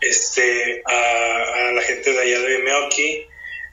este, 0.00 0.82
a, 0.84 1.72
la 1.72 1.82
gente 1.82 2.12
de 2.12 2.20
allá 2.20 2.40
de 2.40 2.58
Meoki, 2.58 3.26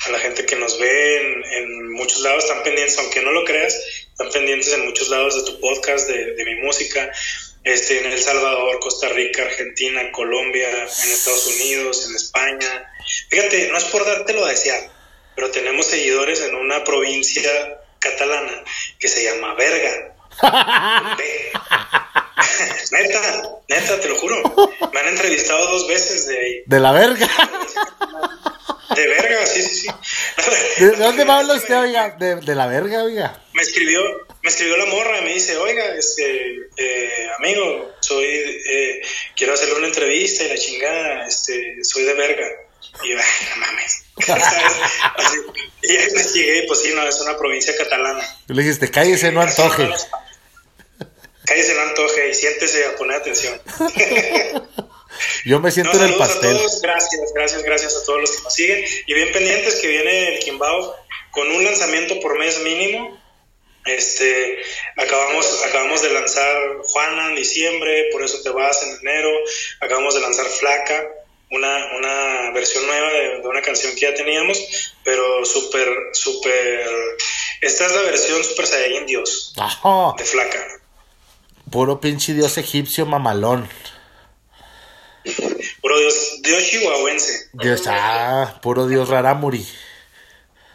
a 0.05 0.09
la 0.11 0.19
gente 0.19 0.45
que 0.45 0.55
nos 0.55 0.79
ve 0.79 1.35
en, 1.57 1.91
muchos 1.93 2.21
lados, 2.21 2.43
están 2.43 2.63
pendientes, 2.63 2.97
aunque 2.99 3.21
no 3.21 3.31
lo 3.31 3.45
creas, 3.45 3.73
están 4.11 4.29
pendientes 4.29 4.71
en 4.73 4.85
muchos 4.85 5.09
lados 5.09 5.35
de 5.35 5.51
tu 5.51 5.59
podcast, 5.59 6.07
de, 6.07 6.33
de 6.33 6.45
mi 6.45 6.55
música, 6.55 7.11
este, 7.65 7.99
en 7.99 8.13
El 8.13 8.21
Salvador, 8.21 8.79
Costa 8.79 9.09
Rica, 9.09 9.43
Argentina, 9.43 10.11
Colombia, 10.11 10.69
en 10.69 11.11
Estados 11.11 11.47
Unidos, 11.47 12.07
en 12.07 12.15
España. 12.15 12.93
Fíjate, 13.29 13.67
no 13.69 13.77
es 13.77 13.83
por 13.85 14.05
dártelo 14.05 14.45
a 14.45 14.49
desear, 14.49 14.89
pero 15.35 15.51
tenemos 15.51 15.87
seguidores 15.87 16.41
en 16.41 16.55
una 16.55 16.83
provincia 16.83 17.51
catalana 17.99 18.63
que 18.99 19.07
se 19.07 19.23
llama 19.23 19.55
Verga. 19.55 20.15
neta, 22.91 23.21
neta, 23.67 23.99
te 23.99 24.09
lo 24.09 24.15
juro. 24.15 24.35
Me 24.93 24.99
han 24.99 25.07
entrevistado 25.07 25.67
dos 25.67 25.87
veces 25.87 26.27
de 26.27 26.37
ahí. 26.37 26.63
De 26.65 26.79
la 26.79 26.91
verga. 26.91 27.27
De 28.93 29.07
verga, 29.07 29.45
sí, 29.47 29.61
sí, 29.63 29.75
sí. 29.75 29.87
¿De, 30.83 30.91
dónde 30.91 31.23
habla 31.23 31.55
usted, 31.55 31.79
oiga? 31.79 32.15
De, 32.19 32.35
de, 32.35 32.55
la 32.55 32.67
verga, 32.67 33.03
oiga. 33.03 33.41
Me 33.53 33.63
escribió, 33.63 34.01
me 34.43 34.49
escribió 34.49 34.77
la 34.77 34.85
morra, 34.85 35.21
me 35.21 35.33
dice, 35.33 35.57
oiga, 35.57 35.95
este, 35.95 36.69
eh, 36.77 37.27
amigo, 37.39 37.95
soy, 37.99 38.25
eh, 38.25 39.01
quiero 39.35 39.53
hacerle 39.53 39.75
una 39.75 39.87
entrevista 39.87 40.43
y 40.43 40.49
la 40.49 40.57
chingada, 40.57 41.27
este, 41.27 41.83
soy 41.83 42.03
de 42.03 42.13
verga. 42.13 42.47
Y 43.03 43.09
yo, 43.09 43.17
ay, 43.17 43.47
no 43.49 43.55
mames. 43.57 44.05
y 45.81 45.91
ahí 45.91 46.07
llegué, 46.33 46.63
pues 46.67 46.81
sí, 46.81 46.93
no, 46.95 47.07
es 47.07 47.19
una 47.21 47.37
provincia 47.37 47.75
catalana. 47.75 48.23
Le 48.47 48.61
dijiste, 48.61 48.89
cállese, 48.91 49.31
no 49.31 49.41
antoje. 49.41 49.89
Cállese, 51.45 51.75
no 51.75 51.81
antoje 51.81 52.29
y 52.29 52.33
siéntese 52.33 52.85
a 52.85 52.95
poner 52.95 53.17
atención. 53.17 53.59
Yo 55.45 55.59
me 55.59 55.71
siento 55.71 55.97
en 55.97 56.03
el 56.03 56.15
pastel. 56.15 56.55
A 56.55 56.59
todos, 56.59 56.81
gracias, 56.81 57.33
gracias, 57.33 57.63
gracias 57.63 57.95
a 57.95 58.05
todos 58.05 58.21
los 58.21 58.31
que 58.31 58.43
nos 58.43 58.53
siguen. 58.53 58.85
Y 59.07 59.13
bien 59.13 59.31
pendientes 59.31 59.75
que 59.75 59.87
viene 59.87 60.35
el 60.35 60.39
Kimbao 60.39 60.95
con 61.31 61.49
un 61.51 61.63
lanzamiento 61.63 62.19
por 62.19 62.39
mes 62.39 62.59
mínimo. 62.61 63.21
Este, 63.85 64.57
acabamos, 64.97 65.63
acabamos 65.63 66.01
de 66.01 66.09
lanzar 66.09 66.55
Juana 66.85 67.29
en 67.29 67.35
diciembre, 67.35 68.09
por 68.11 68.23
eso 68.23 68.41
te 68.41 68.49
vas 68.49 68.81
en 68.81 68.97
enero. 69.01 69.29
Acabamos 69.79 70.15
de 70.15 70.21
lanzar 70.21 70.45
Flaca, 70.47 71.07
una, 71.51 71.95
una 71.97 72.51
versión 72.51 72.87
nueva 72.87 73.11
de, 73.11 73.41
una 73.47 73.61
canción 73.61 73.93
que 73.93 74.01
ya 74.01 74.13
teníamos, 74.15 74.93
pero 75.03 75.45
súper, 75.45 75.87
súper. 76.13 76.87
Esta 77.61 77.85
es 77.85 77.95
la 77.95 78.01
versión 78.01 78.43
Super 78.43 78.65
Saiyajin 78.65 79.05
Dios 79.05 79.53
de 80.17 80.23
Flaca. 80.23 80.67
Puro 81.71 81.99
pinche 81.99 82.33
dios 82.33 82.57
egipcio 82.57 83.05
mamalón. 83.05 83.67
Puro 85.95 86.07
dios, 86.07 86.41
dios 86.41 86.63
chihuahuense. 86.69 87.49
Dios, 87.53 87.83
ah, 87.87 88.59
puro 88.61 88.85
dios 88.85 89.07
raramuri. 89.07 89.65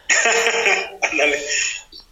Ándale. 1.11 1.39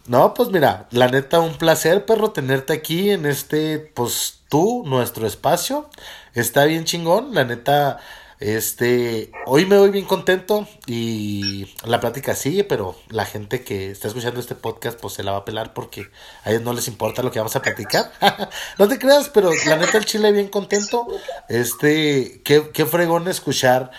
No, 0.06 0.32
pues 0.32 0.50
mira, 0.50 0.86
la 0.92 1.08
neta, 1.08 1.40
un 1.40 1.58
placer, 1.58 2.04
perro, 2.06 2.30
tenerte 2.30 2.72
aquí 2.72 3.10
en 3.10 3.26
este, 3.26 3.80
pues 3.80 4.42
tú, 4.48 4.84
nuestro 4.86 5.26
espacio. 5.26 5.90
Está 6.34 6.66
bien 6.66 6.84
chingón, 6.84 7.34
la 7.34 7.42
neta, 7.42 7.98
este, 8.40 9.30
hoy 9.44 9.66
me 9.66 9.76
voy 9.76 9.90
bien 9.90 10.06
contento 10.06 10.66
y 10.86 11.74
la 11.84 12.00
plática 12.00 12.34
sigue, 12.34 12.64
pero 12.64 12.96
la 13.10 13.26
gente 13.26 13.62
que 13.62 13.90
está 13.90 14.08
escuchando 14.08 14.40
este 14.40 14.54
podcast 14.54 14.98
pues 14.98 15.12
se 15.12 15.22
la 15.22 15.32
va 15.32 15.38
a 15.38 15.44
pelar 15.44 15.74
porque 15.74 16.06
a 16.44 16.50
ellos 16.50 16.62
no 16.62 16.72
les 16.72 16.88
importa 16.88 17.22
lo 17.22 17.30
que 17.30 17.38
vamos 17.38 17.54
a 17.56 17.60
platicar. 17.60 18.10
no 18.78 18.88
te 18.88 18.98
creas, 18.98 19.28
pero 19.28 19.50
la 19.66 19.76
neta 19.76 19.98
el 19.98 20.06
chile 20.06 20.32
bien 20.32 20.48
contento. 20.48 21.06
Este, 21.50 22.40
qué, 22.42 22.70
qué 22.72 22.86
fregón 22.86 23.28
escuchar 23.28 23.90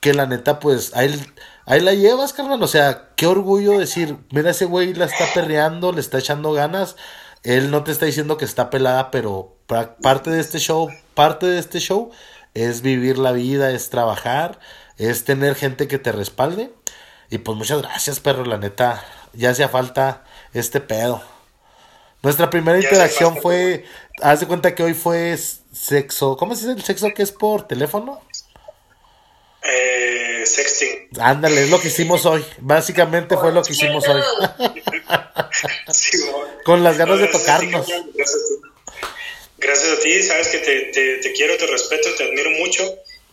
que 0.00 0.12
la 0.12 0.26
neta 0.26 0.58
pues 0.58 0.94
ahí, 0.96 1.24
ahí 1.64 1.80
la 1.80 1.94
llevas, 1.94 2.32
carnal. 2.32 2.60
O 2.64 2.66
sea, 2.66 3.10
qué 3.14 3.28
orgullo 3.28 3.78
decir, 3.78 4.16
mira 4.32 4.50
ese 4.50 4.64
güey 4.64 4.92
la 4.94 5.04
está 5.04 5.24
perreando, 5.32 5.92
le 5.92 6.00
está 6.00 6.18
echando 6.18 6.52
ganas. 6.52 6.96
Él 7.44 7.70
no 7.70 7.84
te 7.84 7.92
está 7.92 8.06
diciendo 8.06 8.38
que 8.38 8.44
está 8.44 8.70
pelada, 8.70 9.12
pero 9.12 9.56
parte 10.02 10.30
de 10.30 10.40
este 10.40 10.58
show, 10.58 10.90
parte 11.14 11.46
de 11.46 11.60
este 11.60 11.78
show 11.78 12.10
es 12.54 12.80
vivir 12.80 13.18
la 13.18 13.32
vida, 13.32 13.70
es 13.72 13.90
trabajar, 13.90 14.58
es 14.96 15.24
tener 15.24 15.54
gente 15.54 15.88
que 15.88 15.98
te 15.98 16.12
respalde. 16.12 16.72
Y 17.30 17.38
pues 17.38 17.58
muchas 17.58 17.82
gracias, 17.82 18.20
perro, 18.20 18.44
la 18.44 18.58
neta, 18.58 19.04
ya 19.32 19.50
hacía 19.50 19.68
falta 19.68 20.24
este 20.52 20.80
pedo. 20.80 21.22
Nuestra 22.22 22.48
primera 22.48 22.78
interacción 22.78 23.36
fue, 23.42 23.84
haz 24.22 24.40
de 24.40 24.46
cuenta 24.46 24.74
que 24.74 24.82
hoy 24.82 24.94
fue 24.94 25.36
sexo, 25.72 26.36
¿cómo 26.36 26.54
se 26.54 26.62
dice 26.62 26.78
el 26.78 26.84
sexo 26.84 27.12
que 27.14 27.22
es 27.22 27.32
por 27.32 27.66
teléfono? 27.66 28.22
Eh, 29.62 30.42
sexting. 30.46 31.08
Ándale, 31.20 31.64
es 31.64 31.70
lo 31.70 31.80
que 31.80 31.88
hicimos 31.88 32.24
hoy. 32.26 32.44
Básicamente 32.58 33.36
fue 33.36 33.52
lo 33.52 33.62
que 33.62 33.72
hicimos 33.72 34.06
hoy. 34.08 34.22
Con 36.64 36.82
las 36.82 36.96
ganas 36.96 37.18
de 37.18 37.28
tocarnos. 37.28 37.86
Gracias 39.64 39.92
a 39.92 39.98
ti, 39.98 40.22
sabes 40.22 40.48
que 40.48 40.58
te, 40.58 41.16
te, 41.22 41.32
quiero, 41.32 41.56
te 41.56 41.66
respeto, 41.66 42.14
te 42.14 42.24
admiro 42.24 42.50
mucho. 42.50 42.82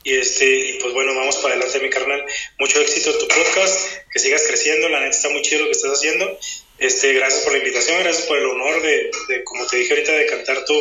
Y, 0.01 0.15
este, 0.15 0.45
y 0.45 0.79
pues 0.79 0.93
bueno, 0.93 1.13
vamos 1.13 1.35
para 1.37 1.55
adelante, 1.55 1.81
mi 1.81 1.89
carnal. 1.89 2.23
Mucho 2.57 2.79
éxito 2.79 3.11
en 3.11 3.19
tu 3.19 3.27
podcast, 3.27 3.91
que 4.09 4.17
sigas 4.17 4.43
creciendo. 4.47 4.87
La 4.87 5.01
neta 5.01 5.11
está 5.17 5.29
muy 5.29 5.41
chido 5.41 5.63
lo 5.63 5.65
que 5.65 5.73
estás 5.73 5.91
haciendo. 5.91 6.39
Este, 6.79 7.11
gracias 7.13 7.41
por 7.43 7.51
la 7.51 7.59
invitación, 7.59 7.99
gracias 7.99 8.25
por 8.27 8.37
el 8.37 8.45
honor 8.45 8.81
de, 8.81 9.11
de 9.27 9.43
como 9.43 9.67
te 9.67 9.75
dije 9.75 9.93
ahorita, 9.93 10.13
de 10.13 10.25
cantar 10.25 10.63
tu, 10.63 10.73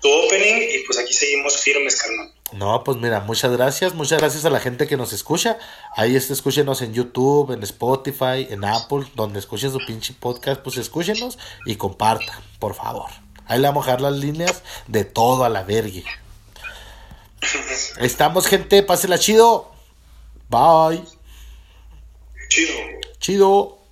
tu 0.00 0.08
opening. 0.12 0.68
Y 0.70 0.78
pues 0.86 0.96
aquí 0.96 1.12
seguimos 1.12 1.60
firmes, 1.60 1.96
carnal. 1.96 2.32
No, 2.52 2.84
pues 2.84 2.96
mira, 2.98 3.18
muchas 3.18 3.50
gracias, 3.50 3.94
muchas 3.94 4.20
gracias 4.20 4.44
a 4.44 4.50
la 4.50 4.60
gente 4.60 4.86
que 4.86 4.96
nos 4.96 5.12
escucha. 5.12 5.58
Ahí 5.96 6.14
este, 6.14 6.34
escúchenos 6.34 6.82
en 6.82 6.94
YouTube, 6.94 7.50
en 7.50 7.64
Spotify, 7.64 8.46
en 8.48 8.64
Apple, 8.64 9.06
donde 9.16 9.40
escuchen 9.40 9.72
su 9.72 9.78
pinche 9.84 10.14
podcast, 10.18 10.62
pues 10.62 10.76
escúchenos 10.76 11.36
y 11.66 11.74
compartan, 11.74 12.40
por 12.60 12.76
favor. 12.76 13.23
Ahí 13.46 13.60
le 13.60 13.68
vamos 13.68 13.84
a 13.84 13.86
dejar 13.86 14.00
las 14.00 14.14
líneas 14.14 14.62
de 14.86 15.04
todo 15.04 15.44
a 15.44 15.48
la 15.48 15.62
vergue. 15.62 16.04
Estamos, 17.98 18.46
gente. 18.46 18.82
Pásela 18.82 19.18
chido. 19.18 19.70
Bye. 20.48 21.04
Chido. 22.48 22.74
Chido. 23.18 23.83